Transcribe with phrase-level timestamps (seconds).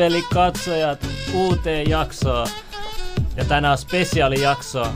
[0.00, 2.46] Leveli katsojat uuteen jaksoon.
[3.36, 4.86] Ja tänään on spesiaalijakso.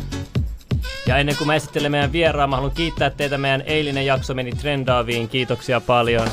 [1.07, 3.39] Ja ennen kuin mä esittelen meidän vieraan, mä haluan kiittää teitä.
[3.39, 5.29] Meidän eilinen jakso meni trendaaviin.
[5.29, 6.29] Kiitoksia paljon.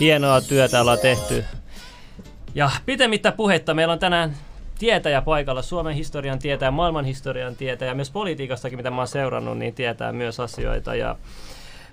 [0.00, 1.44] Hienoa työtä ollaan tehty.
[2.54, 4.36] Ja pitemmittä puhetta, meillä on tänään
[4.78, 9.74] tietäjä paikalla, Suomen historian tietäjä, maailman historian tietäjä, myös politiikastakin, mitä mä oon seurannut, niin
[9.74, 10.94] tietää myös asioita.
[10.94, 11.16] Ja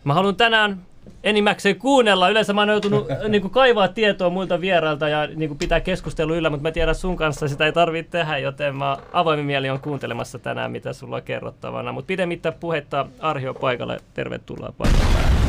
[0.04, 0.82] mä haluan tänään
[1.24, 2.30] enimmäkseen kuunnella.
[2.30, 6.36] Yleensä mä oon joutunut niin kuin, kaivaa tietoa muilta vierailta ja niin kuin, pitää keskustelua
[6.36, 9.80] yllä, mutta mä tiedän sun kanssa sitä ei tarvitse tehdä, joten mä avoimin mieli on
[9.80, 11.92] kuuntelemassa tänään, mitä sulla on kerrottavana.
[11.92, 13.98] Mutta pidemmittä puhetta Arhi on paikalle.
[14.14, 15.06] Tervetuloa paikalle.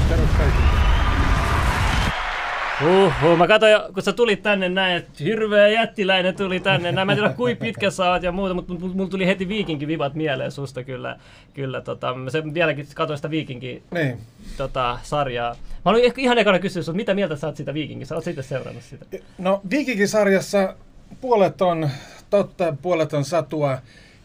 [0.09, 0.86] Tervetuloa.
[2.83, 6.93] Uhuh, mä katsoin, kun sä tulit tänne näin, että hirveä jättiläinen tuli tänne.
[6.93, 9.89] Näin, mä en tiedä kuinka pitkä sä oot ja muuta, mutta mulla tuli heti viikinkin
[9.89, 11.19] vivat mieleen susta kyllä.
[11.55, 14.19] kyllä tota, mä sen vieläkin katsoin sitä viikinkin niin.
[14.57, 15.51] tota, sarjaa.
[15.55, 18.15] Mä haluan ehkä ihan ekana kysyä mitä mieltä sä oot siitä viikinkistä?
[18.15, 19.07] Oot itse seurannut sitä?
[19.39, 20.75] No viikinkin sarjassa
[21.21, 21.91] puolet on
[22.31, 23.79] totta, puolet on satua.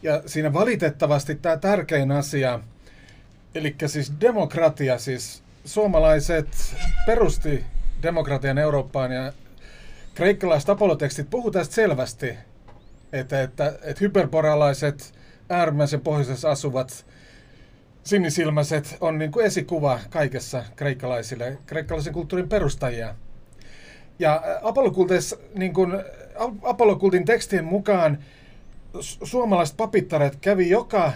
[0.04, 2.60] Ja siinä valitettavasti tämä tärkein asia,
[3.56, 6.48] eli siis demokratia, siis suomalaiset
[7.06, 7.64] perusti
[8.04, 9.34] demokratian Eurooppaan ja
[10.16, 12.38] kreikkalaiset apolotekstit puhuu tästä selvästi,
[13.14, 15.14] että, että, että hyperboralaiset,
[15.50, 17.06] äärimmäisen pohjoisessa asuvat
[18.04, 23.16] sinisilmäiset on niin kuin esikuva kaikessa kreikkalaisille, kreikkalaisen kulttuurin perustajia.
[24.20, 25.94] Ja Apollokultis, niin kuin,
[26.64, 28.18] Apollokultin tekstien mukaan
[29.24, 31.14] suomalaiset papittaret kävi joka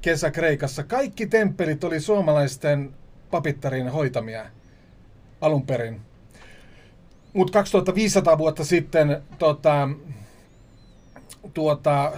[0.00, 0.82] kesä Kreikassa.
[0.82, 2.94] Kaikki temppelit oli suomalaisten
[3.30, 4.46] papittarin hoitamia
[5.40, 6.00] alun perin.
[7.32, 9.88] Mutta 2500 vuotta sitten tota,
[11.54, 12.12] tuota,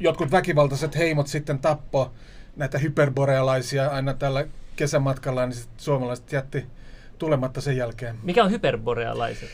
[0.00, 2.12] jotkut väkivaltaiset heimot sitten tappo
[2.56, 4.44] näitä hyperborealaisia aina tällä
[4.76, 6.66] kesämatkalla, niin suomalaiset jätti
[7.18, 8.16] tulematta sen jälkeen.
[8.22, 9.48] Mikä on hyperborealaiset?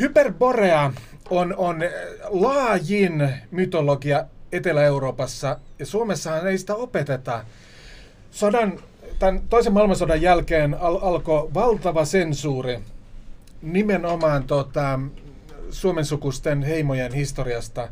[0.00, 0.92] Hyperborea
[1.30, 1.80] on, on
[2.28, 7.44] laajin mytologia Etelä-Euroopassa, ja Suomessahan ei sitä opeteta.
[8.30, 8.78] Sodan,
[9.18, 12.78] tämän toisen maailmansodan jälkeen al- alkoi valtava sensuuri
[13.62, 15.00] nimenomaan tota,
[15.70, 17.88] suomen sukusten heimojen historiasta.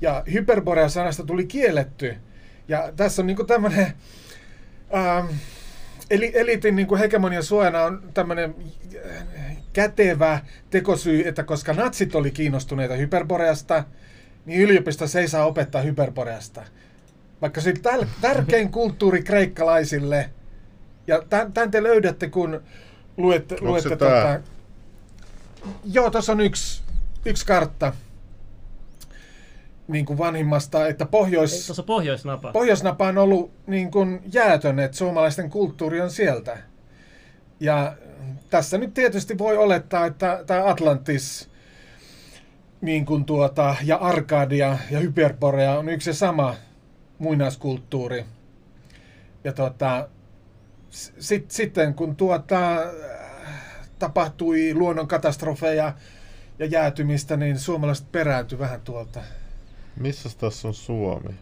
[0.00, 2.16] Ja hyperborea-sanasta tuli kielletty.
[2.68, 3.92] Ja tässä on niinku tämmöinen...
[4.94, 5.26] Ähm,
[6.10, 8.54] eli elitin niin hegemonian suojana on tämmöinen
[9.06, 9.26] äh,
[9.72, 13.84] kätevä tekosyy, että koska natsit oli kiinnostuneita hyperboreasta,
[14.46, 16.62] niin yliopistossa ei saa opettaa hyperboreasta.
[17.40, 20.30] Vaikka se oli tärkein kulttuuri kreikkalaisille.
[21.06, 21.22] Ja
[21.54, 22.60] tämän te löydätte, kun
[23.16, 24.40] luette, luette tota,
[25.84, 26.82] Joo, tuossa on yksi,
[27.26, 27.92] yksi kartta
[29.88, 31.66] niin kuin vanhimmasta, että pohjois...
[31.66, 32.52] Tuossa pohjoisnapa.
[32.52, 36.58] Pohjoisnapa on ollut niin kuin jäätön, että suomalaisten kulttuuri on sieltä.
[37.60, 37.96] Ja
[38.50, 41.50] tässä nyt tietysti voi olettaa, että tämä Atlantis
[42.80, 46.54] niin kuin tuota, ja Arkadia ja Hyperborea on yksi ja sama
[47.18, 48.24] muinaiskulttuuri.
[49.44, 50.08] Ja tuota,
[51.18, 52.76] sit, sitten kun tuota,
[54.02, 55.92] tapahtui luonnonkatastrofeja
[56.58, 59.20] ja jäätymistä, niin suomalaiset perääntyi vähän tuolta.
[59.96, 61.34] Missä tässä on Suomi?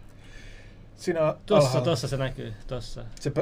[0.97, 3.05] Siinä tuossa, tuossa se näkyy, tuossa.
[3.21, 3.33] Se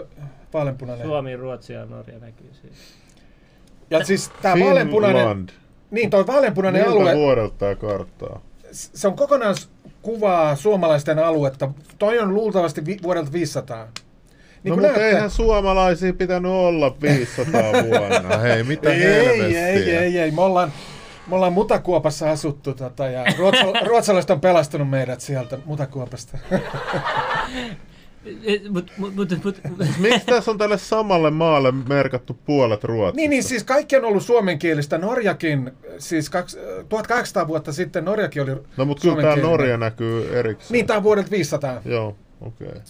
[0.52, 1.06] vaaleanpunainen.
[1.06, 2.76] Suomi, Ruotsi ja Norja näkyy siinä.
[3.90, 5.46] Ja siis tämä vaaleanpunainen...
[5.90, 7.16] Niin, tuo vaaleanpunainen Miltä alue...
[7.16, 8.40] vuodelta tämä karttaa?
[8.72, 9.16] Se on
[10.02, 11.70] kuvaa suomalaisten aluetta.
[11.98, 13.88] Toi on luultavasti vi- vuodelta 500.
[14.70, 18.38] Niin no mutta eihän suomalaisia pitänyt olla 500 vuonna.
[18.38, 19.68] Hei, mitä ei, helvettiä?
[19.68, 20.30] Ei, ei, ei.
[20.30, 20.72] Me ollaan,
[21.26, 26.38] me ollaan Mutakuopassa asuttu tota, ja ruotsal- ruotsalaiset on pelastanut meidät sieltä Mutakuopasta.
[28.70, 29.60] Mut, mut, mut, mut.
[29.98, 33.16] Miksi tässä on tälle samalle maalle merkattu puolet Ruotsista?
[33.16, 34.98] Niin, niin siis kaikki on ollut suomenkielistä.
[34.98, 40.72] Norjakin, siis kaks, 1800 vuotta sitten Norjakin oli No mutta kyllä tämä Norja näkyy erikseen.
[40.72, 41.80] Niin, tämä on vuodelta 500.
[41.84, 42.68] Joo, okei.
[42.68, 42.80] Okay.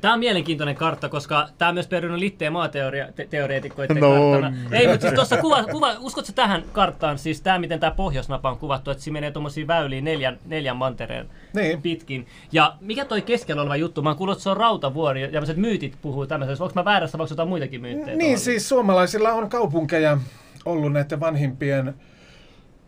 [0.00, 4.56] Tämä on mielenkiintoinen kartta, koska tämä on myös perunut litteen maateoreetikoiden no, karttana.
[4.72, 8.58] Ei, mutta siis tuossa kuva, kuva, uskotko tähän karttaan, siis tämä miten tämä pohjoisnapa on
[8.58, 11.82] kuvattu, että siinä menee tuommoisia väyliä neljän, neljän mantereen niin.
[11.82, 12.26] pitkin.
[12.52, 14.02] Ja mikä toi keskellä oleva juttu?
[14.02, 16.64] Mä oon kuullut, että se on rautavuori ja tämmöiset myytit puhuu tämmöisessä.
[16.64, 18.06] Onko mä väärässä, vai jotain muitakin myyttejä?
[18.06, 18.38] Niin, tuolla?
[18.38, 20.18] siis suomalaisilla on kaupunkeja
[20.64, 21.94] ollut näiden vanhimpien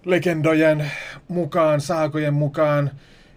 [0.04, 0.90] legendojen
[1.28, 2.90] mukaan, saakojen mukaan.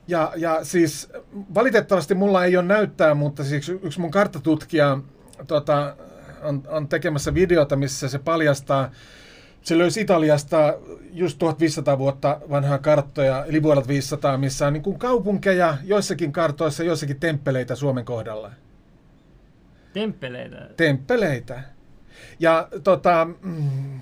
[0.07, 1.09] Ja, ja siis
[1.53, 4.97] valitettavasti mulla ei ole näyttää, mutta siis yksi mun karttatutkija
[5.47, 5.95] tota,
[6.41, 8.91] on, on tekemässä videota, missä se paljastaa,
[9.61, 10.77] se löysi Italiasta
[11.11, 16.83] just 1500 vuotta vanhaa karttoja, eli vuodelta 500, missä on niin kuin kaupunkeja, joissakin kartoissa,
[16.83, 18.51] joissakin temppeleitä Suomen kohdalla.
[19.93, 20.69] Temppeleitä?
[20.77, 21.63] Temppeleitä.
[22.39, 23.99] Ja tota, mm,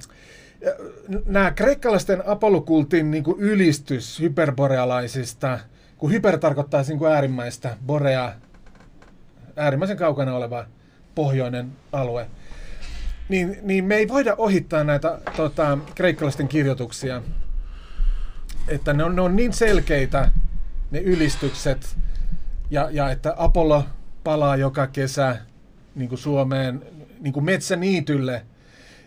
[1.26, 5.60] nämä kreikkalaisten apollokultin niin kuin ylistys hyperborealaisista,
[6.02, 8.34] kun hyper tarkoittaa niin kuin äärimmäistä, borea,
[9.56, 10.66] äärimmäisen kaukana oleva
[11.16, 12.28] pohjoinen alue,
[13.30, 17.22] niin, niin me ei voida ohittaa näitä tota, kreikkalaisten kirjoituksia.
[18.68, 20.32] Että ne on, ne on niin selkeitä,
[20.92, 21.98] ne ylistykset,
[22.72, 23.84] ja, ja että Apollo
[24.24, 25.38] palaa joka kesä
[25.96, 26.86] niin kuin Suomeen
[27.20, 28.46] niin kuin metsäniitylle.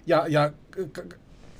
[0.06, 0.50] Ja, ja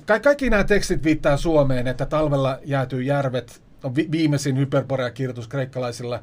[0.06, 6.22] ka- kaikki nämä tekstit viittaa Suomeen, että talvella jäätyy järvet on vi- viimeisin Hyperborea-kirjoitus kreikkalaisilla.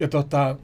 [0.00, 0.56] Ja tota,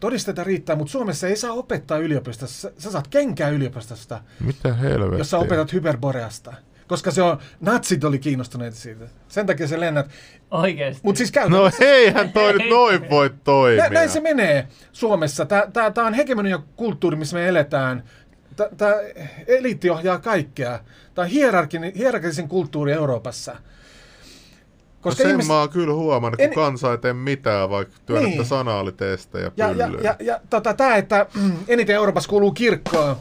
[0.00, 2.70] todisteita riittää, mutta Suomessa ei saa opettaa yliopistossa.
[2.78, 5.18] Sä saat kenkää yliopistosta, Mitä helvettiä?
[5.18, 6.54] jos sä opetat Hyperboreasta.
[6.88, 9.04] Koska se on, natsit oli kiinnostuneita siitä.
[9.28, 10.10] Sen takia se lennät.
[10.50, 11.00] Oikeesti.
[11.04, 13.82] Mutta siis No eihän toi nyt noin voi toimia.
[13.82, 15.46] Nä, näin se menee Suomessa.
[15.94, 18.04] Tämä on hegemonia kulttuuri, missä me eletään.
[18.76, 18.94] Tämä
[19.46, 20.80] eliitti ohjaa kaikkea.
[21.14, 23.56] Tämä on hierarkinen, hierarkisen kulttuuri Euroopassa.
[25.04, 28.36] No sen ihmis- mä oon kyllä huomannut, kun En- kansa ei tee mitään, vaikka työnnettä
[28.36, 28.46] Niin.
[28.46, 33.16] sanaalitestejä ja, ja, ja, ja tota, tämä, että mm, eniten Euroopassa kuuluu kirkkoon,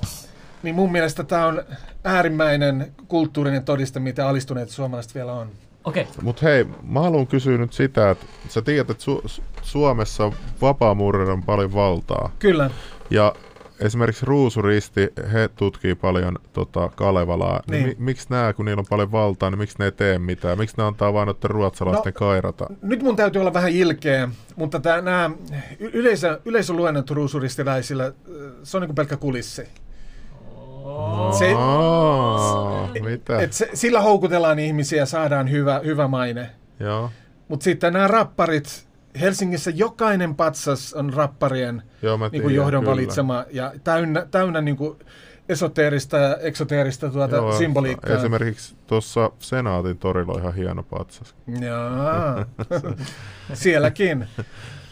[0.64, 1.64] niin mun mielestä tämä on
[2.04, 5.50] äärimmäinen kulttuurinen todiste, mitä alistuneet suomalaiset vielä on.
[5.84, 6.04] Okei.
[6.04, 6.14] Okay.
[6.22, 10.32] Mut hei, mä haluan kysyä nyt sitä, että sä tiedät, että Su- Su- Suomessa
[10.62, 12.32] vapaamuurilla on paljon valtaa.
[12.40, 12.70] Kyllä.
[13.10, 13.36] Ja
[13.80, 17.62] esimerkiksi Ruusuristi, he tutkii paljon tota, Kalevalaa.
[17.72, 17.84] Niin.
[17.84, 17.98] Niin.
[18.00, 20.58] Mi- miksi nämä, kun niillä on paljon valtaa, niin miksi ne ei tee mitään?
[20.58, 22.68] Miksi ne antaa vain noiden ruotsalaisten no, kairata?
[22.82, 25.30] Nyt mun täytyy olla vähän ilkeä, mutta nämä
[25.80, 28.14] yleisö, yleisöluennot ruusuristiläisillä, äh,
[28.64, 29.64] se on niin kuin pelkkä kulissi.
[31.40, 33.40] Se, Aa, mitä?
[33.40, 36.50] et se, sillä houkutellaan ihmisiä ja saadaan hyvä, hyvä maine.
[36.80, 37.12] Joo,
[37.48, 38.87] Mutta sitten nämä rapparit,
[39.20, 42.92] Helsingissä jokainen patsas on rapparien joo mä niin kuin tiedän, johdon kyllä.
[42.92, 45.00] valitsema ja täynnä, täynnä niin kuin
[45.50, 48.16] esoteerista ja eksoteerista tuota Joo, symboliikkaa.
[48.18, 51.36] Esimerkiksi tuossa Senaatin torilla on ihan hieno patsas.
[51.62, 52.46] Jaa,
[53.54, 54.28] sielläkin.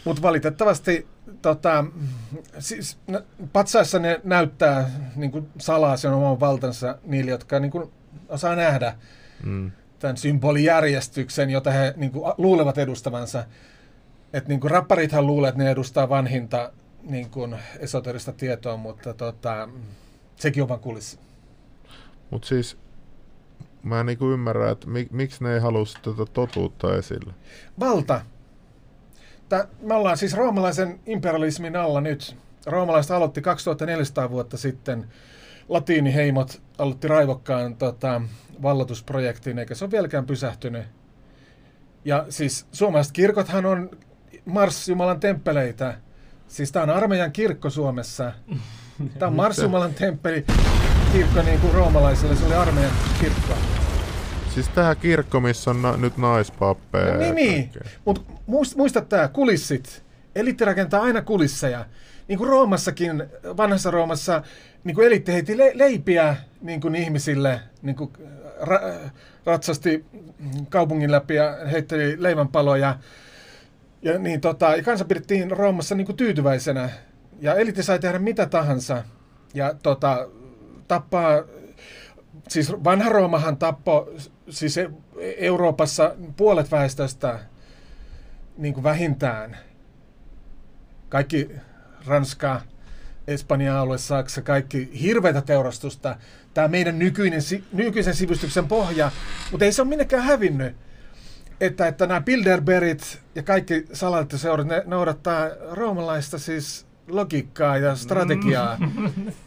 [0.04, 1.06] Mutta valitettavasti
[1.42, 1.84] tota,
[2.58, 3.22] siis, nä-
[3.52, 7.90] patsaissa ne näyttää niin kuin salaa sen oman valtansa niille, jotka niin kuin,
[8.28, 8.94] osaa nähdä
[9.42, 9.70] Mm.
[9.98, 13.44] tämän symbolijärjestyksen, jota he niin kuin, luulevat edustavansa.
[14.32, 19.68] Et, niin kuin, rapparithan luulee, että ne edustaa vanhinta niin kuin, esoterista tietoa, mutta tota,
[20.36, 21.18] sekin on vain kulissi.
[22.30, 22.78] Mutta siis
[23.82, 27.34] mä en niinku ymmärrä, että mik, miksi ne ei halua tätä totuutta esille.
[27.80, 28.20] Valta.
[29.48, 32.36] Tää, me ollaan siis roomalaisen imperialismin alla nyt.
[32.66, 35.06] Roomalaiset aloitti 2400 vuotta sitten.
[35.68, 38.22] Latiiniheimot aloitti raivokkaan tota,
[38.62, 40.84] vallatusprojektin, eikä se ole vieläkään pysähtynyt.
[42.04, 43.90] Ja siis suomalaiset kirkothan on
[44.46, 45.94] Mars Jumalan temppeleitä.
[46.48, 48.32] Siis tämä on armeijan kirkko Suomessa.
[49.18, 50.44] Tämä on Mars Jumalan temppeli
[51.12, 53.54] kirkko niin kuin roomalaisille, se oli armeijan kirkko.
[54.54, 57.14] Siis tää kirkko, missä on na- nyt naispappeja.
[57.14, 57.70] No ja niin,
[58.04, 60.02] mutta muist, muista tämä, kulissit.
[60.34, 61.84] Eliitti rakentaa aina kulisseja.
[62.28, 63.24] Niin kuin Roomassakin,
[63.56, 64.42] vanhassa Roomassa,
[64.84, 68.12] niin kuin eliitti heiti le- leipiä niin kuin ihmisille, niin kuin
[68.62, 69.08] ra-
[69.46, 70.04] ratsasti
[70.68, 72.98] kaupungin läpi ja heitteli leivänpaloja.
[74.06, 76.90] Ja, niin, tota, kansa pidettiin Roomassa niin kuin tyytyväisenä.
[77.40, 79.04] Ja eliitti sai tehdä mitä tahansa.
[79.54, 80.28] Ja tota,
[80.88, 81.42] tappaa
[82.48, 84.16] siis vanha Roomahan tappoi
[84.50, 87.38] siis E- Euroopassa puolet väestöstä
[88.58, 89.56] niin kuin vähintään.
[91.08, 91.50] Kaikki
[92.06, 92.60] Ranska,
[93.26, 96.16] Espanja alue, Saksa, kaikki hirveätä teurastusta.
[96.54, 97.40] Tämä meidän nykyinen,
[97.72, 99.10] nykyisen sivistyksen pohja,
[99.50, 100.76] mutta ei se ole minnekään hävinnyt.
[101.60, 108.78] Että, että nämä Bilderbergit ja kaikki salaliittoseurat, ne noudattaa roomalaista siis logiikkaa ja strategiaa.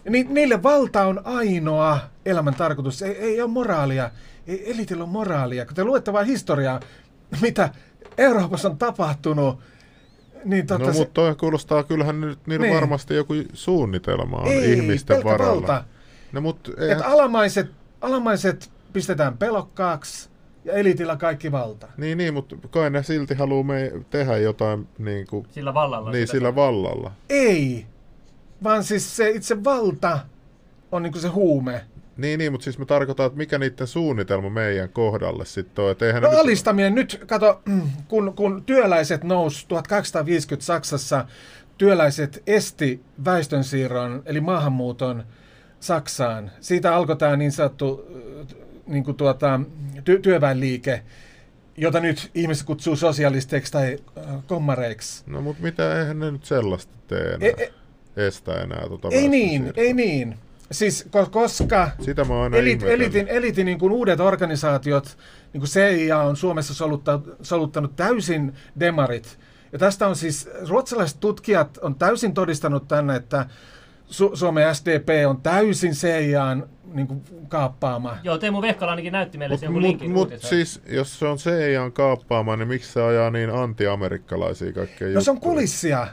[0.05, 3.01] Ja ni, niille valta on ainoa elämän tarkoitus.
[3.01, 4.09] Ei, ei ole moraalia.
[4.47, 5.65] Ei elitillä ole moraalia.
[5.65, 6.79] Kun te luette vain historiaa,
[7.41, 7.69] mitä
[8.17, 9.59] Euroopassa on tapahtunut,
[10.45, 12.75] niin totta No se, mutta toi kuulostaa, kyllähän nyt niillä Niin.
[12.75, 15.61] varmasti joku suunnitelma on ei, ihmisten varalla.
[15.67, 15.83] valta.
[16.31, 20.29] No mut Että eihän, alamaiset, alamaiset pistetään pelokkaaksi
[20.69, 21.87] ja elitillä kaikki valta.
[21.97, 26.11] niin, niin, mutta kai ne silti haluaa me tehdä jotain niin, kuin, Sillä vallalla.
[26.11, 27.11] niin sillä vallalla.
[27.29, 27.85] Ei,
[28.63, 30.19] vaan siis se itse valta
[30.91, 31.81] on niinku se huume.
[32.17, 35.95] Niin, niin, mutta siis me tarkoitan, että mikä niiden suunnitelma meidän kohdalle sitten on.
[36.01, 37.61] Eihän No nyt, alistaminen nyt, kato,
[38.09, 41.25] kun, kun työläiset nousi 1850 Saksassa,
[41.77, 45.23] työläiset esti väestönsiirron, eli maahanmuuton
[45.79, 46.51] Saksaan.
[46.59, 48.05] Siitä alkoi tämä niin sanottu
[48.89, 49.59] niin kuin tuota,
[49.97, 51.01] ty- työväenliike,
[51.77, 55.23] jota nyt ihmiset kutsuu sosialisteiksi tai äh, kommareiksi.
[55.27, 57.49] No mutta mitä, eihän ne nyt sellaista tee enää.
[57.57, 59.83] E- e- estä enää tota Ei niin, väestönsiirtoa.
[59.83, 60.35] ei niin.
[60.71, 65.17] Siis ko- koska Sitä mä aina elit, elitin, elitin niin kuin uudet organisaatiot,
[65.53, 69.39] niin kuin CIA on Suomessa solutta, soluttanut täysin demarit.
[69.71, 73.45] Ja tästä on siis, ruotsalaiset tutkijat on täysin todistanut tänne, että
[74.09, 78.17] Su- Suomen SDP on täysin CIAn niin kuin kaappaama.
[78.23, 80.49] Joo, Teemu Vehkala ainakin näytti meille Mutta sen mut, linkin mut uutiseen.
[80.49, 85.31] siis, jos se on CIAn kaappaamaan, niin miksi se ajaa niin anti-amerikkalaisia kaikkea No se
[85.31, 85.51] on juttuja?
[85.53, 86.07] kulissia.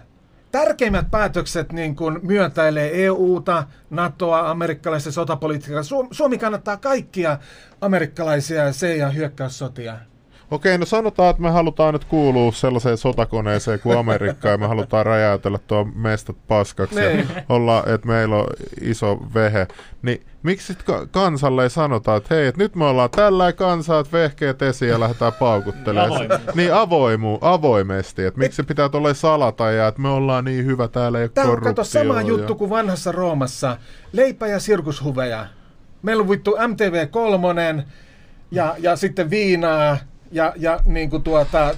[0.53, 5.83] Tärkeimmät päätökset niin kuin myötäilee EUta, NATOa, amerikkalaisen sotapolitiikkaa.
[5.83, 7.39] Suom- Suomi kannattaa kaikkia
[7.81, 9.99] amerikkalaisia CIA hyökkäyssotia.
[10.51, 15.07] Okei, no sanotaan, että me halutaan nyt kuulua sellaiseen sotakoneeseen kuin Amerikka ja me halutaan
[15.07, 17.29] räjäytellä tuo mestat paskaksi ja Niin.
[17.49, 18.47] olla, että meillä on
[18.81, 19.67] iso vehe.
[20.03, 24.01] Niin miksi sit ka- kansalle ei sanota, että hei, että nyt me ollaan tällä kansaa,
[24.01, 26.13] että vehkeet esiin ja lähdetään paukuttelemaan.
[26.13, 26.51] Avoimesti.
[26.55, 30.89] niin avoimu, avoimesti, että miksi se pitää tuolla salata ja että me ollaan niin hyvä,
[30.89, 32.57] täällä ei ole Tämä on kato sama korruptiota juttu ja...
[32.59, 33.77] kuin vanhassa Roomassa.
[34.13, 35.47] Leipä ja sirkushuveja.
[36.03, 37.83] Meillä on vittu MTV3
[38.51, 39.97] ja, ja sitten viinaa
[40.37, 41.75] ja, ja niin kuin tuota,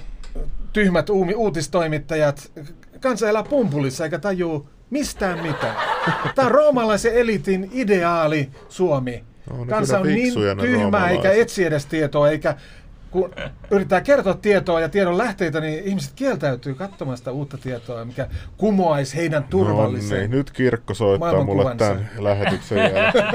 [0.73, 2.51] tyhmät uumi, uutistoimittajat.
[2.99, 5.75] Kansa elää pumpulissa eikä tajuu mistään mitään.
[6.35, 9.23] Tämä on roomalaisen elitin ideaali Suomi.
[9.57, 12.55] Ne Kansa on niin tyhmää eikä etsi edes tietoa, eikä
[13.11, 13.35] kun
[13.71, 19.17] yrittää kertoa tietoa ja tiedon lähteitä, niin ihmiset kieltäytyy katsomaan sitä uutta tietoa, mikä kumoaisi
[19.17, 20.19] heidän No turvallisen.
[20.19, 23.25] niin, nyt kirkko soittaa mulle tämän lähetyksen jälkeen.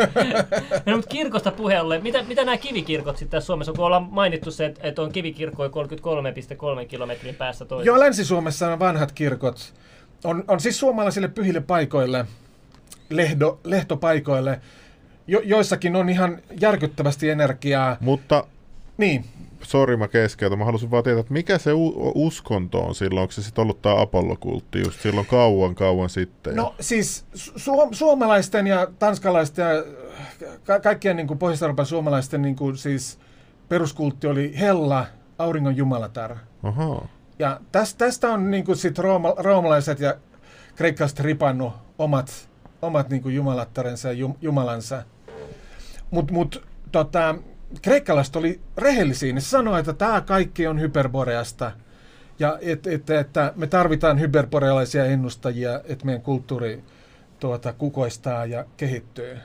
[0.87, 4.51] No, mutta kirkosta puheen ollen, mitä, mitä nämä kivikirkot sitten tässä Suomessa, kun ollaan mainittu
[4.51, 5.71] se, että, että on kivikirkkoja
[6.83, 7.87] 33,3 kilometrin päässä toisesta.
[7.89, 9.75] Joo, Länsi-Suomessa on vanhat kirkot.
[10.25, 12.27] On, on siis suomalaisille pyhille paikoille,
[13.11, 14.61] lehdo, lehtopaikoille,
[15.27, 17.97] jo, joissakin on ihan järkyttävästi energiaa.
[18.01, 18.45] Mutta
[18.99, 19.25] Niin,
[19.65, 23.33] sori mä keskeytän, mä halusin vaan tietää, että mikä se u- uskonto on silloin, onko
[23.33, 26.57] se sitten ollut tämä Apollo-kultti just silloin kauan kauan sitten?
[26.57, 29.85] no siis su- suomalaisten ja tanskalaisten ja
[30.65, 33.19] ka- kaikkien niin Pohjois-Euroopan suomalaisten niin kuin, siis
[33.69, 35.07] peruskultti oli Hella,
[35.39, 36.37] auringon jumalatar.
[36.63, 37.09] Ahaa.
[37.39, 40.15] Ja tästä, tästä on niin kuin sit rooma, roomalaiset ja
[40.75, 42.49] kreikkalaiset ripannut omat,
[42.83, 45.03] omat niin kuin jumalattarensa ja jum, jumalansa.
[46.11, 47.35] Mutta mut, tota,
[47.83, 49.33] kreikkalaiset oli rehellisiä.
[49.33, 51.73] Ne sanoi, että tämä kaikki on hyperboreasta.
[52.39, 56.85] Ja että et, että me tarvitaan hyperborealaisia ennustajia, että meidän kulttuuri
[57.41, 59.39] tuota, kukoistaa ja kehittyy.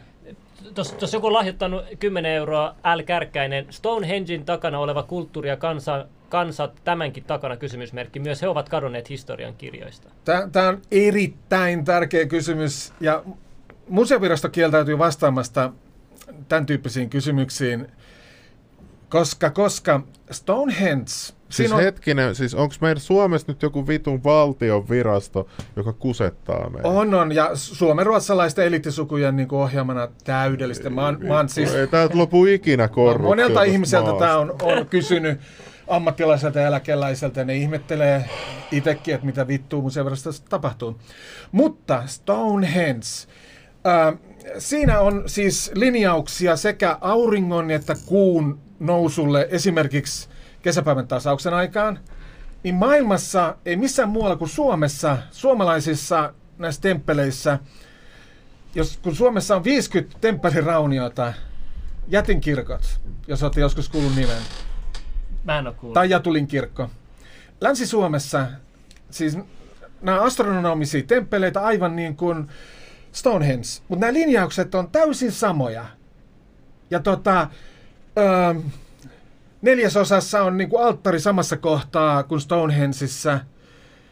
[0.73, 3.03] Tuossa joku on lahjoittanut 10 euroa L.
[3.05, 3.65] Kärkkäinen.
[3.69, 8.19] Stonehengen takana oleva kulttuuri ja kansa, kansat tämänkin takana kysymysmerkki.
[8.19, 10.09] Myös he ovat kadonneet historian kirjoista.
[10.51, 13.23] Tämä on erittäin tärkeä kysymys ja
[13.89, 15.73] museovirasto kieltäytyy vastaamasta
[16.47, 17.87] tämän tyyppisiin kysymyksiin,
[19.09, 20.01] koska, koska
[20.31, 21.11] Stonehenge,
[21.49, 26.87] Siis on, hetkinen, siis onko meidän Suomessa nyt joku vitun valtion virasto, joka kusettaa meitä?
[26.87, 30.89] on, on, ja suomenruotsalaisten eliittisukujen niin kuin ohjaamana täydellistä.
[30.89, 33.29] Mä oon, mä oon siis Ei täältä lopu ikinä korruptio.
[33.29, 35.39] monelta ihmiseltä tämä on, on kysynyt
[35.87, 38.25] ammattilaiselta ja eläkeläiseltä, ja ne ihmettelee
[38.71, 40.99] itsekin, että mitä vittua museovirastossa tapahtuu.
[41.51, 43.05] Mutta Stonehenge,
[43.83, 44.13] ää,
[44.57, 50.29] siinä on siis linjauksia sekä auringon että kuun nousulle esimerkiksi
[50.61, 51.99] kesäpäivän tasauksen aikaan,
[52.63, 57.59] niin maailmassa, ei missään muualla kuin Suomessa, suomalaisissa näissä temppeleissä,
[58.75, 61.33] jos, kun Suomessa on 50 temppelirauniota,
[62.07, 64.41] jätinkirkot, jos olette joskus kuullut nimen,
[65.43, 65.93] Mä en ole kuullut.
[65.93, 66.89] tai Jatulin kirkko.
[67.61, 68.47] Länsi-Suomessa,
[69.11, 69.37] siis
[70.01, 72.47] nämä astronomisia temppeleitä aivan niin kuin
[73.11, 75.85] Stonehenge, mutta nämä linjaukset on täysin samoja.
[76.91, 77.47] Ja tota,
[78.17, 78.53] öö,
[79.61, 83.39] neljäsosassa on niin kuin alttari samassa kohtaa kuin Stonehengeissa.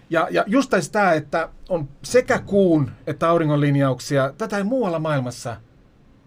[0.10, 5.58] Ja, ja just tämä, että on sekä kuun että auringon linjauksia, tätä ei muualla maailmassa,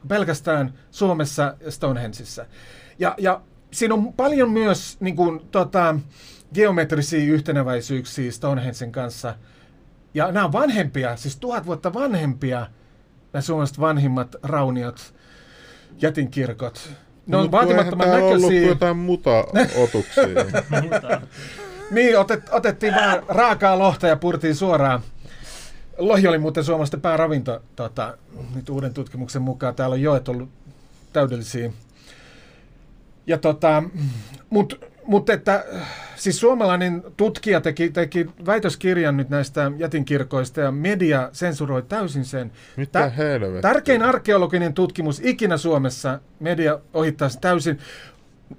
[0.09, 2.47] pelkästään Suomessa ja Stonehengeissa.
[2.99, 5.99] Ja, ja siinä on paljon myös niin kuin, tota,
[6.55, 9.35] geometrisia yhteneväisyyksiä Stonehengen kanssa.
[10.15, 12.67] Ja nämä on vanhempia, siis tuhat vuotta vanhempia,
[13.33, 15.15] nämä suomalaiset vanhimmat rauniot,
[16.03, 16.93] jätinkirkot.
[17.31, 18.69] Ne on Mut vaatimattoman täällä ollut kuin näköisiä.
[18.69, 20.25] jotain muta-otuksia.
[20.83, 21.21] Mutta-
[21.91, 25.01] Niin, otet, otettiin vaan raakaa lohta ja purtiin suoraan.
[25.99, 28.17] Lohi oli muuten suomalaisten pääravinto tota,
[28.55, 29.75] nyt uuden tutkimuksen mukaan.
[29.75, 30.49] Täällä on joet ollut
[31.13, 31.73] täydellisiä.
[33.27, 33.83] Ja tota,
[35.05, 35.65] mutta mut että,
[36.17, 42.53] siis suomalainen tutkija teki, teki väitöskirjan nyt näistä jätinkirkoista ja media sensuroi täysin sen.
[42.77, 43.61] Mitä Tä- helvettiä?
[43.63, 47.79] Tärkein arkeologinen tutkimus ikinä Suomessa, media ohittaa sen täysin.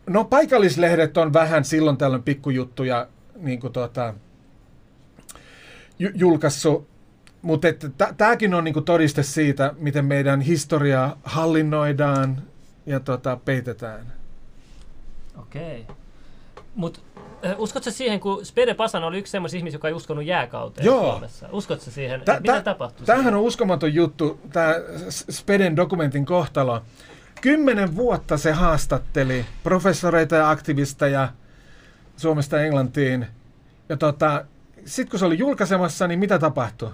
[0.10, 4.14] No paikallislehdet on vähän silloin tällöin pikkujuttuja niin kuin tuota,
[6.00, 6.88] ju- julkaissut,
[7.42, 7.68] Mutta
[8.18, 12.42] tämäkin on niinku todiste siitä, miten meidän historiaa hallinnoidaan
[12.86, 14.14] ja tota, peitetään.
[15.38, 15.86] Okei.
[16.82, 17.00] Mutta
[17.58, 21.12] uskotko siihen, kun Spede Pasan oli yksi semmoisia ihmisiä, joka ei uskonut jääkauteen Joo.
[21.12, 21.50] Suomessa?
[21.52, 22.22] Uskotko siihen?
[22.22, 23.06] Tä- Mitä tä- tapahtui?
[23.06, 23.36] Tämähän siihen?
[23.40, 24.76] on uskomaton juttu, tämä
[25.10, 26.82] Speden dokumentin kohtalo.
[27.42, 31.30] Kymmenen vuotta se haastatteli professoreita ja aktivisteja
[32.18, 33.28] Suomesta Englantiin.
[33.90, 34.46] Ja tota,
[34.86, 36.90] sitten kun se oli julkaisemassa, niin mitä tapahtui?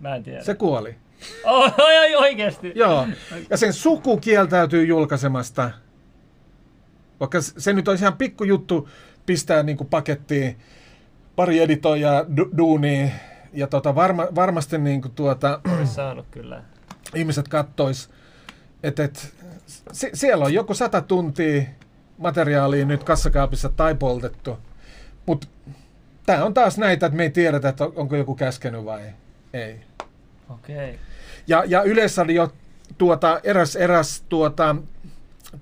[0.00, 0.42] Mä en tiedä.
[0.44, 0.94] Se kuoli.
[1.44, 2.72] Oh, oi, oi, oikeesti?
[2.74, 3.06] Joo.
[3.50, 5.70] Ja sen suku kieltäytyy julkaisemasta.
[7.20, 8.88] Vaikka se nyt olisi ihan pikkujuttu
[9.26, 10.56] pistää niin kuin pakettiin
[11.36, 13.08] pari editoijaa du- duunia.
[13.52, 16.62] Ja tota, varma, varmasti niin kuin tuota, saanut kyllä.
[17.14, 18.10] ihmiset kattois,
[18.82, 19.34] että et,
[19.92, 21.62] si- siellä on joku sata tuntia
[22.18, 24.58] materiaalia nyt kassakaapissa tai poltettu.
[25.26, 25.46] Mutta
[26.26, 29.02] tämä on taas näitä, että me ei tiedetä, että on- onko joku käskenyt vai
[29.52, 29.80] ei.
[30.50, 30.76] Okei.
[30.76, 30.98] Okay.
[31.46, 32.52] Ja, ja Yleisradio
[32.98, 34.76] tuota, eräs, eräs tuota,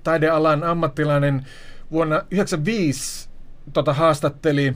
[0.03, 1.45] taidealan ammattilainen
[1.91, 3.29] vuonna 1995
[3.73, 4.75] tota, haastatteli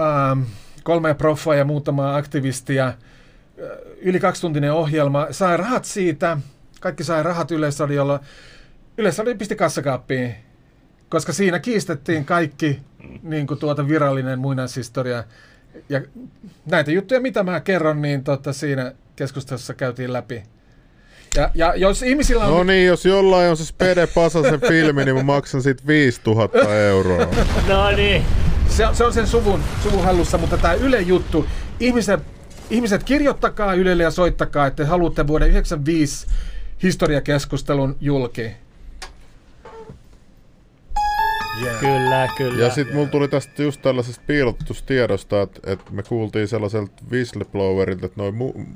[0.00, 0.42] ähm,
[0.82, 2.86] kolmea proffaa ja muutamaa aktivistia.
[2.86, 2.94] Äh,
[4.00, 5.26] Yli kaksituntinen ohjelma.
[5.30, 6.38] Sai rahat siitä.
[6.80, 8.20] Kaikki sai rahat Yleisradiolla.
[8.98, 10.34] Yleisradio pisti kassakaappiin,
[11.08, 12.80] koska siinä kiistettiin kaikki
[13.22, 15.24] niin kuin tuota virallinen muinaishistoria.
[15.88, 16.00] Ja
[16.70, 20.42] näitä juttuja, mitä mä kerron, niin tota, siinä keskustelussa käytiin läpi.
[21.36, 22.50] Ja, ja jos ihmisillä on...
[22.56, 27.26] No niin, jos jollain on se Spede Pasasen filmi, niin mä maksan siitä 5000 euroa.
[27.68, 28.22] No niin.
[28.68, 31.46] Se, on- se on sen suvun, suvun hallussa, mutta tämä Yle juttu,
[31.80, 32.20] ihmiset,
[32.70, 36.26] ihmiset kirjoittakaa Ylelle ja soittakaa, että haluatte vuoden 95
[36.82, 38.50] historiakeskustelun julki.
[41.62, 41.80] Yeah.
[41.80, 42.64] Kyllä, kyllä.
[42.64, 48.20] Ja sitten mulla tuli tästä just tällaisesta piilotustiedosta, että, että me kuultiin sellaiselta whistleblowerilta, että
[48.22, 48.66] noi, mu-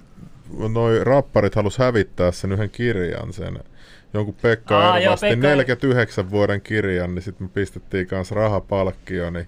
[0.72, 3.58] noi rapparit halus hävittää sen yhden kirjan, sen
[4.14, 8.34] jonkun Pekka Aa, Aa, joo, Ervasti Pekka- 49 vuoden kirjan, niin sitten me pistettiin kanssa
[8.34, 9.46] rahapalkkio, niin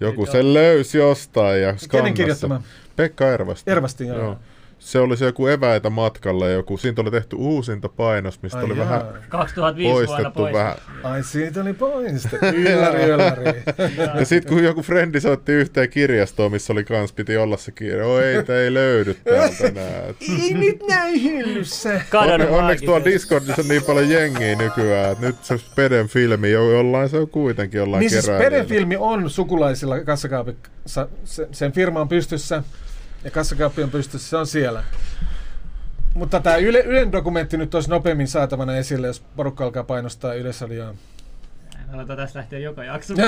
[0.00, 0.32] joku Joo.
[0.32, 2.62] sen löysi jostain ja Kenen kirjoittama?
[2.96, 3.70] Pekka Ervasti.
[3.70, 4.36] Ervasti, joo.
[4.80, 8.76] Se oli se joku eväitä matkalle, joku, siitä oli tehty uusinta painos, mistä Ai oli
[8.78, 8.84] jaa.
[8.84, 10.54] vähän 2005 vuonna poistettu pois.
[10.54, 10.74] vähän.
[11.02, 12.46] Ai siitä oli poistettu.
[12.56, 13.62] Ylläri, ylläri.
[14.18, 18.06] Ja sitten kun joku frendi soitti yhteen kirjastoon, missä oli kans, piti olla se kirja.
[18.06, 20.02] Oi, ei, tää ei löydy täältä enää.
[20.08, 22.00] Et Ei nyt näin hyllyssä.
[22.14, 23.04] Onne, onneksi tuolla.
[23.04, 27.28] Discordissa on niin paljon jengiä nykyään, että nyt se Speden filmi, jo, jollain se on
[27.28, 28.56] kuitenkin jollain Niin siis keräilijällä.
[28.56, 31.08] Peden-filmi on sukulaisilla kassakaapissa.
[31.24, 32.62] Se, sen firma on pystyssä
[33.24, 34.84] ja kassakaappi on pystyssä, se on siellä.
[36.14, 40.94] Mutta tämä Yle, Ylen dokumentti nyt olisi nopeammin saatavana esille, jos porukka alkaa painostaa Yleisradioon.
[41.92, 43.14] Aletaan tästä lähteä joka jakso.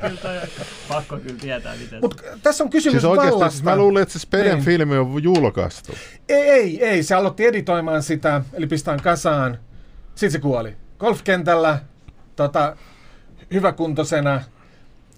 [0.00, 0.40] Kyllä
[0.88, 3.50] pakko kyllä tietää, miten Mutta tässä on kysymys Siis oikeasti, vallasta.
[3.50, 4.64] siis mä luulin, että se Speden Niin.
[4.64, 5.92] filmi on julkaistu.
[6.28, 7.02] Ei, ei, ei.
[7.02, 9.58] Se aloitti editoimaan sitä, eli pistään kasaan.
[10.14, 10.76] Sitten se kuoli.
[10.98, 11.78] Golfkentällä,
[12.36, 12.76] tota,
[13.52, 14.40] hyväkuntoisena,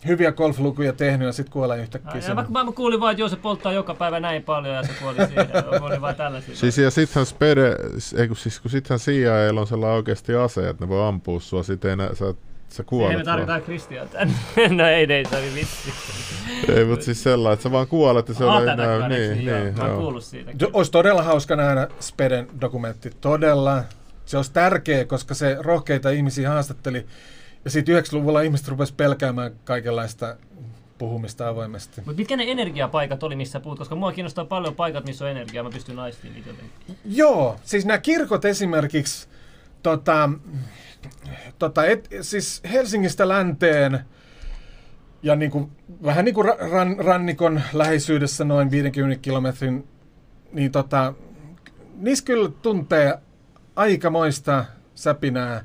[0.07, 2.11] hyviä golflukuja tehnyt ja sitten kuolee yhtäkkiä.
[2.11, 2.37] Ai, ja sen.
[2.37, 5.17] mä, mä kuulin vaan, että joo, se polttaa joka päivä näin paljon ja se kuoli
[5.17, 5.47] siihen.
[5.81, 6.57] Mä olin vaan tällaisia.
[6.57, 7.77] Siis ja sittenhän Spede,
[8.17, 11.63] ei kun siis kun sittenhän CIA on sellainen oikeasti ase, että ne voi ampua sua,
[11.63, 12.35] sit ei nä, sä, sä
[12.69, 13.25] Siihen kuolet me vaan.
[13.25, 14.35] tarvitaan Kristian tänne.
[14.77, 15.93] no ei, ei, se oli vitsi.
[16.69, 19.75] Ei, mutta siis sellainen, että sä vaan kuolet ja se oli tätä näin, niin, niin,
[19.79, 20.53] Mä oon kuullut siitä.
[20.73, 23.11] Olisi todella hauska nähdä Speden dokumentti.
[23.21, 23.85] Todella.
[24.25, 27.07] Se olisi tärkeä, koska se rohkeita ihmisiä haastatteli.
[27.65, 30.37] Ja sitten 90-luvulla ihmiset rupes pelkäämään kaikenlaista
[30.99, 32.01] puhumista avoimesti.
[32.07, 33.79] Mutta mitkä ne energiapaikat oli, missä puhut?
[33.79, 35.65] Koska mua kiinnostaa paljon paikat, missä on energiaa.
[35.65, 36.97] Mä pystyn naistiin niitä jotenkin.
[37.05, 39.29] Joo, siis nämä kirkot esimerkiksi,
[39.83, 40.31] tota,
[41.59, 44.01] tota, et, siis Helsingistä länteen
[45.23, 45.73] ja niin kuin,
[46.05, 49.89] vähän niin kuin ra- ran, rannikon läheisyydessä noin 50 kilometrin,
[50.53, 51.15] niin tota,
[51.97, 53.19] niissä kyllä tuntee
[53.77, 55.65] aikamoista säpinää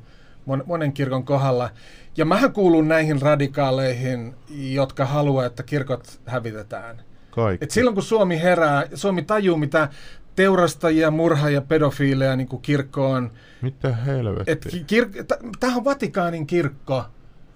[0.65, 1.69] monen kirkon kohdalla.
[2.17, 7.01] Ja mähän kuulun näihin radikaaleihin, jotka haluaa, että kirkot hävitetään.
[7.31, 7.65] Kaikki.
[7.65, 9.89] Et silloin kun Suomi herää, Suomi tajuu, mitä
[10.35, 13.31] teurastajia, murhaajia, pedofiileja niin kuin kirkko on.
[13.61, 14.53] Mitä helvettiä?
[14.53, 15.25] Et kir-
[15.59, 17.05] Tämähän on Vatikaanin kirkko.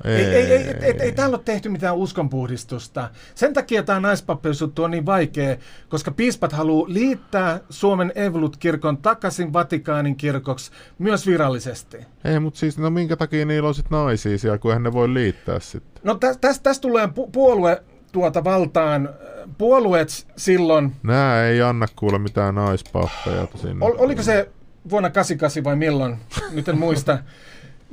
[0.04, 3.10] Ei, ei, ei, ei, ei, ei täällä ole tehty mitään uskonpuhdistusta.
[3.36, 5.58] Sen takia tämä naispappeusjuttu on niin vaikea,
[5.90, 11.98] koska piispat haluaa liittää Suomen Evolut-kirkon takaisin Vatikaanin kirkoksi myös virallisesti.
[12.24, 15.14] Ei, mutta siis, no minkä takia niillä on sit naisia siellä, kun eihän ne voi
[15.14, 16.02] liittää sitten.
[16.04, 19.10] No tästä täs, täs tulee pu- puolue tuota valtaan.
[19.58, 23.86] Puolueet silloin Nää ei anna kuule mitään naispappeja sinne.
[23.86, 24.50] Ol, oliko se
[24.90, 26.18] vuonna 88 vai milloin,
[26.52, 27.18] nyt en muista,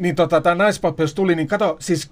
[0.01, 2.11] niin tota, tämä naispappeus tuli, niin kato, siis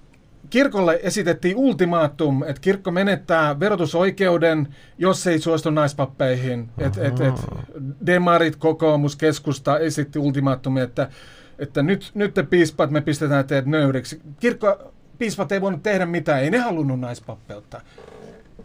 [0.49, 6.69] kirkolle esitettiin ultimaatum, että kirkko menettää verotusoikeuden, jos ei suostu naispappeihin.
[6.77, 7.35] Et, et, et,
[8.05, 11.09] demarit, kokoomus, keskusta esitti ultimaatumia, että,
[11.59, 14.21] että nyt, nyt te piispat, me pistetään teidät nöyriksi.
[14.39, 17.81] Kirkko, piispat ei voinut tehdä mitään, ei ne halunnut naispappeutta.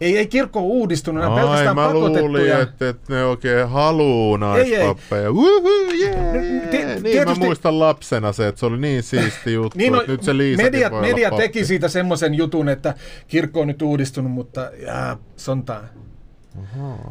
[0.00, 2.60] Ei, ei kirkko ole uudistunut, ne on Ai, pelkästään mä luulin, pakotettuja.
[2.60, 4.84] että, että ne oikein haluu Ei, ei.
[4.84, 5.30] naispappeja.
[5.30, 5.68] Uhu,
[6.00, 6.16] yeah.
[6.16, 9.92] N- ti- niin tietysti- mä muistan lapsena se, että se oli niin siisti juttu, Niin,
[9.92, 12.94] no, että nyt se Liisakin media, voi media teki siitä semmoisen jutun, että
[13.28, 15.84] kirkko on nyt uudistunut, mutta jää, sontaa.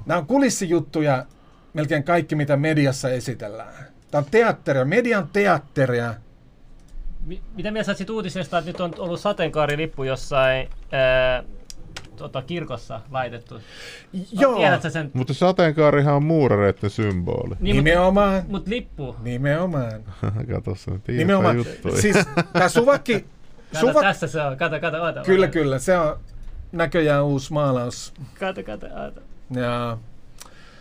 [0.05, 1.25] Nämä on kulissijuttuja,
[1.73, 3.73] melkein kaikki, mitä mediassa esitellään.
[4.11, 6.13] Tämä on teatteria, median teatteria.
[7.25, 11.43] Mi- mitä mieltä sä siitä uutisesta, että nyt on ollut sateenkaarilippu jossain ää,
[12.15, 13.59] tota, kirkossa laitettu?
[14.31, 15.11] Joo, Tiedätkö sen?
[15.13, 17.55] Mutta sateenkaarihan on muurareiden symboli.
[17.59, 18.43] Niin, mut, nimenomaan.
[18.47, 19.15] mut lippu.
[19.23, 20.03] Nimenomaan.
[20.53, 21.57] Kato se nyt Nimenomaan.
[21.57, 22.01] juttuja.
[22.01, 22.17] Siis
[22.53, 23.25] tämä suvakki,
[23.73, 24.57] Kato, suva, tässä se on.
[24.57, 25.21] Kato, kato, oota.
[25.21, 25.53] kyllä oota.
[25.53, 26.17] kyllä, se on
[26.71, 28.13] näköjään uusi maalaus.
[28.39, 29.21] Kato, kato, oota.
[29.51, 29.97] Ja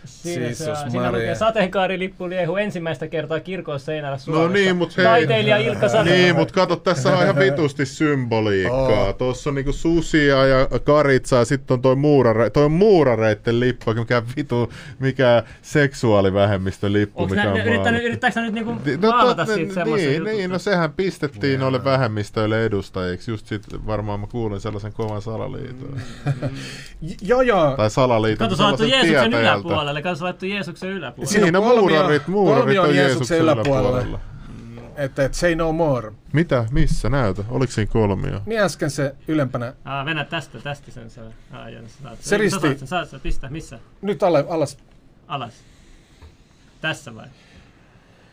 [0.04, 0.90] Siinä, se Jeesus on.
[0.90, 4.52] Siinä lukee sateenkaarilippu liehu ensimmäistä kertaa kirkon seinällä No Suomessa.
[4.52, 5.04] niin, mut hei.
[5.04, 6.12] Taiteilija Ilkka Satonen.
[6.14, 8.78] Niin, mutta kato, tässä on ihan vitusti symboliikkaa.
[9.04, 9.12] Oo.
[9.12, 13.94] Tuossa on niinku susia ja karitsaa, ja sitten on toi, muurare, toi on muurareitten lippu,
[13.94, 18.96] mikä vitu, mikä seksuaalivähemmistön lippu, Onko mikä nä, on ne, yrittänyt, yrittääkö nyt niinku Ni-
[18.96, 20.34] maalata siitä semmoisen niin, jutun?
[20.36, 23.30] niin, no sehän pistettiin noille vähemmistöille edustajiksi.
[23.30, 26.00] Just sit varmaan mä kuulin sellaisen kovan salaliiton.
[27.02, 29.62] j- joo joo, Tai salaliiton Kato, sä Jeesuksen tietäjältä.
[29.92, 30.02] Yläpuolelle.
[30.02, 31.32] Kato, sä laittu Jeesuksen yläpuolelle.
[31.32, 33.90] Siinä on muurarit, muurarit on on Jeesuksen yläpuolella.
[33.90, 34.20] yläpuolella.
[34.96, 36.12] että et say no more.
[36.32, 36.64] Mitä?
[36.70, 37.08] Missä?
[37.10, 37.44] Näytä.
[37.48, 38.40] Oliko siinä kolmio?
[38.46, 39.72] Niin äsken se ylempänä.
[39.84, 41.24] Aa, mennä tästä, tästä sen saa.
[41.52, 41.66] Aa,
[42.02, 42.18] saat.
[42.20, 43.78] Se risti- saat sen, Saat sen, pistä, missä?
[44.02, 44.78] Nyt alle, alas.
[45.28, 45.54] Alas.
[46.80, 47.26] Tässä vai?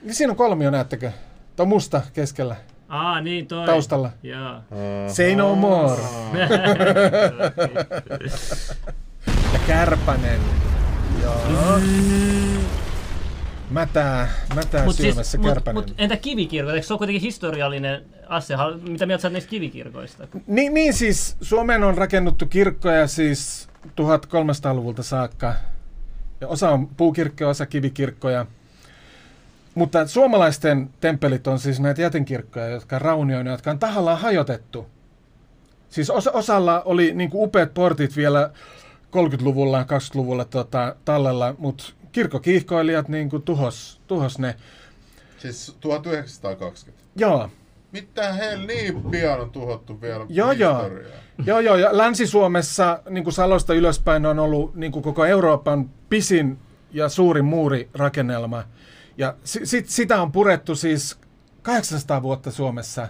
[0.02, 1.12] Niin Siinä on kolmio, näettekö?
[1.56, 2.56] Tuo musta keskellä,
[2.90, 3.66] Aa, niin toi.
[3.66, 4.10] taustalla.
[4.24, 4.56] Joo.
[5.08, 6.02] Say no more.
[9.54, 10.40] Ja kärpänen.
[11.22, 11.80] Joo.
[13.70, 15.84] Mätää, mätää Mut, syömässä siis, mut, kärpänen.
[15.84, 16.74] mut, entä kivikirkot?
[16.74, 18.58] Eikö se ole kuitenkin historiallinen asia?
[18.90, 20.28] Mitä mieltä sä niistä kivikirkoista?
[20.48, 25.56] Niin, niin siis Suomeen on rakennuttu kirkkoja siis 1300-luvulta saakka.
[26.42, 28.46] Ja osa on puukirkkoja, osa kivikirkkoja.
[29.76, 34.88] Mutta suomalaisten temppelit on siis näitä jätenkirkkoja, jotka on raunioina, jotka on tahallaan hajotettu.
[35.90, 38.50] Siis osa, osalla oli niin upeat portit vielä
[39.16, 44.56] 30-luvulla, 20-luvulla tota, tallella, mutta kirkkokiihkoilijat niin tuhos, tuhos ne.
[45.38, 47.04] Siis 1920.
[47.16, 47.50] Joo,
[47.92, 50.90] Mitä hell niin pian on tuhottu vielä Joo, joo.
[51.46, 56.58] Joo, joo, ja Länsi-Suomessa niin kuin Salosta ylöspäin on ollut niin kuin koko Euroopan pisin
[56.92, 58.64] ja suurin muurirakennelma.
[59.18, 61.18] Ja si- sit, sitä on purettu siis
[61.62, 63.08] 800 vuotta Suomessa,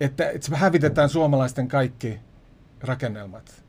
[0.00, 2.20] että, että hävitetään suomalaisten kaikki
[2.80, 3.64] rakennelmat.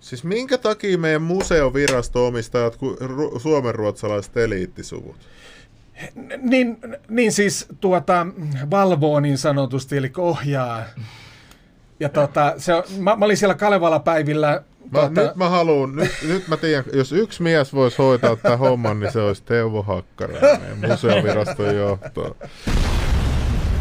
[0.00, 5.16] Siis minkä takia meidän museovirasto omistaa ru- suomenruotsalaiset eliittisuvut?
[6.42, 6.78] Niin,
[7.08, 8.26] niin siis tuota,
[8.70, 10.84] valvoo niin sanotusti, eli ohjaa.
[12.00, 14.62] Ja tota, se on, mä, mä olin siellä Kalevala-päivillä.
[14.90, 18.58] Mä, Tuota, Nyt mä haluun, nyt, nyt mä tiedän, jos yksi mies voisi hoitaa tämän
[18.58, 22.36] homman, niin se olisi Teuvo Hakkarainen, museoviraston johto.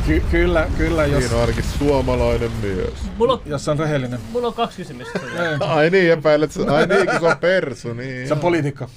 [0.06, 2.94] Ky- kyllä, kyllä, jos, Siinä on ainakin suomalainen mies.
[3.18, 4.20] Mulla on, jos on rehellinen.
[4.32, 5.20] mulla on kaksi kysymystä.
[5.60, 8.28] Ai niin, epäilet, sä- ai niin, kun se on persu, niin.
[8.28, 8.90] Se on poliitikko.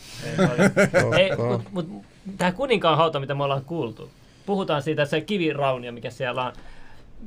[1.18, 1.70] Ei, Totta.
[1.72, 2.02] mut, mut,
[2.38, 4.10] tämä kuninkaan hauta, mitä me ollaan kuultu.
[4.46, 6.52] Puhutaan siitä, että se kiviraunio, mikä siellä on.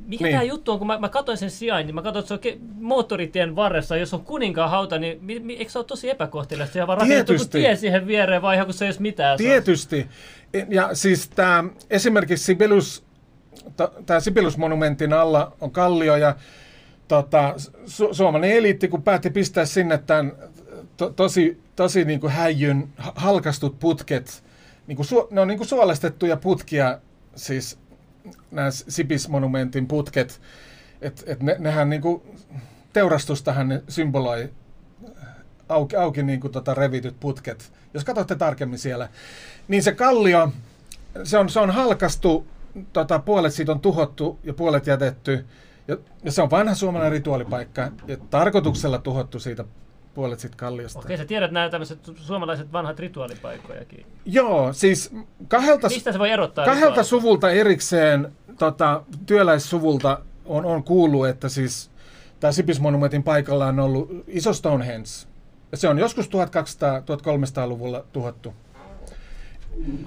[0.06, 0.32] Mikä Niin.
[0.34, 2.54] tämä juttu on, kun mä, mä katsoin sen sijainnin, niin mä katsoin, että se on
[2.54, 6.72] ke- moottoritien varressa, jos on kuninkaan hauta, niin mi, mi, eikö se ole tosi epäkohteliasta?
[6.72, 9.38] Siellä vaan rakennettu tie siihen viereen, vai ihan kun se ei olisi mitään.
[9.38, 10.06] Se on- Tietysti.
[10.68, 13.04] Ja siis tämä esimerkiksi Sibelius,
[14.06, 16.36] tämä Sibelius-monumentin alla on kallio ja
[17.08, 17.54] tota,
[17.86, 20.32] su- suomalainen eliitti, kun päätti pistää sinne tämän
[20.96, 24.44] to, tosi, tosi niin kuin häijyn ha- halkastut putket,
[24.86, 26.98] niin kuin su, ne on niin kuin suolestettuja putkia,
[27.36, 27.78] siis
[28.50, 30.40] nämä Sibis-monumentin putket,
[31.00, 32.22] että et ne, nehän niin kuin,
[32.92, 34.50] teurastustahan ne symboloi
[35.68, 37.72] auki, auki niin kuin tota revityt putket.
[37.94, 39.08] Jos katsotte tarkemmin siellä,
[39.68, 40.52] niin se kallio,
[41.24, 42.46] se on, se on halkastu,
[42.92, 45.44] tota, puolet siitä on tuhottu ja puolet jätetty.
[45.88, 49.64] Ja, ja se on vanha suomalainen rituaalipaikka ja tarkoituksella tuhottu siitä
[50.14, 50.98] puolet siitä kalliosta.
[50.98, 54.06] Okei, sä tiedät nämä tämmöiset suomalaiset vanhat rituaalipaikkojakin.
[54.24, 55.14] Joo, siis
[55.48, 56.64] kahdelta, Mistä se voi erottaa?
[56.64, 61.90] kahdelta suvulta erikseen, tota, työläissuvulta on, on kuullut, että siis
[62.40, 65.08] tämä Sibis-monumentin paikalla on ollut iso Stonehenge.
[65.72, 68.54] Ja se on joskus 1200-1300-luvulla tuhottu.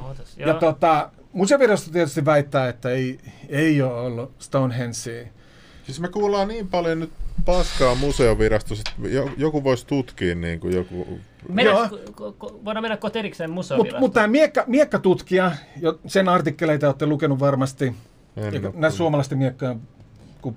[0.07, 3.19] Ootas, Ja tota, museovirasto tietysti väittää, että ei,
[3.49, 5.25] ei ole ollut Stonehengea.
[5.83, 7.11] Siis me kuullaan niin paljon nyt
[7.45, 11.19] paskaa museovirastossa, että jo- joku voisi tutkia niin kuin joku...
[11.49, 14.01] Mennään, ko, ko, ko, voidaan mennä kohta erikseen Mutta museovirastoon.
[14.01, 17.95] mut tämä miekka, miekkatutkija, jo, sen artikkeleita olette lukenut varmasti,
[18.73, 19.81] näistä suomalaisten miekkojen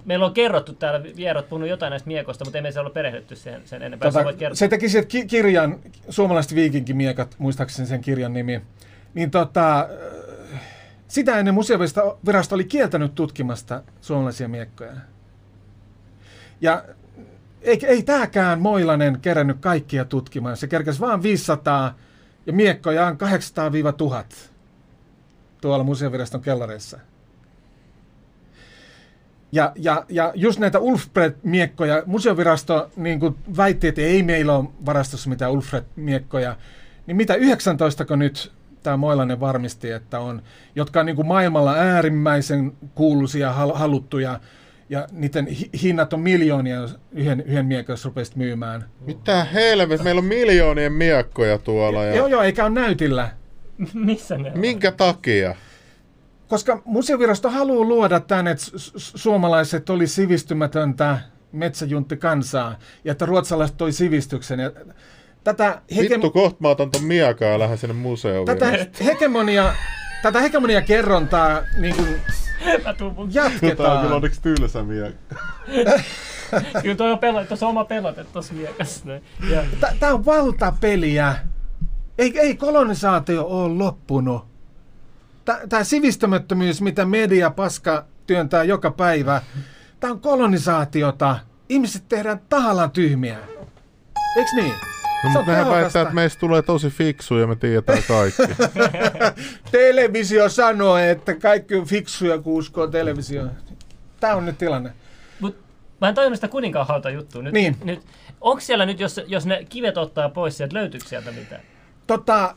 [0.05, 3.63] Meillä on kerrottu täällä, vierat puhunut jotain näistä miekoista, mutta emme se ole perehdytty sen,
[3.65, 4.11] sen enempää.
[4.11, 4.57] Tota, voit kertoa.
[4.57, 8.61] se teki ki- kirjan, suomalaiset viikinkimiekat, muistaakseni sen kirjan nimi.
[9.15, 9.89] Niin tota,
[11.09, 14.93] sitä ennen museovirasto oli kieltänyt tutkimasta suomalaisia miekkoja.
[16.61, 16.85] Ja
[17.63, 20.57] ei, ei tämäkään Moilanen kerännyt kaikkia tutkimaan.
[20.57, 21.99] Se kerkäsi vaan 500
[22.47, 23.19] ja miekkoja on
[24.23, 24.35] 800-1000
[25.61, 27.01] tuolla museoviraston kellareissa.
[29.53, 35.31] Ja, ja, ja just näitä Ulfbred-miekkoja, museovirasto niin kuin väitti, että ei meillä ole varastossa
[35.31, 36.57] mitään Ulfbred-miekkoja,
[37.07, 38.53] niin mitä 19 nyt
[38.89, 40.43] tämä Moilanen varmisti, että on,
[40.75, 44.41] jotka on niin kuin maailmalla äärimmäisen kuuluisia, hal- haluttuja,
[44.89, 48.85] ja niiden hi- hinnat on miljoonia, jos yhden, yhden miekon jos rupesit myymään.
[49.01, 52.05] Mitä helvet, meillä on miljoonien miekkoja tuolla.
[52.05, 52.17] Ja...
[52.17, 53.29] Joo, joo, eikä ole näytillä.
[53.95, 54.59] Missä ne on?
[54.59, 55.55] Minkä takia?
[56.47, 61.19] Koska museovirasto haluaa luoda tänne, että su- su- suomalaiset oli sivistymätöntä
[61.53, 64.61] metsäjunttikansaa ja että ruotsalaiset toi sivistyksen.
[64.61, 64.71] Ja
[65.45, 68.47] tätä, hege- Vittu, kohta mä otan ton miekaa ja lähden sinne museoon.
[68.47, 69.73] tätä hegemonia,
[70.23, 72.21] tätä hegemonia kerrontaa niin kuin mun...
[72.85, 74.13] Tämä on kyllä jatketaan.
[74.13, 75.35] onneksi tylsä miekka.
[76.83, 79.01] Kyllä toi on pelote, tuossa on oma pelote tuossa miekassa.
[79.07, 79.23] näin.
[79.51, 79.63] Ja,
[80.01, 81.37] Tämä on valtapeliä.
[82.19, 84.45] Ei, ei kolonisaatio ole loppunut.
[85.69, 89.43] Tämä sivistämättömyys, mitä media paska työntää joka päivä,
[90.01, 91.39] tämä on kolonisaatiota.
[91.69, 93.39] Ihmiset tehdään tahallaan tyhmiä.
[94.37, 94.75] Eiks niin?
[95.25, 98.43] No, mutta nehän väittää, että meistä tulee tosi fiksuja ja me tiedetään kaikki.
[99.71, 103.51] Televisio sanoo, että kaikki on fiksuja, kun uskoo televisioon.
[104.21, 104.93] Tämä on nyt tilanne.
[105.41, 105.57] mut,
[106.01, 107.43] mä en tajunnut sitä kuninkaan hauta juttua.
[107.43, 107.77] Nyt, Niin.
[107.85, 108.01] nyt,
[108.41, 111.63] onko siellä nyt, jos, jos ne kivet ottaa pois sieltä, löytyykö sieltä mitään?
[112.07, 112.55] Tota,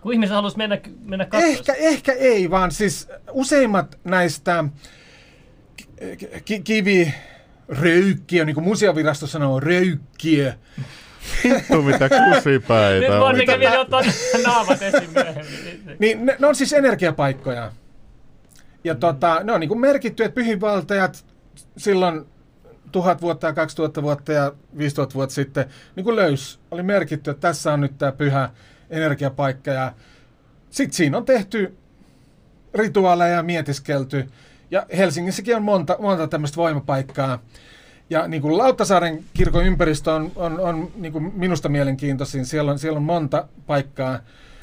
[0.00, 1.58] Kun ihmiset haluaisi mennä, mennä katsomaan.
[1.58, 4.64] ehkä, ehkä ei, vaan siis useimmat näistä
[6.44, 7.14] ki- kivi
[7.68, 10.54] röykkiö, niin kuin museovirasto sanoo, röykkiö.
[11.44, 13.08] Vittu mitä kusipäitä.
[13.08, 14.02] Nyt vaan mikä Mitä- vielä ottaa
[14.46, 15.96] naamat esiin myöhemmin.
[15.98, 17.72] Niin ne, ne on siis energiapaikkoja.
[18.84, 21.24] Ja tota, ne on niin kuin merkitty, että pyhinvaltajat
[21.76, 22.26] silloin
[22.92, 25.64] tuhat vuotta ja 2000 vuotta ja 5000 vuotta sitten
[25.96, 26.60] niin kuin löys.
[26.70, 28.50] Oli merkitty, että tässä on nyt tämä pyhä
[28.90, 29.70] energiapaikka.
[29.70, 29.92] Ja
[30.70, 31.76] sitten siinä on tehty
[32.74, 34.28] rituaaleja ja mietiskelty.
[34.70, 37.42] Ja Helsingissäkin on monta, monta tämmöistä voimapaikkaa.
[38.12, 42.46] Ja niin kuin Lauttasaaren kirkon ympäristö on, on, on niin kuin minusta mielenkiintoisin.
[42.46, 44.18] Siellä on, siellä on monta paikkaa.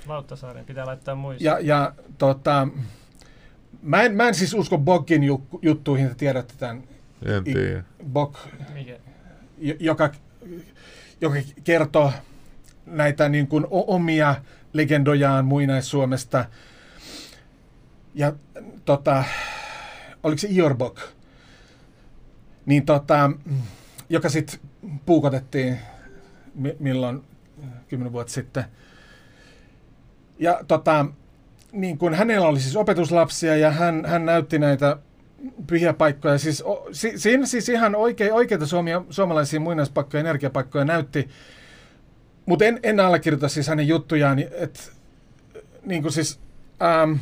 [0.08, 1.46] Lauttasaaren pitää laittaa muistiin.
[1.46, 2.68] Ja, ja tota,
[3.82, 6.84] mä, en, mä en siis usko Bogin ju, juttuihin, te tiedätte tämän.
[7.26, 7.84] En tiedä.
[8.14, 8.38] Bog,
[9.80, 10.10] joka,
[11.22, 12.12] joka kertoo
[12.86, 14.36] näitä niin kuin omia
[14.74, 16.46] legendojaan muinais-Suomesta.
[18.16, 18.34] Ja
[18.86, 19.24] tota,
[20.24, 21.00] oliko se Iorbok?
[22.70, 23.32] Niin tota,
[24.10, 24.60] joka sitten
[25.06, 25.80] puukotettiin
[26.56, 27.24] mi- milloin,
[27.88, 28.64] kymmenen vuotta sitten.
[30.40, 31.06] Ja tota,
[31.72, 34.98] niin kun hänellä oli siis opetuslapsia ja hän, hän näytti näitä
[35.68, 36.38] pyhiä paikkoja.
[36.38, 41.30] Siis, o, si, siinä siis ihan oikein, oikeita suomia, suomalaisia muinaispaikkoja, energiapaikkoja näytti.
[42.46, 44.80] Mutta en, en allekirjoita siis hänen juttujaan, että
[45.86, 46.40] niin kuin siis,
[46.82, 47.14] ähm,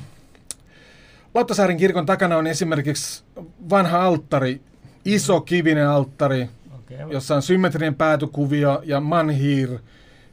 [1.34, 3.24] Lauttasaaren kirkon takana on esimerkiksi
[3.70, 4.62] vanha alttari,
[5.08, 6.98] iso kivinen alttari, Okei.
[7.10, 9.80] jossa on symmetrinen päätykuvio ja manhir,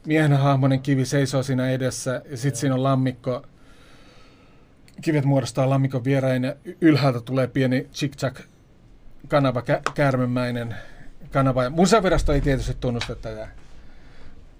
[0.07, 3.45] miehenhahmoinen kivi seisoo siinä edessä ja sitten siinä on lammikko.
[5.01, 8.41] Kivet muodostaa lammikon viereen ja ylhäältä tulee pieni chick
[9.27, 10.75] kanava, kä- käärmemäinen
[11.31, 11.63] kanava.
[11.63, 13.47] Ja Museovirasto ei tietysti tunnusta tätä.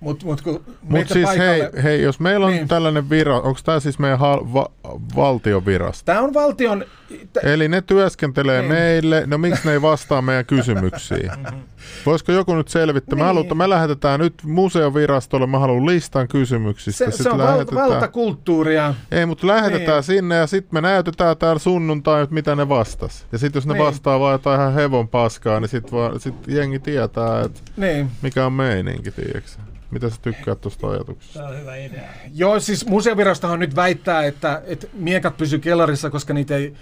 [0.06, 2.68] Mutta mut, Mutta meitä siis hei, paikalle- hei, jos meillä on Niin.
[2.68, 4.70] tällainen vira, onko tämä siis meidän hal- va-
[5.16, 6.06] valtiovirasto?
[6.06, 6.86] Tämä on valtion...
[7.34, 8.72] tä- Eli ne työskentelee Niin.
[8.74, 11.32] meille, no miksi ne ei vastaa meidän kysymyksiin?
[12.06, 13.16] Voisiko joku nyt selvittää?
[13.16, 13.20] Niin.
[13.20, 13.36] Me, Niin.
[13.36, 17.06] halutaan, me lähetetään nyt museovirastolle, mä haluan listan kysymyksistä.
[17.06, 18.94] Se, sit se on lähetetään- valtakulttuuria.
[19.12, 20.04] Ei, mutta lähetetään Niin.
[20.04, 23.26] sinne ja sitten me näytetään täällä sunnuntai, että mitä ne vastas.
[23.32, 23.84] Ja sitten jos ne Niin.
[23.86, 28.10] vastaa vaan jotain ihan hevon paskaa, niin sitten sit jengi tietää, että Niin.
[28.22, 29.60] mikä on meininki, tiiäksä.
[29.92, 31.40] Mitä sä tykkäät tuosta ajatuksesta?
[31.40, 32.02] Tämä on hyvä idea.
[32.34, 36.74] Joo, siis museovirastohan nyt väittää, että, että miekat pysyy kellarissa, koska niitä ei,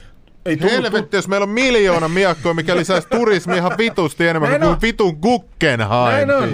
[0.45, 0.73] ei tullut...
[0.73, 4.81] Helvetti, jos meillä on miljoona miakkoa, mikä lisäisi turismi ihan vitusti enemmän Näin kuin on.
[4.81, 6.27] vitun Guggenheim.
[6.27, 6.49] Näin on.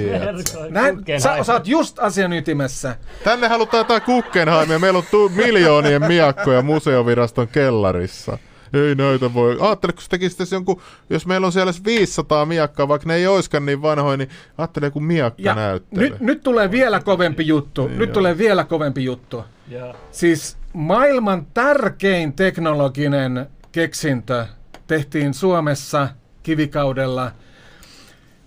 [0.69, 2.95] Näin, sä, sä oot just asian ytimessä.
[3.23, 4.79] Tänne halutaan jotain Guggenheimia.
[4.79, 8.37] Meillä on tu- miljoonien miakkoja museoviraston kellarissa.
[8.73, 9.57] Ei näitä voi.
[9.59, 13.27] Ajattele, kun se tekisi tässä jonkun, jos meillä on siellä 500 miakkaa, vaikka ne ei
[13.27, 16.09] oiskaan niin vanhoja, niin ajattele joku miakka Ja näyttelee.
[16.09, 17.87] nyt, nyt tulee vielä kovempi juttu.
[17.87, 18.13] Niin nyt joo.
[18.13, 19.43] tulee vielä kovempi juttu.
[19.67, 19.95] Joo.
[20.11, 24.45] Siis maailman tärkein teknologinen keksintö
[24.87, 26.09] tehtiin Suomessa
[26.43, 27.31] kivikaudella,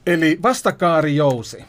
[0.06, 1.64] eli vastakaarijousi.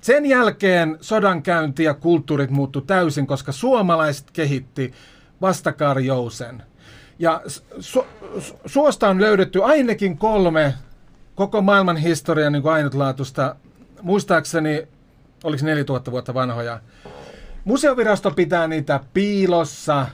[0.00, 4.92] Sen jälkeen sodankäynti ja kulttuurit muuttu täysin, koska suomalaiset kehitti
[5.40, 6.62] vastakaarijousen.
[7.22, 7.40] Ja
[7.80, 8.04] su-
[8.38, 10.74] su- suosta on löydetty ainakin kolme
[11.34, 13.56] koko maailman historian niin ainutlaatuista,
[14.00, 14.88] muistaakseni,
[15.44, 16.80] oliko 4000 vuotta vanhoja.
[17.64, 20.06] Museovirasto pitää niitä piilossa.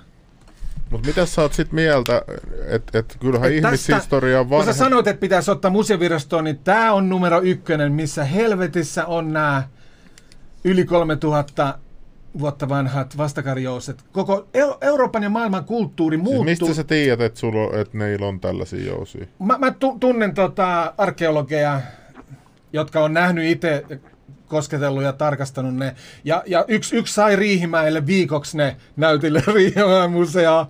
[0.91, 2.23] Mutta mitä sä oot sit mieltä,
[2.67, 4.73] että et kyllähän Et ihmishistoria on Kun sä vanha...
[4.73, 9.63] sanoit, että pitäisi ottaa museovirastoon, niin tämä on numero ykkönen, missä helvetissä on nämä
[10.65, 11.79] yli 3000
[12.39, 14.05] vuotta vanhat vastakarjouset.
[14.13, 16.45] Koko Eu- Euroopan ja maailman kulttuuri Siis muuttuu.
[16.45, 17.41] mistä sä tiedät, että
[17.81, 19.27] et neillä on tällaisia jousia?
[19.39, 21.81] Mä, mä tu- tunnen tota arkeologeja,
[22.73, 23.85] jotka on nähnyt itse
[24.47, 25.95] kosketellut ja tarkastanut ne.
[26.25, 30.67] Ja, ja yksi, yksi sai Riihimäelle viikoksi ne näytille Riihimäen museoon.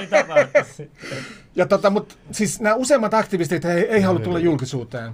[0.00, 0.24] Mitä?
[1.56, 5.12] Ja tota, mut siis nämä useimmat aktivistit ei, ei halua tulla julkisuuteen.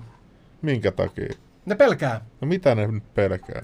[0.63, 1.35] Minkä takia?
[1.67, 2.21] Ne pelkää.
[2.41, 3.63] No mitä ne nyt pelkää?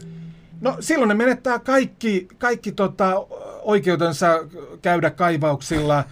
[0.61, 3.27] No silloin ne menettää kaikki, kaikki tota,
[3.62, 4.38] oikeutensa
[4.83, 6.05] käydä kaivauksilla,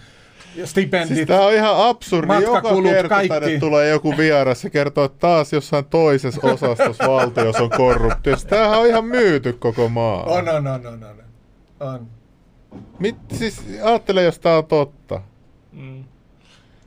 [0.65, 1.15] stipendit.
[1.15, 2.43] Siis tää on ihan absurdi.
[2.43, 3.39] Joka kerta kaikki.
[3.39, 8.35] tänne tulee joku vieras ja kertoo, että taas jossain toisessa osastossa valtiossa on korruptio.
[8.35, 10.23] Siis Tämähän on ihan myyty koko maa.
[10.23, 11.15] On, on, on, on, on.
[11.79, 12.07] on.
[12.99, 15.21] Mit, siis ajattele, jos tää on totta.
[15.71, 16.03] Mm.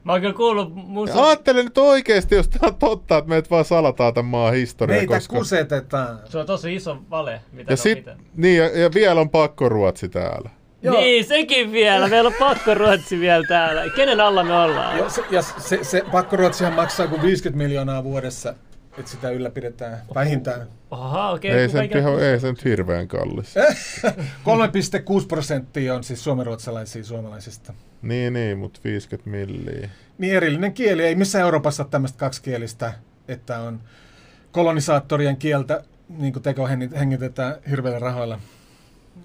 [0.05, 1.09] Mä oon kyllä kuullut mun...
[1.09, 4.97] Ja ajattele nyt oikeesti, jos tää on totta, että meitä vaan salataan tämän maan historia.
[4.97, 5.37] Meitä koska...
[5.37, 6.19] kusetetaan.
[6.25, 10.09] Se on tosi iso vale, mitä Ja, sit, niin, ja, ja vielä on pakko ruotsi
[10.09, 10.51] täällä.
[10.83, 11.01] Joo.
[11.01, 12.09] Niin, sekin vielä.
[12.09, 13.83] Meillä on pakko ruotsi vielä täällä.
[13.97, 14.99] Kenen alla me ollaan?
[14.99, 18.55] Ja, se, ja se, se pakkoruotsihan maksaa kuin 50 miljoonaa vuodessa,
[18.99, 20.67] että sitä ylläpidetään vähintään.
[20.91, 21.51] Aha, okei.
[21.51, 23.55] Ei kun se, nyt kaikilla- ihan, ei se nyt hirveän kallis.
[25.21, 27.75] 3,6 prosenttia on siis suomenruotsalaisia suomalaisista.
[28.03, 29.91] Niin, niin, mutta 50 milliä.
[30.19, 31.05] Niin erillinen kieli.
[31.05, 32.93] Ei missään Euroopassa ole tämmöistä kaksikielistä,
[33.29, 33.81] että on
[34.53, 38.41] kolonisaattorien kieltä, niin kuin teko hengitetään hirveillä rahoilla.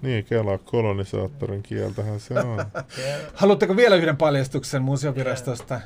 [0.02, 2.64] Niin, Kela kolonisaattorin kieltähän se on.
[3.34, 5.80] Haluatteko vielä yhden paljastuksen museovirastosta?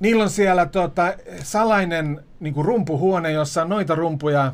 [0.00, 4.52] Niillä on siellä tota, salainen niin kuin rumpuhuone, jossa on noita rumpuja,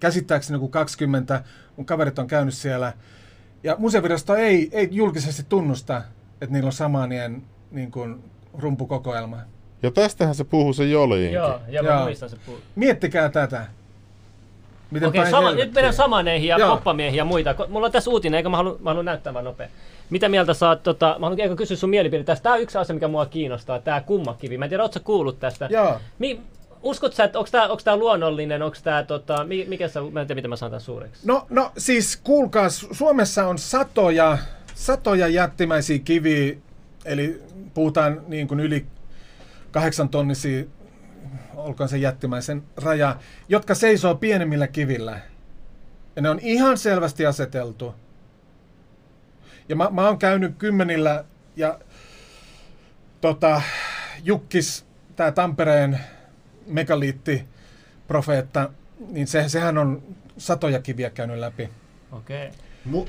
[0.00, 1.44] käsittääkseni joku 20.
[1.76, 2.92] Mun kaverit on käynyt siellä.
[3.62, 6.02] Ja museovirasto ei, ei julkisesti tunnusta,
[6.40, 8.24] että niillä on samanien niin kuin,
[8.58, 9.38] rumpukokoelma.
[9.82, 11.32] Ja tästähän se puhuu se Joliinkin.
[11.32, 12.04] Joo, ja mä Joo.
[12.04, 12.58] muistan se puu.
[12.76, 13.66] Miettikää tätä.
[14.90, 16.76] Miten Okei, sama, nyt mennään samaneihin ja Joo.
[16.76, 17.54] poppamiehiin ja muita.
[17.68, 19.68] Mulla on tässä uutinen, mä haluan, mä haluan näyttää vaan nopea.
[20.12, 22.42] Mitä mieltä oot, tota, mä haluan eikö kysyä sun mielipide tästä.
[22.42, 24.58] Tää on yksi asia, mikä mua kiinnostaa, tää kummakivi.
[24.58, 25.68] Mä en tiedä, ootko kuullut tästä?
[25.70, 26.00] Joo.
[26.18, 26.40] Mi,
[26.82, 30.20] uskot sä, että onko tää, onks tää luonnollinen, onko tää, tota, mi- mikä sä, mä
[30.20, 31.26] en tiedä, miten mä saan tän suureksi.
[31.26, 34.38] No, no siis kuulkaa, Su- Suomessa on satoja,
[34.74, 36.54] satoja jättimäisiä kiviä,
[37.04, 37.42] eli
[37.74, 38.86] puhutaan niin kuin yli
[39.70, 40.64] kahdeksan tonnisia,
[41.56, 43.16] olkoon se jättimäisen raja,
[43.48, 45.20] jotka seisoo pienemmillä kivillä.
[46.16, 47.94] Ja ne on ihan selvästi aseteltu.
[49.68, 51.24] Ja mä, mä oon käynyt kymmenillä
[51.56, 51.78] ja
[53.20, 53.62] tota,
[54.24, 54.84] Jukkis,
[55.16, 55.98] tämä Tampereen
[56.66, 58.70] megaliittiprofeetta,
[59.10, 60.02] niin se, sehän on
[60.38, 61.68] satoja kiviä käynyt läpi.
[62.12, 62.50] Okei.
[62.90, 63.08] Mu-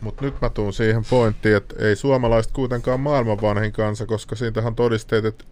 [0.00, 4.74] Mutta nyt mä tuun siihen pointtiin, että ei suomalaiset kuitenkaan maailman vanhin kansa, koska siitähän
[4.74, 5.44] todisteet, että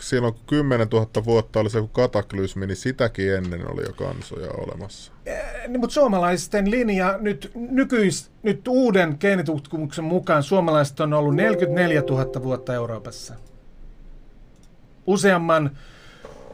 [0.00, 4.50] silloin kun 10 000 vuotta oli se joku kataklysmi, niin sitäkin ennen oli jo kansoja
[4.50, 5.12] olemassa.
[5.68, 12.42] Niin, mutta suomalaisten linja nyt, nykyis, nyt uuden geenitutkimuksen mukaan suomalaiset on ollut 44 000
[12.42, 13.34] vuotta Euroopassa.
[15.06, 15.70] Useamman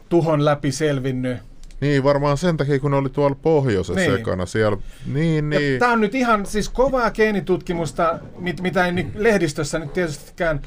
[0.08, 1.38] tuhon läpi selvinnyt.
[1.80, 4.10] Niin, varmaan sen takia, kun oli tuolla pohjoisessa Niin.
[4.10, 4.20] niin.
[4.20, 4.78] ekana siellä.
[5.12, 5.78] Niin, Ja niin.
[5.78, 10.60] Tämä on nyt ihan siis kovaa geenitutkimusta, mit, mitä ei nyt lehdistössä nyt tietystikään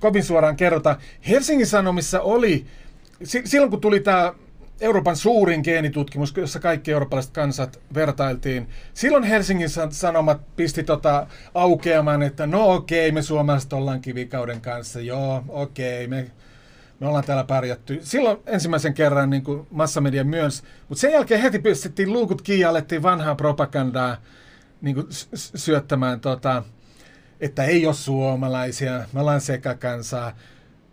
[0.00, 0.96] kovin suoraan kerrota.
[1.28, 2.66] Helsingin Sanomissa oli,
[3.24, 4.34] si, silloin kun tuli tämä
[4.80, 8.68] Euroopan suurin geenitutkimus, jossa kaikki eurooppalaiset kansat vertailtiin.
[8.94, 15.00] Silloin Helsingin Sa- Sanomat pisti tota aukeamaan, että no okei, me suomalaiset ollaan kivikauden kanssa,
[15.00, 16.30] joo, okei, me,
[17.00, 18.00] me ollaan täällä pärjätty.
[18.02, 22.70] Silloin ensimmäisen kerran niin kuin massamedia myönsi, mutta sen jälkeen heti pistettiin luukut kiinni ja
[22.70, 24.16] alettiin vanhaa propagandaa
[24.80, 26.62] niin kuin syöttämään, tota,
[27.40, 30.36] että ei ole suomalaisia, me ollaan sekakansaa.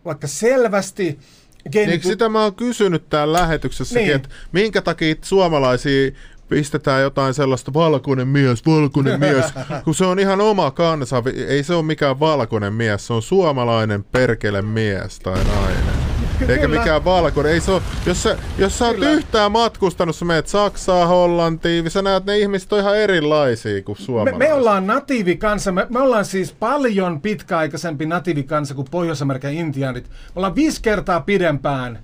[0.05, 4.07] Vaikka selvästi Niin, geenitu- sitä mä oon kysynyt täällä lähetyksessäkin, Niin.
[4.07, 4.15] niin.
[4.15, 6.11] että minkä takia suomalaisia
[6.49, 9.45] pistetään jotain sellaista valkoinen mies, valkoinen mies,
[9.85, 11.23] kun se on ihan oma kansa.
[11.47, 16.06] Ei se ole mikään valkoinen mies, se on suomalainen perkele mies tai nainen.
[16.47, 17.53] Eikä mikään valkoinen.
[17.53, 22.01] Ei se ole, jos sä, jos sä oot yhtään matkustanut, sä meet Saksaa, Hollantiin, sä
[22.01, 24.39] näet ne ihmiset on ihan erilaisia kuin suomalaiset.
[24.39, 30.03] Me, me ollaan natiivikansa, me, me ollaan siis paljon pitkäaikaisempi natiivikansa kuin Pohjois-Amerikan intiaanit.
[30.05, 31.99] Me ollaan viisi kertaa pidempään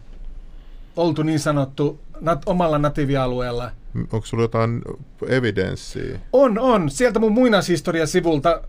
[0.96, 3.72] oltu niin sanottu nat, omalla natiivialueella.
[3.96, 4.82] Onko sulla jotain
[5.28, 6.20] evidenssiä?
[6.34, 6.90] On, on.
[6.90, 8.62] Sieltä mun muinaishistoria-sivulta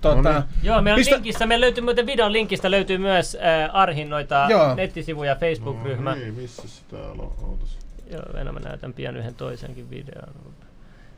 [0.00, 0.42] Tota, no niin.
[0.62, 1.14] Joo, meillä pistä...
[1.14, 4.74] linkissä, meillä löytyy muuten videon linkistä löytyy myös äh, Arhin noita Joo.
[4.74, 6.10] nettisivu ja Facebook-ryhmä.
[6.10, 7.32] No niin, missä se täällä on?
[7.48, 7.78] Ootas.
[8.10, 10.28] Joo, enää mä näytän pian yhden toisenkin videon.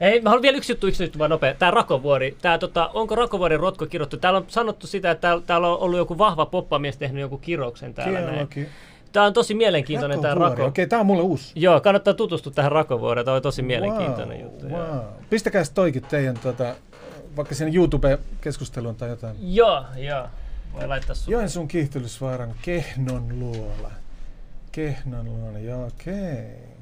[0.00, 1.54] Ei, mä haluan vielä yksi juttu, yksi juttu vaan nopea.
[1.54, 4.16] Tää Rakovuori, tää, tota, onko Rakovuoren rotko kirjoittu?
[4.16, 7.94] Täällä on sanottu sitä, että täällä, täällä on ollut joku vahva poppamies tehnyt joku kiroksen
[7.94, 8.60] täällä Kielloki.
[8.60, 8.72] näin.
[9.12, 10.64] Tämä on tosi mielenkiintoinen tämä Rako.
[10.64, 11.52] Okei, tämä on mulle uusi.
[11.54, 13.24] Joo, kannattaa tutustua tähän Rakovuoreen.
[13.24, 14.66] Tämä on tosi mielenkiintoinen wow, juttu.
[14.68, 14.98] Wow.
[15.30, 16.74] Pistäkää toikin teidän tota,
[17.36, 19.36] vaikka sen YouTube-keskusteluun tai jotain.
[19.54, 20.28] Joo, joo.
[20.72, 21.32] Voi laittaa sun.
[21.32, 23.90] Joensuun kiihtelysvaaran Kehnon luola.
[24.72, 26.14] Kehnon luola, joo, okei.
[26.14, 26.72] Okay.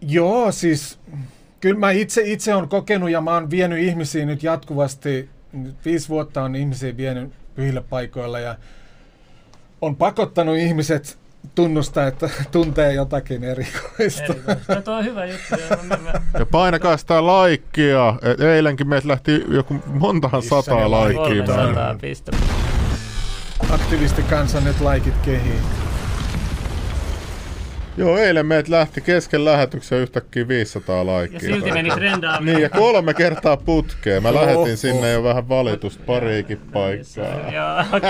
[0.00, 0.98] Joo, siis
[1.60, 5.30] kyllä mä itse, itse on kokenut ja mä oon vienyt ihmisiä nyt jatkuvasti.
[5.52, 8.56] Nyt viisi vuotta on ihmisiä vienyt pyhillä paikoilla ja
[9.80, 11.18] on pakottanut ihmiset
[11.54, 14.22] tunnustaa, että tuntee jotakin erikoista.
[14.22, 14.82] erikoista.
[14.84, 15.54] Tuo on hyvä juttu.
[16.38, 18.14] Ja painakaa sitä laikkia.
[18.54, 21.46] Eilenkin meiltä lähti joku montahan sataa laikkia.
[21.46, 22.32] Sataa pistä.
[23.70, 25.81] Aktivisti kanssa nyt laikit kehiin.
[27.96, 31.48] Joo, eilen meitä lähti kesken lähetyksen yhtäkkiä 500 laikkia.
[31.48, 32.54] Ja silti meni trendaaminen.
[32.54, 34.22] Niin, ja kolme kertaa putkeen.
[34.22, 37.52] Mä lähetin sinne jo vähän valitusta pariikin paikkaa.
[37.52, 38.02] Joo.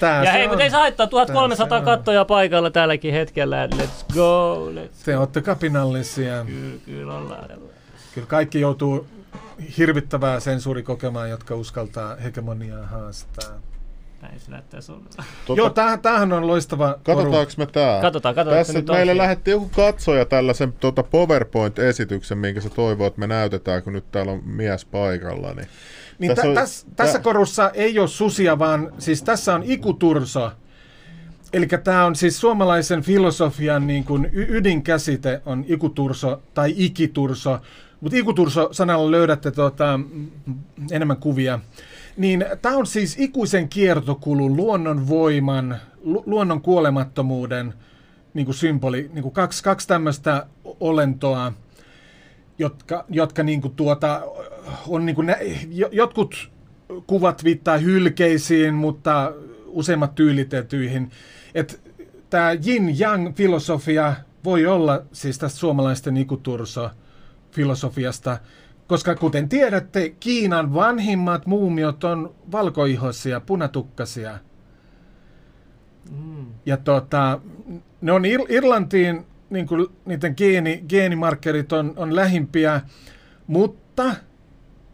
[0.24, 3.66] ja hei, mutta ei saa haittaa, 1300 kattoja paikalla tälläkin hetkellä.
[3.66, 6.44] Let's go, let's Te olette kapinallisia.
[6.46, 7.50] Kyllä, kyllä ollaan.
[8.14, 9.06] Kyllä kaikki joutuu
[9.78, 13.67] hirvittävää sensuurikokemaan, jotka uskaltaa hegemoniaa haastaa.
[14.22, 14.92] Näin se näyttäisi
[15.46, 18.00] Tuota, Joo, tämähän, tämähän on loistava Katsotaanko me tää?
[18.00, 18.66] Katsotaan, katsotaan.
[18.66, 23.92] Tässä meille lähetti joku katsoja tällaisen tuota PowerPoint-esityksen, minkä se toivoo, että me näytetään, kun
[23.92, 25.54] nyt täällä on mies paikalla.
[25.54, 25.68] Niin,
[26.18, 30.52] niin tässä, tä, täs, tässä korussa ei ole susia, vaan siis tässä on ikuturso.
[31.52, 37.58] Eli tämä on siis suomalaisen filosofian niin kuin ydinkäsite on ikuturso tai ikiturso.
[38.00, 40.00] Mutta ikuturso-sanalla löydätte tuota,
[40.90, 41.58] enemmän kuvia.
[42.18, 47.74] Niin tämä on siis ikuisen kiertokulun, luonnon voiman, lu- luonnon kuolemattomuuden
[48.34, 49.10] niin kuin symboli.
[49.12, 50.46] Niin kuin kaksi, kaksi tämmöistä
[50.80, 51.52] olentoa,
[52.58, 54.22] jotka, jotka niin kuin tuota,
[54.88, 55.38] on niin kuin nä-
[55.92, 56.50] jotkut
[57.06, 59.32] kuvat viittaa hylkeisiin, mutta
[59.66, 61.10] useimmat tyylitettyihin.
[61.54, 61.74] Että
[62.30, 64.14] tämä yin-yang filosofia
[64.44, 66.90] voi olla siis tästä suomalaisten ikuturso
[67.52, 68.38] filosofiasta
[68.88, 74.38] koska kuten tiedätte, Kiinan vanhimmat muumiot on valkoihoisia, punatukkasia.
[76.10, 76.46] Mm.
[76.66, 77.40] Ja tota,
[78.00, 82.80] ne on Ir- Irlantiin, niin kuin niiden geeni, geenimarkkerit on, on lähimpiä,
[83.46, 84.14] mutta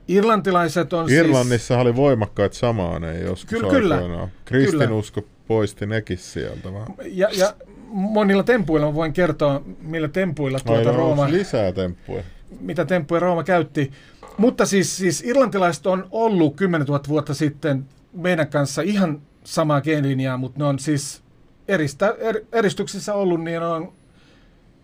[0.09, 1.81] irlantilaiset on siis- Irlannissa siis...
[1.81, 5.35] oli voimakkaat samaaneen joskus kyllä, kyllä, Kristinusko kyllä.
[5.47, 6.69] poisti nekin sieltä.
[7.05, 7.55] Ja, ja
[7.89, 11.31] monilla tempuilla voin kertoa, millä tempuilla tuota Ai, Rooma...
[11.31, 12.23] lisää temppuja
[12.61, 13.93] mitä temppuja Rooma käytti.
[14.39, 20.37] Mutta siis, siis irlantilaiset on ollut 10 000 vuotta sitten meidän kanssa ihan samaa geenilinjaa,
[20.37, 21.23] mutta ne on siis
[21.69, 23.93] eristä, er, eristyksissä ollut, niin on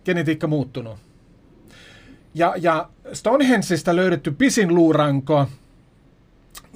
[0.05, 0.97] genetiikka muuttunut.
[2.33, 5.47] Ja, ja Stonehengeista löydetty pisin luuranko,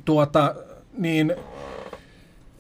[0.05, 0.55] tuota,
[0.97, 1.35] niin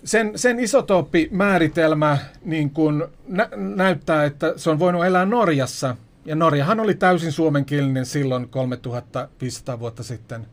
[0.03, 5.95] sen, sen isotooppimääritelmä niin kun nä, näyttää, että se on voinut elää Norjassa–
[6.25, 10.47] ja Norjahan oli täysin suomenkielinen silloin 3500 vuotta sitten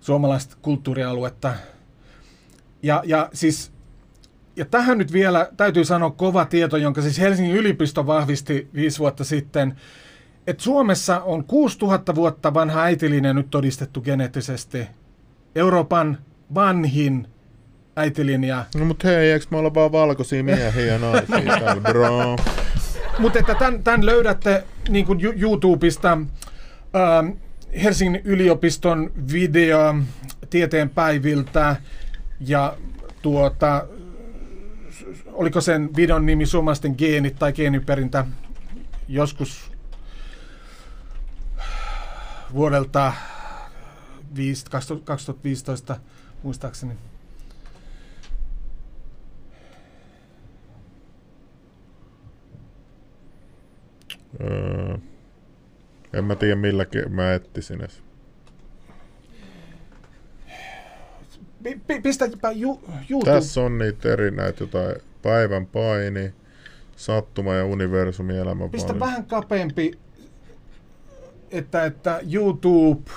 [0.00, 1.54] suomalaista kulttuurialuetta.
[2.82, 3.72] Ja, ja siis
[4.56, 9.24] ja tähän nyt vielä täytyy sanoa kova tieto, jonka siis Helsingin yliopisto vahvisti viisi vuotta
[9.24, 9.76] sitten,
[10.46, 14.86] että Suomessa on 6000 vuotta vanha äitilinja nyt todistettu geneettisesti.
[15.54, 16.18] Euroopan
[16.54, 17.28] vanhin
[17.96, 18.64] äitilinja.
[18.76, 22.36] No mutta hei, eikö me olla vaan valkoisia miehiä ja naisia täällä, bro?
[23.18, 27.36] Mutta että tämän, tämän löydätte niin kuin YouTubesta äh,
[27.82, 29.94] Helsingin yliopiston video
[30.50, 31.76] tieteen päiviltä
[32.40, 32.76] ja
[33.22, 33.86] tuota,
[35.32, 38.26] oliko sen videon nimi suomalaisten geenit tai geeniperintä
[39.08, 39.72] joskus
[42.54, 43.12] vuodelta
[45.04, 45.96] 2015
[46.42, 46.94] muistaakseni.
[54.40, 54.96] Öö,
[56.12, 58.02] En mä tiedä millä ke- mä etsisin edes.
[61.62, 62.80] Pi- pi- Pistäpä ju-
[63.10, 63.30] YouTube.
[63.32, 66.34] Tässä on niitä eri näitä jotain päivän paini,
[66.96, 69.98] sattuma ja universumi elämän Pistä vähän kapeampi,
[71.50, 73.10] että, että YouTube,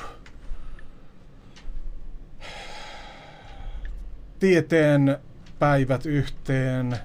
[4.40, 5.18] tieteen
[5.60, 6.98] päivät yhteen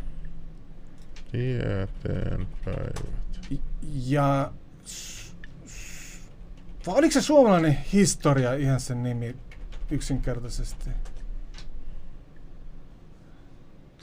[1.32, 3.23] Tieteen päivät.
[3.92, 4.52] Ja
[6.86, 9.36] vai oliko se suomalainen historia ihan sen nimi
[9.90, 10.90] yksinkertaisesti?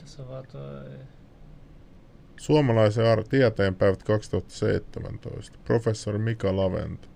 [0.00, 0.84] Tässä vaan toi...
[2.36, 5.58] Suomalaisen ar- tieteen päivät 2017.
[5.64, 7.11] Professori Mika Lavento.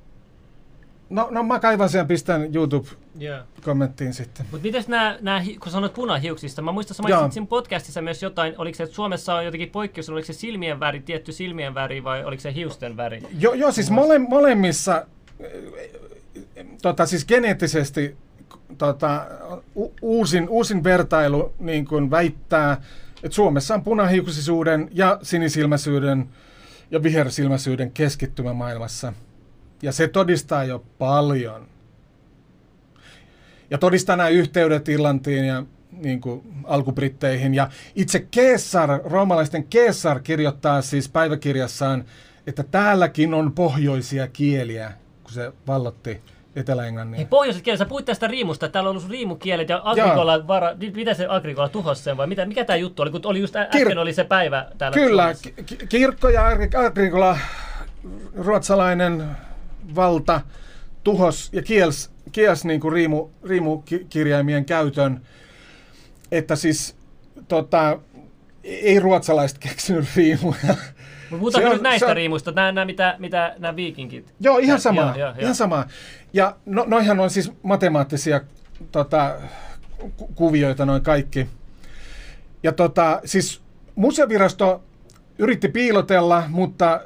[1.10, 4.12] No, no mä kaivan sen pistän YouTube-kommenttiin Joo.
[4.12, 4.46] sitten.
[4.50, 7.18] Mutta mites nämä, kun sanoit punahiuksista, mä muistan, Joo.
[7.18, 10.80] mainitsit siinä podcastissa myös jotain, oliko se, että Suomessa on jotenkin poikkeus, oliko se silmien
[10.80, 13.22] väri, tietty silmien väri vai oliko se hiusten väri?
[13.38, 15.06] Joo, joo siis mole, molemmissa,
[16.82, 18.16] tota, siis geneettisesti
[18.78, 19.26] tota,
[19.76, 22.82] u, uusin, uusin vertailu niin kuin väittää,
[23.22, 26.28] että Suomessa on punahiuksisuuden ja sinisilmäisyyden
[26.90, 29.12] ja vihersilmäisyyden keskittymä maailmassa.
[29.82, 31.66] Ja se todistaa jo paljon.
[33.70, 33.78] Ja
[34.16, 35.62] nämä yhteydet Irlantiin ja
[35.92, 37.54] niin kuin alkubritteihin.
[37.54, 42.04] Ja itse Caesar, roomalaisten Caesar kirjoittaa siis päiväkirjassaan,
[42.46, 46.20] että täälläkin on pohjoisia kieliä, kun se vallotti Hei,
[46.62, 47.26] Etelä-Englannin.
[47.26, 51.26] pohjoiset kielet, sä puhuit tästä riimusta, täällä on ollut riimukielet ja Agrikola, vara, mitä se
[51.28, 54.12] Agrikola tuhosi sen vai mitä, mikä tämä juttu oli, kun oli just äsken Kir- oli
[54.12, 55.50] se päivä täällä Kyllä, Suomessa.
[55.66, 57.38] ki- kirkko ja Agri- Agrikola,
[58.36, 59.24] ruotsalainen
[59.94, 60.40] valta,
[61.04, 65.20] tuhos ja kiels, kiels niin kuin riimu, riimukirjaimien käytön,
[66.32, 66.96] että siis
[67.48, 67.98] tota,
[68.64, 70.56] ei ruotsalaiset keksinyt riimuja.
[71.30, 74.34] Mut puhutaanko Se on- nyt näistä se on- riimuista, nämä, nämä mitä, mitä nämä viikinkit?
[74.40, 75.00] Joo, ihan sama.
[75.00, 75.34] joo, joo, joo.
[75.38, 75.86] ihan sama.
[76.32, 78.40] Ja no, noihan on siis matemaattisia
[78.92, 79.36] tota,
[80.16, 81.46] ku- kuvioita noin kaikki.
[82.62, 83.60] Ja tota, siis
[83.94, 84.82] museovirasto
[85.38, 87.00] yritti piilotella, mutta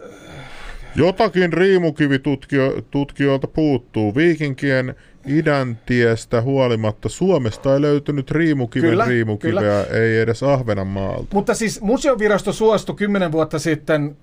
[0.94, 4.14] Jotakin riimukivitutkijoilta puuttuu.
[4.14, 4.94] Viikinkien
[5.26, 11.34] idäntiestä huolimatta Suomesta ei löytynyt riimukiven Kyllä, riimukiveä, ei edes Ahvenanmaalta.
[11.34, 14.16] Mutta siis museovirasto suostui kymmenen vuotta sitten,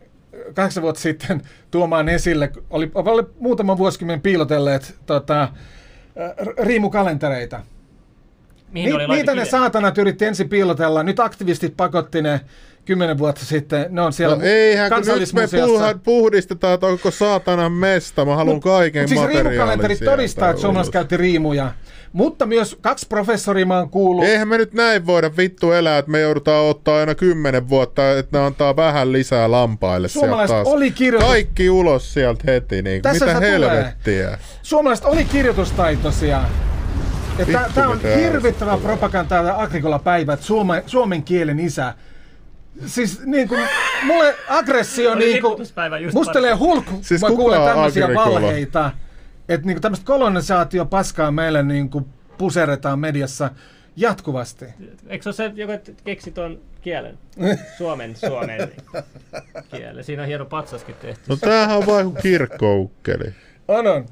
[0.53, 1.41] kahdeksan vuotta sitten
[1.71, 5.49] tuomaan esille, oli, oli muutaman vuosikymmen piilotelleet tota,
[6.63, 7.63] riimukalentereita.
[8.71, 12.41] Mihin Ni, oli niitä ne saatanat yritti ensin piilotella, nyt aktivistit pakotti ne
[12.87, 15.91] kymmenen vuotta sitten, ne on siellä No eihän, kun nyt me kansallismuseossa.
[15.93, 18.25] puh- puhdistetaan, että onko saatanan mesta.
[18.25, 21.71] Mä haluan kaiken Mut siis materiaalin riimukalenterit sieltä todistaa, että suomalaiset käytti riimuja.
[22.13, 24.25] Mutta myös kaksi professoria mä oon kuullut.
[24.25, 28.37] Eihän me nyt näin voida vittu elää, että me joudutaan ottaa aina kymmenen vuotta, että
[28.39, 30.67] ne antaa vähän lisää lampaille Suomalaiset taas.
[30.67, 33.69] oli kirjoitus- Kaikki ulos sieltä heti, niin Tässä mitä se tulee.
[33.69, 34.37] helvettiä.
[34.61, 36.41] Suomalaiset oli kirjoitustaitoisia.
[37.75, 41.93] Tämä on hirvittävä propagandaa ja Agrikola-päivä, että suome, suomen kielen isä.
[42.85, 43.61] Siis niin kuin,
[44.03, 45.67] mulle aggressio Oli niin kuin,
[46.13, 48.41] mustelee hulku, Siis mä kuulen tämmöisiä Agrikola?
[48.41, 48.91] valheita.
[49.49, 52.05] Että niin tämmöistä kolonisaatio paskaa meille niin kuin
[52.37, 53.49] puseretaan mediassa
[53.95, 54.65] jatkuvasti.
[55.07, 55.73] Eikö se ole se, joka
[56.03, 57.17] keksi tuon kielen?
[57.77, 58.71] Suomen, suomen
[59.71, 60.03] kielen.
[60.03, 61.21] Siinä on hieno patsaskin tehty.
[61.27, 63.33] No tämähän on vain kuin kirkkoukkeli.
[63.67, 64.05] On, on.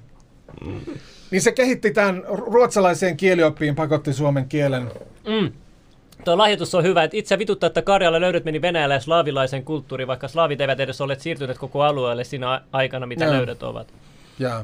[1.31, 4.91] Niin se kehitti tämän ruotsalaiseen kielioppiin, pakotti suomen kielen.
[5.27, 5.51] Mm.
[6.25, 10.07] Tuo lahjoitus on hyvä, että itse vituttaa, että Karjala löydöt meni Venäjällä ja slaavilaisen kulttuuriin,
[10.07, 13.33] vaikka slaavit eivät edes olleet siirtyneet koko alueelle siinä aikana, mitä Joo.
[13.33, 13.93] löydöt ovat.
[14.39, 14.63] Ja,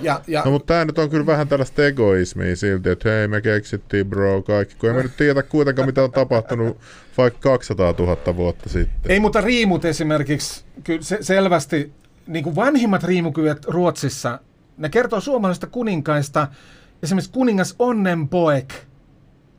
[0.00, 3.40] ja, ja No mutta tää nyt on kyllä vähän tällaista egoismia silti, että hei me
[3.40, 6.76] keksittiin bro kaikki, kun ei me nyt tiedä kuitenkaan mitä on tapahtunut
[7.18, 9.12] vaikka 200 000 vuotta sitten.
[9.12, 11.92] Ei, mutta riimut esimerkiksi, kyllä se, selvästi,
[12.26, 14.38] niin kuin vanhimmat riimukyvet Ruotsissa,
[14.78, 16.48] ne kertoo suomalaisista kuninkaista,
[17.02, 18.74] esimerkiksi kuningas Onnenpoek,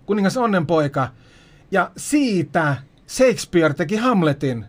[0.05, 1.07] kuningas Onnenpoika,
[1.71, 2.75] ja siitä
[3.07, 4.65] Shakespeare teki Hamletin,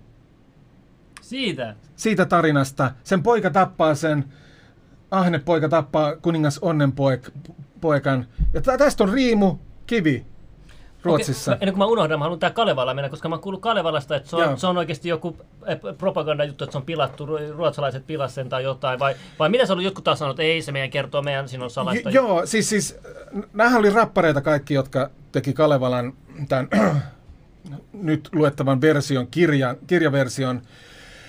[1.20, 1.74] Siitä.
[1.96, 2.90] siitä tarinasta.
[3.04, 4.24] Sen poika tappaa sen,
[5.10, 9.56] ahne poika tappaa kuningas Onnenpoikan, ja tä- tästä on riimu,
[9.86, 10.26] kivi,
[11.06, 11.52] Ruotsissa.
[11.52, 14.16] Okei, ennen kuin mä unohdan, mä haluan tää Kalevala mennä, koska mä oon kuullut Kalevalasta,
[14.16, 14.50] että se Joo.
[14.50, 15.36] on, se on oikeasti joku
[15.66, 19.66] eh, propagandajuttu, että se on pilattu, ru- ruotsalaiset pilas sen tai jotain, vai, vai mitä
[19.66, 22.10] se oli, jotkut taas sanonut, että ei se meidän kertoo, meidän siinä on salaista.
[22.10, 22.98] J- joo, siis, siis
[23.52, 26.12] nämähän oli rappareita kaikki, jotka teki Kalevalan
[26.48, 26.68] tämän
[27.92, 30.62] nyt luettavan version, kirja, kirjaversion.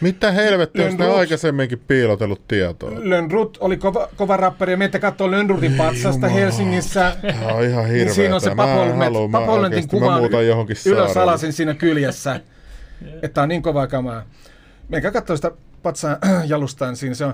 [0.01, 2.91] Mitä helvettiä, onko ne aikaisemminkin piilotellut tietoa?
[2.95, 7.15] Lönnrut oli kova, kova rappari ja meitä katsoo Lönnrutin patsasta Helsingissä.
[7.21, 8.63] Tämä on ihan Niin siinä on se mä
[9.87, 11.21] kuva ylös saarelle.
[11.21, 12.39] alasin siinä kyljessä.
[13.21, 14.23] että on niin kovaa kamaa.
[14.89, 15.51] Menkää katsoa sitä
[15.83, 16.17] patsaan
[16.47, 17.33] jalustaan siinä se on.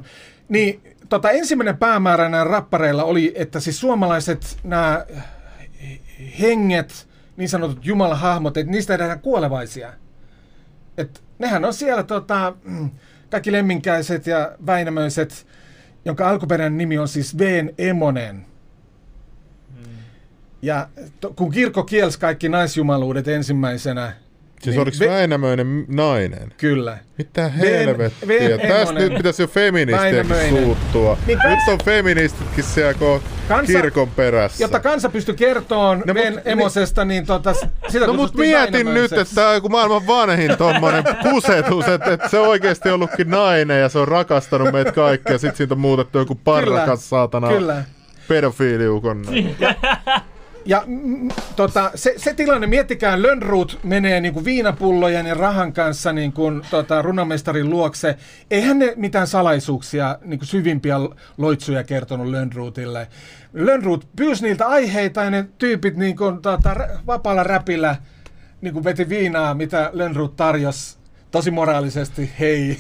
[0.50, 5.06] Niin, tota, ensimmäinen päämäärä näillä rappareilla oli, että siis suomalaiset nämä
[6.40, 7.08] henget,
[7.38, 9.94] niin sanotut jumalahahmot, että niistä tehdään kuolevaisia.
[10.98, 12.54] Et nehän on siellä tota,
[13.30, 15.48] kaikki lemminkäiset ja väinämöiset,
[16.06, 18.46] jonka alkuperäinen nimi on siis Veen Emonen.
[20.62, 20.88] Ja
[21.20, 24.14] to, kun kirkko kielsi kaikki naisjumaluudet ensimmäisenä,
[24.64, 26.54] Siis Niin, oliko ve- Väinämöinen nainen?
[26.58, 26.98] kyllä.
[27.18, 28.28] Mitä Ven- helvettiä?
[28.28, 29.04] Ven Tästä Emonen.
[29.04, 29.48] nyt pitäisi jo
[29.98, 30.50] Väinämöinen.
[30.50, 31.18] suuttua.
[31.28, 34.64] Niin kans- Nyt on feministitkin siellä ko- Kansa- kirkon perässä.
[34.64, 38.94] Jotta kansa pystyi kertomaan No, mut- Ven Emosesta, niin tota, s- sitä No mut mietin
[38.94, 43.30] nyt, että tää on joku maailman vanhin tommonen kusetus, että, että se on oikeesti ollutkin
[43.30, 45.38] nainen ja se on rakastanut meitä kaikkia.
[45.38, 47.84] Sit siitä on muutettu joku parrakas saatana Kyllä.
[48.28, 49.26] pedofiiliukon.
[50.66, 56.14] Ja mm, tota, se, se tilanne, miettikää, Lönnruut menee niin kuin viinapullojen ja rahan kanssa
[56.14, 58.18] niin kuin, tota, runamestarin luokse.
[58.52, 60.96] Eihän ne mitään salaisuuksia, niin kuin syvimpiä
[61.38, 63.08] loitsuja kertonut Lönnruutille.
[63.54, 66.76] Lönnruut pyysi niiltä aiheita ja ne tyypit niin kuin, tota,
[67.08, 67.96] vapaalla räpillä
[68.62, 70.98] niin kuin veti viinaa, mitä Lönnruut tarjosi
[71.32, 72.78] tosi moraalisesti, hei.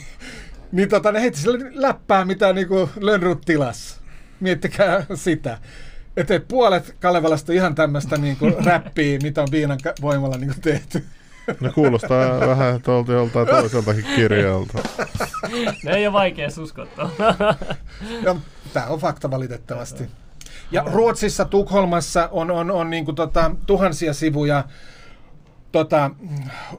[0.71, 2.67] Niin tota, ne heitti sille läppää, mitä niin
[2.99, 4.01] Lönnruut tilas.
[4.39, 5.57] Miettikää sitä.
[6.17, 11.05] Että puolet Kalevalasta ihan tämmöistä niin kuin räppiä, mitä on viinan voimalla niin kuin tehty.
[11.59, 14.77] No kuulostaa vähän tuolta joltain toiseltakin kirjalta.
[15.83, 17.09] Ne ei ole vaikea uskottaa.
[18.23, 18.35] Ja
[18.73, 20.03] tämä on fakta valitettavasti.
[20.71, 24.63] Ja Ruotsissa, Tukholmassa on, on, on niin kuin tota, tuhansia sivuja
[25.71, 26.11] tota,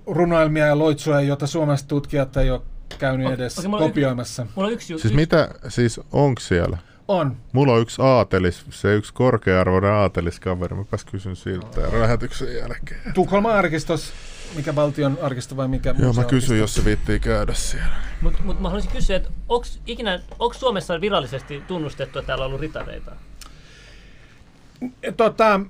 [0.07, 2.61] runoilmia ja loitsuja, joita suomalaiset tutkijat ei ole
[2.99, 4.47] käynyt edes okei, mulla kopioimassa.
[4.55, 4.99] Mulla on yksi.
[4.99, 6.79] Siis mitä, siis onks siellä?
[7.09, 7.37] On.
[7.53, 10.77] Mulla on yksi aatelis, se yksi korkea-arvoinen aateliskaveri.
[10.77, 13.01] Mäpäs kysyn siltä ja lähetyksen jälkeen.
[13.15, 14.13] Tukholman arkistos,
[14.57, 17.97] mikä valtion arkisto vai mikä Joo, mä kysyn, jos se viittii käydä siellä.
[18.21, 22.47] Mutta mut mä haluaisin kysyä, että onko ikinä, onko Suomessa virallisesti tunnustettu, että täällä on
[22.47, 23.17] ollut ritareita?
[25.17, 25.61] Tota,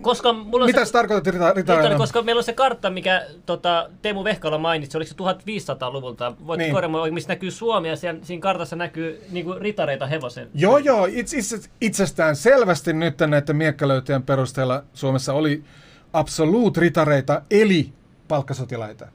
[0.00, 1.96] Koska mulla mitä se, tarkoitat rita- Ritari, ritareilla?
[1.98, 6.34] koska meillä on se kartta, mikä tota, Teemu Vehkala mainitsi, oliko se 1500-luvulta?
[6.46, 6.64] Voit Niin.
[6.66, 6.74] niin.
[6.74, 10.48] korjaamaan, missä näkyy Suomi ja siellä, siinä kartassa näkyy niinku ritareita hevosen.
[10.54, 11.08] Joo, joo.
[11.10, 15.62] Itse, itse, itsestään selvästi nyt näiden miekkalöytöjen perusteella Suomessa oli
[16.12, 17.92] absoluut ritareita, eli
[18.28, 19.08] palkkasotilaita.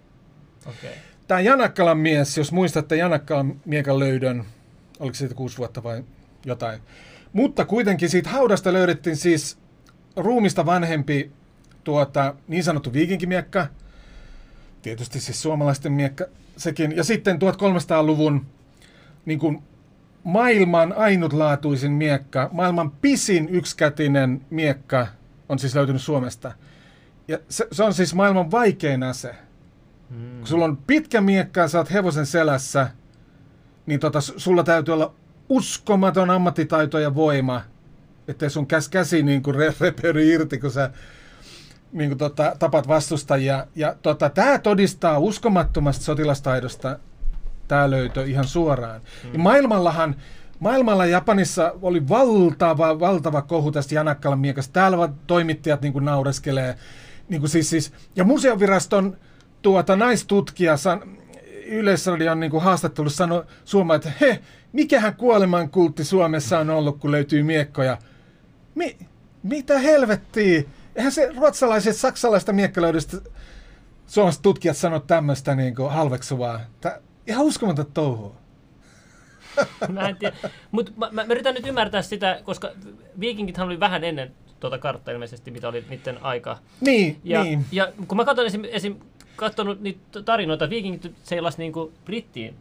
[0.65, 0.89] Okay.
[1.27, 4.43] Tämä Janakkalan mies, jos muistatte Janakkalan miekan löydön,
[4.99, 6.03] oliko siitä kuusi vuotta vai
[6.45, 6.79] jotain.
[7.33, 9.57] Mutta kuitenkin siitä haudasta löydettiin siis
[10.17, 11.31] ruumista vanhempi
[11.83, 13.67] tuota, niin sanottu viikinkimiekka,
[14.81, 16.25] tietysti siis suomalaisten miekka
[16.57, 18.45] sekin, ja sitten 1300-luvun
[19.25, 19.63] niin kuin
[20.23, 25.07] maailman ainutlaatuisin miekka, maailman pisin yksikätinen miekka
[25.49, 26.51] on siis löytynyt Suomesta.
[27.27, 29.35] Ja se, se on siis maailman vaikein ase.
[30.09, 30.37] Mm.
[30.37, 32.89] Kun sulla on pitkä miekka ja sä oot hevosen selässä,
[33.85, 35.13] niin tota, sulla täytyy olla
[35.49, 37.61] uskomaton ammattitaito ja voima,
[38.27, 40.91] ettei sun käs käsi niin kuin re- repeydy irti, kun sä
[41.91, 43.67] niin kuin tota, tapat vastustajia.
[43.75, 46.99] Ja tota, tämä todistaa uskomattomasta sotilastaidosta
[47.67, 49.01] tämä löytö ihan suoraan.
[49.23, 49.33] Mm.
[49.33, 50.15] Ja maailmallahan,
[50.59, 54.73] maailmalla ja Japanissa oli valtava, valtava kohu tästä Janakkalan miekasta.
[54.73, 56.75] Täällä toimittajat niin naureskelee.
[57.29, 59.17] Niin kuin siis, siis, ja museoviraston
[59.61, 61.01] tuota, naistutkija san,
[61.65, 64.39] Yleisradion niin haastattelussa sanoi Suomeen, että he,
[64.73, 67.97] mikähän kuoleman kultti Suomessa on ollut, kun löytyy miekkoja.
[68.77, 68.97] Mi,
[69.43, 70.63] mitä helvettiä?
[70.95, 73.17] Eihän se ruotsalaiset, saksalaista miekkalöydöstä
[74.07, 76.59] suomalaiset tutkijat sano tämmöistä niin halveksuvaa.
[76.81, 78.35] Tää, ihan uskomaton touhua.
[79.93, 80.35] Mä en tiedä.
[80.71, 82.71] Mutta mä, mä, mä, yritän nyt ymmärtää sitä, koska
[83.19, 86.57] viikingithan oli vähän ennen tuota karttaa ilmeisesti, mitä oli niiden aika.
[86.81, 87.65] Niin, Ja, niin.
[87.71, 88.95] ja kun mä katson esim, esim
[89.35, 92.55] katsonut niitä tarinoita, viikingit seilas niinku Brittiin.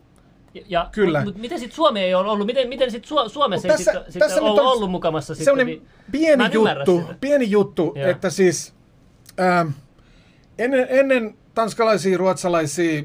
[0.69, 1.19] Ja, Kyllä.
[1.19, 2.47] Mutta mut miten sitten Suomi ei ole ollut?
[2.47, 5.35] Miten, miten sitten Su- Suomessa Mut ei tässä- sit, sit tässä ollut, on ollut mukamassa?
[5.35, 5.83] Sitten, Sellainen vi-
[6.13, 8.07] pieni juttu, pieni juttu, Joo.
[8.09, 8.75] että siis
[9.41, 9.69] ähm,
[10.59, 13.03] ennen, ennen tanskalaisia, ruotsalaisia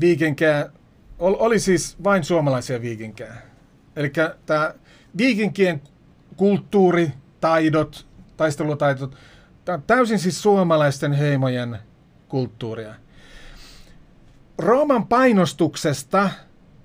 [0.00, 0.70] viikinkejä
[1.18, 3.34] ol, oli siis vain suomalaisia viikinkejä.
[3.96, 4.12] Eli
[4.46, 4.74] tämä
[5.16, 5.82] viikinkien
[6.36, 7.10] kulttuuri,
[7.40, 8.06] taidot,
[8.36, 9.16] taistelutaidot,
[9.64, 11.78] tämä on täysin siis suomalaisten heimojen
[12.28, 12.94] kulttuuria.
[14.58, 16.30] Rooman painostuksesta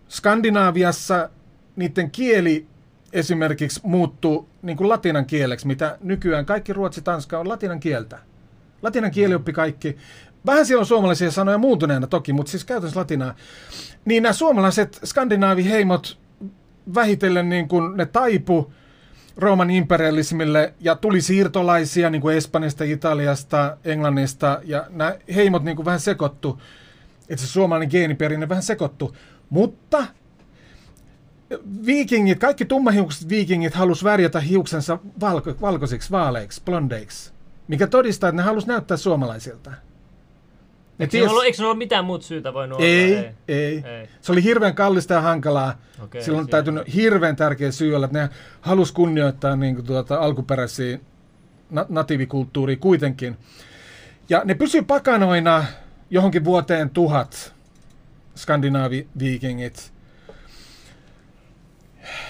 [0.09, 1.29] Skandinaaviassa
[1.75, 2.67] niiden kieli
[3.13, 8.19] esimerkiksi muuttuu niin kuin latinan kieleksi, mitä nykyään kaikki ruotsi, tanska on latinan kieltä.
[8.81, 9.97] Latinan kieli oppi kaikki.
[10.45, 13.35] Vähän siellä on suomalaisia sanoja muuntuneena toki, mutta siis käytännössä latinaa.
[14.05, 16.19] Niin nämä suomalaiset skandinaaviheimot
[16.95, 18.73] vähitellen niin kuin ne taipu
[19.37, 25.85] Rooman imperialismille ja tuli siirtolaisia niin kuin Espanjasta, Italiasta, Englannista ja nämä heimot niin kuin
[25.85, 26.61] vähän sekoittu.
[27.29, 29.15] Että se suomalainen geeniperinne vähän sekoittu.
[29.49, 30.05] Mutta
[31.85, 37.31] viikingit, kaikki tummahiukset viikingit halus värjätä hiuksensa valko, valkoisiksi, vaaleiksi, blondeiksi,
[37.67, 39.69] mikä todistaa, että ne halus näyttää suomalaisilta.
[39.69, 42.87] Ne Eikö ties- ollut, eikö ollut mitään muuta syytä voinut olla?
[42.87, 43.83] ei, ei, ei.
[43.85, 44.09] Ei.
[44.21, 45.77] Se oli hirveän kallista ja hankalaa.
[46.03, 48.29] Okei, Silloin on täytynyt hirveän tärkeä syy olla, että ne
[48.61, 50.99] halus kunnioittaa niin kuin, tuota, alkuperäisiä
[51.69, 53.37] na- natiivikulttuuria kuitenkin.
[54.29, 55.65] Ja ne pysyi pakanoina
[56.09, 57.53] johonkin vuoteen tuhat,
[58.39, 59.91] skandinaavi-viikingit.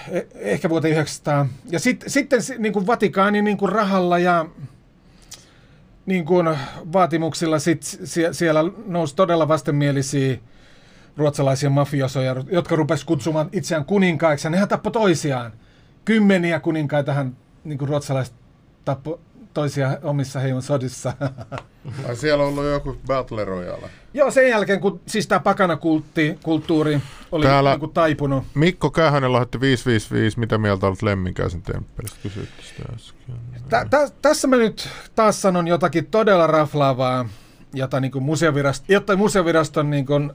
[0.08, 1.46] Eh- ehkä vuoteen 900.
[1.70, 4.46] Ja sit, sitten si- niin kuin Vatikaani niin kuin rahalla ja
[6.06, 6.48] niin kuin
[6.92, 10.36] vaatimuksilla sit sie- siellä nousi todella vastenmielisiä
[11.16, 15.52] ruotsalaisia mafiosoja, jotka rupesivat kutsumaan itseään kuninkaiksi, nehän tappoi toisiaan.
[16.04, 18.34] Kymmeniä kuninkaitahan niin kuin ruotsalaiset
[18.84, 19.18] tappoi
[19.54, 21.12] toisia omissa heimon sodissa.
[22.08, 23.90] Ai siellä on ollut joku Battle Royale.
[24.14, 27.00] Joo, sen jälkeen, kun siis tämä pakanakultti, kulttuuri
[27.32, 28.44] oli Täällä- niin kuin taipunut.
[28.54, 30.38] Mikko Kähönen lahti 555.
[30.38, 32.18] Mitä mieltä olet Lemminkäisen temppelistä?
[32.22, 33.34] Kysyttiin sitä äsken.
[33.68, 37.28] Tä, tä, tässä mä nyt taas sanon jotakin todella raflaavaa,
[37.74, 40.32] jota, niin kuin museovirast, jotta museoviraston niin kuin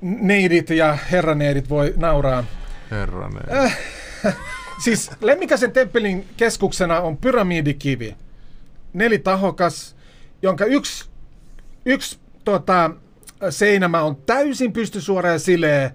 [0.00, 2.44] neidit ja herraneidit voi nauraa.
[2.90, 3.42] Herranen.
[3.64, 3.78] Äh.
[4.78, 8.16] Siis Lemmikäisen temppelin keskuksena on pyramidikivi.
[8.92, 9.96] Nelitahokas,
[10.42, 11.04] jonka yksi,
[11.84, 12.90] yksi tota,
[13.50, 15.90] seinämä on täysin pystysuora ja sileä.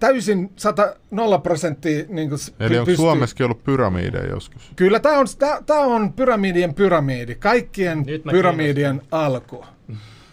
[0.00, 4.72] Täysin 100, 0 prosenttia niin kuin Eli onko Suomessakin ollut pyramideja joskus?
[4.76, 7.34] Kyllä, tämä on, tää, tää on pyramidien pyramidi.
[7.34, 9.64] Kaikkien pyramidien alku.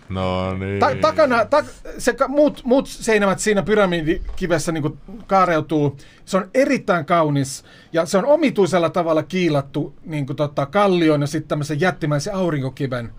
[0.10, 0.80] No niin.
[0.80, 1.64] Ta- takana, ta-
[1.97, 5.97] se, ka- muut, muut seinämät siinä pyramidikivessä niin kaareutuu.
[6.26, 11.28] Se on erittäin kaunis ja se on omituisella tavalla kiilattu niin kuin, tota, kallion ja
[11.28, 13.12] sitten tämmöisen jättimäisen aurinkokiven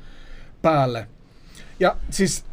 [0.63, 1.09] päälle.
[1.81, 2.45] Ja siis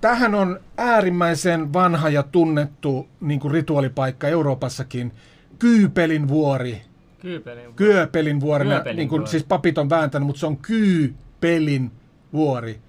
[0.00, 5.12] tähän on äärimmäisen vanha ja tunnettu niin kuin rituaalipaikka Euroopassakin.
[5.58, 6.82] Kyypelin vuori.
[7.20, 7.74] Kyypelin.
[7.74, 9.30] Kyöpelin vuorena, Kyöpelin niin kuin vuori.
[9.30, 11.90] siis papit on vääntänyt, mutta se on Kyypelin
[12.32, 12.80] vuori.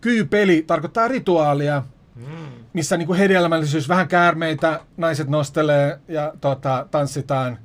[0.00, 1.82] Kyypeli tarkoittaa rituaalia,
[2.14, 2.24] Mm.
[2.72, 7.58] missä niin kuin hedelmällisyys, vähän käärmeitä, naiset nostelee ja tota, tanssitaan.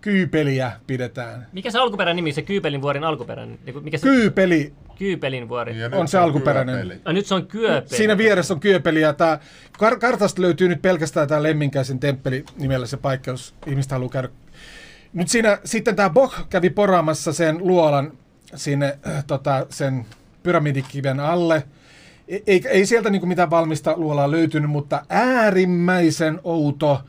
[0.00, 1.46] Kyypeliä pidetään.
[1.52, 3.58] Mikä se alkuperäinen nimi, se Kyypelin vuorin alkuperäinen?
[3.64, 5.78] Niinku, Mikä se Kyypeli, Kyypelin vuori?
[5.80, 6.74] Ja on se alkuperäinen.
[6.74, 7.00] pyöpeli.
[7.04, 7.96] Ah, nyt se on Kyöpeli.
[7.96, 9.38] siinä vieressä on Kyöpeli ja tää,
[9.82, 14.28] kar- kartasta löytyy nyt pelkästään tämä Lemminkäisen temppeli nimellä se paikka, jos ihmiset haluaa käydä.
[15.12, 18.12] Nyt siinä sitten tämä Bok kävi poraamassa sen luolan
[18.54, 20.06] sinne äh, tota, sen
[20.44, 21.62] pyramidikiven alle.
[22.28, 27.00] E- Ei, ei sieltä niinku mitään valmista luolaa löytynyt, mutta äärimmäisen outo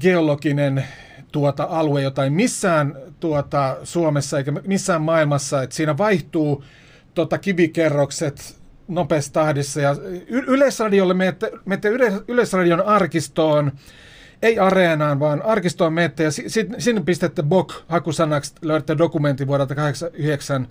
[0.00, 0.84] geologinen
[1.32, 6.64] tuota alue, jota ei missään tuota, Suomessa eikä missään maailmassa, että siinä vaihtuu
[7.14, 8.56] tota, kivikerrokset
[8.88, 9.80] nopeassa tahdissa.
[9.80, 9.96] Ja
[10.28, 13.72] y- Yleisradiolle menette, menette yle, Yleisradion arkistoon,
[14.42, 19.74] ei areenaan, vaan arkistoon menette ja si- si- sinne pistätte BOK hakusanaksi, löydätte dokumentin vuodelta
[19.74, 20.68] 89.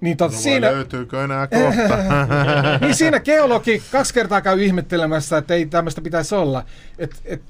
[0.00, 1.96] Niin, tota, No siinä, löytyykö enää kohta?
[2.80, 6.64] niin siinä geologi kaksi kertaa käy ihmettelemässä, että ei tämmöistä pitäisi olla.
[6.98, 7.42] Et, et,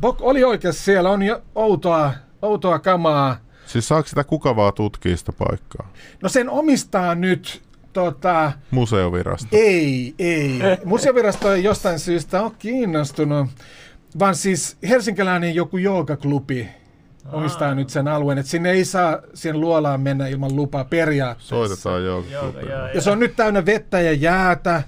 [0.00, 3.36] Bok oli oikeassa, siellä on jo outoa, outoa kamaa.
[3.66, 5.92] siis saako sitä kuka vaan tutkia sitä paikkaa?
[6.22, 7.62] No sen omistaa nyt
[7.92, 9.48] tota, Museovirasto.
[9.52, 10.58] ei, ei.
[10.84, 13.48] Museovirasto ei jostain syystä ole kiinnostunut,
[14.18, 16.68] vaan siis helsinkiläinen joku joogaklubi
[17.32, 21.48] omistaa nyt sen alueen, että sinne ei saa siihen luolaan mennä ilman lupaa periaatteessa.
[21.56, 22.04] Soitetaan.
[22.04, 22.52] Joo, joo,
[22.94, 24.82] Ja se on nyt täynnä vettä ja jäätä,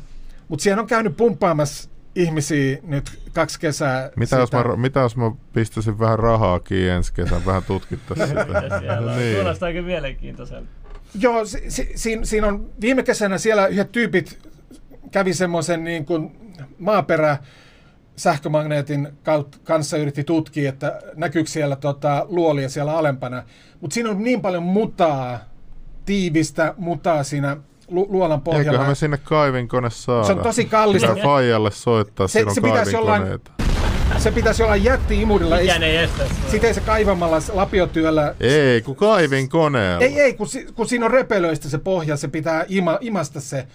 [0.49, 4.11] mutta siellä on käynyt pumppaamassa ihmisiä nyt kaksi kesää.
[4.17, 4.65] Mitä jos, sitä.
[4.69, 8.79] mä, mitä jos mä pistäisin vähän rahaa kiinni ensi kesän, vähän tutkittaisiin sitä?
[8.81, 9.19] Siellä No on.
[9.19, 9.37] niin.
[9.37, 10.67] Kuulostaa aika mielenkiintoiselta.
[11.21, 14.39] Joo, si, si, siinä, siinä on viime kesänä siellä yhdet tyypit
[15.11, 17.39] kävi semmoisen niin kuin maaperä
[18.17, 19.09] sähkömagneetin
[19.65, 23.43] kanssa yritti tutkia, että näkyykö siellä tota, luolia siellä alempana.
[23.81, 25.39] Mutta siinä on niin paljon mutaa,
[26.05, 27.57] tiivistä mutaa siinä
[27.89, 28.71] lu, luolan pohjalla.
[28.71, 30.27] Eiköhän me sinne kaivinkone saada.
[30.27, 31.09] Se on tosi kallista.
[31.09, 33.51] Pitää Faijalle soittaa, Se- se pitäisi olla- kaivinkoneita.
[34.19, 35.57] Se pitäisi olla jätti-imurilla.
[35.61, 36.51] Mikään ei estä sitä.
[36.51, 38.35] sitä ei se kaivamalla lapiotyöllä.
[38.41, 40.05] Ei, kun kaivinkoneella.
[40.05, 43.67] Ei, ei, kun, kun siinä on repelöistä se pohja, se pitää ima, imasta se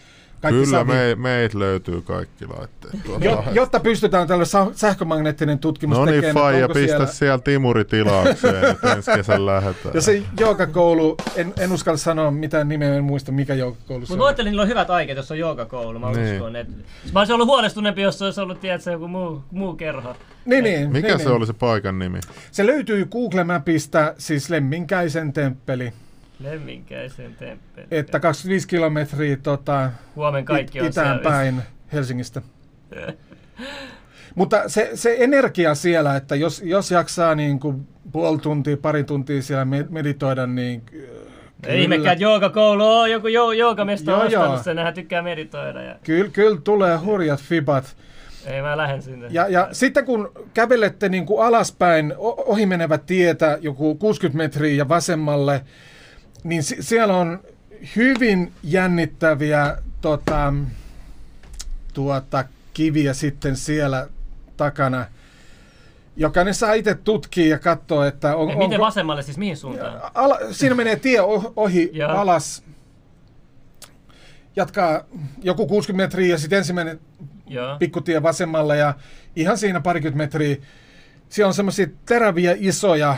[0.42, 0.92] kaikki Kyllä savi.
[0.94, 3.04] me, meitä löytyy kaikki laitteet.
[3.06, 3.56] tuolta Jo, lahdesta.
[3.60, 7.06] jotta pystytään tällä sähkömagneettinen tutkimus No niin, tekemään, että Faija, onko pistä siellä...
[7.06, 9.92] siellä Timuri tilaukseen, että ensi kesän lähdetään.
[9.96, 14.14] Ja se joogakoulu, en, en uskalla sanoa mitään nimeä, en muista mikä joogakoulu se Mutta
[14.14, 14.18] on.
[14.18, 16.00] mä ajattelin, että niillä on hyvät aikeet, jos on joogakoulu.
[16.00, 16.34] Mä Niin.
[16.36, 16.74] uskon, että...
[17.14, 20.16] Mä olisin ollut huolestuneempi, jos se olisi ollut, tiedätkö, joku muu, muu kerho.
[20.46, 21.36] Niin, niin, Mikä niin, se niin.
[21.36, 22.20] oli se paikan nimi?
[22.52, 25.94] Se löytyy Google Mapista, siis Lemminkäisen temppeli,
[26.44, 27.88] Lemminkäisen temppeli.
[27.92, 31.30] että 25 kilometriä tota, Huomen kaikki on it- itään siellä.
[31.32, 31.62] päin
[31.94, 32.42] Helsingistä.
[34.36, 39.42] Mutta se, se energia siellä, että jos, jos jaksaa niin kuin puoli tuntia, pari tuntia
[39.42, 44.32] siellä me- meditoida, niin äh, Ei ihmekään, että joogakoulu on joku jo, joogamesta Joo, on
[44.32, 44.44] joo.
[44.44, 45.82] ostanut sen, nehän tykkää meditoida.
[45.82, 45.96] Ja...
[46.04, 47.96] kyllä, kyllä tulee hurjat fibat.
[48.46, 49.28] Ei mä lähden sinne.
[49.30, 55.62] Ja, ja sitten kun kävelette niin kuin alaspäin ohimenevä tietä, joku 60 metriä ja vasemmalle,
[56.44, 57.40] niin si- siellä on
[57.96, 60.54] hyvin jännittäviä tota,
[61.94, 64.08] tuota, kiviä sitten siellä
[64.58, 65.06] takana.
[66.16, 68.86] Jokainen saa itse tutkia ja katsoa, että on, Ja miten onko...
[68.86, 70.02] vasemmalle siis mihin suuntaan?
[70.14, 71.22] Ala, siinä menee tie
[71.56, 72.10] ohi Joo.
[72.12, 72.64] alas.
[74.56, 75.04] Jatkaa
[75.42, 77.00] joku 60 metriä ja sitten ensimmäinen
[77.48, 77.78] Joo.
[77.80, 78.94] pikkutie vasemmalle ja
[79.36, 80.56] ihan siinä parikymmentä metriä.
[81.30, 83.18] Siellä on semmoisia teräviä, isoja,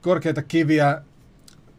[0.00, 1.02] korkeita kiviä,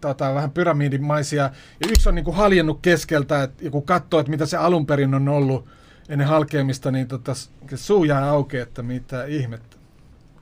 [0.02, 1.44] tota, vähän pyramidimaisia.
[1.44, 5.30] Ja yksi on niinku haljennut keskeltä, että kun katsoo, että mitä se alun perin on
[5.30, 5.66] ollut
[6.10, 7.32] ennen halkeamista, niin tota,
[7.76, 9.78] suu jää auki, että mitä ihmettä.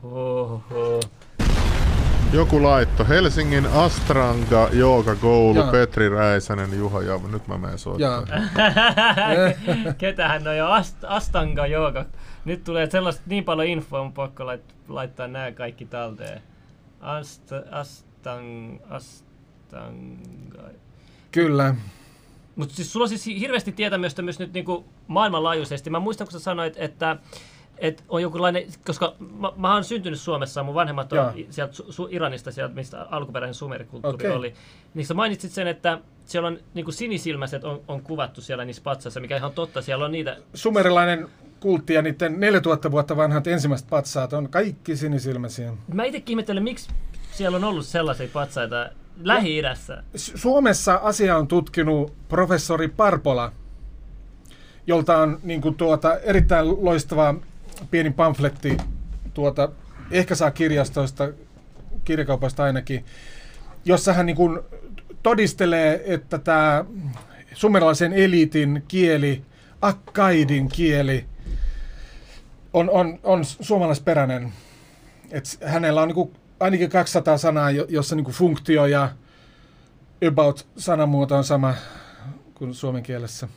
[0.04, 1.00] Oho.
[2.34, 3.06] Joku laitto.
[3.06, 5.72] Helsingin Astranga Jooga-koulu, Joo.
[5.72, 8.28] Petri Räisänen, Juha ja nyt mä menen Ja, soittamaan.
[9.98, 12.06] Ketähän on jo Ast- Astanga jooga.
[12.46, 16.42] Nyt tulee sellaista niin paljon infoa, on pakko lait- laittaa nämä kaikki talteen.
[17.02, 18.78] Ast, astang,
[19.78, 20.70] astanga.
[21.32, 21.76] kyllä.
[22.56, 25.90] Mutta siis sulla on siis hirveästi tietämystä myös nyt niinku maailmanlaajuisesti.
[25.90, 27.18] Mä muistan, kun sä sanoit, että
[27.78, 32.52] että on jokinlainen, koska mä, mä oon syntynyt Suomessa, mun vanhemmat on sieltä su, Iranista,
[32.52, 34.32] sieltä mistä alkuperäinen sumerikulttuuri Okei.
[34.32, 34.54] oli.
[34.94, 39.20] Niin sä mainitsit sen, että siellä on niinku sinisilmäiset on, on kuvattu siellä niissä patsassa,
[39.20, 39.82] mikä ihan totta.
[39.82, 41.28] Siellä on niitä, Sumerilainen
[41.60, 45.74] kultti ja niiden 4000 vuotta vanhat ensimmäiset patsaat on kaikki sinisilmäisiä.
[45.94, 46.90] mä itsekin ihmettelen, miksi
[47.32, 48.90] siellä on ollut sellaisia patsaita
[50.16, 53.52] Su- Suomessa asia on tutkinut professori Parpola,
[54.88, 57.36] jolta on niin kuin, tuota, erittäin loistava
[57.92, 58.78] pieni pamfletti,
[59.34, 59.70] tuota,
[60.12, 61.30] ehkä saa kirjastoista,
[62.06, 63.06] kirjakaupasta ainakin,
[63.86, 64.60] jossa hän niin kuin,
[65.24, 66.86] todistelee, että tämä
[67.54, 69.42] sumerilaisen eliitin kieli,
[69.82, 71.26] akkaidin kieli,
[72.74, 74.54] on, on, on suomalaisperäinen.
[75.32, 79.10] Et hänellä on niinku ainakin 200 sanaa, jo- jossa niinku funktio ja
[80.28, 81.74] about sanamuoto on sama
[82.54, 83.48] kuin suomen kielessä.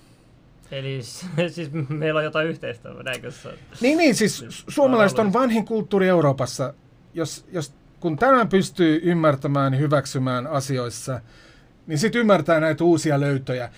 [0.71, 1.01] Eli
[1.55, 3.33] siis meillä on jotain yhteistä, näinkö?
[3.81, 6.75] Niin, niin siis su- suomalaiset on vanhin kulttuuri Euroopassa.
[7.15, 11.21] Jos, jos, kun tämän pystyy ymmärtämään ja hyväksymään asioissa,
[11.87, 13.71] niin sitten ymmärtää näitä uusia löytöjä.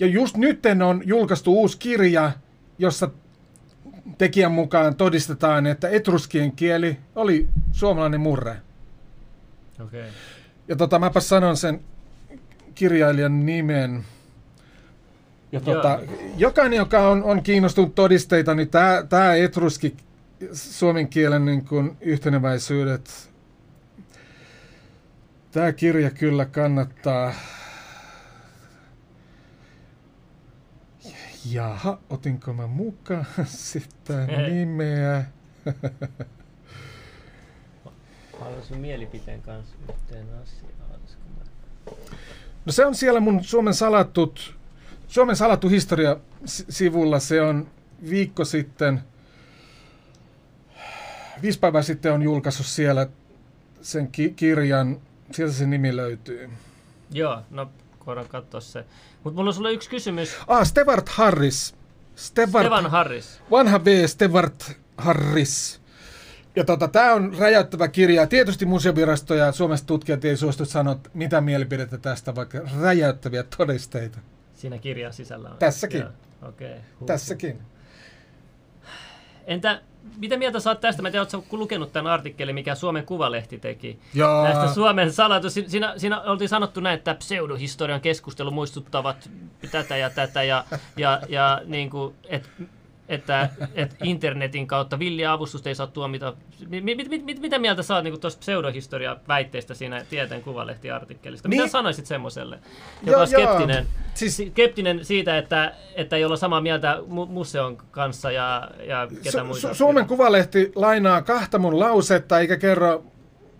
[0.00, 2.32] Ja just nyt on julkaistu uusi kirja,
[2.78, 3.10] jossa
[4.18, 8.56] tekijän mukaan todistetaan, että etruskien kieli oli suomalainen murre.
[9.84, 10.04] Okay.
[10.68, 11.80] Ja tota, mäpä sanon sen
[12.74, 14.04] kirjailijan nimen.
[15.52, 16.00] Ja tota,
[16.36, 19.96] jokainen, joka on, on kiinnostunut todisteita, niin tämä tää etruski
[20.52, 23.30] suomen kielen niin kuin yhteneväisyydet,
[25.52, 27.32] tämä kirja kyllä kannattaa.
[31.50, 35.24] Jaha, otinko mä mukaan sitä nimeä?
[38.40, 40.70] Haluan sun mielipiteen kanssa yhteen asiaan.
[42.64, 44.54] No se on siellä mun Suomen salatut,
[45.08, 47.18] Suomen salattu historia si- sivulla.
[47.18, 47.68] Se on
[48.10, 49.00] viikko sitten,
[51.42, 53.06] viisi päivää sitten on julkaissut siellä
[53.82, 55.00] sen ki- kirjan.
[55.32, 56.50] Sieltä se nimi löytyy.
[57.12, 58.84] Joo, no koitan katsoa se.
[59.24, 60.36] Mutta mulla on sulle yksi kysymys.
[60.46, 61.74] Ah, Stewart Harris.
[62.16, 63.40] Stewart, Evan Harris.
[63.50, 64.06] vanha V.
[64.06, 65.79] Stewart Harris.
[66.56, 68.26] Ja tota, tämä on räjäyttävä kirja.
[68.26, 74.18] Tietysti museovirasto ja Suomesta tutkijat ei suostu sanoa mitä mielipidettä tästä, vaikka räjäyttäviä todisteita.
[74.54, 75.56] Siinä kirjan sisällä on.
[75.58, 76.04] Tässäkin.
[76.48, 76.70] Okei.
[76.70, 77.06] Okay.
[77.06, 77.60] Tässäkin.
[79.46, 79.80] Entä
[80.16, 81.02] mitä mieltä oot tästä?
[81.02, 83.98] Mä en tiedä, ootko lukenut tämän artikkelin, mikä Suomen Kuvalehti teki.
[84.14, 84.44] Jaa.
[84.44, 85.54] Näistä Suomen salatus.
[85.66, 89.30] Siinä- Siinä, oltiin sanottu näin, että pseudohistorian keskustelu muistuttavat
[89.70, 90.64] tätä ja tätä ja,
[90.96, 92.50] ja, ja niin kuin, et,
[93.10, 96.34] että, että internetin kautta villiä avustusta ei saa tuomita.
[96.68, 101.48] Mit, mit, mit, mit, mitä mieltä oot niin tuosta pseudohistoria väitteestä siinä Tieteen Kuvalehti-artikkelista?
[101.48, 101.70] Mitä Niin.
[101.70, 102.58] sanoisit semmoiselle,
[103.02, 104.10] joka Joo, on skeptinen, joo.
[104.14, 109.38] Siis- skeptinen siitä, että, että ei olla samaa mieltä mu- museon kanssa ja, ja ketä
[109.38, 109.70] Su- muita?
[109.70, 113.04] Su- Suomen Kuvalehti lainaa kahta mun lausetta eikä kerro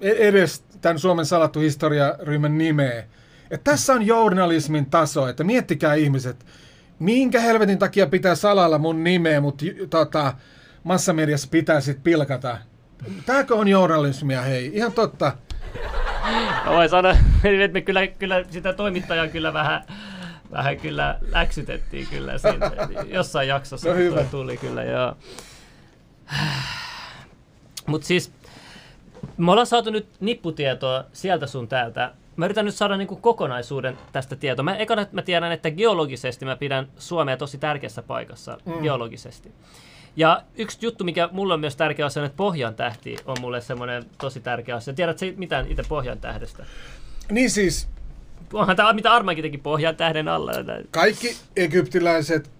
[0.00, 3.04] e- edes tämän Suomen salattu historiaryhmän nimeä.
[3.50, 6.46] Et tässä on journalismin taso, että miettikää ihmiset,
[7.00, 10.34] minkä helvetin takia pitää salalla mun nimeä, mutta tota,
[10.84, 12.58] massamediassa pitää sit pilkata.
[13.26, 14.70] Tääkö on journalismia, hei?
[14.74, 15.32] Ihan totta.
[16.64, 17.12] Mä voin sanoa,
[17.44, 19.82] että me kyllä, kyllä sitä toimittajaa kyllä vähän,
[20.50, 22.70] vähän kyllä läksytettiin kyllä siinä.
[23.16, 24.24] Jossain jaksossa No hyvä.
[24.24, 25.16] tuli kyllä, joo.
[27.86, 28.32] Mutta siis
[29.36, 32.12] me ollaan saatu nyt nipputietoa sieltä sun täältä.
[32.40, 34.62] Mä yritän nyt saada niinku kokonaisuuden tästä tietoa.
[34.62, 38.82] Mä, ekana mä tiedän, että geologisesti mä pidän Suomea tosi tärkeässä paikassa mm.
[38.82, 39.52] geologisesti.
[40.16, 43.60] Ja yksi juttu, mikä mulle on myös tärkeä asia, on, että Pohjan tähti on mulle
[43.60, 44.94] semmoinen tosi tärkeä asia.
[44.94, 46.64] Tiedätkö mitään itse Pohjan tähdestä?
[47.30, 47.88] Niin siis,
[48.52, 50.52] Onhan tämä, mitä Armankin teki Pohjan tähden alla.
[50.90, 52.50] kaikki egyptiläiset,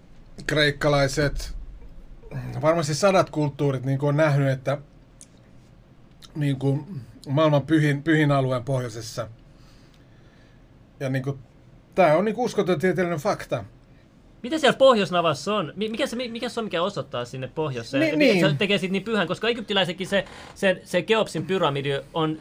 [0.47, 1.55] kreikkalaiset,
[2.61, 4.77] varmasti sadat kulttuurit niin on nähnyt, että
[6.35, 9.27] niin kuin maailman pyhin, pyhin alueen pohjoisessa.
[11.01, 11.39] Ja niin kuin,
[11.95, 13.63] tämä on niin uskoton tieteellinen fakta.
[14.43, 15.73] Mitä siellä Pohjoisnavassa on?
[15.75, 18.01] Mi- Mikä se, mikä se on, mikä osoittaa sinne pohjoiseen?
[18.01, 18.49] Niin, Mikä niin.
[18.49, 20.25] Se tekee siitä niin pyhän, koska egyptiläisetkin se,
[20.55, 22.37] se, se Keopsin pyramidi on,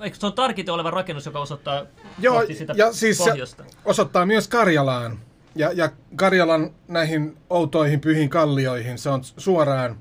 [0.00, 1.82] eikö se on tarkiten oleva rakennus, joka osoittaa
[2.18, 3.64] Joo, sitä ja siis se pohjoista?
[3.84, 5.18] osoittaa myös Karjalaan.
[5.54, 9.98] Ja, ja Karjalan näihin outoihin pyhiin kallioihin, se on suoraan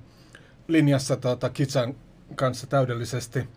[0.67, 1.95] linjassa tota, Kitsan
[2.36, 3.47] kanssa täydellisesti.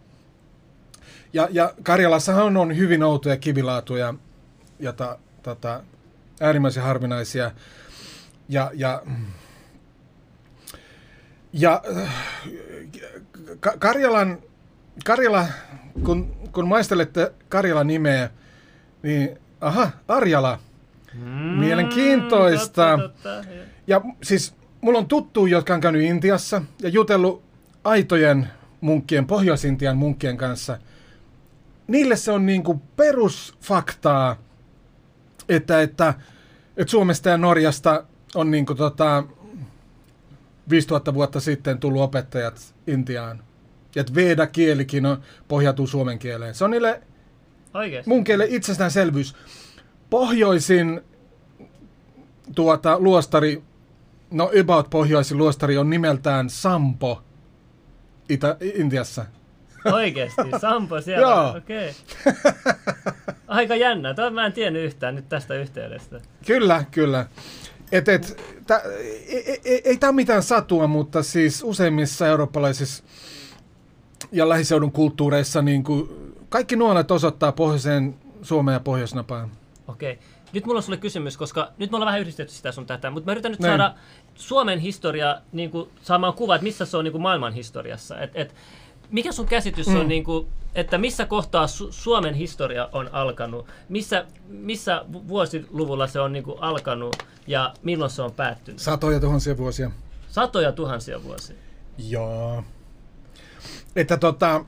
[1.35, 4.15] Ja, ja Karjalassahan on, hyvin outoja kivilaatuja,
[4.79, 5.83] jota, tota,
[6.41, 7.51] äärimmäisen harvinaisia.
[8.49, 9.03] Ja, ja,
[11.53, 11.83] ja
[13.61, 14.39] Ka- Karjalan,
[15.05, 15.47] Karjala,
[16.05, 18.31] kun, kun maistelette Karjalan nimeä,
[19.03, 20.59] niin aha, Arjala.
[21.15, 22.99] Mm, Mielenkiintoista.
[23.03, 23.51] Totta, totta.
[23.87, 27.43] Ja siis mulla on tuttu, jotka on käynyt Intiassa ja jutellut
[27.85, 28.49] aitojen
[28.81, 30.79] munkkien, Pohjois-Intian munkkien kanssa.
[31.87, 34.37] Niille se on niinku perusfaktaa,
[35.49, 36.15] että, että,
[36.77, 38.05] että Suomesta ja Norjasta
[38.35, 39.25] on niinku tota,
[40.71, 43.43] 5000 vuotta sitten tullut opettajat Intiaan.
[43.95, 46.55] Ja että Veda-kielikin on, pohjautuu suomen kieleen.
[46.55, 47.03] Se on niille
[47.75, 48.09] Oikeesti?
[48.11, 49.35] mun kielen itsestäänselvyys.
[50.11, 51.01] Pohjoisin
[52.55, 53.63] tuota, luostari,
[54.31, 57.23] no about pohjoisin luostari on nimeltään Sampo
[58.29, 59.27] Itä- Intiassa.
[59.93, 60.43] Oikeesti?
[60.61, 61.29] Sampo siellä?
[61.29, 61.57] Joo.
[61.57, 61.93] Okei.
[63.49, 64.15] Aika jännä.
[64.15, 66.21] Tämä mä en tiennyt yhtään nyt tästä yhteydestä.
[66.47, 67.27] Kyllä, kyllä.
[67.93, 68.83] Et, et, tä,
[69.29, 73.05] ei, ei, ei tämä mitään satua, mutta siis useimmissa eurooppalaisissa
[74.33, 76.09] ja lähiseudun kulttuureissa niin kuin
[76.49, 79.51] kaikki nuolet osoittaa pohjoiseen Suomeen ja Pohjoisnapaan.
[79.89, 80.19] Okei.
[80.53, 83.27] Nyt mulla on sulle kysymys, koska nyt me ollaan vähän yhdistetty sitä sun tätä, mutta
[83.27, 83.71] mä yritän nyt Näin.
[83.71, 83.95] saada
[84.35, 88.21] Suomen historia niin kuin, saamaan kuva, että missä se on niin kuin maailman historiassa.
[88.21, 88.55] Et, et,
[89.15, 89.97] mikä sun käsitys mm.
[89.97, 93.67] on, niin kuin, että missä kohtaa Su- Suomen historia on alkanut?
[93.89, 98.81] Missä, missä vu- vuosiluvulla se on niin kuin, alkanut ja milloin se on päättynyt?
[98.81, 99.91] Satoja tuhansia vuosia.
[100.29, 101.57] Satoja tuhansia vuosia.
[101.99, 102.65] Joo.
[103.97, 104.65] Että tota,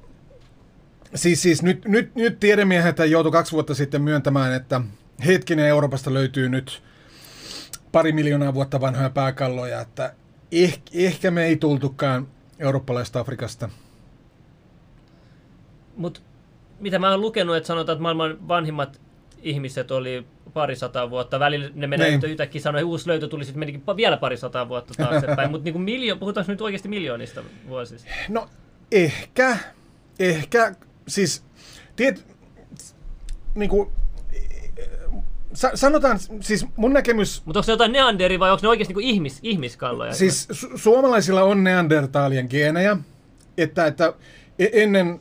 [1.14, 4.80] siis, siis nyt, nyt, nyt tiedemiehet joutui kaksi vuotta sitten myöntämään, että
[5.26, 6.82] hetkinen Euroopasta löytyy nyt
[7.92, 10.14] pari miljoonaa vuotta vanhoja pääkalloja, että
[10.52, 12.28] eh, ehkä me ei tultukaan
[12.58, 13.68] eurooppalaista Afrikasta.
[15.96, 16.20] Mutta
[16.80, 19.00] mitä mä oon lukenut, että sanotaan, että maailman vanhimmat
[19.42, 21.40] ihmiset oli pari sataa vuotta.
[21.40, 22.20] Välillä ne menee Niin.
[22.20, 22.30] niin.
[22.30, 25.50] yhtäkkiä sanoi, että uusi löytö tuli, sitten menikin vielä pari sataa vuotta taaksepäin.
[25.50, 28.10] Mutta niinku miljo- puhutaanko nyt oikeasti miljoonista vuosista?
[28.28, 28.48] No
[28.92, 29.58] ehkä,
[30.18, 30.74] ehkä,
[31.08, 31.44] siis
[31.96, 32.26] tiet,
[33.54, 33.90] niin kuin,
[35.54, 39.08] sa, sanotaan, siis mun näkemys Mutta onko se jotain neanderi vai onko ne oikeasti niinku
[39.08, 40.12] ihmis, ihmiskalloja?
[40.14, 42.96] Siis su- suomalaisilla on neandertaalien geenejä,
[43.58, 44.12] että, että
[44.58, 45.20] ennen,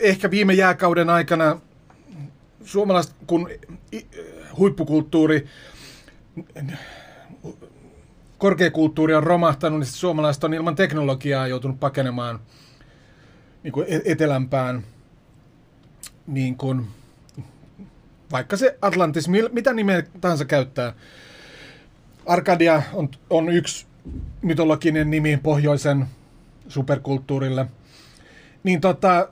[0.00, 1.60] ehkä viime jääkauden aikana
[2.64, 3.50] suomalaiset, kun
[4.58, 5.46] huippukulttuuri,
[8.38, 12.40] korkeakulttuuri on romahtanut, niin suomalaiset on ilman teknologiaa joutunut pakenemaan
[13.62, 14.82] niin kuin e- etelämpään,
[16.26, 16.86] niin kuin,
[18.32, 20.92] vaikka se Atlantis, mitä nimeä tahansa käyttää.
[22.26, 23.86] Arkadia on, on yksi
[24.42, 26.06] mytologinen nimi pohjoisen
[26.68, 27.66] superkulttuurille.
[28.62, 29.28] Niin tota,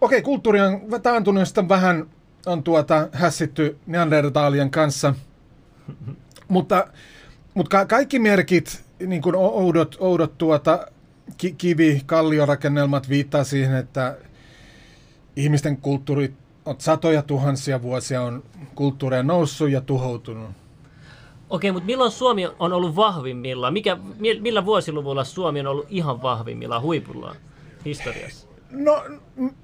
[0.00, 2.06] okei, kulttuuri on taantunut, vähän
[2.46, 5.14] on tuota hässitty Neandertalien kanssa.
[6.48, 6.86] mutta
[7.54, 10.86] mutta ka- kaikki merkit, niin kuin oudot, oudot tuota,
[11.36, 14.16] ki- kivi, kalliorakennelmat viittaa siihen, että
[15.36, 16.34] ihmisten kulttuurit
[16.64, 18.42] on satoja tuhansia vuosia on
[18.74, 20.50] kulttuureja noussut ja tuhoutunut.
[21.50, 23.72] Okei, mutta milloin Suomi on ollut vahvimmillaan?
[23.72, 27.36] Mikä, mi- millä vuosiluvulla Suomi on ollut ihan vahvimmillaan, huipullaan
[27.84, 28.46] historiassa?
[28.74, 29.04] No,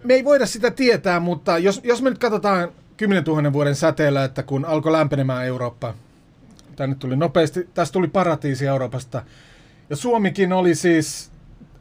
[0.05, 4.25] me ei voida sitä tietää, mutta jos, jos me nyt katsotaan 10 000 vuoden säteellä,
[4.25, 5.95] että kun alkoi lämpenemään Eurooppa,
[6.77, 9.23] tänne tuli nopeasti, tästä tuli paratiisi Euroopasta.
[9.91, 11.31] Ja Suomikin oli siis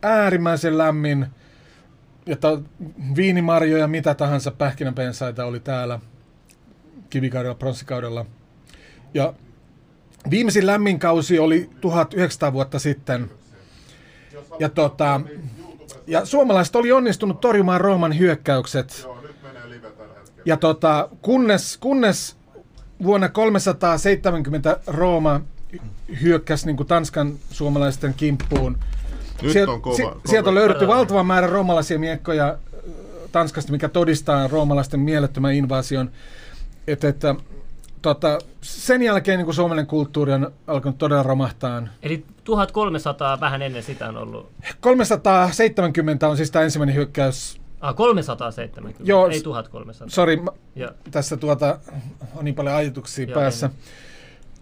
[0.01, 1.25] äärimmäisen lämmin,
[2.27, 2.47] että
[3.15, 5.99] viinimarjoja, mitä tahansa pähkinänpensaita oli täällä
[7.09, 8.25] kivikaudella, pronssikaudella.
[9.13, 9.33] Ja
[10.29, 13.31] viimeisin lämmin kausi oli 1900 vuotta sitten.
[14.59, 15.21] Ja, tota,
[16.09, 19.01] ja suomalaiset oli onnistunut torjumaan Rooman hyökkäykset.
[19.03, 20.43] Joo, nyt menee live tällä hetkellä.
[20.45, 22.35] Ja tota, kunnes, kunnes
[23.03, 25.41] vuonna 370 Rooma
[26.21, 28.77] hyökkäsi niin Tanskan suomalaisten kimppuun.
[29.41, 29.95] Nyt Sielt- on kova.
[29.95, 30.21] si- kova.
[30.25, 32.55] sieltä on löydetty valtava määrä roomalaisia miekkoja äh,
[33.31, 36.11] Tanskasta, mikä todistaa roomalaisten mielettömän invaasion.
[36.87, 37.35] Et, että,
[38.01, 41.87] tota, sen jälkeen niin suomalainen kulttuuri on alkanut todella romahtaa.
[42.03, 44.49] Eli 1300 vähän ennen sitä on ollut.
[44.79, 47.61] 370 on siis tämä ensimmäinen hyökkäys.
[47.81, 50.09] Ah, 370, Joo, ei s- 1300.
[50.09, 50.41] Sori,
[51.11, 51.79] tässä tuota,
[52.35, 53.67] on niin paljon ajatuksia Joo, päässä.
[53.67, 53.77] niin.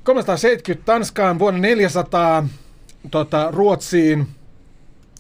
[0.04, 2.48] 370 Tanskaan, vuonna 400
[3.12, 4.28] tota, Ruotsiin,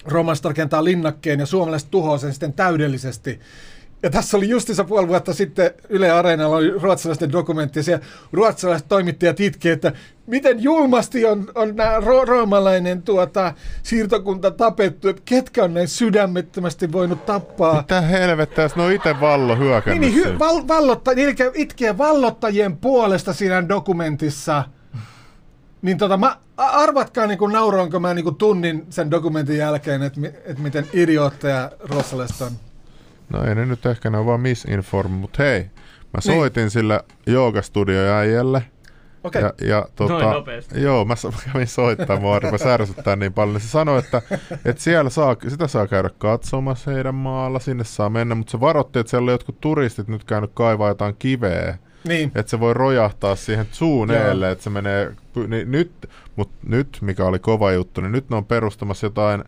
[0.06, 3.40] Roomasta rakentaa linnakkeen ja suomalaiset tuhoaa sen sitten täydellisesti.
[4.04, 8.88] Ja tässä oli justiinsa puoli vuotta sitten Yle Areenalla oli ruotsalaisten dokumentti ja siellä ruotsalaiset
[8.88, 9.92] toimittajat itki, että
[10.28, 16.92] miten julmasti on, on nämä ro- roomalainen tuota, siirtokunta tapettu, että ketkä on näin sydämettömästi
[16.92, 17.78] voinut tappaa.
[17.78, 20.40] Mitä helvettä, jos ne on itse vallo Niin, hyökännyt niin hy- siinä?
[20.40, 24.64] val- vallotta, eli itkee vallottajien puolesta siinä dokumentissa.
[25.82, 30.20] Niin tota, mä, arvatkaa niin kuin nauroinko mä niin kuin tunnin sen dokumentin jälkeen, että
[30.20, 32.52] mi- et miten idiootteja ruotsalaiset on.
[33.34, 35.60] No ei ne nyt ehkä, ne on vaan misinform, mutta hei.
[35.64, 35.70] Mä
[36.26, 36.36] Niin.
[36.36, 38.64] soitin sillä joogastudio äijälle.
[39.24, 40.44] Okei, Ja, ja tota.
[40.76, 41.14] Joo, mä
[41.54, 43.54] kävin soittamaan, mua rupesi ärsyttää niin paljon.
[43.54, 44.22] niin Se sanoi, että,
[44.66, 49.00] että siellä saa, sitä saa käydä katsomassa heidän maalla, sinne saa mennä, mutta se varoitti,
[49.00, 52.32] että siellä oli jotkut turistit nyt käynyt kaivaa jotain kiveä, niin.
[52.36, 54.18] että se voi rojahtaa siihen zoon Joo.
[54.24, 55.12] eelle, että se menee,
[55.48, 59.44] niin nyt, mutta nyt, mikä oli kova juttu, niin nyt ne on perustamassa jotain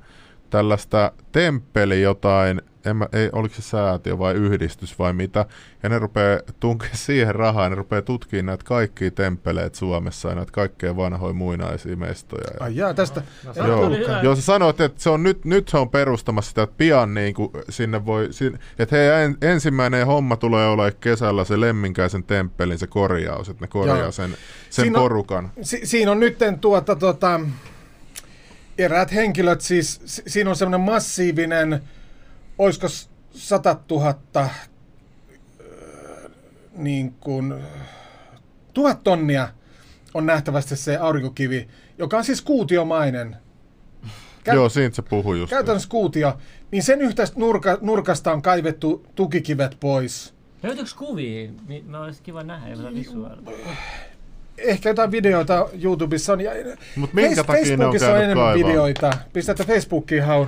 [0.50, 5.46] tällaista temppeli jotain, en mä, ei, oliko se säätiö vai yhdistys vai mitä,
[5.84, 10.36] ja ne rupeaa tunkemaan siihen rahaa, ja ne rupeaa tutkimaan näitä kaikkia temppeleitä Suomessa ja
[10.36, 12.44] näitä kaikkea vanhoja muinaisia mestoja.
[12.60, 13.22] Ja, Ai jaa, tästä.
[13.44, 13.52] No,
[13.84, 16.76] ole Joo, joo, se sanoi, että se on nyt, nyt se on perustamassa sitä, että
[16.78, 21.60] pian niin kuin sinne voi, sin, että heidän en, ensimmäinen homma tulee olla kesällä se
[21.60, 24.12] Lemminkäisen temppelin se korjaus, että ne korjaa Joo.
[24.12, 24.30] sen,
[24.70, 25.52] sen Siinä on- porukan.
[25.62, 27.40] Si- siinä on nytten tuota, tota,
[28.78, 31.82] eräät henkilöt, siis si- siinä on semmoinen massiivinen,
[32.60, 34.68] olisiko s- 100 000, äh,
[36.78, 37.54] niin kuin,
[38.74, 39.48] tuhat tonnia
[40.14, 43.36] on nähtävästi se aurinkokivi, joka on siis kuutiomainen.
[44.50, 45.50] Kä- Joo, siitä se puhui just.
[45.50, 46.38] Käytännössä kuutio,
[46.72, 50.34] niin sen yhtästä nurka, nurkasta on kaivettu tukikivet pois.
[50.64, 51.50] Löytyykö kuvia?
[51.88, 53.52] Mä olisi kiva nähdä jotain visuaalia.
[54.58, 56.42] Ehkä jotain videoita YouTubessa on.
[56.42, 56.52] Ja
[56.96, 58.70] Mut minkä Face- takia ne on Facebookissa on käynyt enemmän kaivaa?
[58.70, 59.12] videoita.
[59.34, 60.48] Pistätte Facebookiin haun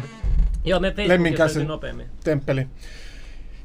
[0.66, 2.08] Joo, me Facebookissa Lemminkäisen- nopeammin.
[2.24, 2.68] temppeli.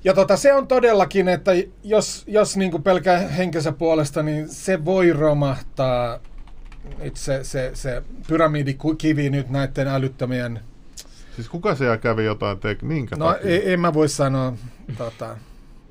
[0.04, 1.50] Ja tota, se on todellakin, että
[1.84, 6.18] jos, jos niin pelkää henkensä puolesta, niin se voi romahtaa
[6.98, 10.60] nyt se, se, se pyramidikivi nyt näiden älyttömien...
[11.36, 12.82] Siis kuka siellä kävi jotain tek...
[12.82, 13.50] Minkä No takia?
[13.50, 14.52] ei, en mä voi sanoa,
[14.98, 15.36] tota,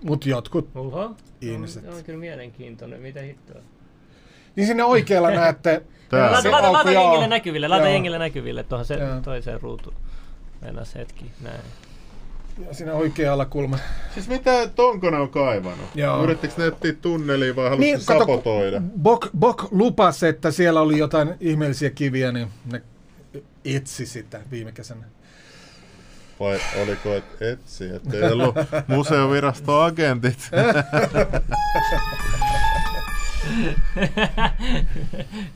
[0.03, 0.69] mutta jotkut.
[0.75, 1.15] Oho.
[1.41, 1.87] Ihmiset.
[1.87, 3.01] On, on kyllä mielenkiintoinen.
[3.01, 3.61] Mitä hittoa?
[4.55, 5.81] Niin sinne oikealla näette...
[6.09, 6.21] Tää.
[6.25, 9.95] Laita, se laita, laita jengille näkyville, laita jengille näkyville tuohon se, toiseen ruutuun.
[10.65, 11.59] Mennään hetki, näin.
[12.67, 13.79] Ja siinä oikealla kulma.
[14.13, 15.89] Siis mitä tonko ne on kaivannut?
[15.95, 16.23] Joo.
[16.23, 18.81] Yrittikö ne etsiä tunnelia vai halusitte Niin, kato, sabotoida?
[19.01, 22.81] Bok, Bok lupasi, että siellä oli jotain ihmeellisiä kiviä, niin ne
[23.65, 25.05] etsi sitä viime kesänä.
[26.39, 28.55] Vai oliko et etsi, ettei ollut
[28.87, 30.39] museoviraston-agentit?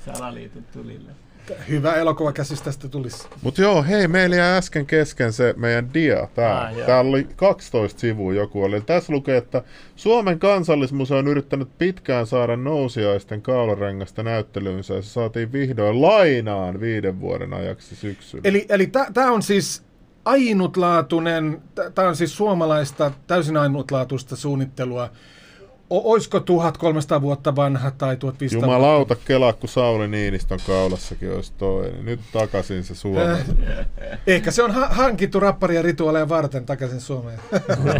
[0.06, 1.11] Salaliitot tulille.
[1.69, 3.27] Hyvä elokuvakäsitys tästä tulisi.
[3.41, 6.27] Mut joo, hei, meillä jäi äsken kesken se meidän dia.
[6.35, 6.61] Tää.
[6.61, 6.73] Ah.
[6.85, 8.81] Täällä oli 12 sivua joku oli.
[8.81, 9.63] Tässä lukee, että
[9.95, 17.19] Suomen kansallismuseo on yrittänyt pitkään saada nousiaisten kaularengasta näyttelyynsä ja se saatiin vihdoin lainaan viiden
[17.19, 18.41] vuoden ajaksi syksyllä.
[18.45, 19.84] Eli, eli tämä on siis
[20.26, 21.61] ainutlaatuinen,
[21.95, 25.09] tämä on siis suomalaista täysin ainutlaatuista suunnittelua.
[25.90, 28.76] O, oisko 1300 vuotta vanha tai 1500 vuotta?
[28.84, 32.06] Jumalauta, kelaa, kun Sauli Niinistön kaulassakin olisi toinen.
[32.06, 33.38] Nyt takaisin se Suomeen.
[34.28, 37.40] Ehkä se on ha- hankittu rapparia rituaaleja varten takaisin Suomeen.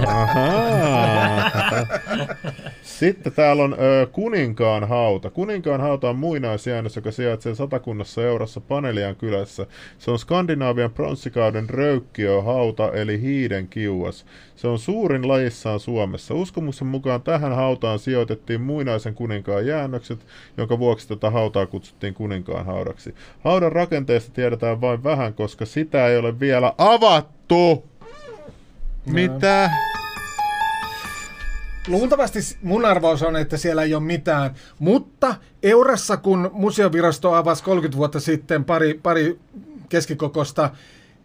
[0.07, 1.52] Ahaa.
[2.99, 5.30] Sitten täällä on ö, Kuninkaan hauta.
[5.30, 9.65] Kuninkaan hauta on muinaisjäännös, joka sijaitsee satakunnassa Eurassa Panelian kylässä.
[9.97, 14.26] Se on Skandinaavian pronssikauden röykkiöhauta, eli hiiden kiuas.
[14.55, 16.34] Se on suurin lajissaan Suomessa.
[16.34, 20.19] Uskomuksen mukaan tähän hautaan sijoitettiin muinaisen kuninkaan jäännökset,
[20.57, 23.15] jonka vuoksi tätä hautaa kutsuttiin kuninkaan haudaksi.
[23.43, 27.84] Haudan rakenteesta tiedetään vain vähän, koska sitä ei ole vielä avattu.
[29.05, 29.69] Mitä?
[31.90, 34.53] Luultavasti mun arvaus on, että siellä ei ole mitään.
[34.80, 39.40] Mutta Eurassa, kun museovirasto avasi 30 vuotta sitten pari, pari
[39.90, 40.70] keskikokosta,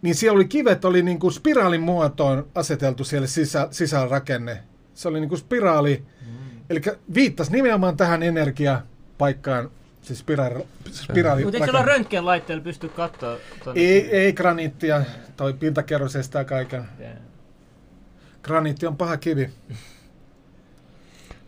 [0.01, 4.63] niin siellä oli kivet oli niin kuin spiraalin muotoon aseteltu siellä sisä, sisärakenne.
[4.93, 6.61] Se oli niin kuin spiraali, mm.
[6.69, 6.81] eli
[7.13, 9.69] viittasi nimenomaan tähän energiapaikkaan,
[10.01, 13.37] siis spiraali, spiraali Mutta eikö olla röntgen laitteella pysty katsoa?
[13.75, 15.01] Ei, ei graniittia,
[15.37, 16.85] toi pintakerros estää kaiken.
[16.99, 17.13] Yeah.
[18.43, 19.49] Graniitti on paha kivi.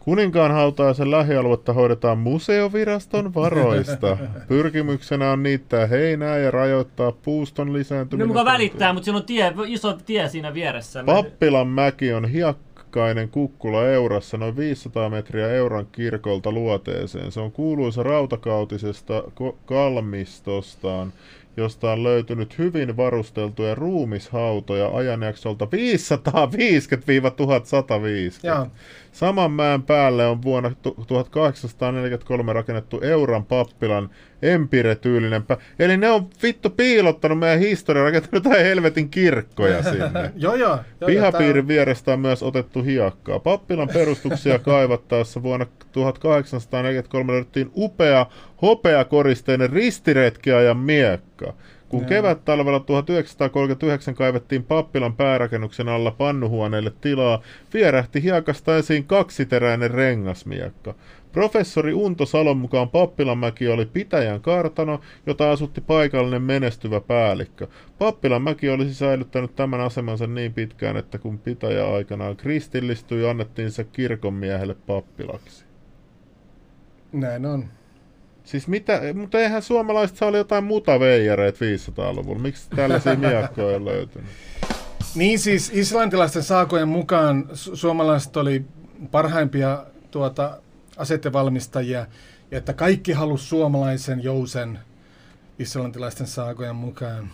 [0.08, 4.18] Kuninkaan hautaisen lähialuetta hoidetaan museoviraston varoista.
[4.48, 8.24] Pyrkimyksenä on niittää heinää ja rajoittaa puuston lisääntymistä.
[8.24, 11.04] No mukaan välittää, mutta siinä on tie, iso tie siinä vieressä.
[11.04, 17.32] Pappilan mäki on hiekkainen kukkula Eurassa noin 500 metriä Euran kirkolta luoteeseen.
[17.32, 19.24] Se on kuuluisa rautakautisesta
[19.66, 21.14] kalmistostaan
[21.58, 25.68] josta on löytynyt hyvin varusteltuja ruumishautoja ajanjaksolta 550-1150.
[29.18, 30.72] Saman mäen päälle on vuonna
[31.08, 34.10] 1843 rakennettu Euran pappilan
[34.42, 40.32] Empire-tyylinen pä- Eli ne on vittu piilottanut meidän historiaa, rakentanut jotain helvetin kirkkoja sinne.
[40.36, 40.80] joo, joo.
[41.06, 41.68] Pihapiirin tää...
[41.68, 43.40] vierestä on myös otettu hiakkaa.
[43.40, 48.26] Pappilan perustuksia kaivattaessa vuonna 1843 löydettiin upea
[48.62, 51.54] hopeakoristeinen ristiretkiajan miekka.
[51.90, 57.42] Kun kevät-talvella 1939 kaivettiin pappilan päärakennuksen alla pannuhuoneelle tilaa,
[57.74, 60.96] vierähti hiekasta esiin kaksiteräinen rengasmiekka.
[61.32, 67.68] Professori Unto Salon mukaan Pappilanmäki oli pitäjän kartano, jota asutti paikallinen menestyvä päällikkö.
[68.00, 74.76] Pappilanmäki olisi säilyttänyt tämän asemansa niin pitkään, että kun pitäjä aikanaan kristillistyi, annettiin se kirkonmiehelle
[74.88, 75.66] pappilaksi.
[77.14, 77.66] Näin on.
[78.48, 82.42] Siis mitä, mutta eihän suomalaiset saa jotain muuta veijareet 500-luvulla.
[82.42, 84.30] Miksi tällaisia miakkoja on löytynyt?
[85.16, 88.66] Niin siis islantilaisten saakojen mukaan su- suomalaiset oli
[89.12, 90.58] parhaimpia tuota,
[90.98, 92.06] asettevalmistajia,
[92.52, 94.80] ja että kaikki halusi suomalaisen jousen
[95.60, 97.30] islantilaisten saakojen mukaan.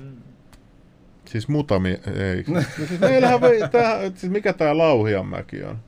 [0.00, 0.16] Mm.
[1.24, 2.44] Siis mutami, ei.
[2.54, 3.40] No, siis meillähän
[3.72, 5.78] tää, siis mikä tämä Lauhianmäki on?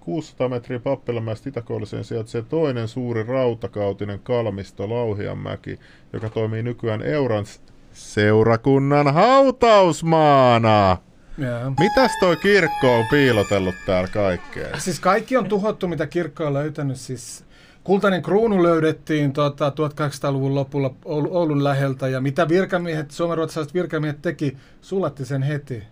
[0.00, 5.78] 600 metriä Pappilamäestä Itäkouliseen sijaitsee toinen suuri rautakautinen kalmisto Lauhianmäki,
[6.12, 7.44] joka toimii nykyään Euran
[7.92, 10.96] seurakunnan hautausmaana.
[11.38, 11.72] Yeah.
[11.78, 14.80] Mitäs toi kirkko on piilotellut täällä kaikkea?
[14.80, 16.96] Siis kaikki on tuhottu, mitä kirkko on löytänyt.
[16.96, 17.44] Siis
[17.84, 25.24] kultainen kruunu löydettiin tota, 1800-luvun lopulla Oulun läheltä, ja mitä virkamiehet, suomenruotsalaiset virkamiehet teki, sulatti
[25.24, 25.82] sen heti.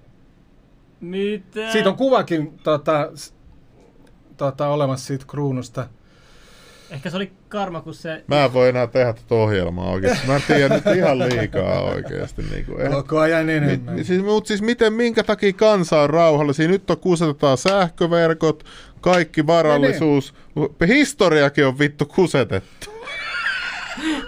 [1.03, 1.73] Mitä?
[1.73, 3.13] Siitä on kuvakin tota,
[4.37, 5.87] tota, olemassa siitä kruunusta.
[6.91, 8.25] Ehkä se oli karma, kun se...
[8.27, 10.27] Mä en voi enää tehdä tätä ohjelmaa oikeasti.
[10.27, 12.43] Mä en tiedä nyt ihan liikaa oikeasti.
[12.43, 13.95] Niin kuin, Koko ajan enemmän.
[13.95, 16.69] Mi, siis, mutta siis miten, minkä takia kansa on rauhallisia?
[16.69, 18.65] Nyt on kusetetaan sähköverkot,
[19.01, 20.35] kaikki varallisuus.
[20.55, 20.89] No niin.
[20.89, 22.92] Historiakin on vittu kusetettu.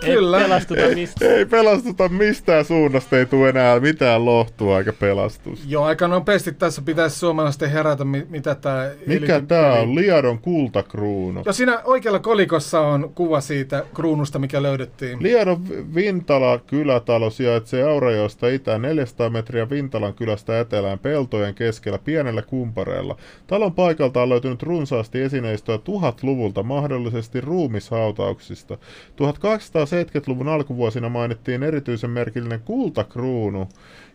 [0.04, 0.38] Kyllä.
[0.38, 1.30] Ei pelastuta mistään.
[1.30, 5.64] Ei, ei pelastuta mistään suunnasta, ei tule enää mitään lohtua eikä pelastus.
[5.66, 8.90] Joo, aika nopeasti tässä pitäisi suomalaisten herätä, mitä tämä...
[9.06, 9.94] Mikä tämä on?
[9.94, 11.42] Liadon kultakruunu.
[11.46, 15.22] Ja siinä oikealla kolikossa on kuva siitä kruunusta, mikä löydettiin.
[15.22, 15.64] Liadon
[15.94, 23.16] Vintala kylätalo sijaitsee Aurajoista itään 400 metriä Vintalan kylästä etelään peltojen keskellä pienellä kumpareella.
[23.46, 28.78] Talon paikalta on löytynyt runsaasti esineistöä tuhatluvulta, mahdollisesti ruumishautauksista.
[29.56, 33.68] 1870-luvun alkuvuosina mainittiin erityisen merkillinen kultakruunu,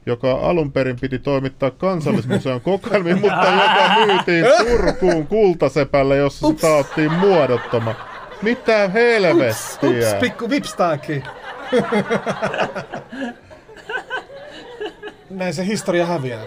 [0.06, 7.11] joka alun perin piti toimittaa kansallismuseon kokoelmiin, mutta joka myytiin Turkuun kultasepälle, jossa se taattiin
[7.11, 7.95] muodottama.
[8.41, 9.49] Mitä helvettiä?
[9.49, 11.24] Ups, ups pikku vipstaaki.
[15.30, 16.44] Näin se historia häviää.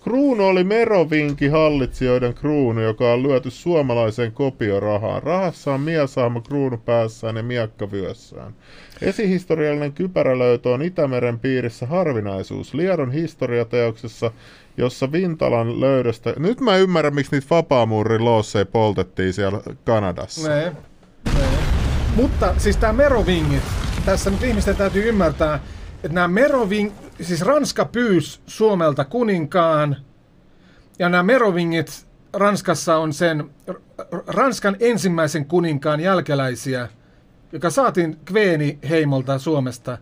[0.00, 5.22] Kruunu oli Merovinki hallitsijoiden kruunu, joka on lyöty suomalaiseen kopiorahaan.
[5.22, 8.54] Rahassa on miesahmo kruunu päässään ja miakka vyössään.
[9.02, 12.74] Esihistoriallinen kypärälöytö on Itämeren piirissä harvinaisuus.
[12.74, 14.30] Liedon historiateoksessa,
[14.76, 16.34] jossa Vintalan löydöstä...
[16.38, 20.48] Nyt mä ymmärrän, miksi niitä vapaamuurin loosseja poltettiin siellä Kanadassa.
[20.48, 20.72] Ne,
[21.34, 21.42] ne.
[22.16, 23.62] Mutta siis tämä Merovingit,
[24.04, 25.60] tässä nyt ihmisten täytyy ymmärtää,
[25.94, 29.96] että nämä Meroving, siis Ranska pyys Suomelta kuninkaan,
[30.98, 33.50] ja nämä Merovingit Ranskassa on sen
[34.26, 36.88] Ranskan ensimmäisen kuninkaan jälkeläisiä,
[37.52, 39.98] joka saatiin Kveeni heimolta Suomesta.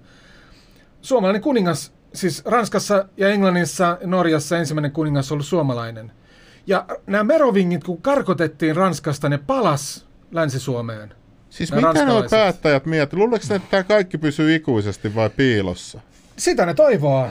[1.02, 6.12] Suomalainen kuningas, siis Ranskassa ja Englannissa Norjassa ensimmäinen kuningas on ollut suomalainen.
[6.66, 11.14] Ja nämä Merovingit, kun karkotettiin Ranskasta, ne palas Länsi-Suomeen.
[11.50, 13.20] Siis mitä nuo päättäjät miettivät?
[13.20, 16.00] Luuleeko että tämä kaikki pysyy ikuisesti vai piilossa?
[16.38, 17.28] Sitä ne toivoo.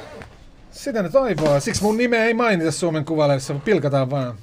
[0.72, 1.60] Sitä ne toivoo.
[1.60, 4.36] Siksi mun nimeä ei mainita Suomen kuvalehdissä, pilkataan vaan.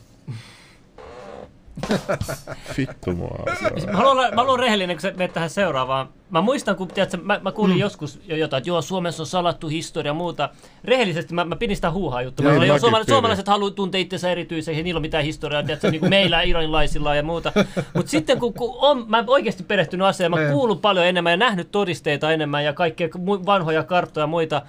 [2.78, 3.38] Vittu mua.
[3.86, 6.09] Mä haluan, olla- mä haluan rehellinen, kun sä menet tähän seuraavaan.
[6.30, 7.80] Mä muistan, kun tiedätkö, mä, mä kuulin mm.
[7.80, 10.48] joskus jo jotain, että joo, Suomessa on salattu historia ja muuta.
[10.84, 12.44] Rehellisesti mä, mä pidin sitä huuhaa juttua.
[12.44, 15.62] Niin, Mä olin, joo, suomalaiset, suomalaiset haluaa tuntea itsensä erityisen, ei niillä ole mitään historiaa,
[15.62, 17.52] tiedätkö, niin kuin meillä iranilaisilla ja muuta.
[17.94, 20.46] Mutta sitten kun, kun on, mä oikeasti perehtynyt asiaan, mä Niin.
[20.46, 23.09] oon kuullut paljon enemmän ja nähnyt todisteita enemmän ja kaikkea
[23.46, 24.62] vanhoja karttoja ja muita,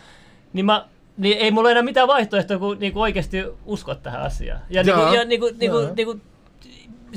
[0.54, 0.86] niin mä
[1.18, 4.60] niin ei mulla ole enää mitään vaihtoehtoa kuin, niin kuin oikeasti uskoa tähän asiaan.
[4.70, 5.06] Ja, niin Jaa.
[5.06, 6.22] kuin, ja niin kuin, niin kuin, niin kuin,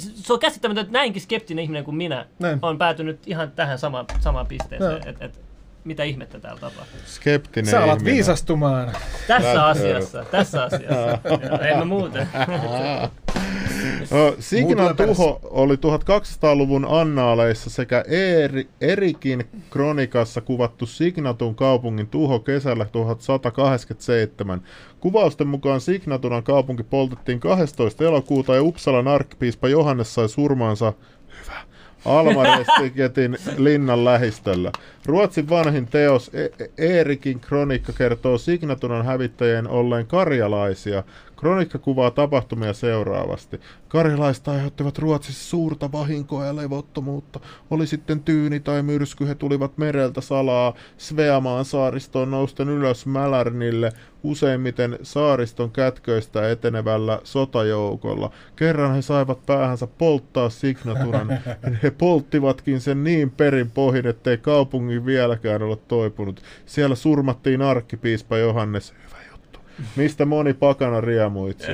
[0.00, 2.58] se on käsittämätöntä, että näinkin skeptinen ihminen kuin minä Näin.
[2.62, 5.40] on päätynyt ihan tähän samaan, samaan pisteeseen, että et,
[5.88, 7.00] mitä ihmettä täällä tapahtuu.
[7.06, 8.14] Skeptinen Sä alat ihminen.
[8.14, 8.92] viisastumaan.
[9.26, 11.18] Tässä asiassa, tässä asiassa.
[11.70, 12.28] En mä muuten.
[14.10, 22.84] No, Signan tuho oli 1200-luvun annaaleissa sekä Eri, Erikin kronikassa kuvattu Signatun kaupungin tuho kesällä
[22.84, 24.62] 1187.
[25.00, 28.04] Kuvausten mukaan Signatunan kaupunki poltettiin 12.
[28.04, 30.92] elokuuta ja Uppsalan arkkipiispa Johannes sai surmansa
[32.04, 34.72] hyvä, Almarestiketin linnan lähistöllä.
[35.06, 41.02] Ruotsin vanhin teos E- Eerikin kronikka kertoo Signatunan hävittäjien olleen karjalaisia.
[41.38, 43.60] Kronikka kuvaa tapahtumia seuraavasti.
[43.88, 47.40] Karjalaiset aiheuttivat Ruotsissa suurta vahinkoa ja levottomuutta.
[47.70, 53.92] Oli sitten tyyni tai myrsky, he tulivat mereltä salaa Sveamaan saaristoon nousten ylös Mälärnille,
[54.22, 58.30] useimmiten saariston kätköistä etenevällä sotajoukolla.
[58.56, 61.28] Kerran he saivat päähänsä polttaa Signatunan.
[61.82, 66.42] He polttivatkin sen niin perin pohjin, ettei kaupungin vieläkään ole toipunut.
[66.66, 68.94] Siellä surmattiin arkkipiispa Johannes.
[69.06, 69.17] Hyvä.
[69.96, 71.66] Mistä moni pakana riemuitsi.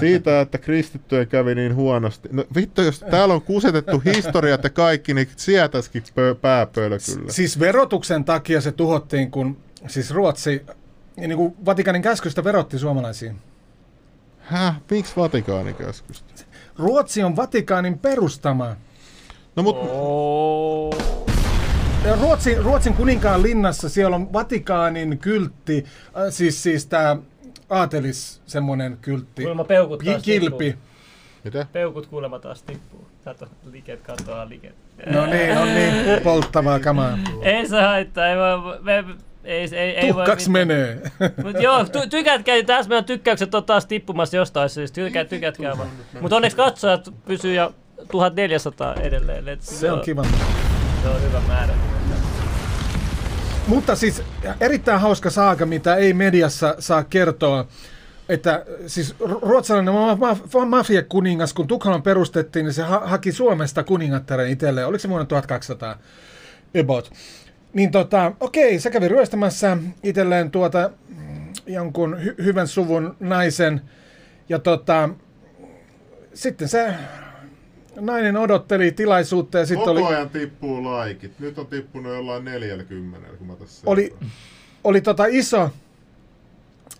[0.00, 2.28] Siitä, että kristittyjen kävi niin huonosti.
[2.32, 7.32] No vittu, jos täällä on kusetettu historiat ja kaikki, niin sietäisikin pö- pääpöylä kyllä.
[7.32, 9.56] Siis verotuksen takia se tuhottiin, kun
[9.86, 10.62] siis Ruotsi
[11.16, 13.36] niin kuin Vatikanin käskystä verotti suomalaisiin.
[14.38, 14.80] Häh?
[14.90, 16.44] Miksi Vatikaani käskystä?
[16.78, 18.76] Ruotsi on Vatikaanin perustama.
[19.56, 20.94] No mut Oh.
[22.04, 25.84] Ja Ruotsin, Ruotsin kuninkaan linnassa siellä on Vatikaanin kyltti,
[26.16, 27.16] äh, siis, siis tämä
[27.70, 30.64] aatelis semmoinen kyltti, Kuulemma peukut taas kilpi.
[30.64, 30.82] tippuu.
[31.44, 31.66] mitä?
[31.72, 33.06] Peukut kuulemma taas tippuu.
[33.24, 34.74] Kato, liket katoaa liket.
[35.06, 37.18] No niin, on niin polttavaa kamaa.
[37.42, 39.04] Ei se haittaa, ei voi, me,
[39.44, 40.38] ei, ei, ei mitään.
[40.48, 41.02] menee.
[41.44, 45.88] Mut joo, ty- tykätkää, tässä meidän tykkäykset on taas tippumassa jostain syystä, Tykkä, tykätkää vaan.
[46.20, 47.74] Mutta onneksi katsojat pysyy jo
[48.10, 49.44] 1400 edelleen.
[49.44, 50.24] Let's Se on kiva.
[51.04, 51.74] Se on hyvä määrä.
[53.66, 54.22] Mutta siis
[54.60, 57.66] erittäin hauska saaga, mitä ei mediassa saa kertoa.
[58.28, 60.16] Että siis ru- ruotsalainen ma-
[60.54, 64.86] ma- mafiakuningas, kun Tukholman perustettiin, niin se ha- haki Suomesta kuningattaren itselleen.
[64.86, 65.98] Oliko se vuonna 1200?
[66.80, 67.12] About.
[67.72, 73.80] Niin tota, okei, se kävi ryöstämässä itselleen tuota mm, jonkun hy- hyvän suvun naisen.
[74.48, 75.08] Ja tota,
[76.34, 76.94] sitten se
[78.00, 81.38] nainen odotteli tilaisuutta ja sitten Koko oli, ajan tippuu laikit.
[81.38, 84.30] Nyt on tippunut jollain 40, kun mä tässä oli, seuraan.
[84.84, 85.70] oli tota iso,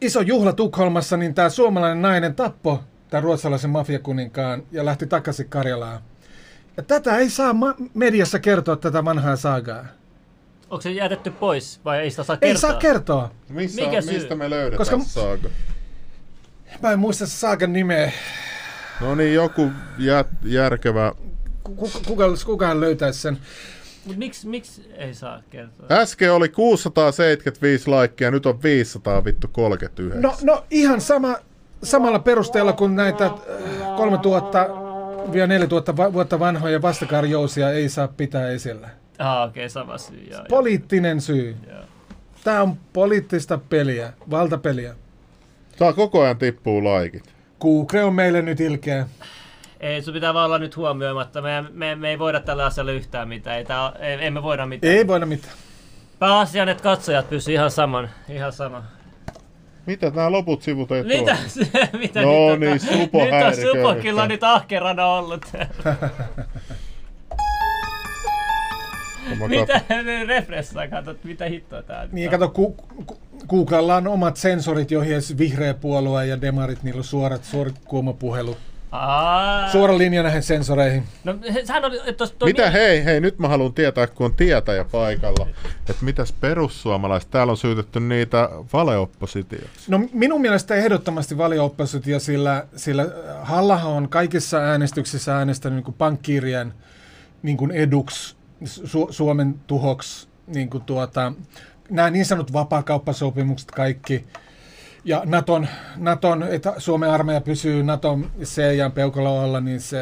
[0.00, 6.00] iso juhla Tukholmassa, niin tämä suomalainen nainen tappo tämän ruotsalaisen mafiakuninkaan ja lähti takaisin Karjalaan.
[6.76, 9.84] Ja tätä ei saa ma- mediassa kertoa tätä vanhaa saagaa.
[10.70, 12.48] Onko se jätetty pois vai ei sitä saa kertoa?
[12.54, 13.30] Ei saa kertoa.
[13.48, 14.12] Missä, Mikä syy?
[14.14, 15.48] mistä me löydetään Koska- saaga?
[16.82, 18.12] Mä en muista saagan nimeä.
[19.00, 21.12] No niin, joku jä, järkevä.
[21.62, 23.38] Kuka, kuka, kukahan löytäisi sen?
[24.06, 25.86] Mut miksi, miksi ei saa kertoa?
[25.90, 30.22] Äsken oli 675 laikkia, nyt on 500 vittu 39.
[30.22, 31.36] No, no ihan sama,
[31.82, 34.66] samalla perusteella kuin näitä äh, 3000
[35.32, 38.88] vielä 4000 va- vuotta vanhoja vastakarjousia ei saa pitää esillä.
[39.18, 40.26] Ah, okei, okay, sama syy.
[40.30, 41.56] Joo, Poliittinen syy.
[41.70, 41.80] joo.
[42.44, 44.94] Tämä on poliittista peliä, valtapeliä.
[45.78, 47.33] Tää koko ajan tippuu laikit.
[47.64, 49.06] Google on meille nyt ilkeä.
[49.80, 51.42] Ei, sun pitää vaan olla nyt huomioimatta.
[51.42, 53.56] Me, me, me ei voida tällä asialle yhtään mitään.
[53.58, 54.92] Ei, tää, ei, emme voida mitään.
[54.94, 55.54] Ei voida mitään.
[56.18, 58.10] Pääasia on, että katsojat pysyy ihan saman.
[58.28, 58.82] Ihan sama.
[59.86, 61.36] Mitä nämä loput sivut ei Mitä?
[61.98, 63.32] mitä No nyt on- niin, Supo Nyt
[64.14, 64.28] on nyt.
[64.28, 65.44] nyt ahkerana ollut.
[69.38, 69.80] Mä mitä
[70.26, 72.30] refressaa, katsot, mitä hittoa tää Niin on.
[72.30, 72.72] kato, ku,
[73.06, 73.18] ku,
[73.48, 78.58] Googlella on omat sensorit, joihin vihreä puolue ja demarit, niillä on suorat, suorat kuomapuhelut.
[78.92, 81.02] Aa, Suora linja näihin sensoreihin.
[81.24, 84.06] No, he- sehän oli, että tos- toi Mitä mie- hei, hei, nyt mä haluan tietää,
[84.06, 85.46] kun on tietäjä paikalla,
[85.90, 89.90] että mitäs perussuomalaiset, täällä on syytetty niitä valeoppositioksi.
[89.90, 93.06] No minun mielestä ehdottomasti valio-oppositio, sillä, sillä
[93.42, 96.74] Hallahan on kaikissa äänestyksissä äänestänyt niin pankkiirien
[97.42, 98.36] niin eduksi,
[98.66, 101.32] Su- Suomen tuhoksi, niin kuin tuota,
[101.90, 104.24] nämä niin sanotut vapaakauppasopimukset kaikki.
[105.04, 109.98] ja Naton, Naton, että Suomen armeija pysyy Naton CIAn peukalo alla, niin se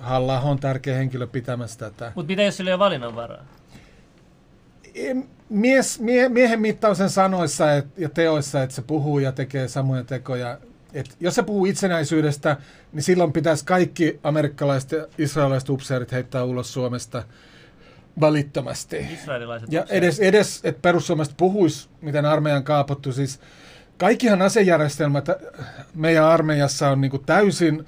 [0.00, 2.12] halla on tärkeä henkilö pitämässä tätä.
[2.14, 3.44] Mutta mitä jos sillä ei ole valinnanvaraa?
[5.48, 10.58] Mies, mie, miehen mittausen sanoissa et, ja teoissa, että se puhuu ja tekee samoja tekoja.
[10.96, 12.56] Et jos se puhuu itsenäisyydestä,
[12.92, 17.22] niin silloin pitäisi kaikki amerikkalaiset ja israelilaiset upseerit heittää ulos Suomesta
[18.20, 18.96] välittömästi.
[18.96, 20.04] Israelilaiset Ja upseerit.
[20.04, 23.12] edes, edes että perussuomalaiset puhuis, miten armeijan kaapottu.
[23.12, 23.40] Siis
[23.98, 25.26] kaikkihan asejärjestelmät
[25.94, 27.86] meidän armeijassa on niinku täysin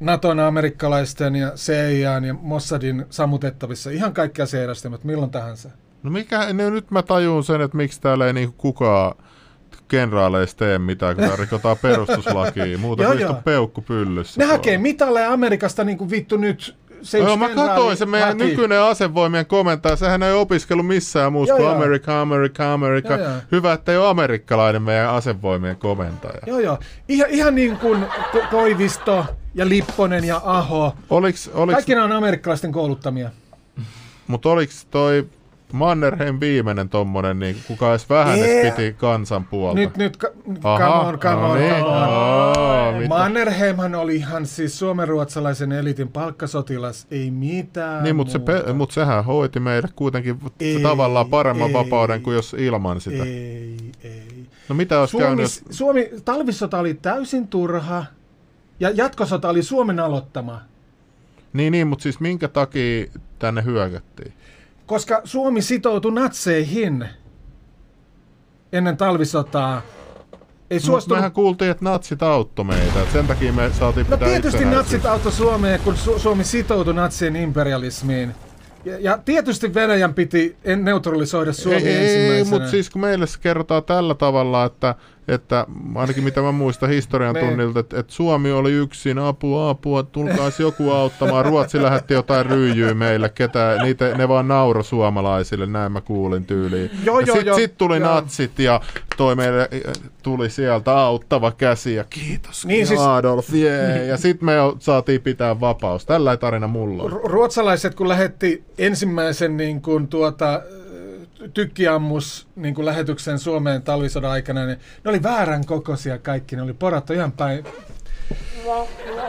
[0.00, 3.90] Naton, amerikkalaisten ja CIAn ja Mossadin sammutettavissa.
[3.90, 5.70] Ihan kaikki asejärjestelmät, milloin tahansa.
[6.02, 9.14] No mikä, no nyt mä tajun sen, että miksi täällä ei niinku kukaan
[9.90, 12.78] kenraaleista tee mitään, kun rikotaan perustuslakia.
[12.78, 13.28] Muuta kuin joo.
[13.28, 14.40] istua peukku pyllyssä.
[14.40, 14.56] Ne tuolla.
[14.58, 16.76] hakee mitaleja Amerikasta niin kuin vittu nyt.
[17.02, 18.44] Se Joo, mä katsoin se meidän haki.
[18.44, 19.96] nykyinen asevoimien komentaja.
[19.96, 21.68] Sehän ei opiskellut missään muussa kuin.
[21.68, 23.14] Amerika, Amerika, Amerika.
[23.16, 23.38] Joo, joo.
[23.52, 26.40] Hyvä, että ei ole amerikkalainen meidän asevoimien komentaja.
[26.46, 26.78] Joo, joo.
[27.08, 30.94] Ihan, ihan niin kuin Ko- Koivisto ja Lipponen ja Aho.
[31.10, 33.30] Oliks, oliks, Kaikki ne on amerikkalaisten kouluttamia.
[34.26, 35.26] Mutta oliks toi
[35.72, 39.80] Mannerheim viimeinen tommonen, niin kuka edes vähän edes piti kansan puolta?
[39.80, 40.28] Nyt, nyt, ka-
[40.64, 41.74] Aha, come on, come no on, niin.
[41.74, 42.94] come on.
[42.94, 43.08] Mitä?
[43.08, 49.24] Mannerheimhan oli ihan siis suomenruotsalaisen elitin palkkasotilas, ei mitään Niin, mutta se pe- mut sehän
[49.24, 51.74] hoiti meille kuitenkin Ei, tavallaan paremman ei.
[51.74, 53.24] vapauden kuin jos ilman sitä.
[53.24, 54.46] Ei, ei.
[54.68, 55.64] No mitä olisi Suomi, käynyt, jos...
[55.70, 58.04] Suomi, talvissota oli täysin turha
[58.80, 60.60] ja jatkosota oli Suomen aloittama.
[61.52, 63.06] Niin, niin, mutta siis minkä takia
[63.38, 64.32] tänne hyökättiin?
[64.90, 67.08] Koska Suomi sitoutui natseihin
[68.72, 69.82] ennen talvisotaa.
[70.70, 71.18] Ei suostunut...
[71.18, 74.92] mehän kuultiin, että natsit auttoi meitä, että sen takia me saatiin No pitää tietysti itsenäisyys.
[74.92, 78.34] natsit auttoi Suomeen, kun Su- Suomi sitoutui natsien imperialismiin.
[78.84, 82.50] Ja, ja tietysti Venäjän piti neutralisoida Suomi ei, ei, ensimmäisenä.
[82.50, 84.94] mutta siis kun meille se kerrotaan tällä tavalla, että,
[85.30, 90.60] että ainakin mitä mä muistan historian tunnilta, että, että Suomi oli yksin, apua, apua, tulkaas
[90.60, 91.44] joku auttamaan.
[91.44, 96.90] Ruotsi lähetti jotain ryijyä meille, ketä, niitä, ne vaan nauro suomalaisille, näin mä kuulin tyyliin.
[97.04, 98.14] Joo, ja joo, sit, joo, sit tuli joo.
[98.14, 98.80] natsit ja
[99.16, 99.92] toi meille äh,
[100.22, 104.06] tuli sieltä auttava käsi ja kiitos Niin siis- Adolf, jee.
[104.06, 106.06] Ja sit me jo saatiin pitää vapaus.
[106.06, 107.10] Tällä tarina mulla on.
[107.12, 110.62] Ru- Ruotsalaiset, kun lähetti ensimmäisen niin kuin, tuota,
[111.54, 116.56] tykkiammus niin kuin lähetyksen Suomeen talvisodan aikana, niin ne oli väärän kokoisia kaikki.
[116.56, 117.64] Ne oli porattu ihan päin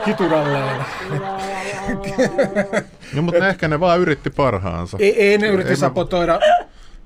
[0.04, 0.84] kituralleen.
[3.14, 4.96] No, mutta ehkä ne vaan yritti parhaansa.
[5.00, 5.76] Ei, ei ne yritti Ei.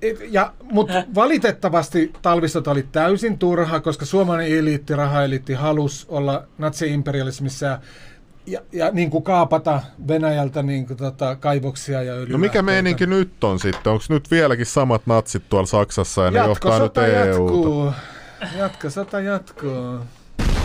[0.02, 7.78] Et- Ja, mutta valitettavasti talvisota oli täysin turha, koska suomalainen eliitti, rahaeliitti halus olla natsi-imperialismissa
[8.46, 12.32] ja, ja, ja niin kuin kaapata Venäjältä niin kuin, tota, kaivoksia ja öljyä.
[12.32, 13.92] No mikä meininki nyt on sitten?
[13.92, 17.28] Onko nyt vieläkin samat natsit tuolla Saksassa ja ne johtaa nyt EUta?
[17.28, 17.92] jatkuu.
[18.58, 19.98] Jatkosota jatkuu.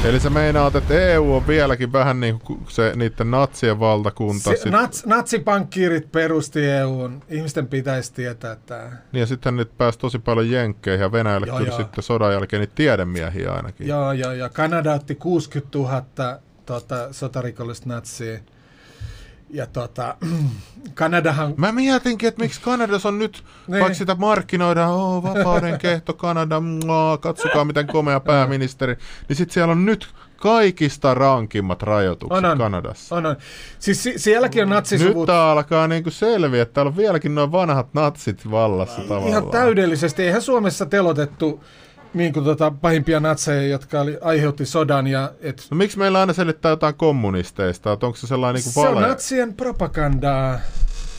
[0.03, 4.49] Eli sä meinaat, että EU on vieläkin vähän niin kuin se niiden natsien valtakunta.
[4.49, 7.23] Se, sit, nats, natsipankkiirit perusti EUn.
[7.29, 8.91] Ihmisten pitäisi tietää tämä.
[9.11, 11.77] niin ja sitten nyt pääsi tosi paljon jenkkeihin ja Venäjälle Joo, kyllä joo.
[11.77, 13.87] sitten sodan jälkeen niitä tiedemiehiä ainakin.
[13.87, 14.49] Joo, joo, joo.
[14.53, 16.03] Kanada otti 60 000
[16.79, 18.39] tota, sotarikollista natsia.
[19.49, 20.15] Ja tota,
[20.93, 21.53] Kanadahan...
[21.57, 23.79] Mä mietinkin, että miksi Kanadassa on nyt, Niin.
[23.79, 28.97] vaikka sitä markkinoidaan, oh, vapauden kehto Kanada, mua, katsokaa miten komea pääministeri,
[29.29, 30.07] niin sitten siellä on nyt
[30.37, 32.57] kaikista rankimmat rajoitukset On, on.
[32.57, 33.15] Kanadassa.
[33.15, 33.35] On, on.
[33.79, 37.51] Siis si- sielläkin on natsisuvut Nyt tää alkaa niinku selviä, että täällä on vieläkin noin
[37.51, 39.27] vanhat natsit vallassa tavallaan.
[39.29, 40.23] ihan täydellisesti.
[40.23, 41.63] Eihän Suomessa telotettu
[42.13, 45.07] niin kuin tota, pahimpia natseja, jotka oli, aiheutti sodan.
[45.07, 48.95] Ja, et, No miksi meillä aina selittää jotain kommunisteista, onko se sellainen niinku se on
[48.95, 49.07] vale?
[49.07, 50.59] natsien propagandaa.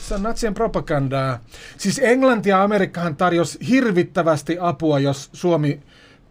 [0.07, 1.39] Se on natsien propagandaa.
[1.77, 5.79] Siis Englanti ja Amerikkahan tarjosi hirvittävästi apua, jos Suomi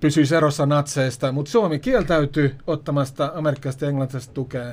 [0.00, 4.72] pysyisi erossa natseista, mutta Suomi kieltäytyi ottamasta amerikkalaisesta ja englantilaisesta tukea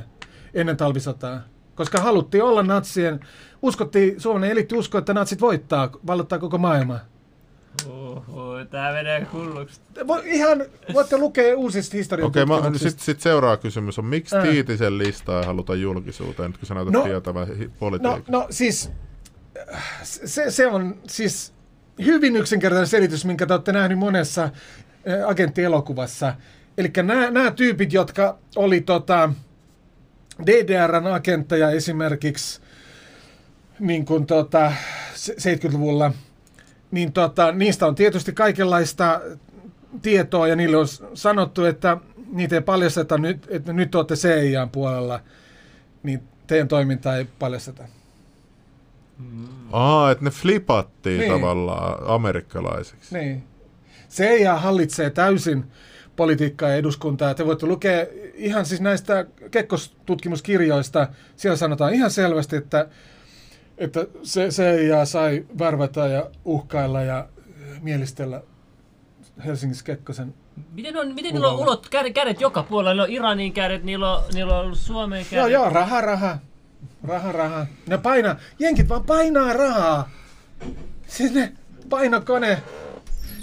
[0.53, 1.41] ennen talvisotaa.
[1.75, 3.19] Koska haluttiin olla natsien,
[3.61, 6.99] uskottiin, Suomen eliitti uskoi, että natsit voittaa, vallottaa koko maailma.
[7.89, 9.81] Oho, tää menee hulluksi.
[10.07, 14.41] Vo, ihan, voitte lukea uusista historian Okei, okay, sitten sit seuraava kysymys on, miksi Ää.
[14.43, 18.23] Tiitisen listaa ei haluta julkisuuteen, nyt kun sä näytät No, tietävän No, politiikan?
[18.27, 18.91] no siis,
[19.73, 21.53] äh, se, se on siis
[22.05, 24.51] hyvin yksinkertainen selitys, minkä te olette nähneet monessa äh,
[25.27, 26.33] agenttielokuvassa.
[26.77, 26.91] Eli
[27.31, 29.33] nämä tyypit, jotka oli tota,
[30.45, 32.61] DDRn agentteja esimerkiksi
[33.79, 34.73] niin kuin tota,
[35.15, 36.11] se- 70-luvulla,
[36.91, 39.21] niin tota, niistä on tietysti kaikenlaista
[40.01, 41.97] tietoa ja niille on sanottu, että
[42.33, 45.19] niitä ei paljasteta nyt, että nyt olette CIAn puolella,
[46.03, 47.83] niin teidän toimintaa ei paljasteta.
[49.71, 51.31] Aa, että ne flipattiin Niin.
[51.31, 53.17] tavallaan amerikkalaisiksi.
[53.17, 53.43] Niin.
[54.09, 55.65] CIA hallitsee täysin
[56.15, 57.33] politiikkaa ja eduskuntaa.
[57.33, 61.07] Te voitte lukea ihan siis näistä Kekkos-tutkimuskirjoista.
[61.35, 62.87] Siellä sanotaan ihan selvästi, että,
[63.79, 67.29] että se, se ja sai värvätä ja uhkailla ja
[67.81, 68.41] mielistellä
[69.45, 70.33] Helsingissä Kekkosen
[70.71, 72.91] Miten, on, miten niillä on ulot kädet, kädet joka puolella?
[72.91, 75.37] Niillä on Iranin kädet, niillä on, niillä on Suomen kädet.
[75.37, 76.37] Joo, joo, raha, raha.
[77.03, 77.65] Raha, raha.
[77.87, 80.09] Ne painaa, jenkit vaan painaa rahaa.
[81.07, 81.53] Siis ne
[81.89, 82.63] painokone.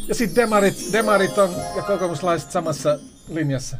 [0.09, 2.99] Ja sitten demarit, demarit on ja kokoomuslaiset samassa
[3.29, 3.77] linjassa.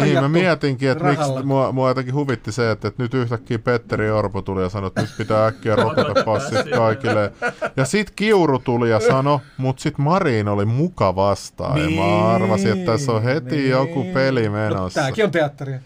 [0.00, 1.42] Niin, mä mietinkin, että miksi rahalla.
[1.42, 5.00] mua, mua jotenkin huvitti se, että, että nyt yhtäkkiä Petteri Orpo tuli ja sanoi, että
[5.00, 7.32] nyt pitää äkkiä rokotepassit kaikille.
[7.76, 11.78] Ja sit Kiuru tuli ja sanoi, mutta sit Marin oli muka vastaan.
[11.80, 13.70] Ja mä arvasin, että tässä on heti niin.
[13.70, 15.00] joku peli No, menossa.
[15.00, 15.78] tääkin on teatteria.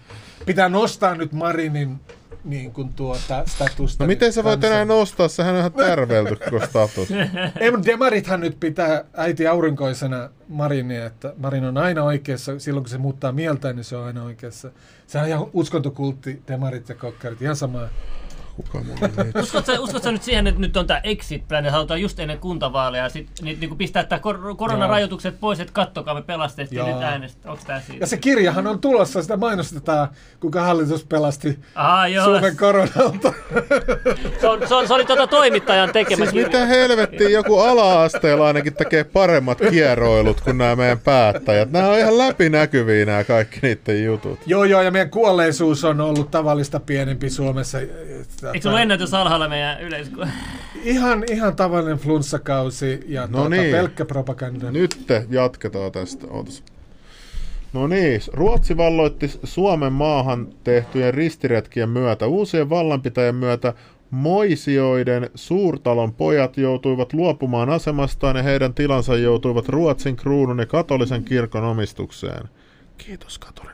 [0.46, 2.00] Pitää nostaa nyt Marinin
[2.44, 4.04] niin kuin tuota statusta.
[4.04, 5.28] No miten sä voit kansan- enää nostaa?
[5.28, 7.08] Sehän on ihan tärveilty koko status.
[7.60, 12.58] Ei, mutta demarithan nyt pitää äiti aurinkoisena Marinia, että Marin on aina oikeassa.
[12.58, 14.70] Silloin kun se muuttaa mieltä, niin se on aina oikeassa.
[15.06, 17.80] Se on ihan uskontokultti, demarit ja kokkarit, ihan sama.
[18.56, 19.36] Kuka mulle nyt?
[19.42, 22.38] Uskotko, sä- uskotko nyt siihen, että nyt on tämä exit plan, että halutaan just ennen
[22.38, 26.86] kuntavaaleja sit, niin, niin pistää tämä kor- koronarajoitukset pois, että kattokaa me pelastettiin Joo.
[26.94, 27.50] nyt äänestä.
[27.50, 28.02] Onko tämä siitä?
[28.02, 30.08] Ja se kirjahan on tulossa, sitä mainostetaan,
[30.40, 32.24] kuinka hallitus pelasti Aha, joo.
[32.24, 33.32] Suomen koronalta.
[34.40, 36.46] Se, on, se, on, se oli tuota toimittajan tekemä Siis kirja.
[36.46, 41.70] mitä helvettiä, joku ala-asteella ainakin tekee paremmat kieroilut kuin nämä meidän päättäjät.
[41.72, 44.38] Nämä on ihan läpinäkyviä nämä kaikki niiden jutut.
[44.46, 47.78] joo, joo, ja meidän kuolleisuus on ollut tavallista pienempi Suomessa.
[48.54, 50.20] Eikö ollut ennätys alhaalla meidän yleisku?
[50.84, 53.70] Ihan, ihan tavallinen flunssakausi ja No tuota, niin.
[53.70, 54.70] pelkkä propaganda.
[54.70, 56.26] Nyt te jatketaan tästä.
[56.30, 56.64] Ootas.
[57.72, 62.26] No niin, Ruotsi valloitti Suomen maahan tehtyjen ristiretkien myötä.
[62.26, 63.74] Uusien vallanpitäjien myötä
[64.12, 71.64] Moisioiden suurtalon pojat joutuivat luopumaan asemastaan ja heidän tilansa joutuivat Ruotsin kruunun ja katolisen kirkon
[71.64, 72.48] omistukseen.
[72.98, 73.71] Kiitos katolinen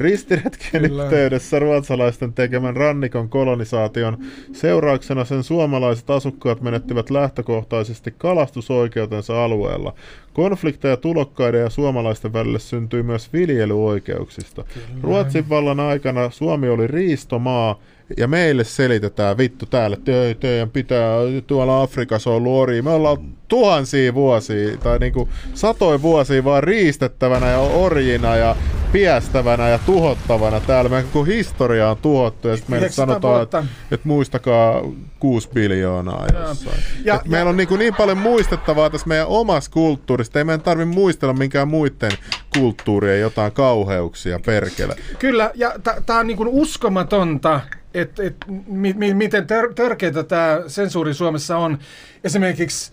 [0.00, 1.04] Ristiretkien Kyllä.
[1.04, 4.18] yhteydessä ruotsalaisten tekemän rannikon kolonisaation
[4.52, 9.94] seurauksena sen suomalaiset asukkaat menettivät lähtökohtaisesti kalastusoikeutensa alueella.
[10.32, 14.64] Konflikteja tulokkaiden ja suomalaisten välille syntyi myös viljelyoikeuksista.
[15.02, 17.80] Ruotsin vallan aikana Suomi oli riistomaa,
[18.16, 22.82] ja meille selitetään vittu täällä, että ei, teidän pitää, tuolla Afrikassa on luori.
[22.82, 23.18] Me ollaan
[23.48, 28.56] tuhansia vuosia, tai niinku satoja vuosia vaan riistettävänä ja orjina ja
[28.94, 30.90] piestävänä ja tuhottavana täällä.
[30.90, 34.82] Meidän koko historia on tuhottu ja sitten meille 900 sanotaan, että, että muistakaa
[35.20, 36.76] 6 biljoonaa jossain.
[37.04, 40.38] Ja, ja, meillä on niin, kuin niin paljon muistettavaa tässä meidän omassa kulttuurista.
[40.38, 42.12] Ei meidän tarvitse muistella minkään muiden
[42.58, 44.96] kulttuurien jotain kauheuksia, perkele.
[45.18, 45.72] Kyllä, ja
[46.06, 47.60] tämä on niin kuin uskomatonta,
[47.94, 51.78] että et, mi, mi, miten tör, törkeitä tämä sensuuri Suomessa on.
[52.24, 52.92] Esimerkiksi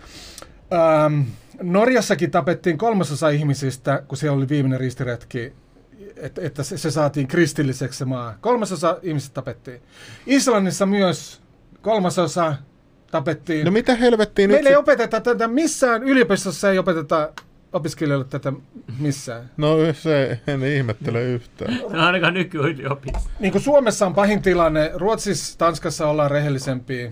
[0.74, 1.22] ähm,
[1.62, 5.54] Norjassakin tapettiin kolmasosa ihmisistä, kun siellä oli viimeinen ristiretki,
[6.18, 8.38] että, että se, se saatiin kristilliseksi se maa.
[8.42, 9.82] Kolmasosa ihmisistä tapettiin.
[10.26, 11.42] Islannissa myös
[11.82, 12.56] kolmasosa
[13.12, 13.66] tapettiin.
[13.66, 14.56] No mitä helvettiä nyt?
[14.56, 17.30] Meillä ei sit- opeteta tätä missään, yliopistossa ei opeteta
[17.74, 18.54] opiskelijoille tätä
[19.00, 19.50] missään.
[19.58, 21.78] No se en ihmettele yhtään.
[21.90, 23.30] No ainakaan nykyyliopistossa.
[23.40, 27.12] Niin kuin Suomessa on pahin tilanne, Ruotsissa, Tanskassa ollaan rehellisempiä.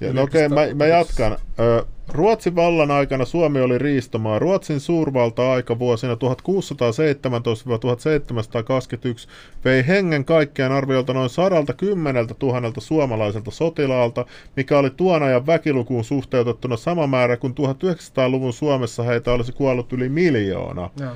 [0.00, 1.36] Ja, no okei, mä, mä jatkan.
[1.60, 4.38] Ö, Ruotsin vallan aikana Suomi oli riistomaa.
[4.38, 6.18] Ruotsin suurvalta-aika vuosina 1617-1721
[9.64, 16.76] vei hengen kaikkiaan arviolta noin 110 000 suomalaiselta sotilaalta, mikä oli tuon ajan väkilukuun suhteutettuna
[16.76, 20.90] sama määrä kuin 1900-luvun Suomessa heitä olisi kuollut yli miljoona.
[21.00, 21.12] Joo.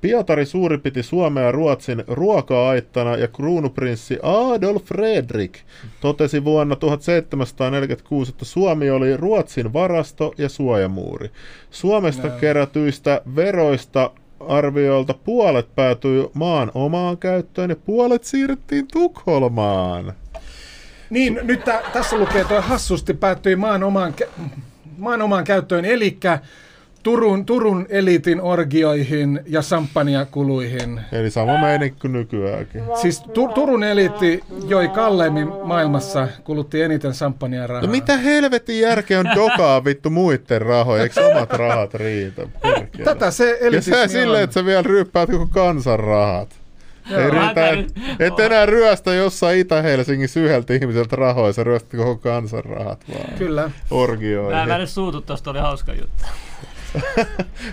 [0.00, 5.58] Pietari Suuri piti Suomea ja Ruotsin ruoka-aittana ja kruunuprinssi Adolf Fredrik
[6.00, 11.30] totesi vuonna 1746, että Suomi oli Ruotsin varasto ja suojamuuri.
[11.70, 12.36] Suomesta Joo.
[12.38, 14.10] kerätyistä veroista
[14.48, 20.12] arvioilta puolet päätyi maan omaan käyttöön ja puolet siirrettiin Tukholmaan.
[21.10, 24.42] Niin, nyt tä, tässä lukee, että hassusti päättyi maan omaan, kä-
[24.98, 26.18] maan omaan käyttöön, eli
[27.02, 31.00] Turun, Turun eliitin orgioihin ja samppaniakuluihin.
[31.12, 32.82] Eli sama meininki kuin nykyäänkin.
[33.02, 37.82] Siis tu, Turun eliitti joi kalleimmin maailmassa, kulutti eniten samppania rahaa.
[37.82, 42.42] No mitä helvetin järkeä on dokaa vittu muiden rahoja, eikö omat rahat riitä?
[42.62, 43.04] Perkele.
[43.04, 44.08] Tätä se Ja elitismi sä on.
[44.08, 46.60] silleen, että sä vielä ryppäät koko kansan rahat.
[47.10, 47.30] Ei Joo.
[47.30, 52.64] riitä, Mä et, et enää ryöstä jossain Itä-Helsingissä yhdeltä ihmiseltä rahoja, sä ryöstät koko kansan
[52.64, 53.38] rahat vaan.
[53.38, 53.70] Kyllä.
[53.90, 54.68] Orgioihin.
[54.68, 56.24] Mä, nyt suutu tosta, oli hauska juttu.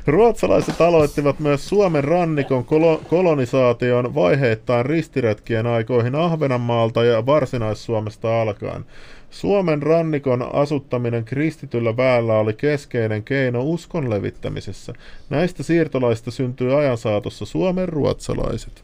[0.07, 8.85] Ruotsalaiset aloittivat myös Suomen rannikon kolo- kolonisaation vaiheittain ristiretkien aikoihin Ahvenanmaalta ja Varsinais-Suomesta alkaen.
[9.30, 14.94] Suomen rannikon asuttaminen kristityllä väellä oli keskeinen keino uskon levittämisessä.
[15.30, 18.81] Näistä siirtolaista syntyi ajan saatossa Suomen ruotsalaiset.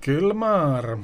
[0.00, 0.98] Kylmar.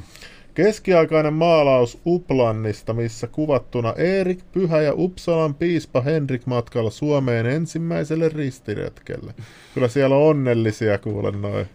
[0.54, 9.34] Keskiaikainen maalaus Uplannista, missä kuvattuna Erik Pyhä ja Uppsalan piispa Henrik matkalla Suomeen ensimmäiselle ristiretkelle.
[9.74, 11.66] Kyllä siellä on onnellisia kuulen noin.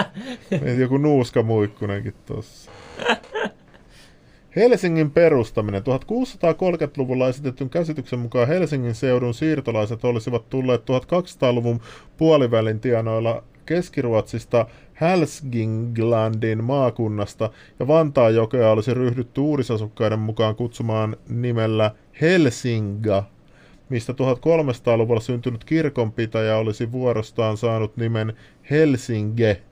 [0.80, 2.70] Joku nuuska muikkunenkin tossa.
[4.56, 5.82] Helsingin perustaminen.
[5.82, 11.80] 1630-luvulla esitetyn käsityksen mukaan Helsingin seudun siirtolaiset olisivat tulleet 1200-luvun
[12.16, 14.66] puolivälin tienoilla Keskiruotsista
[14.98, 23.24] Hälsinglandin maakunnasta ja Vantaanjokea olisi ryhdytty uudisasukkaiden mukaan kutsumaan nimellä Helsinga,
[23.88, 28.32] mistä 1300-luvulla syntynyt kirkonpitäjä olisi vuorostaan saanut nimen
[28.70, 29.62] Helsinge.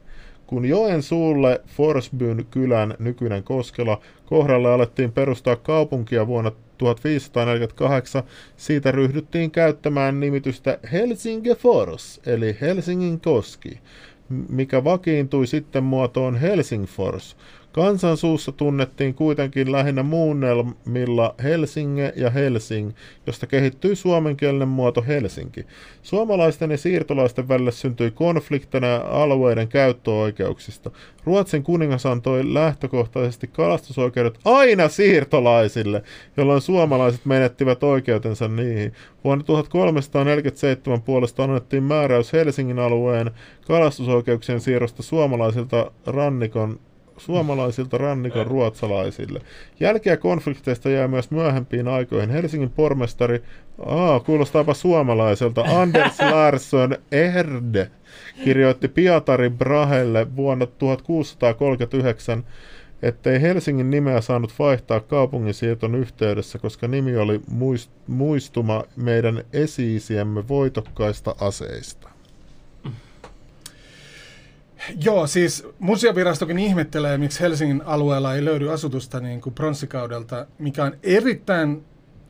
[0.47, 8.23] Kun joen suulle Forsbyn kylän nykyinen Koskela kohdalle alettiin perustaa kaupunkia vuonna 1548,
[8.57, 13.81] siitä ryhdyttiin käyttämään nimitystä Helsinge Fors, eli Helsingin koski
[14.29, 17.37] mikä vakiintui sitten muotoon Helsingfors.
[17.77, 22.93] Kansan suussa tunnettiin kuitenkin lähinnä muunnelmilla Helsinge ja Helsing,
[23.27, 25.67] josta kehittyi suomenkielinen muoto Helsinki.
[26.03, 30.91] Suomalaisten ja siirtolaisten välillä syntyi konflikteja alueiden käyttöoikeuksista.
[31.25, 36.03] Ruotsin kuningas antoi lähtökohtaisesti kalastusoikeudet aina siirtolaisille,
[36.37, 38.93] jolloin suomalaiset menettivät oikeutensa niihin.
[39.25, 43.31] Vuonna 1347 puolesta annettiin määräys Helsingin alueen
[43.67, 46.81] kalastusoikeuksien siirrosta suomalaisilta rannikon
[47.17, 49.41] suomalaisilta rannikon ruotsalaisille.
[49.81, 52.31] Jälkeä konflikteista jää myös myöhempiin aikoihin.
[52.31, 53.43] Helsingin pormestari,
[53.87, 57.91] aa, kuulostaapa suomalaiselta, Anders Larsson Erde
[58.45, 62.45] kirjoitti Pietari Brahelle vuonna 1639,
[63.03, 67.41] ettei Helsingin nimeä saanut vaihtaa kaupungin siirton yhteydessä, koska nimi oli
[68.07, 72.16] muistuma meidän esiisiemme voitokkaista aseista.
[75.05, 80.97] Joo, siis museovirastokin ihmettelee, miksi Helsingin alueella ei löydy asutusta niin kuin pronssikaudelta, mikä on
[81.03, 81.85] erittäin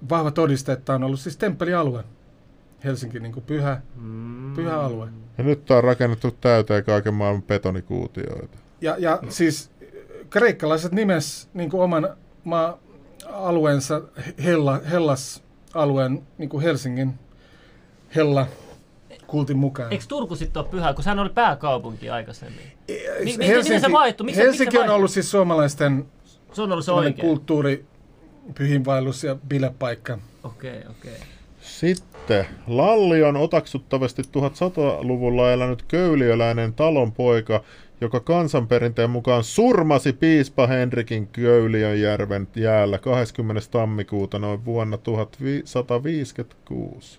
[0.09, 2.05] vahva todiste, että on ollut siis temppelialue.
[2.85, 4.55] Helsinki niin kuin pyhä, mm.
[4.55, 5.09] pyhä alue.
[5.39, 8.59] Ja nyt on rakennettu täyteen kaiken maailman betonikuutioita.
[8.81, 9.71] Ja, ja siis
[10.31, 14.03] kreikkalaiset nimes niin kuin oman maa-alueensa
[14.45, 17.15] Hella, Hellas-alueen niin kuin Helsingin
[18.15, 18.47] Hella
[19.27, 19.93] kultin mukaan.
[19.93, 22.61] Eikö Turku sitten ole pyhä, kun sehän oli pääkaupunki aikaisemmin?
[22.89, 24.25] E, Mi- Helsinki, miten se vaihtu?
[24.25, 26.07] Miksi, Helsinki miksi se on ollut siis suomalaisten
[26.53, 27.27] se on ollut se oikein.
[27.27, 27.85] kulttuuri,
[28.55, 30.19] pyhinvaellus ja bilepaikka.
[30.45, 31.13] Okei, okay, okei.
[31.13, 31.27] Okay.
[31.61, 37.61] Sitten Lalli on otaksuttavasti 1100-luvulla elänyt köyliöläinen talonpoika,
[38.01, 43.63] joka kansanperinteen mukaan surmasi piispa Henrikin Köyliönjärven jäällä 20.
[43.71, 47.19] tammikuuta noin vuonna 1156.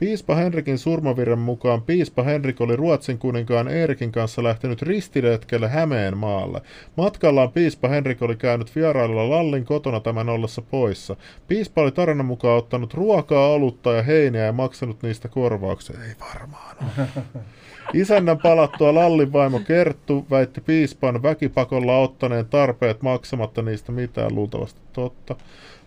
[0.00, 6.60] Piispa Henrikin surmavirran mukaan piispa Henrik oli Ruotsin kuninkaan Eerikin kanssa lähtenyt ristiretkelle Hämeen maalle.
[6.96, 11.16] Matkallaan piispa Henrik oli käynyt vierailla Lallin kotona tämän ollessa poissa.
[11.48, 15.96] Piispa oli tarinan mukaan ottanut ruokaa, olutta ja heiniä ja maksanut niistä korvauksia.
[16.08, 17.06] Ei varmaan ole.
[17.94, 25.36] Isännän palattua Lallin vaimo Kerttu väitti piispan väkipakolla ottaneen tarpeet maksamatta niistä mitään luultavasti totta.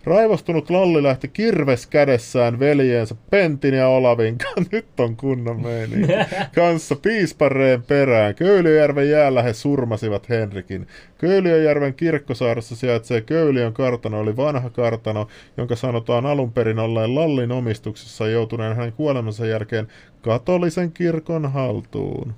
[0.06, 4.36] Raivostunut Lalli lähti kirves kädessään veljeensä Pentin ja Olavin,
[4.72, 6.08] nyt on kunnon meini,
[6.56, 8.36] kanssa piispareen perään.
[8.36, 10.88] Köyliöjärven jäällä he surmasivat Henrikin.
[11.18, 15.28] Köyliöjärven kirkkosaaressa sijaitsee Köyliön kartano, oli vanha kartano,
[15.58, 19.88] jonka sanotaan alun perin olleen Lallin omistuksessa joutuneen hänen kuolemansa jälkeen
[20.22, 22.34] katolisen kirkon haltuun.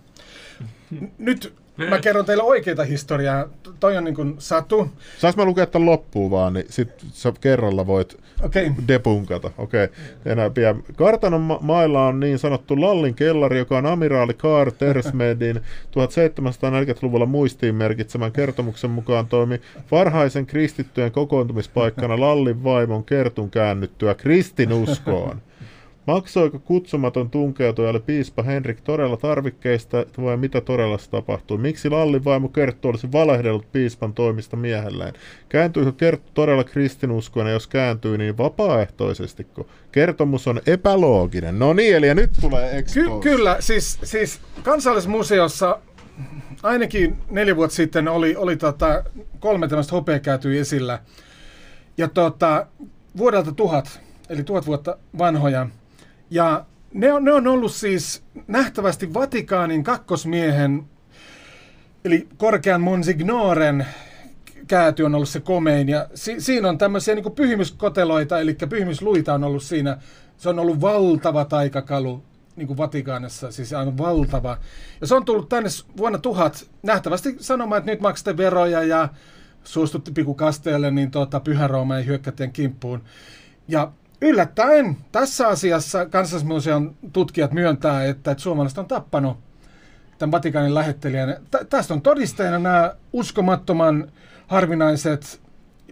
[1.18, 3.46] Nyt Mä kerron teille oikeita historiaa.
[3.80, 4.92] Toi on niin kuin satu.
[5.18, 8.72] Saas mä lukea tämän loppuun vaan, niin sit sä kerralla voit okay.
[8.88, 9.52] depunkata.
[9.58, 9.84] Okei.
[9.84, 9.98] Okay.
[10.26, 10.84] Enää pian.
[10.96, 15.56] Kartanon ma- mailla on niin sanottu Lallin kellari, joka on amiraali Karl Tersmedin
[15.96, 19.62] 1740-luvulla muistiin merkitsemän kertomuksen mukaan toimi
[19.92, 25.42] varhaisen kristittyjen kokoontumispaikkana Lallin vaimon kertun käännyttyä kristinuskoon.
[26.08, 31.58] Maksoiko kutsumaton tunkeutujalle piispa Henrik todella tarvikkeista vai mitä todella tapahtui?
[31.58, 35.14] Miksi Lallin vaimo Kerttu olisi valehdellut piispan toimista miehelleen?
[35.50, 39.48] Kääntyykö Kerttu todella kristinuskoina, jos kääntyy niin vapaaehtoisesti?
[39.92, 41.60] Kertomus on epälooginen.
[41.60, 45.80] No niin, eli nyt tulee Ky- Kyllä, siis, siis kansallismuseossa
[46.64, 49.04] ainakin neljä vuotta sitten oli, oli tota,
[49.40, 51.00] kolme tämmöistä hopeakäytyä esillä.
[51.98, 52.68] Ja tota,
[53.18, 54.00] vuodelta tuhat,
[54.30, 55.68] eli tuhat vuotta vanhoja,
[56.30, 60.84] ja ne on, ne on ollut siis nähtävästi Vatikaanin kakkosmiehen,
[62.06, 63.86] eli korkean Monsignoren
[64.68, 65.90] kääty on ollut se komein.
[65.90, 69.98] Ja si- siinä on tämmöisiä niin pyhimyskoteloita, eli pyhimysluita on ollut siinä.
[70.38, 72.24] Se on ollut valtava taikakalu
[72.56, 74.58] niin kuin Vatikaanissa, siis on valtava.
[75.02, 79.10] Ja se on tullut tänne vuonna tuhat nähtävästi sanomaan, että nyt maksatte veroja ja
[79.64, 83.04] suostutti pikukasteelle, niin tota, Pyhä Rooma ei hyökkää kimppuun.
[83.68, 83.92] Ja
[84.22, 89.38] yllättäen tässä asiassa kansallismuseon tutkijat myöntää, että, että suomalaiset on tappanut
[90.18, 91.38] tämän Vatikaanin lähettelijän.
[91.52, 94.12] Tä, tästä on todisteena nämä uskomattoman
[94.48, 95.42] harvinaiset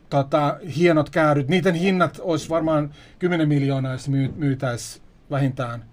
[0.10, 1.48] tota, hienot kääryt.
[1.48, 5.02] Niiden hinnat olisi varmaan 10 miljoonaa, jos myy, myytäisi
[5.32, 5.86] vähintään.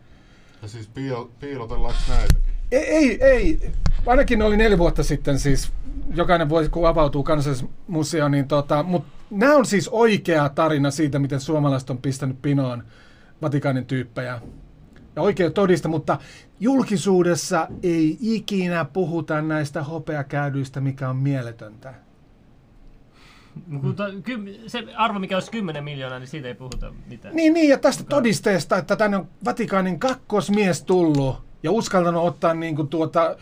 [0.63, 2.43] Ja siis piil- piilotellaanko näitäkin?
[2.73, 3.73] Ei, ei, ei.
[4.07, 5.73] Ainakin oli neljä vuotta sitten siis.
[6.15, 11.41] Jokainen voi, kun avautuu kansallismuseo, niin tota, mutta nämä on siis oikea tarina siitä, miten
[11.41, 12.83] suomalaiset on pistänyt pinoon
[13.43, 14.41] Vatikaanin tyyppejä.
[15.17, 16.19] Ja oikea todista, mutta
[16.61, 21.95] julkisuudessa ei ikinä puhuta näistä hopeakäädyistä, mikä on mieletöntä.
[23.67, 24.05] Mutta
[24.67, 27.37] se arvo, mikä olisi 10 miljoonaa, niin siitä ei puhuta mitään.
[27.37, 32.77] Niin, niin ja tästä todisteesta, että tänne on Vatikaanin kakkosmies tullut ja uskaltanut ottaa niin
[32.77, 33.37] kuin tuota,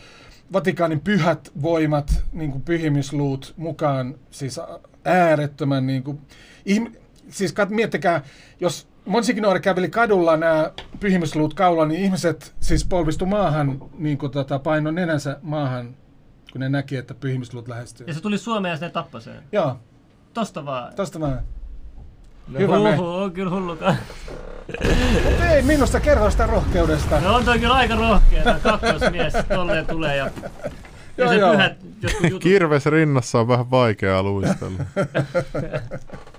[0.53, 4.59] Vatikaanin pyhät voimat, niin kuin pyhimysluut mukaan, siis
[5.05, 6.21] äärettömän niin kuin,
[6.65, 6.87] ihm,
[7.29, 8.21] siis kat, miettikää,
[8.59, 14.59] jos Monsignore käveli kadulla nämä pyhimysluut kaula, niin ihmiset siis polvistu maahan, niin kuin tota,
[14.59, 15.95] paino nenänsä maahan,
[16.51, 18.07] kun ne näki, että pyhimysluut lähestyy.
[18.07, 19.43] Ja se tuli Suomeen ja sitten tappaseen.
[19.51, 19.79] Joo.
[20.33, 20.93] Tosta vaan.
[20.95, 21.39] Tosta vaan.
[22.47, 22.99] No, Hyvä me.
[22.99, 23.97] on kyllä hullukaan.
[25.23, 27.19] Mutta ei minusta kerro sitä rohkeudesta.
[27.19, 30.29] No on toi kyllä aika rohkea, kakkosmies tolleen tulee ja
[31.17, 31.51] ja joo, se joo.
[31.51, 31.77] pyhät
[32.23, 32.43] jutut.
[32.43, 34.83] Kirves rinnassa on vähän vaikeaa luistella.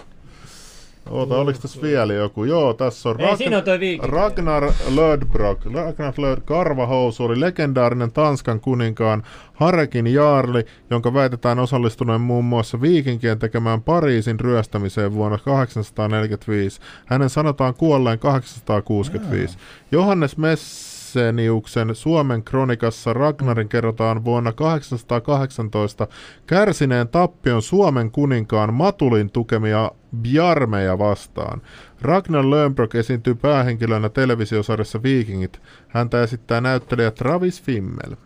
[1.10, 2.44] Oota, oliko tässä vielä joku?
[2.44, 5.58] Joo, tässä on, Ei, siinä on toi Ragnar Lödbrok.
[5.74, 9.22] Ragnar Löd Karvahousu oli legendaarinen Tanskan kuninkaan
[9.52, 16.80] Harekin Jaarli, jonka väitetään osallistuneen muun muassa viikinkien tekemään Pariisin ryöstämiseen vuonna 845.
[17.06, 19.58] Hänen sanotaan kuolleen 865.
[19.92, 26.08] Johannes Mess Jenseniuksen Suomen kronikassa Ragnarin kerrotaan vuonna 818
[26.46, 31.62] kärsineen tappion Suomen kuninkaan Matulin tukemia Bjarmeja vastaan.
[32.02, 35.60] Ragnar Lönnbrok esiintyy päähenkilönä televisiosarjassa Vikingit.
[35.88, 38.16] Häntä esittää näyttelijä Travis Fimmel.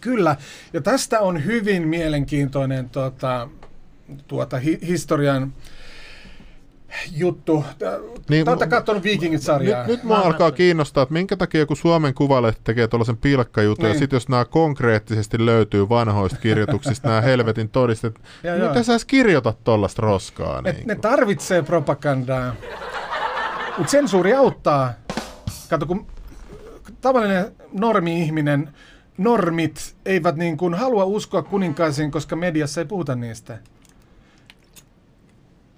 [0.00, 0.36] Kyllä,
[0.72, 3.48] ja tästä on hyvin mielenkiintoinen tuota,
[4.28, 5.52] tuota, hi- historian
[7.16, 7.64] juttu.
[8.28, 9.86] Niin, Olette katsonut Vikingit-sarjaa.
[9.86, 13.92] Nyt, nyt mua alkaa kiinnostaa, että minkä takia joku Suomen Kuvalehti tekee tuollaisen pilkkajutun, niin.
[13.92, 19.04] ja sitten jos nämä konkreettisesti löytyy vanhoista kirjoituksista, nämä helvetin todistet, ja mitä sä edes
[19.04, 20.62] kirjoitat tuollaista roskaa?
[20.62, 22.54] Ne, niin ne tarvitsee propagandaa,
[23.78, 24.92] mutta sensuuri auttaa.
[25.70, 26.06] Kato, kun
[27.00, 28.68] tavallinen normi-ihminen,
[29.18, 33.58] normit eivät niin kuin halua uskoa kuninkaisiin, koska mediassa ei puhuta niistä.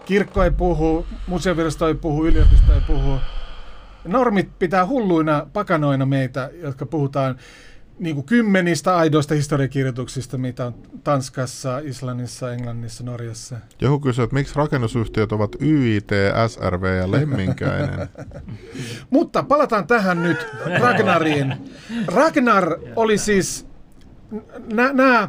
[0.06, 3.18] Kirkko ei puhu, museovirasto ei puhu, yliopisto ei puhu.
[4.04, 7.36] Normit pitää hulluina pakanoina meitä, jotka puhutaan
[7.98, 10.74] niin kuin kymmenistä aidoista historiakirjoituksista, mitä on
[11.04, 13.56] Tanskassa, Islannissa, Englannissa, Norjassa.
[13.80, 16.10] Joku kysyy, että miksi rakennusyhtiöt ovat YIT,
[16.48, 18.08] SRV ja Lemminkäinen.
[19.10, 20.46] Mutta palataan tähän nyt
[20.80, 21.54] Ragnariin.
[22.06, 23.66] Ragnar oli siis,
[24.72, 25.28] nämä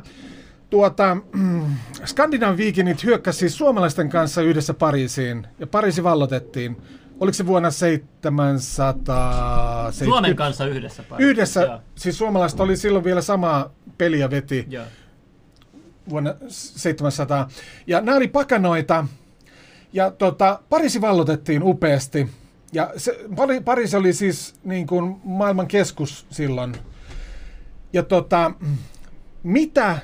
[0.70, 1.76] Tuota, mm,
[2.06, 6.78] Skandinavian viikinit hyökkäsi siis suomalaisten kanssa yhdessä Pariisiin, ja Pariisi vallotettiin.
[7.20, 9.92] Oliko se vuonna 700...
[9.92, 11.30] Suomen kanssa yhdessä Pariisi.
[11.30, 11.82] Yhdessä, ja.
[11.96, 14.84] siis suomalaiset oli silloin vielä samaa peliä veti ja.
[16.10, 17.50] vuonna 700.
[17.88, 19.08] Ja nämä oli pakanoita,
[19.94, 22.30] ja tota, Pariisi vallotettiin upeasti.
[22.74, 23.20] Ja se,
[23.66, 26.76] Pariisi oli siis niin kuin maailman keskus silloin.
[27.94, 28.52] Ja tota,
[29.44, 30.00] mitä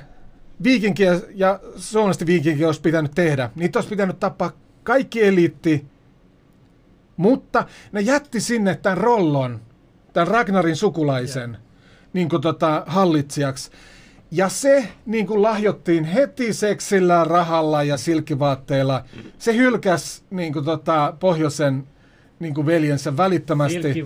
[0.64, 3.50] viikinkiä ja suomalaisesti viikinkiä olisi pitänyt tehdä.
[3.54, 5.86] Niitä olisi pitänyt tappaa kaikki eliitti,
[7.16, 9.60] mutta ne jätti sinne tämän Rollon,
[10.12, 11.62] tämän Ragnarin sukulaisen, yeah.
[12.12, 13.70] niin kuin tota, hallitsijaksi.
[14.30, 19.04] Ja se niin kuin lahjottiin heti seksillä, rahalla ja silkivaatteilla.
[19.38, 21.86] Se hylkäsi niin kuin tota, pohjoisen
[22.38, 24.04] niin kuin veljensä välittömästi.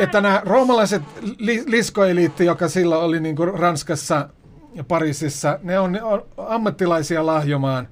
[0.00, 1.02] Että nämä roomalaiset
[1.38, 4.28] li- liskoeliitti, joka silloin oli niin kuin Ranskassa
[4.76, 7.88] ja Pariisissa, ne on, ne on ammattilaisia lahjomaan.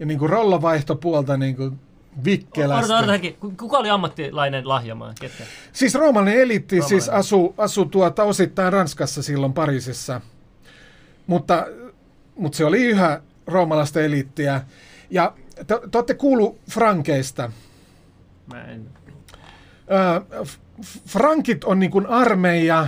[0.00, 1.80] Ja niin kuin rollavaihtopuolta niin kuin
[2.24, 2.92] vikkelästi.
[2.92, 5.14] Odota, odota, Kuka oli ammattilainen lahjomaan?
[5.20, 5.44] Ketkä?
[5.72, 7.00] Siis roomalainen eliitti Roomalainen.
[7.00, 10.20] siis asui asu tuota, osittain Ranskassa silloin Pariisissa.
[11.26, 11.66] Mutta,
[12.36, 14.60] mutta se oli yhä roomalaista eliittiä.
[15.10, 17.52] Ja te, te olette kuullut frankeista.
[18.46, 18.86] Mä en.
[19.90, 20.44] Ö,
[21.06, 22.86] Frankit on niin kuin armeija,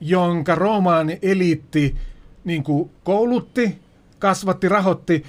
[0.00, 1.96] jonka Roomaan eliitti
[2.44, 3.78] niin kuin koulutti,
[4.18, 5.24] kasvatti, rahoitti.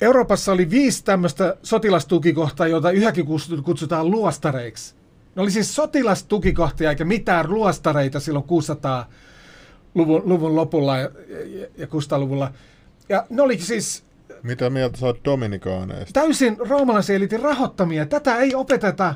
[0.00, 3.26] Euroopassa oli viisi tämmöistä sotilastukikohtaa, joita yhäkin
[3.64, 4.94] kutsutaan luostareiksi.
[5.34, 12.52] Ne oli siis sotilastukikohtia eikä mitään luostareita silloin 600-luvun luvun lopulla ja, ja, ja 600-luvulla.
[13.08, 14.06] Ja ne oli siis
[14.42, 16.20] mitä mieltä sä oot Dominikaaneista?
[16.20, 18.06] Täysin roomalaisen eliitin rahoittamia.
[18.06, 19.14] Tätä ei opeteta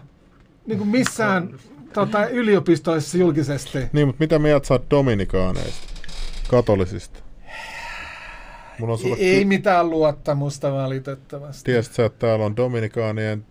[0.66, 1.58] niin kuin missään
[1.92, 3.78] tota, yliopistoissa julkisesti.
[3.92, 5.88] Niin, mutta mitä mieltä sä oot Dominikaaneista?
[6.48, 7.29] Katolisista?
[8.80, 11.72] Mulla on sulle ei ky- mitään luottamusta valitettavasti.
[11.72, 13.46] Tiesit sä, että täällä on Dominikaanien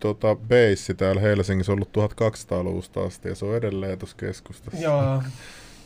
[0.00, 4.80] tota, base täällä Helsingissä ollut 1200-luvusta asti ja se on edelleen tuossa keskustassa.
[4.80, 5.22] Joo.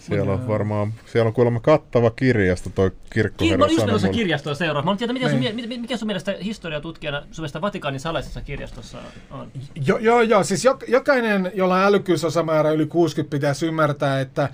[0.00, 4.82] Siellä on varmaan, siellä on kuulemma kattava kirjasto toi kirkkoherra Ki- mä just kirjastoa seuraa.
[4.82, 5.80] Mä tiedä, miten sun, niin.
[5.80, 8.98] mikä sun mielestä historiatutkijana sun mielestä Vatikaanin salaisessa kirjastossa
[9.30, 9.50] on?
[9.86, 14.48] Joo, joo, jo, siis jokainen, jolla on älykkyysosamäärä yli 60 pitäisi ymmärtää, että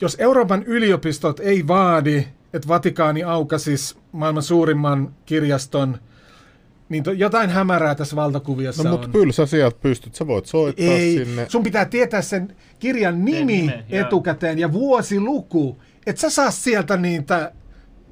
[0.00, 5.98] jos Euroopan yliopistot ei vaadi, että Vatikaani aukasis maailman suurimman kirjaston–
[6.90, 8.94] niin to, jotain hämärää tässä valtakuviossa no, on.
[8.94, 11.46] mutta kyllä sä sieltä pystyt, sä voit soittaa Ei, sinne.
[11.48, 15.78] sun pitää tietää sen kirjan nimi nime, etukäteen ja vuosiluku.
[16.06, 17.52] Et sä saa sieltä niitä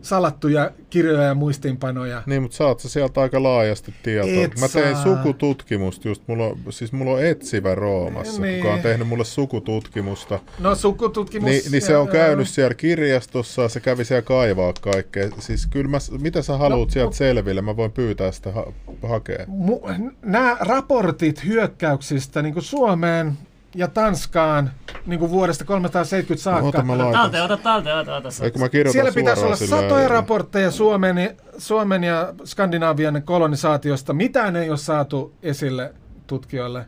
[0.02, 2.22] salattuja kirjoja ja muistiinpanoja.
[2.26, 4.44] Niin, mutta saat sä sieltä aika laajasti tietoa.
[4.44, 5.04] Et Mä tein saa.
[5.04, 8.62] sukututkimusta just, mulla on, siis mulla on etsivä Roomassa, niin.
[8.62, 10.38] kuka on tehnyt mulle sukututkimusta.
[10.58, 11.50] No sukututkimus...
[11.50, 15.28] Niin, niin se on käynyt siellä kirjastossa ja se kävi siellä kaivaa kaikkea.
[15.38, 18.72] Siis kyllä mä, mitä sä haluat no, sieltä no, selville, mä voin pyytää sitä ha-
[19.08, 19.44] hakea.
[19.44, 23.38] Mu- nämä raportit hyökkäyksistä niin Suomeen,
[23.78, 24.70] ja Tanskaan
[25.06, 26.82] niin kuin vuodesta 370 saakka.
[26.82, 27.12] No, ota.
[27.12, 28.28] Talteen, ota talteen, ota, ota.
[28.58, 34.12] Mä kirjoitan Siellä pitäisi olla satoja raportteja Suomen, Suomen ja Skandinavian kolonisaatiosta.
[34.12, 35.94] Mitään ei ole saatu esille
[36.26, 36.86] tutkijoille.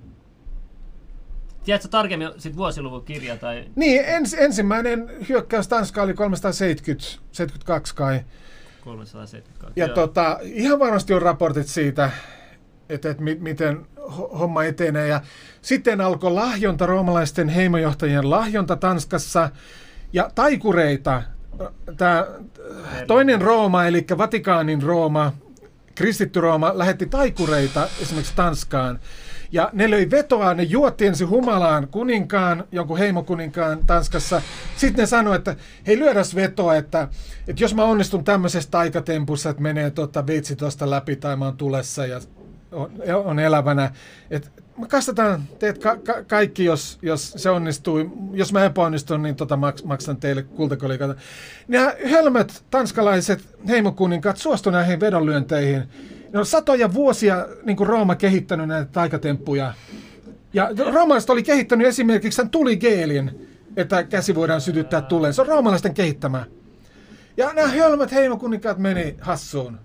[1.65, 3.37] Tiedätkö tarkemmin sit vuosiluvun kirja?
[3.37, 3.65] Tai...
[3.77, 8.21] Niin, ens, ensimmäinen hyökkäys Tanska oli 370, 72 kai.
[8.85, 12.11] 372, Ja tota, ihan varmasti on raportit siitä,
[12.91, 13.87] että, että mi, miten
[14.39, 15.09] homma etenee.
[15.09, 15.21] Ja
[15.63, 19.51] sitten alkoi lahjonta, roomalaisten heimojohtajien lahjonta Tanskassa
[20.13, 21.23] ja taikureita.
[21.97, 22.27] Tämä
[23.07, 25.33] toinen Rooma, eli Vatikaanin Rooma,
[25.95, 28.99] kristitty Rooma, lähetti taikureita esimerkiksi Tanskaan.
[29.53, 34.43] Ja ne löi vetoa, ne juotti ensin humalaan kuninkaan, jonkun heimokuninkaan Tanskassa.
[34.77, 35.57] Sitten ne sanoi, että
[35.87, 37.09] hei lyödäs vetoa, että,
[37.49, 41.57] että jos mä onnistun tämmöisessä taikatempussa, että menee tota veitsi tuosta läpi tai mä oon
[41.57, 42.21] tulessa ja
[42.73, 42.91] on,
[43.25, 43.91] on elävänä.
[44.31, 47.99] Et me kastetaan teet ka- ka- kaikki, jos, jos se onnistuu.
[48.33, 51.15] Jos mä epäonnistun, niin tota maks- maksan teille kultakolikoita.
[51.69, 55.83] Nämä hölmöt tanskalaiset heimokuninkaat suostu näihin vedonlyönteihin.
[56.33, 59.75] Ne on satoja vuosia niin kuin Rooma kehittänyt näitä taikatemppuja.
[60.53, 65.35] Ja roomalaiset oli kehittänyt esimerkiksi tämän tuligeelin, että käsi voidaan sytyttää tuleen.
[65.35, 66.45] Se on roomalaisten kehittämä.
[67.37, 69.79] Ja nämä hölmöt heimokuninkaat meni hassuun.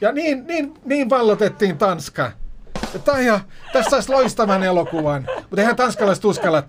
[0.00, 2.32] Ja niin, niin, niin vallotettiin Tanska.
[3.04, 3.40] Tämä ihan,
[3.72, 6.62] tässä saisi loistavan elokuvan, mutta eihän tanskalaiset uskalla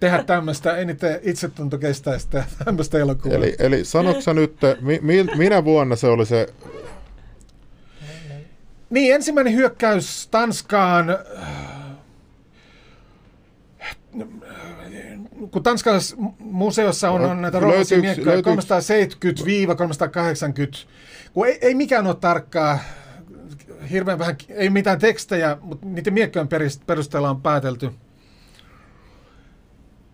[0.00, 3.36] tehdä tämmöistä, ei niitä itsetunto kestää sitä tämmöistä elokuvaa.
[3.36, 6.54] Eli, eli sanoksa nyt, mi, mi, minä vuonna se oli se...
[8.90, 11.06] Niin, ensimmäinen hyökkäys Tanskaan,
[15.50, 16.00] kun Tanskan
[16.38, 18.40] museossa on, on näitä roomalaisia miekkoja 370-380,
[21.34, 22.78] kun ei, ei mikään ole tarkkaa,
[23.90, 26.48] hirveän vähän, ei mitään tekstejä, mutta niiden miekkojen
[26.86, 27.90] perusteella on päätelty,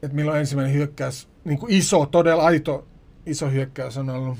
[0.02, 2.86] että milloin ensimmäinen hyökkäys, niin kuin iso, todella aito
[3.26, 4.38] iso hyökkäys on ollut.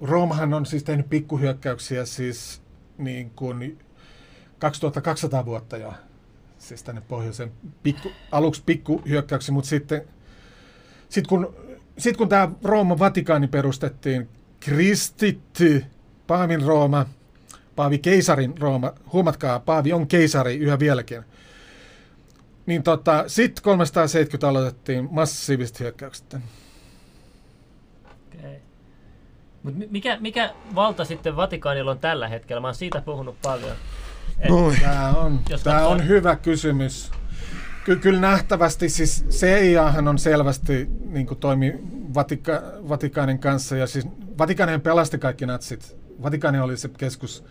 [0.00, 2.62] Roomahan on siis tehnyt pikkuhyökkäyksiä siis
[2.98, 3.78] niin kuin
[4.58, 5.94] 2200 vuotta jo,
[6.58, 7.52] siis tänne pohjoiseen
[7.82, 10.02] pikku, aluksi pikkuhyökkäyksiä, mutta sitten
[11.08, 11.54] sit kun,
[11.98, 14.28] sit kun tämä Rooman Vatikaani perustettiin,
[14.60, 15.84] kristitty
[16.26, 17.06] Paavin Rooma,
[17.76, 21.22] Paavi keisarin Rooma, huomatkaa, Paavi on keisari yhä vieläkin.
[22.66, 26.34] Niin tota, sitten 370 aloitettiin massiiviset hyökkäykset.
[26.34, 28.56] Okay.
[29.62, 32.60] Mut mikä, mikä valta sitten Vatikaanilla on tällä hetkellä?
[32.60, 33.76] Mä oon siitä puhunut paljon.
[34.80, 37.10] Tämä on, tämä on hyvä kysymys.
[37.84, 41.74] Ky- kyllä nähtävästi, siis CIAhan on selvästi niin toimi
[42.14, 44.06] Vatika- Vatikaanin kanssa, ja siis
[44.38, 45.96] Vatikaani pelasti kaikki natsit.
[46.22, 47.44] Vatikaani oli se keskus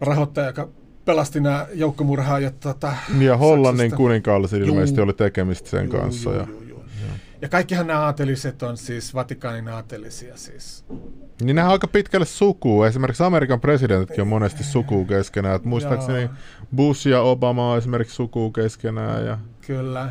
[0.00, 0.68] rahoittaja, joka
[1.04, 2.60] pelasti nämä joukkomurhaajat.
[2.60, 6.30] Tota, ja Hollannin kuninkaallisilla ilmeisesti oli tekemistä sen juu, kanssa.
[6.30, 6.59] Juu, ja, juu.
[7.42, 10.84] Ja kaikkihan nämä aateliset on siis Vatikaanin aatelisia siis.
[11.42, 12.86] Niin nämä on aika pitkälle sukua.
[12.86, 15.56] Esimerkiksi Amerikan presidentitkin on monesti sukuu keskenään.
[15.56, 16.30] Et muistaakseni Joo.
[16.76, 19.26] Bush ja Obama on esimerkiksi sukuu keskenään.
[19.26, 20.10] Ja, Kyllä.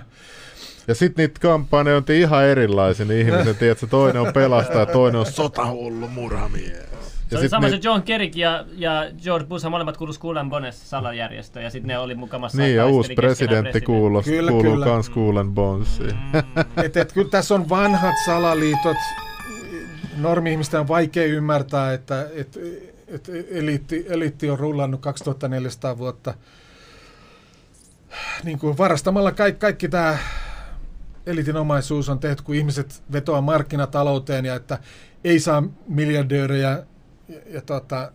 [0.87, 3.05] ja sitten niitä kampanjoita on ihan erilaisia.
[3.05, 6.88] Niin ihmiset, tiedätkö, toinen on pelastaja, toinen on sotahullu murhamies.
[7.29, 10.89] Se oli sama se John Kerry ja, ja George Bush molemmat kuuluu Skull and Bones
[10.89, 14.85] salajärjestö ja sitten ne oli mukamassa Niin, ja uusi presidentti kuuluu, Kyllä, kuuluu kyllä.
[14.85, 16.17] kans Kuulen Bonesiin.
[16.83, 18.97] Et, et, kyllä tässä on vanhat salaliitot.
[20.17, 22.59] Normi-ihmisten on vaikea ymmärtää, että et,
[23.07, 26.33] et eliitti, eliitti on rullannut 2400 vuotta
[28.43, 30.17] niin kuin varastamalla kaikki, kaikki tämä
[31.25, 34.77] eliitin omaisuus on tehty, kun ihmiset vetoaa markkinatalouteen ja että
[35.23, 36.83] ei saa miljardöörejä
[37.29, 38.11] ja, ja tota,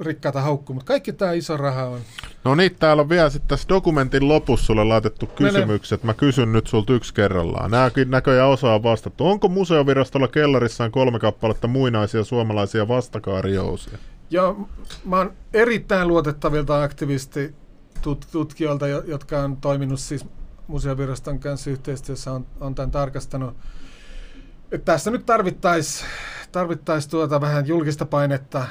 [0.00, 0.76] rikkaita haukkumaan.
[0.76, 2.00] Mutta kaikki tämä iso raha on.
[2.44, 6.02] No niin, täällä on vielä sitten tässä dokumentin lopussa sulle laitettu kysymykset.
[6.02, 7.70] Mä kysyn nyt sulta yksi kerrallaan.
[7.70, 9.26] Nääkin näköjään osaa vastattu.
[9.26, 13.98] Onko museovirastolla kellarissaan kolme kappaletta muinaisia suomalaisia vastakaariousia?
[14.30, 14.68] Joo,
[15.04, 17.54] mä oon erittäin luotettavilta aktivisti
[18.02, 20.26] tut- tutkijoilta, jo- jotka on toiminut siis
[20.66, 23.56] museoviraston kanssa yhteistyössä, on, on tämän tarkastanut.
[24.72, 26.10] Et tässä nyt tarvittaisiin
[26.52, 28.64] tarvittais tuota vähän julkista painetta.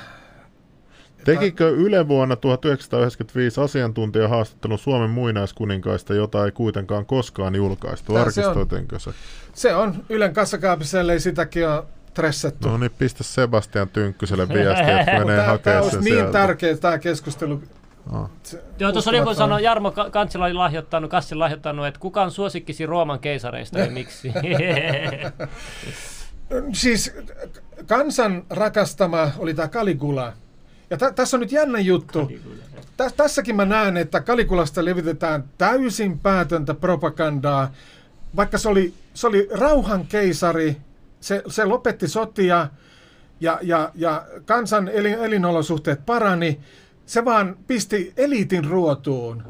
[1.26, 8.14] Tekikö Yle vuonna 1995 asiantuntijahaastattelun Suomen muinaiskuninkaista, jota ei kuitenkaan koskaan julkaistu?
[8.14, 8.68] Tää se on.
[9.53, 9.76] Se?
[9.76, 11.84] On Ylen kassakaapissa, ellei sitäkin ole
[12.14, 12.70] tressettu.
[12.70, 16.32] No niin, pistä Sebastian Tynkkyselle viestiä, että menee Tämä, tämä hakemaan sen niin sieltä.
[16.32, 17.61] tärkeä tämä keskustelu.
[18.80, 22.32] Joo, tuossa oli joku sanoi, Jarmo Ka- Kantsila oli lahjoittanut, Kassi lahjoittanut, että kuka on
[22.32, 24.34] suosikkisi Rooman keisareista ja miksi?
[26.74, 27.14] Siis
[27.86, 30.34] kansan rakastama oli tämä Caligula.
[30.90, 32.32] Ja tä- tässä on nyt jännä juttu.
[32.98, 37.72] Tä- tässäkin mä näen, että Kalikulasta levitetään täysin päätöntä propagandaa.
[38.36, 40.78] Vaikka se oli, se oli rauhan keisari,
[41.20, 42.68] se, se lopetti sotia
[43.40, 46.60] ja, ja, ja kansan elin, elinolosuhteet parani,
[47.14, 49.44] se vaan pisti eliitin ruotuun.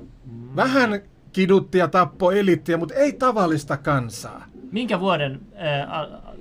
[0.55, 1.01] Vähän
[1.33, 4.45] kidutti ja tappoi eliittiä, mutta ei tavallista kansaa.
[4.71, 6.33] Minkä vuoden ää, a, a,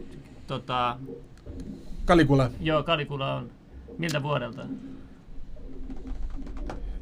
[0.47, 0.97] tota,
[2.05, 2.51] Kaligula.
[2.61, 3.51] joo, Kalikula on?
[3.99, 4.63] Miltä vuodelta?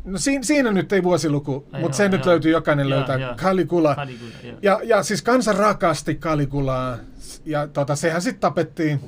[0.05, 2.31] No siinä, siinä nyt ei vuosiluku, Ai mutta joo, se nyt joo.
[2.31, 3.19] löytyy, jokainen Joo, löytää.
[3.19, 3.35] joo.
[3.43, 3.97] Kalikula,
[4.45, 4.57] joo.
[4.63, 6.99] Ja, ja siis kansa rakasti Kalikulaa.
[7.45, 9.01] Ja tota, sehän sitten tapettiin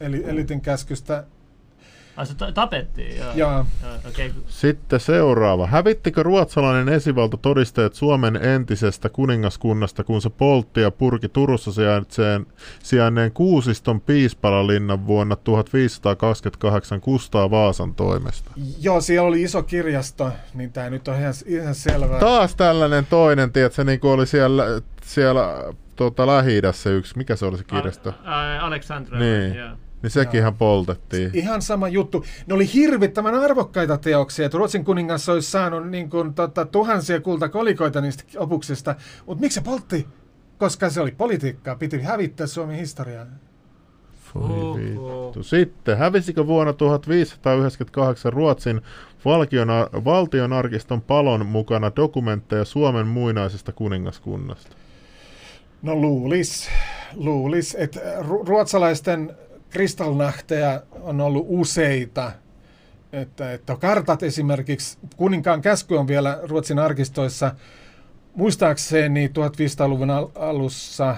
[0.00, 1.24] eli, elitin käskystä.
[2.16, 3.32] Ai se ta- tapettiin, joo.
[3.34, 3.50] Joo.
[3.82, 4.32] joo okei.
[4.46, 5.66] Sitten seuraava.
[5.66, 12.46] Hävittikö ruotsalainen esivalta todisteet Suomen entisestä kuningaskunnasta, kun se poltti ja purki Turussa sijaitseen,
[12.82, 18.50] sijainneen Kuusiston piispalalinnan vuonna 1528 Kustaa Vaasan toimesta?
[18.80, 22.20] Joo, siellä oli iso kirjasto, niin tämä nyt on ihan, ihan selvää.
[22.20, 24.64] Taas tällainen toinen, tiedätkö, niin kuin oli siellä,
[25.02, 25.64] siellä
[25.96, 26.60] tota, lähi
[26.96, 28.14] yksi, mikä se oli se kirjasto?
[28.60, 29.54] Aleksandra, Niin.
[29.54, 29.68] joo.
[30.02, 31.30] Niin sekin ihan poltettiin.
[31.34, 32.24] Ihan sama juttu.
[32.46, 38.00] Ne oli hirvittävän arvokkaita teoksia, että Ruotsin kuningas olisi saanut niin kuin, tota, tuhansia kultakolikoita
[38.00, 38.94] niistä opuksista.
[39.26, 40.06] Mutta miksi se poltti?
[40.58, 43.26] Koska se oli politiikkaa, piti hävittää Suomen historiaa.
[44.34, 44.74] Voi Oho.
[44.74, 45.42] vittu.
[45.42, 48.80] Sitten, hävisikö vuonna 1598 Ruotsin
[49.24, 54.76] valtiona, valtionarkiston palon mukana dokumentteja Suomen muinaisesta kuningaskunnasta?
[55.82, 56.68] No luulis,
[57.14, 59.36] luulis että ru- ruotsalaisten
[59.70, 62.32] kristallnahteja on ollut useita.
[63.12, 67.54] Että, että kartat esimerkiksi, kuninkaan käsky on vielä Ruotsin arkistoissa,
[68.34, 71.16] muistaakseni 1500-luvun al- alussa,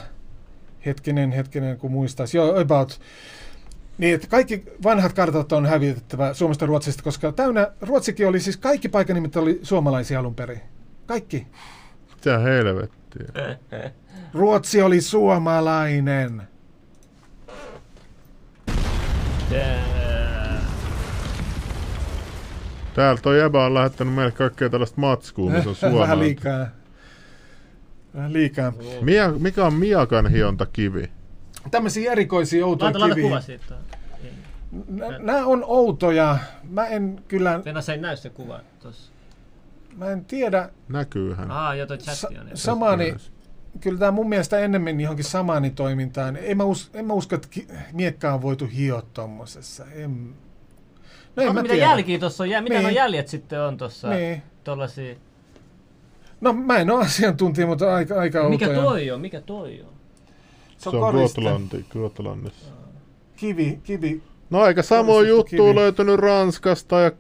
[0.86, 3.00] hetkinen, hetkinen, kun muistaisi, joo, about,
[3.98, 8.56] niin, että kaikki vanhat kartat on hävitettävä Suomesta ja Ruotsista, koska täynnä, Ruotsikin oli siis,
[8.56, 10.60] kaikki paikanimet oli suomalaisia alun perin.
[11.06, 11.46] Kaikki.
[12.14, 13.26] Mitä helvettiä.
[14.34, 16.42] Ruotsi oli suomalainen.
[19.50, 20.58] Tää-
[22.94, 26.18] Täällä toi Eba on lähettänyt meille kaikkea tällaista matskua, missä on Vähän suomalainen.
[26.18, 26.66] liikaa.
[28.14, 28.72] Vähän liikaa.
[29.00, 31.10] Mia, mikä on miakan hiontakivi?
[31.70, 33.28] Tämmöisiä erikoisia outoja Laita, laita kiviä.
[33.28, 33.74] kuva siitä.
[35.18, 36.38] Nämä on outoja.
[36.70, 39.12] Mä en kyllä, Venä se ei näy se kuva tossa.
[39.96, 40.70] mä en tiedä.
[40.88, 41.50] Näkyyhän.
[41.50, 42.46] Aa, joo, toi Sa- chatti on.
[42.46, 42.56] joo.
[42.56, 43.14] samaani,
[43.80, 46.38] kyllä tämä mun mielestä ennemmin johonkin samaani toimintaan.
[46.42, 49.84] En mä, us, en mä usko, että ki- miekkaa on voitu hioa tommosessa.
[49.94, 50.34] En,
[51.36, 51.86] no en mä mitä tiedä.
[51.90, 52.50] jälkiä tossa on?
[52.50, 52.60] jää?
[52.60, 52.82] Mitä Niin.
[52.82, 54.10] nuo jäljet sitten on tossa?
[54.10, 54.42] Niin.
[54.64, 55.14] Tollasia.
[56.40, 58.84] No mä en ole asiantuntija, mutta aika, aika Mikä outoja.
[58.84, 59.20] toi on?
[59.20, 59.92] Mikä toi on?
[60.76, 61.40] Se Se on, on koriste.
[61.40, 62.72] Gotlanti, Gotlannissa.
[63.36, 64.22] Kivi, kivi.
[64.50, 65.74] No eikä samoin juttu kivi.
[65.74, 67.10] löytynyt Ranskasta ja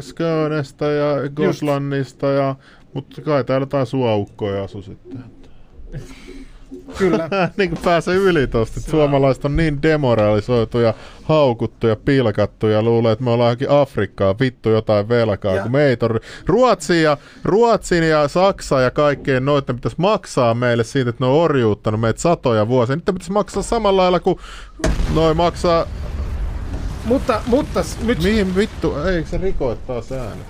[0.00, 2.54] Skönesta ja Gotlannista, ja,
[2.94, 5.24] mutta kai täällä taas suaukkoja asu sitten.
[6.98, 7.28] Kyllä.
[7.56, 13.30] niin kuin pääse yli tosta, että suomalaiset on niin demoralisoituja, haukuttuja, pilkattuja, luulee, että me
[13.30, 18.80] ollaan johonkin Afrikkaa, vittu jotain velkaa, Ja- kun meitä on Ruotsi ja, Ruotsin ja Saksa
[18.80, 22.96] ja kaikkien noiden pitäisi maksaa meille siitä, että ne on orjuuttanut meitä satoja vuosia.
[22.96, 24.38] Nyt pitäisi maksaa samalla lailla kuin
[25.14, 25.86] noin maksaa,
[27.04, 30.40] Mutta, mutta nyt mihin vittu, eikö se rikoit taas ääni?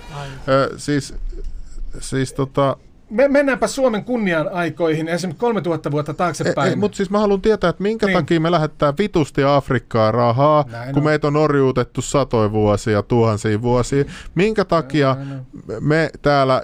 [0.47, 1.13] Ö, siis,
[1.99, 2.77] siis tota,
[3.09, 6.69] me, mennäänpä Suomen kunnian aikoihin, esimerkiksi 3000 vuotta taaksepäin.
[6.69, 8.17] Ei, mutta siis mä haluan tietää, että minkä Niin.
[8.17, 11.05] takia me lähettää vitusti Afrikkaan rahaa, Näin Näin kun on.
[11.05, 14.03] meitä on orjuutettu satoja vuosia, tuhansia vuosia.
[14.35, 15.15] Minkä takia
[15.79, 16.61] me täällä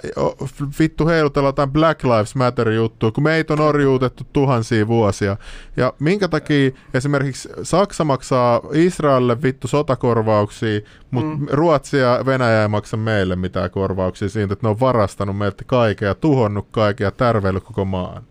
[0.78, 5.36] vittu heilutellaan jotain Black Lives Matter juttua, kun meitä on orjuutettu tuhansia vuosia.
[5.76, 10.80] Ja minkä takia esimerkiksi Saksa maksaa Israelille vittu sotakorvauksia,
[11.10, 11.46] mutta mm.
[11.50, 16.06] Ruotsi ja Venäjä ei maksa meille mitään korvauksia siitä, että ne on varastanut meiltä kaiken
[16.06, 18.22] ja tuhonnut kaiken ja tärveillyt koko maan.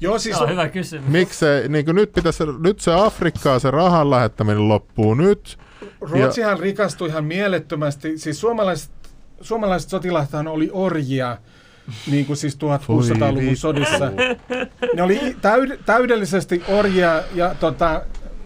[0.00, 1.08] Joo, siis on hyvä kysymys.
[1.08, 5.58] Miksei, niin kuin nyt, pitäisi, nyt se Afrikkaa, se rahan lähettäminen loppuu nyt.
[6.00, 8.18] Ruotsihan rikastui ihan mielettömästi.
[8.18, 8.90] Siis suomalaiset,
[9.40, 11.38] suomalaiset sotilaathan oli orjia,
[12.10, 13.56] niin kuin siis 1600-luvun vittu.
[13.56, 14.12] sodissa.
[14.94, 18.02] Ne oli täyd, täydellisesti orjia ja tota,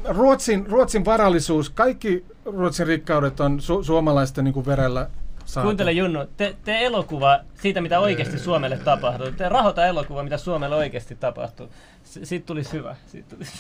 [0.09, 5.11] Ruotsin, Ruotsin varallisuus, kaikki Ruotsin rikkaudet on su- suomalaisten niin kuin verellä
[5.47, 5.67] saatu.
[5.67, 9.31] Kuuntele Junnu, te, te elokuva siitä, mitä oikeasti Suomelle tapahtuu.
[9.31, 11.69] Te rahoita elokuva, mitä Suomelle oikeasti tapahtuu.
[12.05, 12.97] S- siitä tulisi hyvä.
[13.07, 13.53] Siitä tulisi.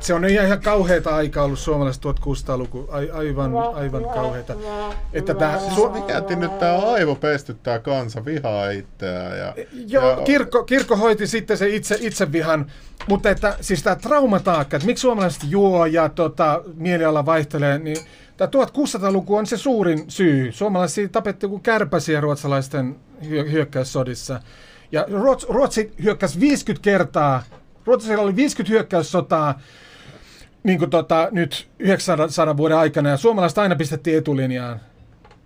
[0.00, 2.88] Se on ihan, ihan kauheita aikaa ollut suomalaiset 1600-luku.
[2.90, 4.54] Ai, aivan, aivan kauheita.
[5.12, 9.38] Että tää, Su- mikä nyt tää aivo pestyttää kansa, vihaa itseään.
[9.38, 9.54] Ja,
[9.86, 12.66] Joo, ja, kirkko, kirkko hoiti sitten se itse, itsevihan,
[13.08, 17.96] mutta että siis tämä traumataakka, että miksi suomalaiset juo ja tota, mieliala vaihtelee, niin
[18.48, 20.52] tämä 1600-luku on se suurin syy.
[20.52, 22.96] Suomalaisia tapettiin kuin kärpäsiä ruotsalaisten
[23.28, 24.40] hyö- hyökkäyssodissa.
[24.92, 27.42] Ja Ruots, Ruotsi hyökkäsi 50 kertaa,
[27.86, 29.60] Ruotsilla oli 50 hyökkäyssotaa
[30.62, 34.80] niin kuin tota, nyt 900 vuoden aikana, ja suomalaiset aina pistettiin etulinjaan.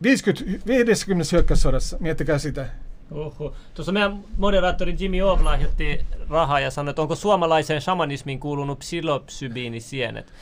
[0.03, 2.67] 50, 50 hyökkäyssodassa, miettikää sitä.
[3.11, 3.55] Uhu.
[3.75, 6.01] Tuossa meidän moderaattori Jimmy Oov lahjoitti
[6.31, 10.33] rahaa ja sanoi, että onko suomalaiseen shamanismiin kuulunut psilopsybiinisienet.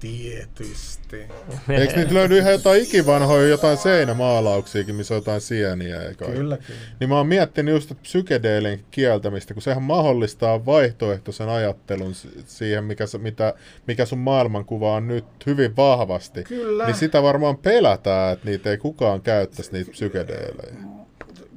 [0.00, 1.26] Tietysti.
[1.68, 6.02] Eikö niitä löydy ihan jotain ikivanhoja jotain seinämaalauksiakin, missä on jotain sieniä?
[6.02, 6.80] Eikä Kyllä, kyllä.
[7.00, 13.04] Niin mä oon miettinyt just psykedeelin kieltämistä, kun sehän mahdollistaa vaihtoehtoisen ajattelun si- siihen, mikä,
[13.18, 13.54] mitä,
[13.86, 16.44] mikä sun maailmankuva on nyt hyvin vahvasti.
[16.44, 16.86] Kyllä.
[16.86, 20.74] Niin sitä varmaan pelätään, että niitä ei kukaan käyttäisi niitä psykedeelejä.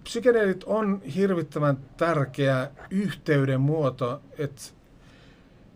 [0.03, 4.61] Psykedeelit on hirvittävän tärkeä yhteyden muoto, että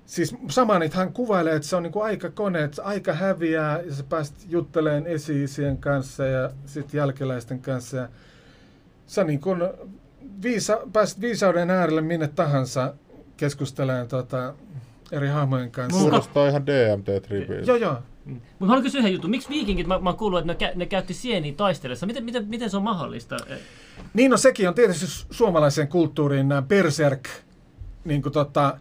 [0.05, 5.07] Siis Samanithan kuvailee, että se on niinku aikakone, että aika häviää ja sä pääst jutteleen
[5.07, 5.45] esi
[5.79, 7.97] kanssa ja sitten jälkeläisten kanssa.
[7.97, 8.09] Ja
[9.07, 9.69] sä niin kun
[10.43, 12.93] viisa, pääst viisauden äärelle minne tahansa
[13.37, 14.53] keskustelemaan tota,
[15.11, 15.99] eri hahmojen kanssa.
[16.01, 17.67] Kuulostaa ihan DMT-tripiltä.
[17.67, 17.97] Joo, joo.
[18.25, 18.33] Mm.
[18.33, 19.29] Mutta haluan kysyä yhden jutun.
[19.29, 22.05] Miksi viikingit, mä, mä oon kuullut, että ne, kä- ne käytti sieniä taistellessa.
[22.05, 23.37] Miten, miten, miten se on mahdollista?
[23.49, 23.57] Eh,
[24.13, 27.29] Niin no sekin on tietysti su- suomalaiseen kulttuuriin nämä berserk,
[28.05, 28.77] niin kuin tota,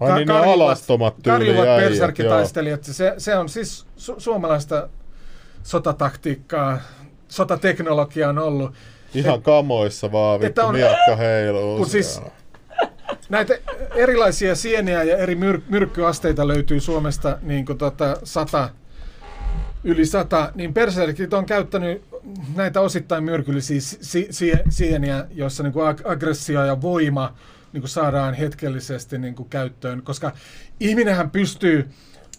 [0.00, 2.84] Ai niin ne alastomat karjuvat.
[2.84, 4.88] Se, se on siis su- suomalaista
[5.62, 6.78] sotataktiikkaa,
[7.28, 8.72] sotateknologiaa on ollut.
[9.14, 11.76] Ihan kamoissa vaan, vittu, on- miakka heiluu.
[11.76, 12.20] Kun siis-.
[13.28, 13.54] Näitä
[13.94, 18.68] erilaisia sieniä ja eri myr- myrkkyasteita löytyy Suomesta niin kuin tota, sata,
[19.84, 22.02] yli sata, niin berserkit on käyttänyt
[22.56, 27.34] näitä osittain myrkyllisiä si- si- sieniä, joissa niin kuin ag- aggressio ja voima
[27.72, 30.32] niin kuin saadaan hetkellisesti niin kuin käyttöön, koska
[30.80, 31.88] ihminenhän pystyy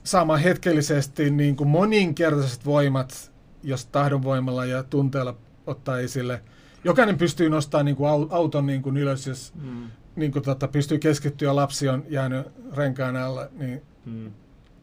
[0.04, 3.32] saamaan hetkellisesti niin kuin moninkertaiset voimat,
[3.64, 5.36] jos tahdonvoimalla ja tunteella
[5.68, 6.42] ottaa esille.
[6.84, 10.68] Jokainen pystyy nostamaan niin kuin au- auton niin kuin ylös, jos mm, niin kuin tota,
[10.68, 13.48] pystyy keskittyä ja lapsi on jäänyt renkaan alla.
[13.52, 14.32] Niin mm.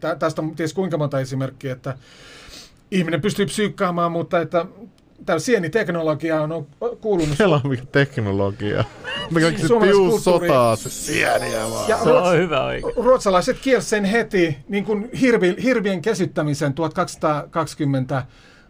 [0.00, 1.98] tä, tästä on ties kuinka monta esimerkkiä, että
[2.90, 4.66] ihminen pystyy psyykkaamaan, mutta että
[5.26, 6.66] tämä sieniteknologia on, on
[7.00, 7.38] kuulunut.
[7.38, 8.84] Kela mikä teknologia.
[9.30, 11.88] Me keksittiin Suomalaisessa uusi kulttuuri- sotaa, se sieniä vaan.
[11.88, 12.94] Ja Se on ruots, hyvä oikein.
[12.96, 18.24] ruotsalaiset kielsi sen heti, niin kuin hirvi, hirvien kesyttämisen 1220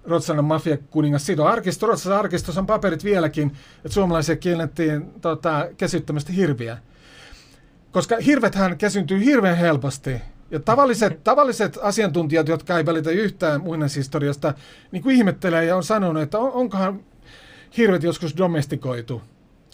[0.05, 6.79] Ruotsalainen mafiakuningas Sido Arkisto, Ruotsalaisessa arkistossa on paperit vieläkin, että suomalaisia kiellettiin tota, kesyttämästä hirviä.
[7.93, 10.17] Koska hirvethän kesyntyy hirveän helposti.
[10.51, 14.55] Ja tavalliset, tavalliset asiantuntijat, jotka ei välitä yhtään muinaishistoriasta,
[14.93, 17.01] niin kuin ihmettelee ja on sanonut, että on, onkohan
[17.77, 19.23] hirvet joskus domestikoitu.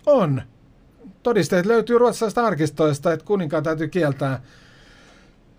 [0.07, 0.43] On.
[1.23, 4.43] Todisteet löytyy ruotsalaisista arkistoista, että kuninkaan täytyy kieltää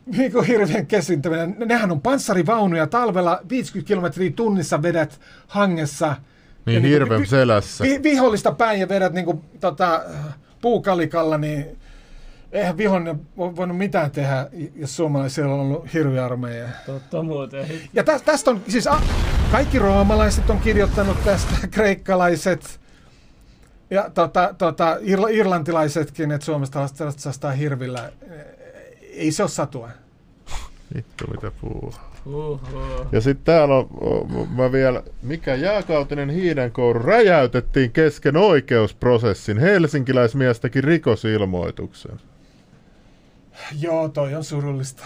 [0.05, 1.55] niin kuin hirveän kesyntäminen.
[1.65, 6.15] Nehän on panssarivaunuja talvella 50 kilometriä tunnissa vedät hangessa.
[6.65, 7.83] Niin Ja hirveän vi- selässä.
[7.83, 10.03] vi- vihollista päin ja vedät niin kuin, tota,
[10.61, 11.77] puukalikalla, niin
[12.51, 16.67] eihän vihollinen vo- voinut mitään tehdä, jos suomalaisilla on ollut hirviarmeija.
[16.85, 17.65] Totta muuten.
[17.93, 19.01] Ja tä, tästä on, siis a,
[19.51, 22.79] kaikki roomalaiset on kirjoittanut tästä, kreikkalaiset
[23.89, 28.11] ja tota, tota, irla, irlantilaisetkin, että Suomesta ratsastaa hirvillä.
[29.13, 29.89] Ei se ole satua.
[30.95, 31.93] Vittu mitä puhuu.
[32.25, 32.59] Uhu.
[33.11, 33.87] Ja sitten täällä on,
[34.55, 39.57] mä vielä, mikä jääkautinen hiidenkouru räjäytettiin kesken oikeusprosessin.
[39.57, 42.19] Helsinkiläismies teki rikosilmoituksen.
[43.79, 45.03] Joo, toi on surullista.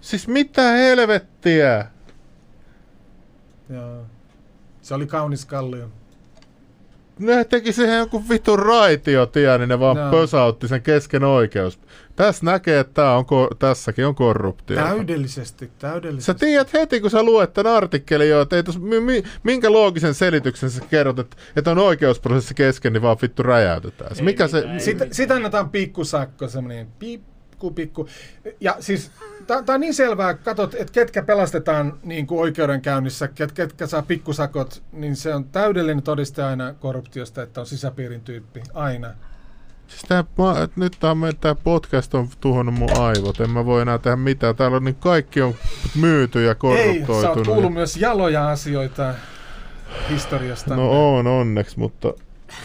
[0.00, 1.86] Siis mitä helvettiä?
[3.68, 4.06] Joo.
[4.82, 5.90] Se oli kaunis kallio.
[7.18, 10.10] Ne teki siihen joku vitun raitiotie, niin ne vaan Joo.
[10.10, 11.78] pösautti sen kesken oikeus.
[12.16, 14.76] Tässä näkee, että tää on, ko- tässäkin on korruptio.
[14.76, 16.46] Täydellisesti, Sä täydellisesti.
[16.46, 20.14] tiedät heti, kun sä luet tämän artikkelin jo, että ei tos, mi, mi, minkä loogisen
[20.14, 24.10] selityksen sä kerrot, että, että on oikeusprosessi kesken, niin vaan vittu räjäytetään.
[24.18, 26.86] Ei mikä se, ei Sitä, sitä annetaan pikkusakko, semmoinen
[27.58, 28.08] pikku, pikku.
[28.60, 29.10] Ja siis,
[29.46, 34.82] tämä on niin selvää, katsot, että ketkä pelastetaan niin kuin oikeudenkäynnissä, ket, ketkä saa pikkusakot,
[34.92, 39.10] niin se on täydellinen todiste aina korruptiosta, että on sisäpiirin tyyppi, aina.
[39.88, 40.96] Siis tää, mä, nyt
[41.40, 44.56] tää podcast on tuhonnut mun aivot, en mä voi enää tehdä mitään.
[44.56, 45.54] Täällä on niin kaikki on
[46.00, 47.46] myyty ja Ei, sä oot korruptoitunut.
[47.46, 49.14] kuullut myös jaloja asioita
[50.10, 50.76] historiasta.
[50.76, 52.14] No on onneksi, mutta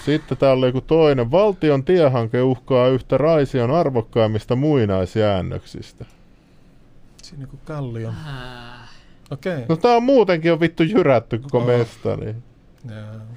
[0.06, 1.32] sitten täällä oli joku toinen.
[1.32, 6.06] Valtion tiehanke uhkaa yhtä Raision arvokkaimmista muinaisjäännöksistä.
[7.24, 8.10] Siinä kuin kallio.
[8.10, 8.90] Ah.
[9.32, 9.54] Okei.
[9.54, 9.66] Okay.
[9.70, 11.66] No tää on muutenkin jo vittu jyrätty koko Oh.
[11.66, 12.44] mesta, niin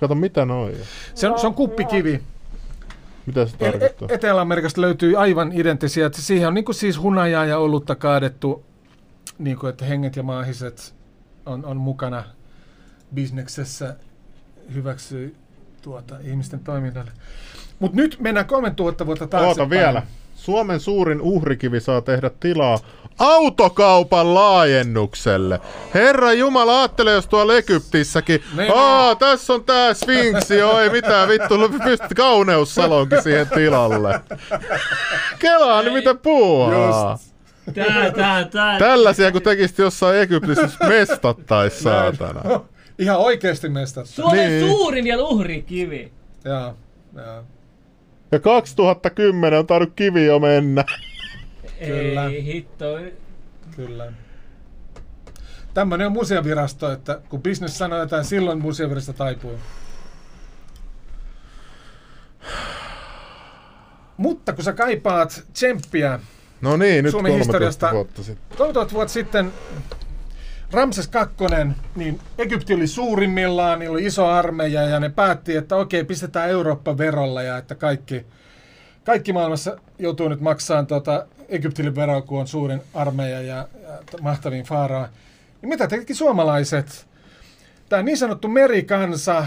[0.00, 0.78] kato mitä noi on.
[1.14, 2.22] Se on, se on kuppikivi.
[3.26, 4.08] Mitä se E- e- tarkoittaa?
[4.10, 6.06] Etelä-Amerikasta löytyy aivan identtisiä.
[6.06, 8.64] että Siihen on niin kuin siis hunajaa ja olutta kaadettu,
[9.38, 10.94] niin kuin, että henget ja maahiset
[11.46, 12.24] on, on mukana
[13.14, 13.96] bisneksessä,
[14.74, 15.36] hyväksyy
[15.86, 17.10] tuota, ihmisten toiminnalle.
[17.78, 19.60] Mutta nyt mennään 3000 vuotta taaksepäin.
[19.60, 20.02] Oota vielä.
[20.34, 22.78] Suomen suurin uhrikivi saa tehdä tilaa
[23.18, 25.60] autokaupan laajennukselle.
[25.94, 28.42] Herra Jumala, ajattele jos tuolla Egyptissäkin.
[28.56, 31.54] Niin, Aa, tässä on tää Sfinksi, joo, ei mitään vittu,
[31.84, 34.20] pystyt kauneussalonkin siihen tilalle.
[35.38, 37.10] Kelaa, niin mitä puuhaa.
[37.12, 37.36] Just.
[37.74, 38.78] Tää, tää, tää.
[38.78, 42.60] Tällaisia kun tekisit jossain Egyptissä mestattais saatana.
[42.98, 44.06] Ihan oikeasti mestat.
[44.06, 44.60] Suomen Niin.
[44.70, 46.12] suurin vielä uhrikivi.
[46.44, 46.74] Joo,
[47.16, 47.44] joo.
[48.32, 50.84] Ja 2010 on tainnut kivi jo mennä.
[51.86, 52.24] Kyllä.
[52.26, 52.98] Ei hitto.
[53.76, 54.12] Kyllä.
[55.74, 59.58] Tämmöinen on museovirasto, että kun business sanoo jotain, silloin museovirasto taipuu.
[64.16, 66.20] Mutta kun sä kaipaat tsemppiä,
[66.60, 68.58] No niin, nyt Suomen 13 historiasta- vuotta sitten.
[68.58, 69.52] 3000 vuotta sitten
[70.72, 76.04] Ramses II, niin Egypti oli suurimmillaan, niillä oli iso armeija ja ne päätti, että okei,
[76.04, 78.26] pistetään Eurooppa verolla ja että kaikki,
[79.04, 84.64] kaikki maailmassa joutuu nyt maksamaan tuota Egyptille veroa, kun on suurin armeija ja, ja mahtavin
[84.64, 85.08] faaraa.
[85.62, 87.06] Niin mitä teki suomalaiset?
[87.88, 89.46] Tämä niin sanottu merikansa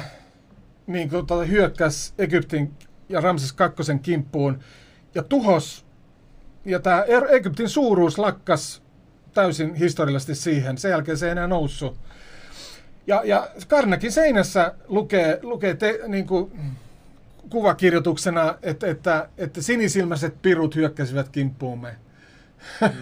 [0.88, 2.74] niin kuin, tuota, hyökkäsi Egyptin
[3.10, 3.56] ja Ramses
[3.90, 4.60] II kimppuun
[5.16, 5.86] ja tuhos
[6.66, 8.82] ja tämä Egyptin suuruus lakkas
[9.34, 10.78] täysin historiallisesti siihen.
[10.78, 11.98] Sen jälkeen se ei enää noussut.
[13.08, 16.52] Ja, ja Karnakin seinässä lukee, lukee te, niin kuin,
[17.50, 21.96] kuvakirjoituksena, että, että, että sinisilmäiset pirut hyökkäsivät kimppuumme.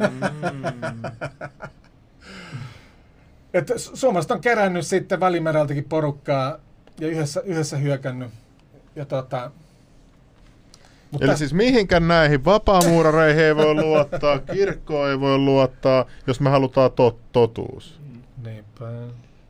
[3.54, 6.60] että Su- suomalaiset on kerännyt sitten Välimereltäkin porukkaa
[6.99, 8.30] ja yhdessä, yhdessä hyökännyt.
[8.95, 9.52] Ja tota,
[11.11, 16.49] mutta Eli siis mihinkään näihin vapaamuurareihin ei voi luottaa, kirkkoon ei voi luottaa, jos me
[16.49, 17.99] halutaan tot- totuus.
[18.45, 18.85] Niinpä.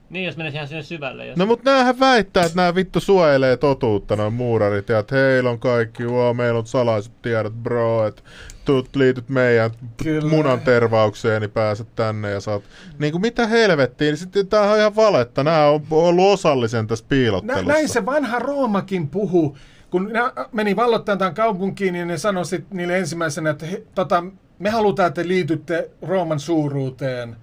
[0.09, 1.27] Niin, jos menisi ihan sinne syvälle.
[1.27, 1.38] Jos...
[1.38, 5.59] No mut näähän väittää, että nämä vittu suojelee totuutta, noin muurarit, ja että heillä on
[5.59, 8.21] kaikki, wow, meillä on salaiset tiedot, bro, että
[8.65, 9.71] tuut liityt meidän
[10.03, 10.29] Kyllä.
[10.29, 12.63] munan tervaukseen, niin pääset tänne ja saat...
[12.99, 17.05] Niin kuin mitä helvettiä, niin sitten tää on ihan valetta, nämä on ollut osallisen tässä
[17.05, 17.67] Nä, piilottelussa.
[17.67, 19.57] näin se vanha Roomakin puhu.
[19.89, 20.19] Kun ne
[20.51, 24.23] meni valloittamaan tämän kaupunkiin, niin ne sanoi niille ensimmäisenä, että he, tota,
[24.59, 27.35] me halutaan, että liitytte Rooman suuruuteen.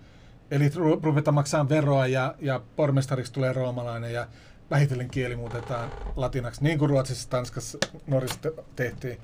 [0.51, 4.27] Eli ru- ruvetaan maksamaan veroa ja, ja pormestariksi tulee roomalainen ja
[4.71, 9.19] vähitellen kieli muutetaan latinaksi, niin kuin Ruotsissa, Tanskassa, Norjassa te- tehtiin.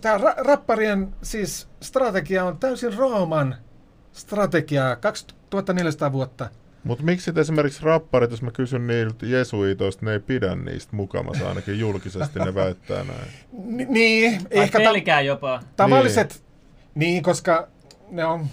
[0.00, 3.56] Tämä ra- rapparien siis strategia on täysin Rooman
[4.12, 6.48] strategiaa, 2400 vuotta.
[6.84, 11.78] Mutta miksi esimerkiksi rapparit, jos mä kysyn niiltä jesuitoista, ne ei pidä niistä mukamassa, ainakin
[11.78, 13.28] julkisesti ne väittää näin.
[13.52, 15.60] Ni- niin, Vai ehkä ta- pelkää jopa.
[15.76, 16.42] Tavalliset, niin.
[16.94, 17.68] niin, koska
[18.10, 18.46] ne on,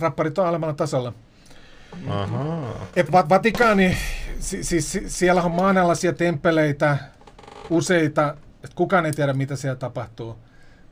[0.00, 1.12] rapparit on alemmalla tasolla.
[2.08, 2.86] Ahaa.
[2.96, 3.96] Et Va- Vatikaani,
[4.40, 6.96] si- siis si- siellä on maanalaisia temppeleitä,
[7.70, 10.36] useita, että kukaan ei tiedä, mitä siellä tapahtuu.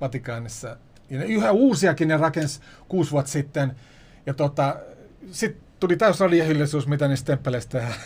[0.01, 0.77] Vatikaanissa.
[1.11, 3.77] Ja ne yhä uusiakin ne rakensi kuusi vuotta sitten.
[4.27, 4.77] Ja tota,
[5.31, 8.01] sitten tuli täys radiahiljaisuus, mitä niistä temppeleistä tehdään.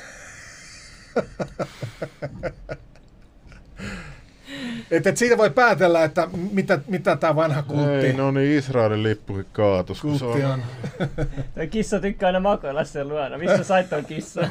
[4.90, 9.03] et, et siitä voi päätellä, että mitä, mitä tämä vanha kultti, Ei, no niin, Israelin
[9.03, 10.01] lippukin kaatus.
[10.01, 10.62] kultti on.
[11.55, 13.39] Toi kissa tykkää aina makoilla sen luona.
[13.39, 14.40] Missä sait ton kissa?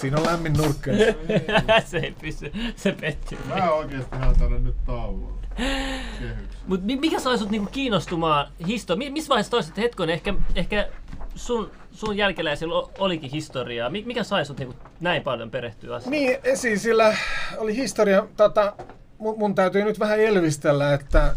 [0.00, 0.90] Siinä on lämmin nurkka.
[1.90, 2.52] se ei pysy.
[2.76, 3.38] Se petti.
[3.48, 5.32] Mä oikeesti haluan nyt tauolla.
[6.66, 9.12] Mut mi- mikä sai sut niinku kiinnostumaan historiaa?
[9.12, 10.88] Missä vaiheessa toiset hetkon, ehkä, ehkä
[11.34, 13.90] sun, sun jälkeläisillä olikin historiaa.
[13.90, 16.10] Mi- mikä sai sut niinku näin paljon perehtyä asiaan?
[16.10, 17.16] Niin, esiin sillä
[17.58, 18.72] oli historia, tota,
[19.18, 21.36] mun, mun täytyy nyt vähän elvistellä, että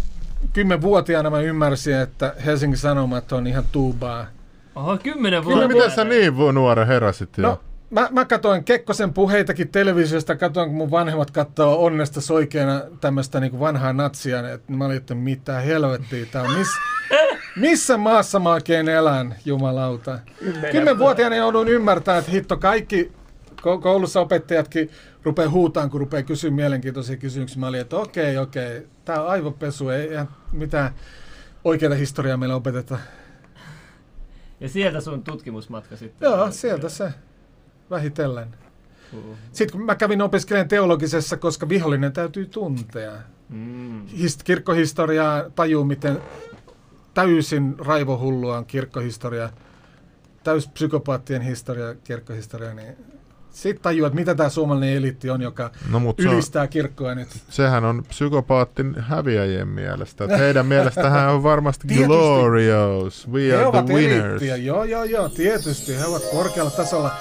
[0.53, 4.25] kymmenvuotiaana mä ymmärsin, että Helsingin Sanomat on ihan tuubaa.
[4.75, 5.75] Oho, kymmenen Kyllä, vuotta.
[5.75, 7.41] miten sä niin voi nuoren heräsit jo?
[7.41, 7.59] No,
[7.89, 13.59] mä, mä katoin Kekkosen puheitakin televisiosta, katoin kun mun vanhemmat katsoo onnesta soikeena tämmöistä niin
[13.59, 16.69] vanhaa natsia, että mä olin, että mitä helvettiä tää on, miss,
[17.55, 20.19] missä maassa mä oikein elän, jumalauta.
[20.71, 23.11] Kymmenvuotiaana jouduin ymmärtämään, että hitto kaikki
[23.61, 24.89] ko- koulussa opettajatkin
[25.23, 27.59] rupeaa huutaan, kun rupeaa kysyä mielenkiintoisia kysymyksiä.
[27.59, 30.93] Mä olin, että okei, okei, tää on aivopesu, ei ihan mitään
[31.63, 32.97] oikeaa historiaa meillä opeteta.
[34.59, 36.27] Ja sieltä sun tutkimusmatka sitten.
[36.29, 37.13] Joo, sieltä se
[37.89, 38.47] vähitellen.
[39.13, 39.35] Uh.
[39.51, 43.11] Sitten kun mä kävin opiskelemaan teologisessa, koska vihollinen täytyy tuntea.
[43.49, 44.05] Mm.
[44.07, 46.21] Hist- kirkkohistoriaa tajuu, miten
[47.15, 49.49] täysin raivohullua on kirkkohistoria,
[50.43, 52.95] täys psykopaattien historia, kirkkohistoria, niin
[53.51, 57.27] sitten tajuu, että mitä tämä suomalainen eliitti on, joka no se on, ylistää kirkkoa nyt.
[57.49, 60.23] sehän on psykopaattin häviäjien mielestä.
[60.23, 63.29] Että heidän mielestähän on varmasti glorious.
[63.31, 64.25] We He are ovat the winners.
[64.25, 67.11] eliittiä, joo, joo, joo, tietysti, he ovat korkealla tasolla.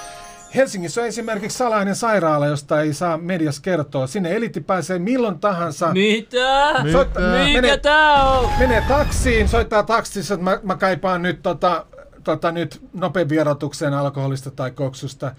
[0.55, 4.07] Helsingissä on esimerkiksi salainen sairaala, josta ei saa mediassa kertoa.
[4.07, 5.93] Sinne eliitti pääsee milloin tahansa.
[5.93, 6.39] Mitä?
[6.83, 6.93] Mitä?
[6.93, 8.51] Soittaa- Mikä Mene- tää on?
[8.59, 11.87] menee taksiin, soittaa taksissa, että mä, mä kaipaan nyt, tota,
[12.25, 15.35] tota, nyt nopean vierotukseen alkoholista tai koksusta.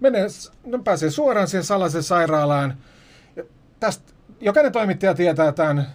[0.00, 2.76] Menee, s- no, pääsee suoraan siihen salaiseen sairaalaan.
[3.36, 3.42] Ja
[3.80, 5.86] tästä, jokainen toimittaja tietää tämän,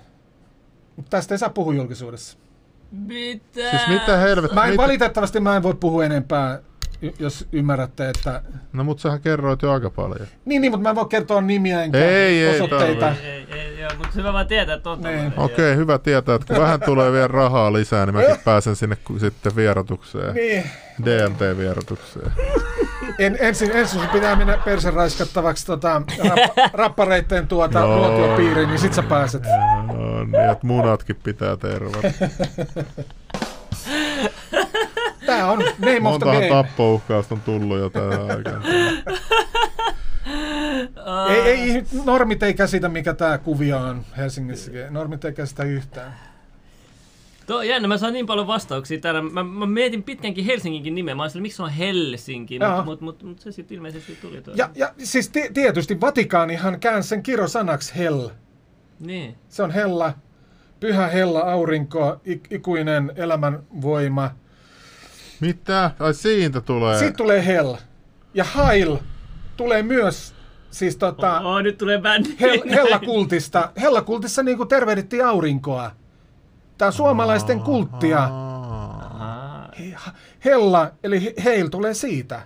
[0.95, 2.37] mutta tästä ei saa puhua julkisuudessa.
[2.91, 3.69] Mitä?
[3.69, 4.55] Siis mitä helvettiä?
[4.55, 4.81] Mä en, Mitä?
[4.83, 6.59] valitettavasti mä en voi puhua enempää,
[7.19, 8.41] jos ymmärrätte, että...
[8.73, 10.27] No mut sähän kerroit jo aika paljon.
[10.45, 12.99] Niin, niin mutta mä en voi kertoa nimiä enkä Ei, ei osoitteita.
[13.05, 13.27] tarvi.
[13.27, 15.33] Ei, ei, joo, mutta hyvä vaan tietää, että on Niin.
[15.37, 19.55] Okei, hyvä tietää, että kun vähän tulee vielä rahaa lisää, niin mäkin pääsen sinne sitten
[19.55, 20.35] vierotukseen.
[20.35, 20.63] Niin.
[21.05, 22.31] DMT-vierotukseen.
[23.19, 27.97] En, ensin, ensin sun pitää mennä persen raiskattavaksi tota, rap, rappareitten tuota No.
[27.97, 29.43] luokiopiiriin, niin sit sä pääset.
[29.87, 32.07] No, niin, että munatkin pitää tervata.
[35.25, 36.47] Tää on name of the game.
[36.49, 38.63] tappouhkausta on tullut jo tähän aikaan.
[41.29, 44.81] Ei, ei, normit ei käsitä, mikä tää kuvio on Helsingissäkin.
[44.89, 46.13] Normit ei käsitä yhtään.
[47.47, 49.21] Tuo on jännä, mä saan niin paljon vastauksia täällä.
[49.21, 51.15] Mä, mä mietin pitkänkin Helsinginkin nimeä.
[51.15, 54.53] Mä olin miksi se on Helsinki, mutta mut, mut, mut se sitten ilmeisesti tuli tuo.
[54.57, 58.27] Ja, ja siis ti- tietysti Vatikaanihan käänsi sen kirosanaksi hell.
[58.99, 59.35] Niin.
[59.49, 60.13] Se on hella,
[60.79, 64.31] pyhä hella, aurinko, ik- ikuinen elämänvoima.
[65.41, 65.91] Mitä?
[65.99, 66.97] Ai siitä tulee.
[66.97, 67.75] Sitten tulee hell.
[68.33, 68.97] Ja hail
[69.57, 70.33] tulee myös,
[70.71, 72.29] siis tota, Oh, oh, nyt tulee bändi.
[72.41, 73.71] hel- hellakultista.
[73.81, 75.91] Hellakultissa niinku tervehdittiin aurinkoa.
[76.77, 78.19] Tää on suomalaisten kulttia.
[78.19, 79.09] Aa.
[79.11, 79.95] Ahaa, He-
[80.45, 82.41] Hella, eli he- heil tulee siitä.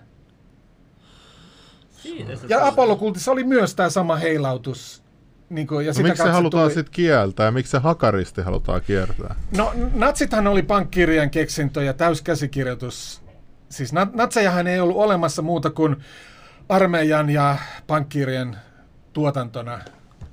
[1.92, 2.68] siitä Ja.
[2.68, 5.04] Apollokultissa oli myös tämä sama heilautus.
[5.50, 7.52] Niin kuin, ja No, sitä miksi se halutaan tuli- sitten kieltää?
[7.52, 9.36] Miksi se hakaristi halutaan kiertää?
[9.58, 13.22] No, natsithan oli pankkirjan keksintö ja täyskäsikirjoitus.
[13.70, 15.96] Siis nat- natsejahan ei ollut olemassa muuta kuin
[16.70, 17.58] armeijan ja
[17.88, 18.56] pankkirien
[19.14, 19.80] tuotantona.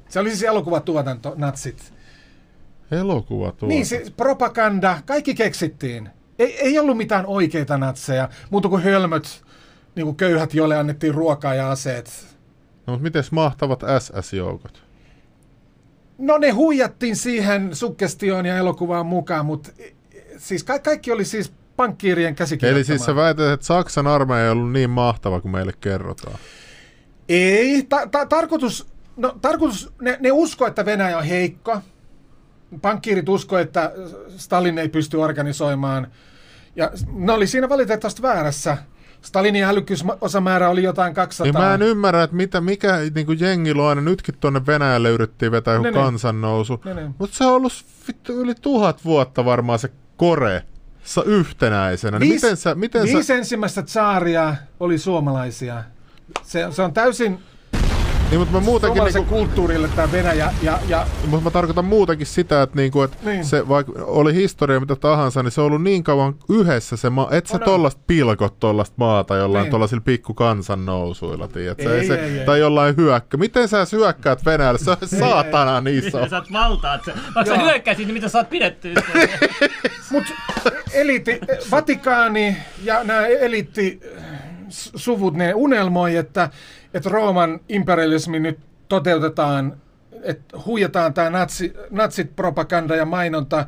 [0.09, 1.93] Se oli siis elokuvatuotanto, natsit.
[2.91, 3.69] Elokuva tuo.
[3.69, 6.09] Niin, siis propaganda, kaikki keksittiin.
[6.39, 9.43] Ei, ei ollut mitään oikeita natseja, muuta kuin hölmöt,
[9.95, 12.27] niin kuin köyhät, joille annettiin ruokaa ja aseet.
[12.87, 14.83] No, mutta miten mahtavat SS-joukot?
[16.19, 19.71] No ne huijattiin siihen sukkestioon ja elokuvaan mukaan, mutta
[20.37, 22.79] siis ka- kaikki oli siis pankkiirien käsikirjoittamaa.
[22.79, 26.39] Eli siis sä väität, että Saksan armeija ei ollut niin mahtava kuin meille kerrotaan.
[27.29, 28.87] Ei, ta- ta- tarkoitus,
[29.17, 31.81] no, tarkoitus ne, ne usko, että Venäjä on heikko.
[32.83, 33.93] Pankkiirit usko, että
[34.37, 36.07] Stalin ei pysty organisoimaan.
[36.77, 38.77] Ja ne oli siinä valitettavasti väärässä.
[39.23, 41.47] Stalinin älykkyysosamäärä oli jotain 200.
[41.47, 44.01] Ja mä en ymmärrä, että mitä, mikä niin kuin jengi luo aina.
[44.01, 46.81] Nytkin tuonne Venäjälle yritettiin vetää joku Ne, kansannousu.
[47.19, 47.73] Mutta se on ollut
[48.09, 50.63] vittu yli tuhat vuotta varmaan se kore
[51.05, 52.19] sa yhtenäisenä.
[52.19, 55.85] Niin Viis- miten sä, miten Viisi sä, ensimmäistä tsaaria oli suomalaisia.
[56.43, 57.39] Se, se on täysin...
[58.33, 60.53] Niin, mutta mä muutenkin suomalaisen niinku, kulttuurille tämä Venäjä.
[60.63, 63.45] Ja, ja mutta mä tarkoitan muutenkin sitä, että, niinku, että Niin.
[63.45, 67.29] se vaikka oli historia mitä tahansa, niin se on ollut niin kauan yhdessä se maa,
[67.31, 67.65] et sä On, on.
[67.65, 69.71] tollasta pilkot tollasta maata jollain Niin.
[69.71, 71.97] tuollaisilla pikku kansannousuilla, tiedätkö?
[72.01, 72.47] Ei, se, ei, ei.
[72.47, 73.37] Tai jollain hyökkä.
[73.37, 74.79] Miten sä hyökkäät Venäjälle?
[74.79, 76.05] Se on saatanan iso.
[76.19, 77.13] Miten sä oot valtaat se?
[77.35, 78.95] Vaikka sä hyökkäisit, niin mitä sä oot pidetty?
[80.11, 80.25] Mut
[80.93, 81.39] eliitti,
[81.71, 84.01] Vatikaani ja nämä eliitti
[84.73, 86.51] suvut, ne unelmoi, että,
[86.95, 88.59] että Rooman imperialismi nyt
[88.89, 89.77] toteutetaan,
[90.23, 93.67] että huijataan tämä natsi, natsit propaganda ja mainonta,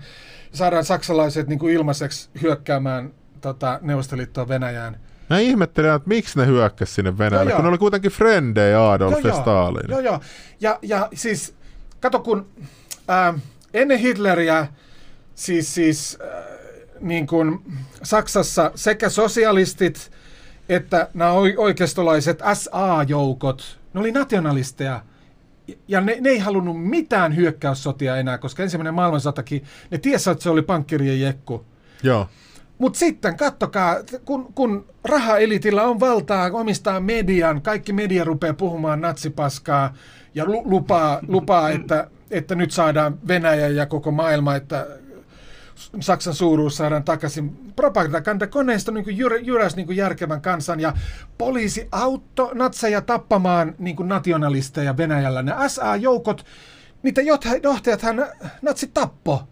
[0.52, 3.10] saadaan saksalaiset niin kuin ilmaiseksi hyökkäämään
[3.40, 5.00] tota, Neuvostoliittoon Venäjään.
[5.30, 7.62] Mä ihmettelen, että miksi ne hyökkäs sinne Venäjälle, Joo, kun joo.
[7.62, 9.90] ne oli kuitenkin frendejä Adolf ja Stalin.
[9.90, 10.20] Joo, joo.
[10.60, 11.54] Ja, ja siis,
[12.00, 12.46] kato kun
[13.08, 13.34] ää,
[13.74, 14.66] ennen Hitleriä,
[15.34, 16.44] siis, siis äh,
[17.00, 17.62] niin kuin
[18.02, 20.10] Saksassa sekä sosialistit
[20.68, 25.00] että nämä oi- oikeistolaiset SA-joukot, ne oli nationalisteja.
[25.88, 30.50] Ja ne, ne ei halunnut mitään hyökkäyssotia enää, koska ensimmäinen maailmansotakin, ne tiesi, että se
[30.50, 31.64] oli pankkirien jekku.
[32.02, 32.28] joo.
[32.78, 39.94] Mutta sitten kattokaa, kun, kun rahaelitillä on valtaa omistaa median, kaikki media rupeaa puhumaan natsipaskaa
[40.34, 44.86] ja lu, lupaa, lupaa että, että nyt saadaan Venäjä ja koko maailma, että
[46.00, 47.72] Saksan suuruus saadaan takaisin.
[47.76, 50.92] Propagandakoneisto niin kuin jyrä, jyräs niin järkevän kansan ja
[51.38, 55.42] poliisi auttoi natseja tappamaan niin nationalisteja Venäjällä.
[55.42, 56.44] Ne SA-joukot,
[57.02, 57.20] niitä
[57.62, 58.26] johtajathan
[58.62, 59.42] natsit tappo.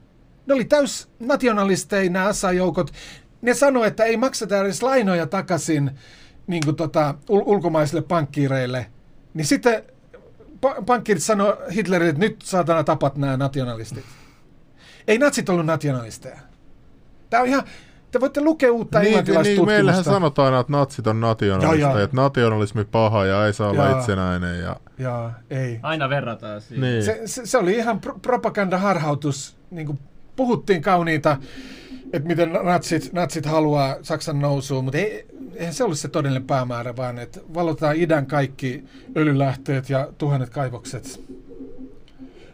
[0.47, 2.93] Ne oli täys nationalisteja nämä SA-joukot.
[3.43, 5.91] Ne sanoi, että ei makseta edes lainoja takaisin
[6.47, 8.87] niin kuin tota, ul- ulkomaisille pankkiireille.
[9.35, 9.83] Niin sitten
[10.67, 14.05] pa- pankkiirit sanoi Hitlerille, että nyt saatana tapat nämä nationalistit.
[15.09, 16.39] Ei natsit ollut nationalisteja.
[17.31, 17.63] Tämä on ihan,
[18.11, 19.73] te voitte lukea uutta Niin, niin, englantilaistutkimusta.
[19.73, 24.61] meillähän sanotaan aina, että natsit on nationalisteja, että nationalismi paha ja ei saa olla itsenäinen.
[24.61, 25.79] Ja, Joo, ei.
[25.83, 26.81] Aina verrataan siihen.
[26.81, 27.05] niin.
[27.05, 29.57] Se, se, se oli ihan pro- propagandaharhautus.
[29.71, 29.99] Niin kuin
[30.37, 31.37] puhuttiin kauniita,
[32.13, 36.97] että miten natsit, natsit haluaa Saksan nousuun, mutta ei, eihän se ollut se todellinen päämäärä,
[36.97, 38.85] vaan että valotaan idän kaikki
[39.17, 41.21] öljylähteet ja tuhannet kaivokset.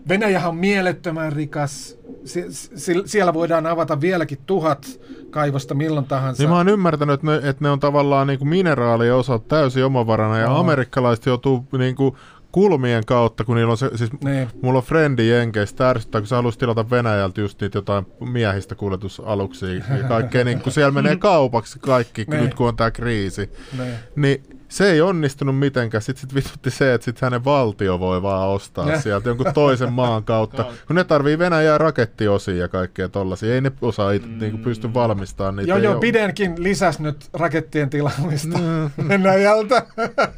[0.08, 1.98] Venäjähän on mielettömän rikas.
[2.24, 6.42] Sie, sie, siellä voidaan avata vieläkin tuhat kaivosta milloin tahansa.
[6.42, 10.38] Niin mä oon ymmärtänyt, että ne, että ne on tavallaan niinku mineraalien osat täysin omavarana
[10.38, 10.58] ja Joo.
[10.60, 12.16] amerikkalaiset joutuu niinku
[12.52, 14.48] kulmien kautta, kun niillä on se, siis Niin.
[14.62, 19.68] mulla on frendi Jenkeistä, ärsyttää, kun se haluaisi tilata Venäjältä just niitä jotain miehistä kuljetusaluksia
[19.74, 22.42] ja kaikkea, niin kun siellä menee kaupaksi kaikki, Niin.
[22.44, 23.92] nyt kun on tää kriisi, Niin.
[24.16, 26.02] niin se ei onnistunut mitenkään.
[26.02, 29.00] Sitten sit vitutti se, että sit hänen valtio voi vaan ostaa Ja.
[29.00, 30.64] sieltä jonkun toisen maan kautta.
[30.86, 33.54] Kun ne tarvii Venäjää rakettiosia ja kaikkea tollasia.
[33.54, 34.38] Ei ne osaa itse mm.
[34.38, 35.70] niinku pysty valmistamaan niitä.
[35.70, 36.00] Joo, joo, oo.
[36.00, 38.90] Bidenkin lisäsi nyt rakettien tilaamista Mm.
[39.08, 39.86] Venäjältä.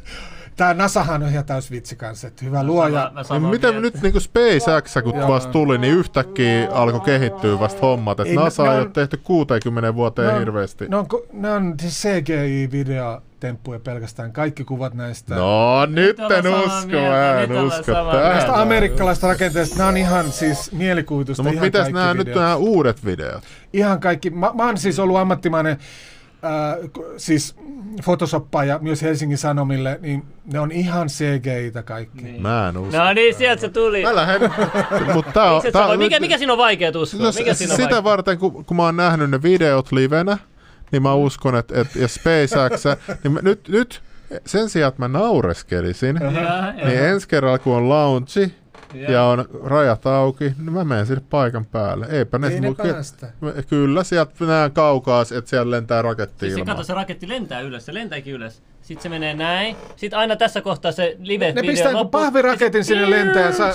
[0.57, 3.11] Tämä NASAhan on ihan täys vitsi kanssa, että hyvä luoja.
[3.23, 5.27] Sanon miten nyt niinku SpaceX, kun Joo.
[5.27, 8.19] vasta tuli, niin yhtäkkiä alkoi kehittyä vasta hommat.
[8.19, 10.85] Että Ei, NASA ne ei ole tehty 60 vuoteen Ne on- hirveästi.
[10.87, 11.75] Ne on, ne on
[13.41, 15.35] CGI-videotemppuja pelkästään, kaikki kuvat näistä.
[15.35, 18.31] No, nyt en usko, mieltä, mä nyt en usko tähän.
[18.31, 21.43] Näistä amerikkalaisista rakenteista, nämä on ihan siis mielikuvitusta.
[21.43, 22.41] No, mutta mitäs nämä nyt videot.
[22.41, 23.43] nämä uudet videot?
[23.73, 24.29] Ihan kaikki.
[24.29, 27.55] Mä, mä oon siis ollut ammattimainen äh, siis
[28.03, 30.23] Photoshoppa ja myös Helsingin Sanomille, niin
[30.53, 32.23] ne on ihan CGI-tä kaikki.
[32.23, 32.41] Niin.
[32.41, 32.97] Mä en usko.
[32.97, 34.03] No niin, sieltä se tuli.
[34.03, 34.51] Mä lähden,
[35.13, 35.61] mutta tää on...
[35.71, 37.21] Tää Mikä, nyt- mikä siinä on vaikea uskoa?
[37.21, 38.03] No, Mikä siinä on sitä vaikea?
[38.03, 40.37] varten, kun, kun mä oon nähnyt ne videot livenä,
[40.91, 42.83] niin mä uskon, että et, ja SpaceX,
[43.23, 44.01] niin mä, nyt, nyt
[44.45, 48.53] sen sijaan, että mä naureskelisin, Jaa, niin ensi kerralla, kun on launchi
[48.93, 49.11] jaa.
[49.11, 52.05] ja on rajat auki, niin mä menen sinne paikan päälle.
[52.09, 53.31] Eipä ne, Ei ne päästä.
[53.69, 56.75] Kyllä, sieltä näen kaukaa, että siellä lentää raketti Siis se ilmaan.
[56.77, 58.61] kato, se raketti lentää ylös, se lentääkin ylös.
[58.91, 59.75] Sitten se menee näin.
[59.95, 63.73] Sitten aina tässä kohtaa se live Ne pistää jonkun pahviraketin sinne lentää ja sä No,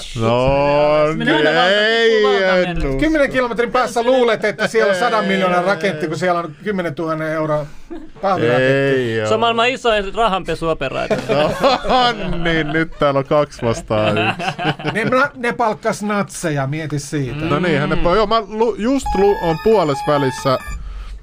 [1.11, 2.89] Se menee aina valta- ei, tippuu en valtamerta.
[2.89, 3.01] usko.
[3.01, 7.29] 10 kilometrin päässä luulet, että siellä on 100 miljoonan raketti, kun siellä on 10 000
[7.29, 7.67] euroa
[8.23, 8.65] pahviraketti.
[9.21, 11.17] Ei Se on maailman isoin rahanpesuoperaatio.
[11.89, 14.53] No niin, nyt täällä on kaksi vastaan yksi.
[14.93, 15.05] Ne,
[15.37, 17.45] ne palkkas natseja, mieti siitä.
[17.45, 20.59] No niinhän ne Joo, mä lu, just lu, on puolessa välissä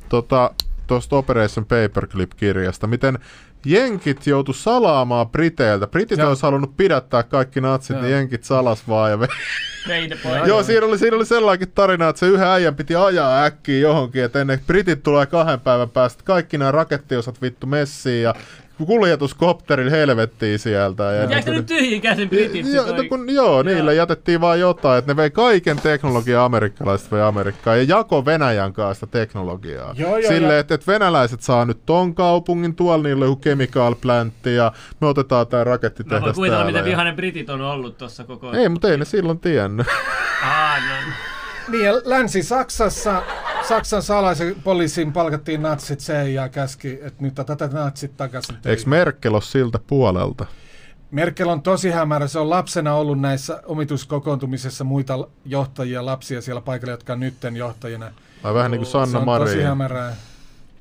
[0.09, 0.51] tota,
[0.87, 3.19] tuosta Operation Paperclip-kirjasta, miten
[3.65, 5.87] jenkit joutu salaamaan Briteiltä.
[5.87, 6.29] Britit Joo.
[6.29, 8.01] olisi halunnut pidättää kaikki natsit, Joo.
[8.01, 9.11] niin jenkit salas vaan.
[9.11, 9.17] Ja.
[10.45, 14.23] Joo, siinä oli, siinä oli sellainenkin tarina, että se yhden äijän piti ajaa äkkiä johonkin,
[14.23, 18.35] että ennen Britit tulee kahden päivän päästä, kaikki nämä rakettiosat vittu messiin ja
[18.85, 21.03] kuljetuskopterin helvettiin sieltä.
[21.03, 22.65] Ja Jääkö niin nyt tyhjiin käsin britit?
[22.73, 27.21] Jo, no kun, joo, niille jätettiin vaan jotain, että ne vei kaiken teknologian amerikkalaiset vei
[27.21, 29.93] Amerikkaan ja jako Venäjän kanssa teknologiaa.
[29.97, 33.95] Joo, joo, Silleen, että, että venäläiset saa nyt ton kaupungin, tuolla niillä on joku chemical
[34.01, 36.71] plantti ja me otetaan tää Mä rakettitehdas voin kuvitella, täällä.
[36.71, 38.51] miten ja- vihainen britit on ollut tuossa koko...
[38.53, 39.87] Ei, mutta ei ne silloin tiennyt.
[40.43, 41.11] Aa, no.
[41.67, 43.21] Niin, Länsi-Saksassa
[43.67, 48.57] Saksan salaisen poliisin palkattiin natsit se ja käski, että nyt tätä natsit takaisin.
[48.65, 50.45] Eikö Merkel ole siltä puolelta?
[51.11, 52.27] Merkel on tosi hämärä.
[52.27, 58.11] Se on lapsena ollut näissä omituskokoontumisissa muita johtajia, lapsia siellä paikalla, jotka on nytten johtajina.
[58.43, 59.67] Vai vähän niin kuin Se Sanna on tosi Marin.
[59.67, 60.15] hämärää.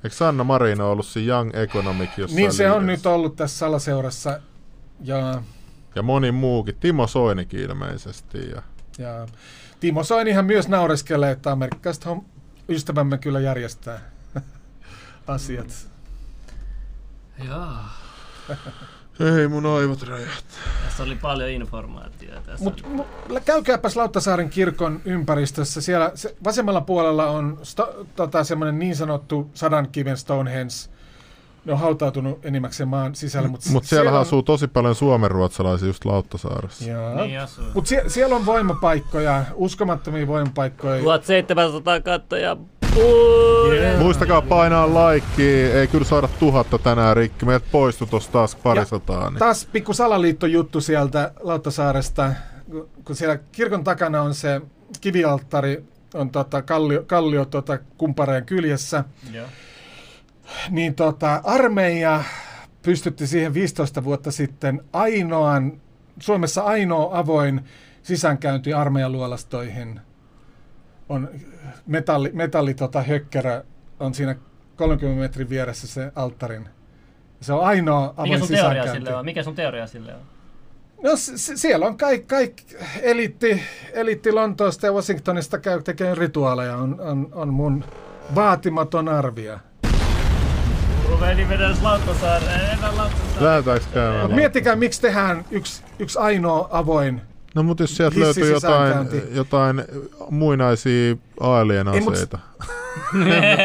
[0.04, 3.58] Eikö Sanna Marin ole ollut siinä Young Economic jossain Niin se on nyt ollut tässä
[3.58, 4.40] salaseurassa.
[5.00, 5.42] Ja,
[5.94, 6.76] Ja moni muukin.
[6.80, 8.50] Timo Soinikin ilmeisesti.
[8.50, 8.62] Ja...
[8.98, 9.26] ja
[9.80, 12.06] Timo Soinihan myös naureskelee, että amerikkalaiset
[12.68, 14.00] ystävämme kyllä järjestää
[15.26, 15.88] asiat.
[17.44, 17.68] Joo.
[19.38, 20.58] Ei mun aivot räjähtää.
[20.84, 22.40] Tässä oli paljon informaatiota.
[22.40, 25.80] Tässä Mutta käykääpäs Lauttasaaren kirkon ympäristössä.
[25.80, 30.74] Siellä se, vasemmalla puolella on sto, tota, semmoinen niin sanottu sadan kiven Stonehenge.
[31.64, 33.48] Ne on hautautunut enimmäkseen maan sisälle.
[33.48, 36.84] Mutta Mutta siellä asuu tosi paljon suomenruotsalaisia just Lauttasaaressa.
[36.84, 37.40] Niin.
[37.74, 41.02] Mutta sie, siellä on voimapaikkoja, uskomattomia voimapaikkoja.
[41.02, 42.56] 1700 kattoja.
[43.72, 43.98] Yeah.
[43.98, 47.46] Muistakaa painaa laikki, ei kyllä saada tuhatta tänään rikki.
[47.46, 49.30] Meidät poistu tosta taas parisataa.
[49.30, 49.38] Niin.
[49.38, 52.32] Taas pikku salaliittojuttu sieltä Lauttasaaresta,
[53.04, 54.60] kun- siellä kirkon takana on se
[55.00, 55.84] kivialttari,
[56.14, 59.46] on tota kallio, kallio tota kumpareen kyljessä, Joo.
[60.70, 62.24] Niin tota, armeija
[62.82, 65.80] pystytti siihen 15 vuotta sitten ainoan,
[66.20, 67.60] Suomessa ainoa avoin
[68.02, 70.00] sisäänkäynti armeijan luolastoihin.
[71.08, 71.28] On
[71.86, 73.64] metalli, metalli tota, hökkerä,
[74.00, 74.36] on siinä
[74.76, 76.68] 30 metrin vieressä se alttarin.
[77.40, 79.24] Se on ainoa Mikä avoin sun teoria sille on?
[79.24, 80.20] Mikä sun teoria sille on?
[81.02, 83.62] No s- s- siellä on kaikki, kaikki eliitti,
[83.92, 87.84] eliitti Lontoosta ja Washingtonista käy tekemään rituaaleja, on, on, on mun
[88.34, 89.58] vaatimaton arvio.
[91.22, 93.44] Ruveni vedellä Lauttasaareen, enää Lauttasaareen.
[93.44, 94.34] Lähdetäänkö käymään?
[94.34, 97.22] Miettikää, miksi tehdään yksi, yksi ainoa avoin.
[97.54, 99.84] No mutta jos sieltä löytyy jotain, jotain
[100.30, 102.04] muinaisia alien Ei.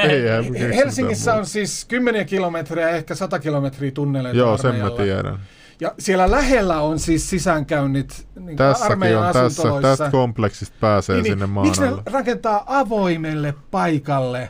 [0.10, 4.86] Ei, ei, ei, Helsingissä on siis kymmeniä kilometriä, ehkä 100 kilometriä tunneleita Joo, sen mä
[4.86, 5.04] armeijalla.
[5.04, 5.40] tiedän.
[5.80, 11.24] Ja siellä lähellä on siis sisäänkäynnit niin Tässäkin armeijan on, tässä, tästä kompleksista pääsee Niin,
[11.24, 14.50] niin, sinne maan miksi ne rakentaa avoimelle paikalle,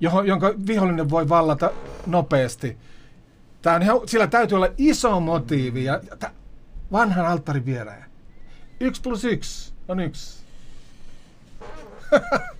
[0.00, 1.70] johon, jonka vihollinen voi vallata
[2.06, 2.76] nopeasti?
[3.62, 6.30] Tää on ihan, sillä täytyy olla iso motiivi ja tä,
[6.92, 8.04] vanhan alttarin viereen.
[8.80, 10.44] Yksi plus yksi on yksi.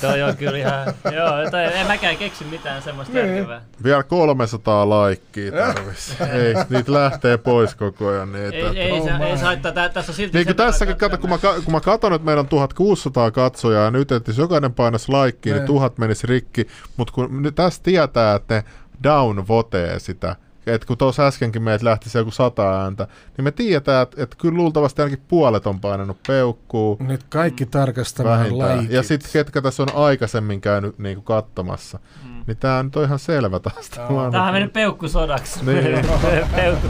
[0.00, 0.86] Toi on kyllä ihan...
[1.04, 3.26] Joo, toi, en mäkään keksi mitään semmoista Niin.
[3.28, 3.60] järkevää.
[3.84, 6.16] Vielä 300 laikkia tarvis.
[6.32, 8.32] ei, niitä lähtee pois koko ajan.
[8.32, 10.44] Niin, Ei, ei, Oh se, ei se haittaa, tä, tässä on silti...
[10.44, 14.12] Niin tässäkin, kato, kun mä, kun mä katon, että meillä on 1600 katsojaa ja nyt,
[14.12, 15.66] että jos jokainen painaisi laikkiin, niin Ne.
[15.66, 16.66] tuhat menisi rikki.
[16.96, 18.64] Mutta kun nyt tässä tietää, että ne
[19.02, 23.06] downvotee sitä, että kun tuossa äskenkin meiltä lähti se joku sata ääntä,
[23.36, 28.38] niin me tiedetään, että, että kyllä luultavasti ainakin puolet on painanut peukkuu Nyt kaikki tarkastamaan
[28.38, 28.70] vähintään.
[28.76, 28.90] laikit.
[28.90, 32.44] Ja sitten ketkä tässä on aikaisemmin käynyt niin kuin katsomassa, Mm.
[32.46, 33.90] niin tämä nyt on ihan selvä taas.
[33.90, 34.06] Tämä
[34.46, 35.64] on- mennyt peukkusodaksi.
[35.64, 36.06] Niin.
[36.56, 36.88] Peukku,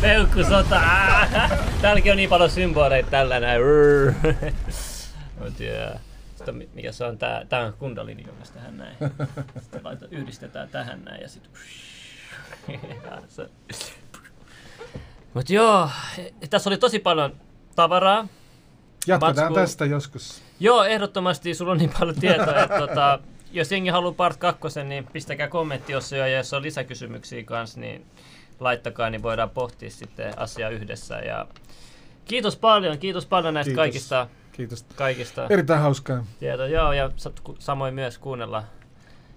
[0.00, 0.80] peukkusota.
[1.82, 3.60] Täälläkin on niin paljon symboleita tällä näin.
[5.38, 5.52] Mut.
[6.36, 8.96] Sitten mi- mikä se on tää, tää on kundalini, joka tähän näin.
[9.60, 11.50] Sitten laita, yhdistetään tähän näin ja sit
[13.28, 13.50] Se-
[15.34, 15.88] Mut joo,
[16.50, 17.36] tässä oli tosi paljon
[17.76, 18.28] tavaraa.
[19.06, 20.42] Jatketaan Matsku- tästä joskus.
[20.60, 23.18] Joo, ehdottomasti sulla on niin paljon tietoa, että tota,
[23.52, 27.80] jos jengi haluaa part kakkosen, niin pistäkää kommentti, jos, jo, ja jos on lisäkysymyksiä kanssa,
[27.80, 28.06] niin
[28.60, 31.18] laittakaa, niin voidaan pohtia sitten asiaa yhdessä.
[31.18, 31.46] Ja
[32.24, 33.82] kiitos paljon, kiitos paljon näistä Kiitos.
[33.82, 34.82] kaikista, Kiitos.
[34.94, 36.24] kaikista Erittäin hauskaa.
[36.40, 36.66] tietoa.
[36.66, 37.10] Joo, ja
[37.58, 38.64] samoin myös kuunnella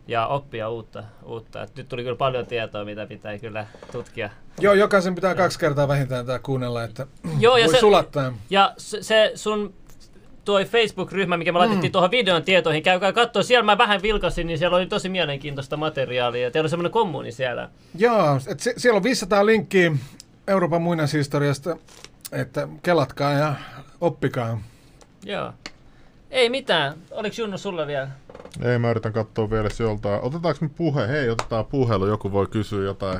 [0.07, 1.03] ja oppia uutta.
[1.23, 1.63] uutta.
[1.63, 4.29] Et nyt tuli kyllä paljon tietoa, mitä pitää kyllä tutkia.
[4.59, 7.07] Joo, jokaisen pitää kaksi kertaa vähintään tämä kuunnella, että
[7.39, 8.33] Joo, ja voi se, sulattaa.
[8.49, 9.73] Ja se, se sun
[10.45, 11.91] toi Facebook-ryhmä, mikä me laitettiin mm.
[11.91, 13.43] tuohon videon tietoihin, käykää katsoa.
[13.43, 16.51] Siellä mä vähän vilkasin, niin siellä oli tosi mielenkiintoista materiaalia.
[16.51, 17.69] Teillä on semmoinen kommuni siellä.
[17.95, 19.91] Joo, et se, siellä on 500 linkkiä
[20.47, 21.77] Euroopan muinaishistoriasta,
[22.31, 23.53] että kelatkaa ja
[24.01, 24.61] oppikaa.
[25.25, 25.53] Joo.
[26.31, 26.93] Ei mitään.
[27.11, 28.07] Oliko Junno sulla vielä?
[28.63, 30.21] Ei, mä yritän katsoa vielä joltain.
[30.21, 31.07] Otetaanko me puhe?
[31.07, 32.07] Hei, otetaan puhelu.
[32.07, 33.19] Joku voi kysyä jotain.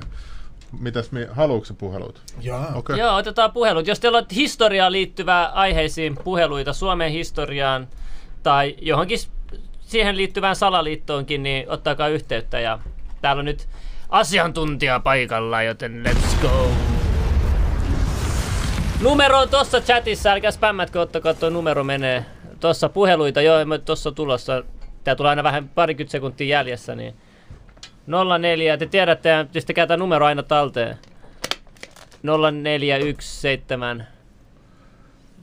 [0.79, 1.27] Mitäs mi...
[1.31, 2.21] Haluatko puhelut?
[2.41, 2.59] Joo.
[2.59, 2.75] Okei.
[2.75, 2.99] Okay.
[2.99, 3.87] Joo, otetaan puhelut.
[3.87, 7.87] Jos teillä on historiaan liittyvää aiheisiin puheluita, Suomen historiaan
[8.43, 9.19] tai johonkin
[9.81, 12.59] siihen liittyvään salaliittoonkin, niin ottakaa yhteyttä.
[12.59, 12.79] Ja
[13.21, 13.67] täällä on nyt
[14.09, 16.67] asiantuntija paikalla, joten let's go.
[19.01, 22.25] Numero on tossa chatissa, älkää spämmätkö, ottakaa tuo numero menee.
[22.65, 24.63] Tossa puheluita, joo, tossa tulossa.
[25.03, 27.15] Tää tulee aina vähän parikymmentä sekuntia jäljessä, niin
[28.39, 30.97] 04, te tiedätte, pistäkää tämä numero aina talteen.
[32.23, 34.05] 0417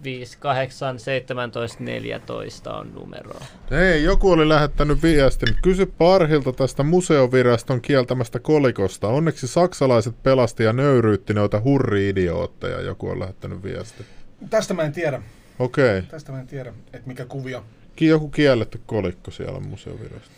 [0.05, 3.41] 58 17 14 on numero.
[3.71, 5.57] Hei, joku oli lähettänyt viestin.
[5.63, 9.09] Kysy Parhilta tästä museoviraston kieltämästä kolikosta.
[9.09, 12.81] Onneksi saksalaiset pelasti ja nöyryytti noita hurri-idiootteja.
[12.81, 14.07] Joku on lähettänyt viestin.
[14.51, 15.23] Tästä mä en tiedä.
[15.59, 15.99] Okei.
[15.99, 16.11] Okay.
[16.11, 17.65] Tästä mä en tiedä, että mikä kuvio.
[18.01, 20.31] Joku kielletty kolikko siellä museovirasto.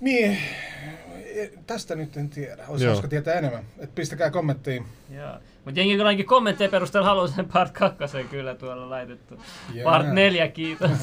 [0.00, 0.38] Niin,
[1.66, 2.64] tästä nyt en tiedä.
[2.68, 3.64] Olisi hauska tietää enemmän.
[3.78, 4.86] Et pistäkää kommenttiin.
[5.10, 5.34] Joo.
[5.64, 9.40] Mutta jengi kyllä kommentteja perusteella haluaa sen part kakkosen kyllä tuolla laitettu.
[9.74, 9.84] Yeah.
[9.84, 10.90] Part neljä, kiitos.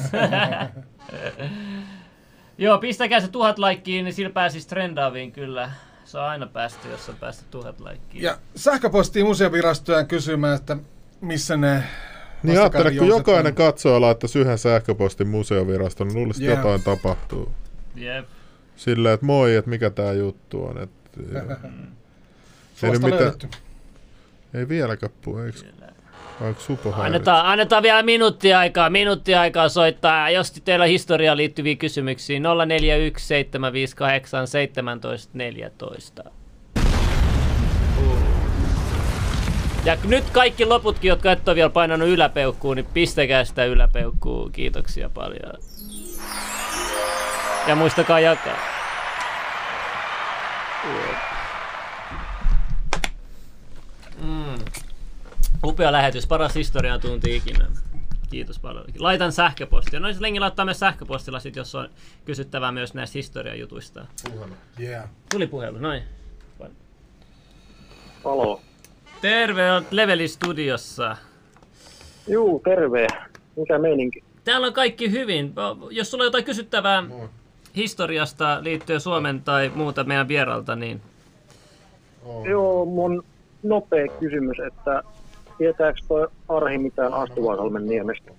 [2.58, 5.70] Joo, pistäkää se tuhat laikkiin, niin sillä pääsisi trendaaviin kyllä.
[6.04, 8.24] Se on aina päästy, jos on päästy tuhat laikkiin.
[8.24, 10.76] Ja sähköpostiin museovirastojen kysymään, että
[11.20, 11.82] missä ne
[12.42, 16.64] niin ajattele, kun jokainen katsoja laittaisi yhden sähköpostin museoviraston, niin luulisin, että yeah.
[16.64, 17.52] jotain tapahtuu.
[17.94, 18.24] Jep.
[18.76, 20.82] Silleen, että moi, että mikä tämä juttu on.
[20.82, 21.20] Että,
[22.82, 23.32] Ei, mitä,
[24.54, 25.58] ei vieläkään puhu, eikö?
[26.92, 30.30] Annetaan, annetaan vielä minuutti aikaa, minuutti aikaa soittaa.
[30.30, 32.42] Jos teillä on historiaan liittyviä kysymyksiä, 0417581714.
[39.84, 44.52] Ja nyt kaikki loputkin, jotka et ole vielä painanut yläpeukkuun, niin pistäkää sitä yläpeukkuun.
[44.52, 45.52] Kiitoksia paljon.
[47.66, 48.56] Ja muistakaa jakaa.
[54.22, 54.54] Mm.
[55.64, 57.66] Upea lähetys, paras historian tunti ikinä.
[58.30, 58.84] Kiitos paljon.
[58.98, 60.00] Laitan sähköpostia.
[60.00, 61.88] No Lengi laittaa myös sähköpostilla sit, jos on
[62.24, 64.06] kysyttävää myös näistä historiajutuista.
[64.30, 64.54] Puhelu.
[64.80, 65.08] Yeah.
[65.30, 66.02] Tuli puhelu, noin.
[68.24, 68.60] Halo.
[69.22, 71.16] Terve, on Leveli Studiossa.
[72.28, 73.06] Juu, terve.
[73.56, 74.24] Mikä meininki?
[74.44, 75.54] Täällä on kaikki hyvin.
[75.90, 77.28] Jos sulla on jotain kysyttävää Moi.
[77.76, 81.00] historiasta liittyen Suomen tai muuta meidän vieralta, niin...
[82.24, 82.46] Oh.
[82.46, 83.24] Joo, mun
[83.62, 85.02] nopea kysymys, että
[85.58, 88.30] tietääkö toi Arhi mitään Astuvasalmen niemestä?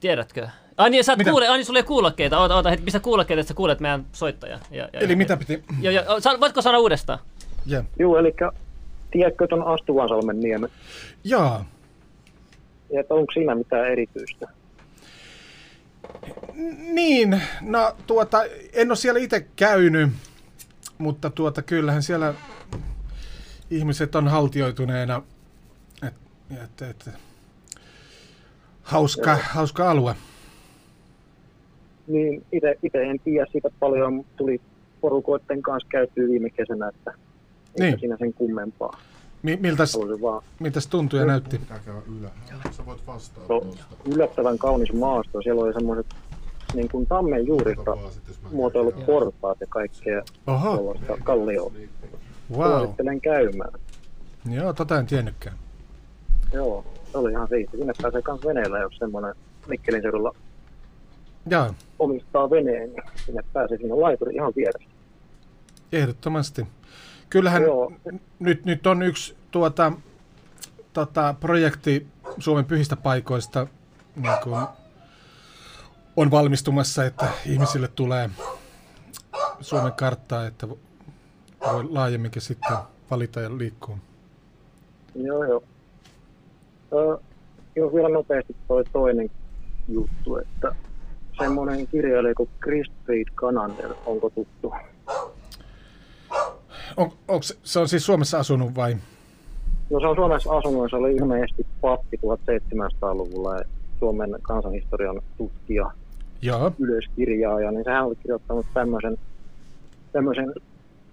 [0.00, 0.48] Tiedätkö?
[0.76, 2.38] Ai niin, sä et kuule, ai niin, sulla ei kuulokkeita.
[2.38, 4.58] Oota, oota, pistä kuulokkeita, että sä kuulet meidän soittaja.
[4.70, 5.64] Ja, ja, Eli ja, mitä piti?
[5.80, 6.04] Ja, ja,
[6.40, 7.18] voitko sanoa uudestaan?
[7.70, 7.84] Yeah.
[7.98, 8.34] Joo, eli
[9.10, 10.70] tiedätkö ton Astuvansalmen niemen?
[11.24, 11.60] Joo.
[12.92, 14.48] Ja että onko siinä mitään erityistä?
[16.92, 18.38] Niin, no tuota,
[18.72, 20.10] en ole siellä itse käynyt,
[20.98, 22.34] mutta tuota, kyllähän siellä
[23.70, 25.22] ihmiset on haltioituneena.
[26.06, 26.14] Et,
[26.50, 27.10] et, et,
[28.82, 30.14] hauska, hauska alue.
[32.06, 32.44] Niin,
[32.82, 34.60] itse en tiedä siitä paljon, tuli
[35.00, 37.12] porukoiden kanssa käytyy viime kesänä, että
[37.78, 38.00] niin.
[38.00, 39.00] siinä sen kummempaa.
[39.42, 40.42] Mi- miltäs, vaan...
[40.60, 41.60] miltäs tuntui ja näytti?
[42.20, 42.30] Ylä.
[42.70, 43.00] Sä voit
[43.48, 43.66] no,
[44.14, 45.42] yllättävän kaunis maasto.
[45.42, 46.06] Siellä oli semmoiset
[46.74, 47.96] niin kuin tammen juurista
[48.52, 50.22] muotoilut portaat ja kaikkea
[51.24, 51.72] kallioa.
[52.56, 52.78] Wow.
[52.78, 53.72] Suosittelen käymään.
[54.50, 55.56] Joo, tota en tiennytkään.
[56.52, 57.76] Joo, se oli ihan siisti.
[57.76, 59.34] Sinne pääsee myös veneellä, jos semmoinen
[59.68, 60.34] Mikkelin seudulla
[61.46, 61.74] Jaa.
[61.98, 64.88] omistaa veneen, niin sinne pääsee sinne laituri ihan vieressä.
[65.92, 66.66] Ehdottomasti.
[67.30, 67.92] Kyllähän Joo.
[68.38, 69.92] nyt, nyt on yksi tuota,
[70.92, 72.06] tota, projekti
[72.38, 73.66] Suomen pyhistä paikoista
[74.16, 74.66] niin kuin
[76.16, 78.30] on valmistumassa, että ihmisille tulee
[79.60, 82.76] Suomen karttaa, että voi laajemminkin sitten
[83.10, 83.98] valita ja liikkua.
[85.14, 85.62] Joo, joo.
[86.92, 87.18] Ö,
[87.76, 89.30] joo, vielä nopeasti toi toinen
[89.88, 90.74] juttu, että
[91.38, 92.86] semmoinen kirjailija kuin Chris
[93.34, 94.72] Kanander, onko tuttu?
[96.96, 98.96] On, onko, se on siis Suomessa asunut vai?
[99.90, 103.64] No se on Suomessa asunut, se oli ilmeisesti pappi 1700-luvulla ja
[103.98, 105.90] Suomen kansanhistorian tutkija,
[106.42, 106.72] Joo.
[106.78, 109.18] ylöskirjaaja, niin sehän oli kirjoittanut tämmöisen,
[110.12, 110.54] tämmöisen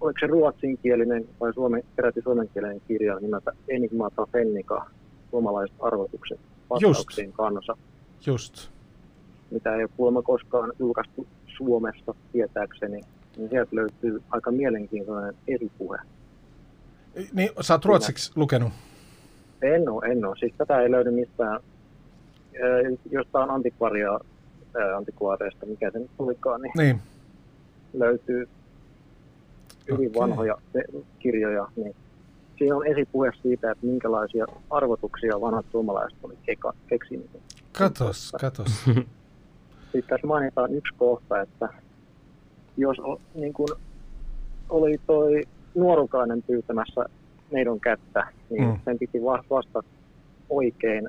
[0.00, 4.86] oliko se ruotsinkielinen vai suomen, peräti suomenkielinen kirja nimeltä Enigmata Fennika,
[5.30, 7.36] suomalaiset arvotukset vastauksien Just.
[7.36, 7.76] kanssa.
[8.26, 8.68] Just.
[9.50, 13.00] Mitä ei ole kuulemma koskaan julkaistu Suomessa tietääkseni,
[13.36, 15.98] niin sieltä löytyy aika mielenkiintoinen esipuhe.
[17.32, 18.42] Niin, sä oot ruotsiksi Kyllä.
[18.42, 18.72] lukenut?
[19.62, 20.36] En ole, en ole.
[20.38, 21.60] Siis tätä ei löydy mistään,
[23.10, 24.20] jostain antikvaria,
[24.96, 27.00] antikvaareista, mikä se nyt tulikaan, niin, niin.
[27.92, 28.48] löytyy
[29.90, 30.20] hyvin okay.
[30.20, 30.58] vanhoja
[31.18, 31.94] kirjoja, niin
[32.58, 36.38] siinä on esipuhe siitä, että minkälaisia arvotuksia vanhat suomalaiset oli
[36.88, 37.30] keksinyt.
[37.72, 38.84] Katos, katos.
[38.84, 41.68] Sitten tässä mainitaan yksi kohta, että
[42.76, 42.96] jos
[43.34, 43.68] niin kuin,
[44.68, 45.42] oli toi
[45.74, 47.06] nuorukainen pyytämässä
[47.52, 48.78] neidon kättä, niin Mm.
[48.84, 49.88] sen piti va- vastata
[50.50, 51.08] oikein,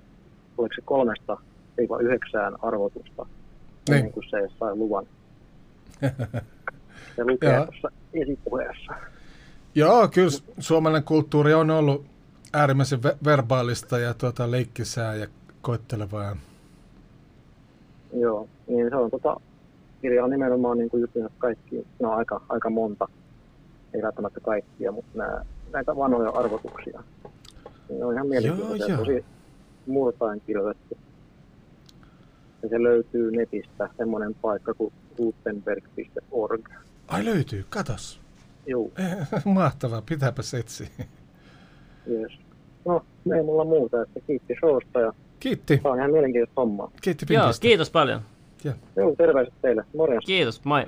[0.58, 1.38] oliko se kolmesta
[2.02, 3.26] yhdeksään arvotusta,
[3.90, 3.98] Niin.
[3.98, 5.06] ennen kuin se sai luvan.
[7.16, 7.66] Se lukee Joo.
[7.66, 8.94] tuossa esipuheessa.
[9.76, 10.30] Joo, kyllä
[10.60, 12.06] suomalainen kulttuuri on ollut
[12.54, 15.28] äärimmäisen ve- verbaalista ja tuota, leikkisää ja
[15.62, 16.36] koettelevaa.
[18.14, 19.40] Joo, niin se on tota,
[20.06, 23.08] kirja on nimenomaan niin kuin kaikki, no aika, aika monta,
[23.94, 27.04] ei välttämättä kaikkia, mutta nää, näitä vanhoja arvotuksia.
[27.90, 28.98] Ne on ihan mielenkiintoisia, joo.
[28.98, 29.26] tosi
[29.88, 30.98] murtain kirjoitettu.
[32.64, 36.70] Ja se löytyy netistä, semmoinen paikka kuin gutenberg.org.
[37.08, 38.22] Ai löytyy, katos.
[38.66, 38.90] Joo,
[39.46, 40.88] Mahtavaa, pitääpäs etsiä.
[42.10, 42.32] yes.
[42.86, 46.92] No, ei mulla muuta, että kiitti showsta ja Kiitti, tämä on ihan mielenkiintoista hommaa.
[47.02, 48.22] kiitti Joo, kiitos paljon.
[48.96, 49.84] Joo, terveiset teille.
[49.96, 50.26] Morjens.
[50.26, 50.86] Kiitos, moi.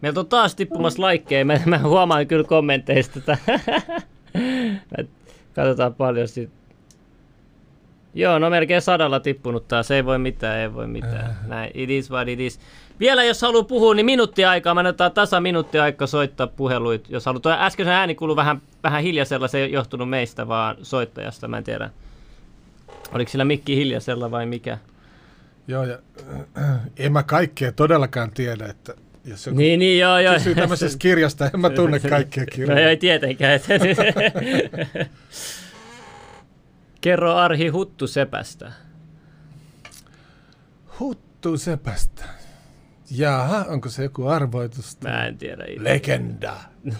[0.00, 1.44] Meiltä on taas tippumassa laikkeja.
[1.44, 3.18] Mä, mä huomaan kyllä kommenteista.
[3.18, 3.38] Että
[5.54, 6.50] Katsotaan paljon sit.
[8.14, 9.90] Joo, no melkein sadalla tippunut taas.
[9.90, 11.38] Ei voi mitään, ei voi mitään.
[11.46, 12.60] Näin, it is what it is.
[13.00, 14.74] Vielä jos haluaa puhua, niin minuutti aikaa.
[14.74, 17.10] Mä annetaan tasa minuutti aikaa soittaa puheluit.
[17.10, 17.40] Jos haluaa.
[17.40, 19.48] Tuo äskeisen ääni kuului vähän, vähän hiljaisella.
[19.48, 21.48] Se ei johtunut meistä, vaan soittajasta.
[21.48, 21.90] Mä en tiedä.
[23.12, 24.78] Oliko sillä mikki hiljaisella vai mikä?
[25.68, 25.98] Joo, ja
[26.58, 30.34] äh, en mä kaikkea todellakaan tiedä, että jos joku Niin, niin, joo, joo.
[30.34, 32.88] kysyy tämmöisestä kirjasta, en mä tunne kaikkia No kirjoja.
[32.90, 33.60] ei tietenkään.
[37.00, 38.72] Kerro Arhi Huttusepästä.
[41.00, 42.24] Huttu sepästä.
[43.10, 44.98] Jaha, onko se joku arvoitus?
[45.02, 45.84] Mä en tiedä itse.
[45.84, 46.56] Legenda.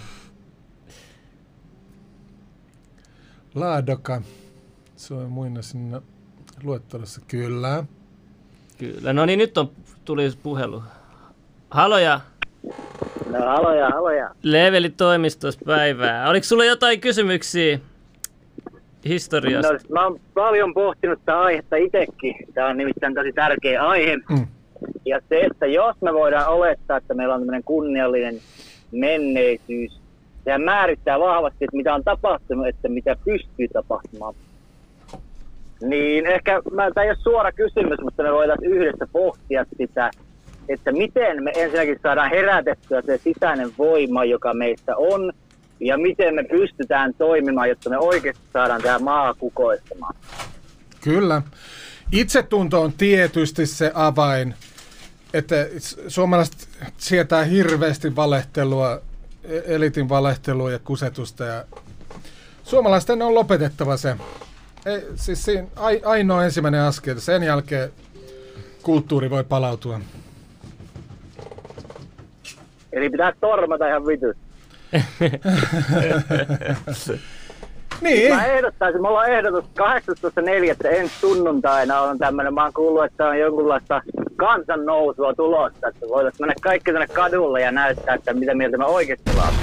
[3.55, 4.23] Laadoka.
[4.97, 6.03] Suomen muinaisina
[6.63, 7.21] luettelossa.
[7.29, 7.85] Kyllä.
[8.79, 9.13] Kyllä.
[9.13, 9.71] No niin, nyt on,
[10.05, 10.83] tuli puhelu.
[11.71, 12.21] Haloja,
[13.31, 14.31] No haloja, haloja.
[14.43, 16.29] Leveli-toimistossa päivää.
[16.29, 17.79] Oliko sulla jotain kysymyksiä
[19.09, 19.73] historiasta?
[19.73, 22.35] No, mä oon paljon pohtinut tätä aihetta itsekin.
[22.55, 24.17] Tämä on nimittäin tosi tärkeä aihe.
[24.17, 24.47] Mm.
[25.05, 28.41] Ja se, että jos me voidaan olettaa, että meillä on tämmöinen kunniallinen
[28.93, 30.01] menneisyys,
[30.45, 34.35] sehän määrittää vahvasti, että mitä on tapahtunut, että mitä pystyy tapahtumaan.
[35.83, 40.11] Niin ehkä, mä, tämä ei ole suora kysymys, mutta me voitaisiin yhdessä pohtia sitä,
[40.69, 45.33] että miten me ensinnäkin saadaan herätettyä se sisäinen voima, joka meissä on,
[45.81, 50.15] ja miten me pystytään toimimaan, jotta me oikeasti saadaan tämä maa kukoistamaan.
[51.01, 51.43] Kyllä.
[52.13, 54.55] Itsetunto on tietysti se avain,
[55.35, 55.67] että
[56.09, 59.01] suomalaiset sietää hirveästi valehtelua,
[59.45, 61.45] e- elitin valehtelua ja kusetusta.
[61.45, 61.65] Ja
[62.65, 64.17] suomalaisten on lopetettava se.
[64.87, 67.19] Ei, siis siinä ai, ainoa ensimmäinen askel.
[67.19, 67.91] Sen jälkeen
[68.83, 70.01] kulttuuri voi palautua.
[72.93, 74.37] Eli pitää tormata ihan vitus.
[78.01, 80.87] Niin, Mä ehdottaisin, mulla on ehdotus 18.4.
[80.91, 84.03] ensi sunnuntaina on tämmönen, mä oon kuullut, että on jonkunlaista
[84.37, 89.31] kansannousua tulossa, että voitaisiin mennä kaikki tänne kadulle ja näyttää, että mitä mieltä me oikeasti
[89.31, 89.55] ollaan.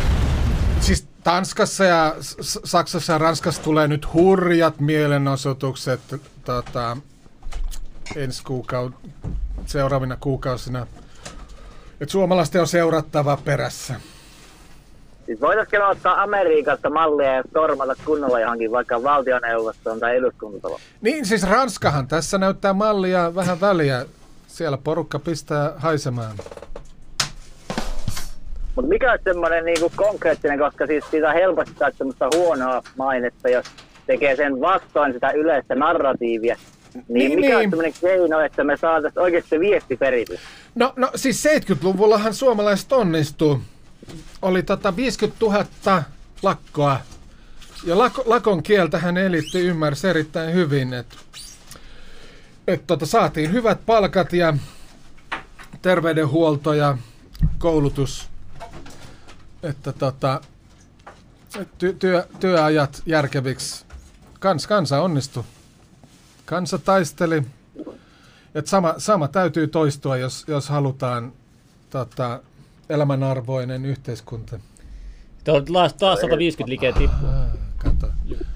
[1.23, 2.15] Tanskassa ja
[2.63, 6.01] Saksassa ja Ranskassa tulee nyt hurjat mielenosoitukset
[6.45, 6.97] tota,
[8.15, 9.09] ensi kuukaud-
[9.65, 10.87] seuraavina kuukausina.
[12.01, 13.95] Et suomalaisten on seurattava perässä.
[15.25, 20.81] Siis voitaisiinko me ottaa Amerikasta mallia ja tormata kunnolla johonkin vaikka valtioneuvostoon tai eduskuntataloon?
[21.01, 24.05] Niin siis Ranskahan tässä näyttää mallia vähän väliä.
[24.47, 26.35] Siellä porukka pistää haisemaan.
[28.75, 33.65] Mutta mikä on semmoinen niinku konkreettinen, koska siis siitä helposti saa semmoista huonoa mainetta, jos
[34.07, 36.55] tekee sen vastoin sitä yleistä narratiivia.
[36.93, 37.57] Niin, Niin, mikä niin.
[37.57, 40.39] on semmoinen keino, että me saataisiin oikeasti se viesti peritys?
[40.75, 43.61] No, no siis 70-luvullahan suomalaiset onnistuu.
[44.41, 46.03] Oli tota 50 000
[46.43, 46.99] lakkoa.
[47.85, 51.15] Ja lako, lakon kieltähän elitti ymmärsi erittäin hyvin, että
[52.67, 54.57] et tota, saatiin hyvät palkat ja
[55.81, 56.97] terveydenhuolto ja
[57.57, 58.32] koulutus.
[59.63, 60.41] Että tota,
[61.77, 63.85] ty, työ, työajat järkeviksi.
[64.39, 65.43] Kans, kansa onnistui.
[66.45, 67.43] Kansa taisteli.
[68.55, 71.33] Et sama, sama täytyy toistua, jos, jos halutaan
[71.89, 72.39] tota,
[72.89, 74.59] elämänarvoinen yhteiskunta.
[75.43, 77.29] Taas, taas 150 liikeä tippuu.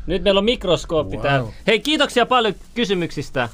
[0.08, 1.26] Nyt meillä on mikroskooppi Wow.
[1.26, 1.52] täällä.
[1.68, 3.50] Hei, kiitoksia paljon kysymyksistä.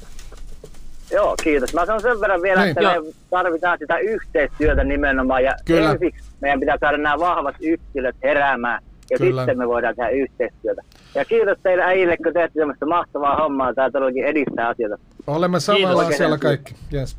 [1.12, 1.74] Joo, kiitos.
[1.74, 2.70] Mä sanon sen verran vielä, Niin.
[2.70, 3.04] että Joo.
[3.04, 5.44] me tarvitaan sitä yhteistyötä nimenomaan.
[5.44, 5.90] Ja Kyllä.
[5.92, 8.82] ensiksi meidän pitää saada nämä vahvat yksilöt heräämään.
[9.10, 9.40] Ja Kyllä.
[9.42, 10.82] sitten me voidaan tehdä yhteistyötä.
[11.14, 13.74] Ja kiitos teille äijille, kun teette tämmöistä mahtavaa hommaa.
[13.74, 14.98] Tämä todellakin edistää asioita.
[15.26, 16.14] Olemme samalla Kiitos.
[16.14, 16.74] asialla kaikki.
[16.92, 17.16] Yes.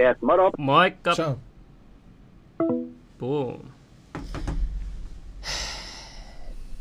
[0.00, 0.50] Yes, moro!
[0.58, 1.14] Moikka.
[1.14, 1.38] Ciao.
[3.18, 3.58] Boom.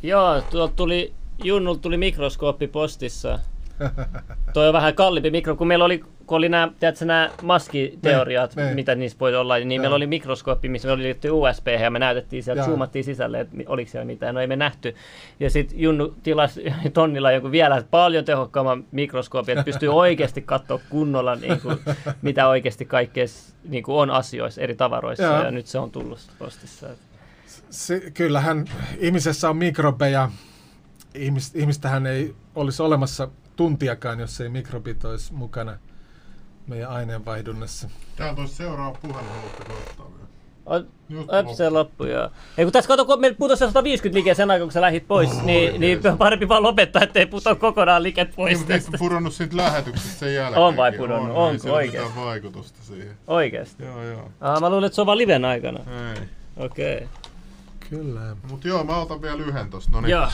[0.03, 1.13] Joo, tuolta tuli,
[1.43, 3.39] Junnulta tuli mikroskooppi postissa.
[4.53, 8.65] Toi on vähän kalliimpi mikro, kun meillä oli, kun oli nämä, tiedätkö, nämä maskiteoriat, Ne,
[8.65, 8.73] ne.
[8.73, 9.81] mitä niissä voi olla, niin Joo.
[9.81, 13.55] meillä oli mikroskooppi, missä me oli liitty USB ja me näytettiin sieltä, zoomattiin sisälle, että
[13.67, 14.95] oliko siellä mitään, no ei me nähty.
[15.39, 21.35] Ja sitten Junnu tilasi tonnilla joku vielä paljon tehokkaamman mikroskoopin, että pystyy oikeasti katsoa kunnolla,
[21.35, 21.77] niin kuin,
[22.21, 23.25] mitä oikeasti kaikkea
[23.63, 25.43] niin kuin on asioissa, eri tavaroissa, Joo.
[25.43, 26.87] ja nyt se on tullut postissa.
[27.69, 28.65] Se, kyllähän
[28.97, 30.29] ihmisessä on mikrobeja.
[31.15, 33.27] Ihmis, ihmistähän ei olisi olemassa
[33.59, 35.77] tuntiakaan, jos ei mikrobit olisi mukana
[36.67, 37.89] meidän aineenvaihdunnassa.
[38.15, 40.27] Täältä olisi seuraava puhelu, haluatteko ottaa vielä?
[40.65, 40.87] On,
[41.33, 42.29] Öp, se loppu, joo.
[42.57, 45.07] Ei kun tässä kato, kun meillä putosi se 150 liikeä sen aikaa, kun sä lähit
[45.07, 46.17] pois, oh, niin, niin jees.
[46.17, 48.97] parempi vaan lopettaa, ettei puto kokonaan liiket pois Niin, mutta tästä.
[48.97, 50.63] pudonnut siitä lähetyksestä sen jälkeen?
[50.63, 51.37] On vai pudonnut?
[51.37, 52.07] Onko Ei oikeesti?
[52.09, 53.17] mitään vaikutusta siihen.
[53.27, 53.83] Oikeesti.
[53.83, 54.31] Joo, joo.
[54.41, 55.79] Ah, mä luulen, että se on vaan liven aikana.
[55.79, 56.21] Ei.
[56.57, 56.95] Okei.
[56.95, 57.07] Okay.
[57.89, 58.35] Kyllä.
[58.49, 59.91] Mut joo, mä otan vielä yhden tosta.
[59.91, 60.09] No niin.
[60.11, 60.27] Joo.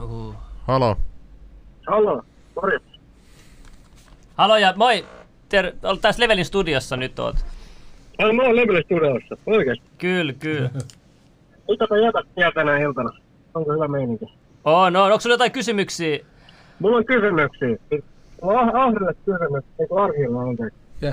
[0.00, 0.34] Uh.
[0.66, 0.96] Halo.
[1.86, 2.22] Halo,
[2.56, 2.82] morjens.
[4.36, 5.04] Halo ja moi!
[5.48, 7.36] Ter- olet tässä Levelin studiossa nyt oot.
[8.18, 9.86] Ai, mä oon Level Studiossa, oikeesti.
[9.98, 10.70] Kyllä, kyllä.
[11.68, 13.10] Mitäpä jätät siellä tänä iltana?
[13.54, 14.24] Onko hyvä meininki?
[14.64, 16.18] Oh, no, onko sulla jotain kysymyksiä?
[16.78, 17.76] Mulla on kysymyksiä.
[18.42, 20.78] Mulla on Ahrille kysymys, eikö Arhilla anteeksi.
[21.00, 21.12] Ja.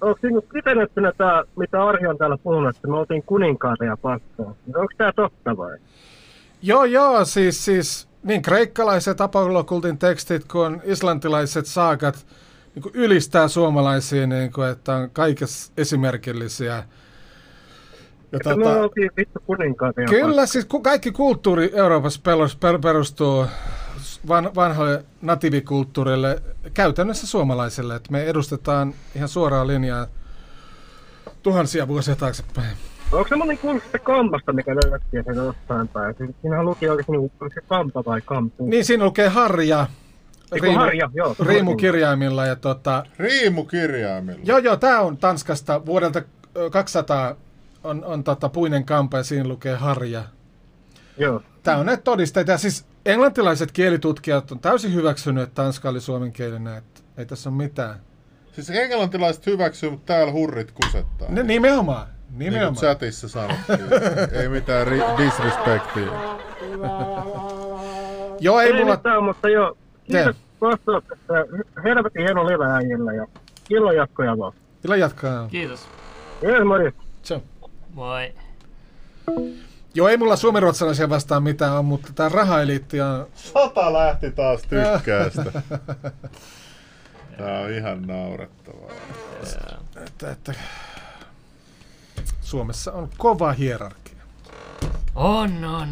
[0.00, 4.54] Onko siinä kitenettynä tää, mitä Arhi on täällä puhunut, että me oltiin kuninkaita ja paskaa?
[4.66, 5.78] Onko tää totta vai?
[6.62, 12.26] Joo, joo, siis, siis niin kreikkalaiset apollokultin tekstit kuin islantilaiset saakat
[12.74, 16.84] niin kuin ylistää suomalaisia, niin kuin, että on kaikessa esimerkillisiä.
[18.32, 18.38] Ja
[19.46, 22.20] kuninkaita ja Kyllä, siis kaikki kulttuuri Euroopassa
[22.82, 23.46] perustuu
[24.28, 26.42] van, vanhalle natiivikulttuurille,
[26.74, 30.06] käytännössä suomalaiselle, että me edustetaan ihan suoraa linjaa
[31.42, 32.76] tuhansia vuosia taaksepäin.
[33.12, 36.14] Onko semmoinen kuullut sitä kampasta, mikä löydettiin sen jostain päin?
[36.42, 38.66] Siinähän luki oikeesti niinku, oliko se kampa vai kampu?
[38.66, 39.86] Niin siinä lukee harja,
[40.52, 41.36] Eiku harja, joo.
[41.40, 44.40] riimukirjaimilla ja tota, Riimukirjaimilla.
[44.44, 46.22] Joo, joo, tämä on Tanskasta vuodelta
[46.56, 47.36] ö, 200
[47.84, 50.24] on, on tota puinen kampa ja siinä lukee harja.
[51.18, 51.42] Joo.
[51.62, 52.52] Tämä on näitä todisteita.
[52.52, 57.56] Ja siis englantilaiset kielitutkijat on täysin hyväksynyt, että tanska oli suomenkielinen, että ei tässä ole
[57.56, 58.00] mitään.
[58.52, 61.28] Siis englantilaiset hyväksyy, mutta täällä hurrit kusettaa.
[61.28, 62.74] Ne, nimenomaan, niin kuin nimenomaan.
[62.76, 63.80] chatissa sanottiin.
[64.32, 66.04] ei mitään ri- disrespektiä.
[68.40, 68.96] Joo, ei Ei mulla...
[68.96, 69.76] mitään, mutta joo.
[70.04, 71.34] Kiitos vastauksesta.
[71.84, 73.26] Helvetin hieno live äijillä ja
[73.70, 74.52] illan jatkoja vaan.
[74.82, 75.48] Kyllä jatkaa.
[75.48, 75.88] Kiitos.
[76.42, 76.94] Jees, morjens.
[77.24, 77.42] Ciao.
[77.94, 78.32] Moi.
[79.94, 83.26] Joo, ei mulla suomenruotsalaisia vastaan mitään on, mutta tämä rahaeliitti on...
[83.34, 85.44] Sata lähti taas tykkäästä.
[87.38, 88.90] Tää on ihan naurettavaa.
[90.06, 90.54] Että, että
[92.48, 94.14] Suomessa on kova hierarkia.
[95.14, 95.88] On, on.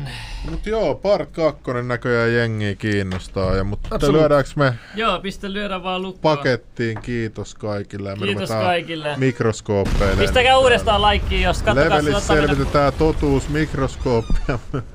[0.51, 3.55] Mut joo, part 2 näköjään jengiä kiinnostaa.
[3.57, 4.20] Ja, mutta Absolut.
[4.20, 6.36] lyödäänkö me Joo, pistä lyödä vaan lukkoa.
[6.36, 7.02] pakettiin?
[7.02, 8.09] Kiitos kaikille.
[8.10, 9.17] Ja me Kiitos ruvetaan kaikille.
[9.17, 10.23] Mikroskooppeille.
[10.23, 14.59] Pistäkää uudestaan laikkiin, jos kattokaa Levelissä selvitetään totuus mikroskooppia.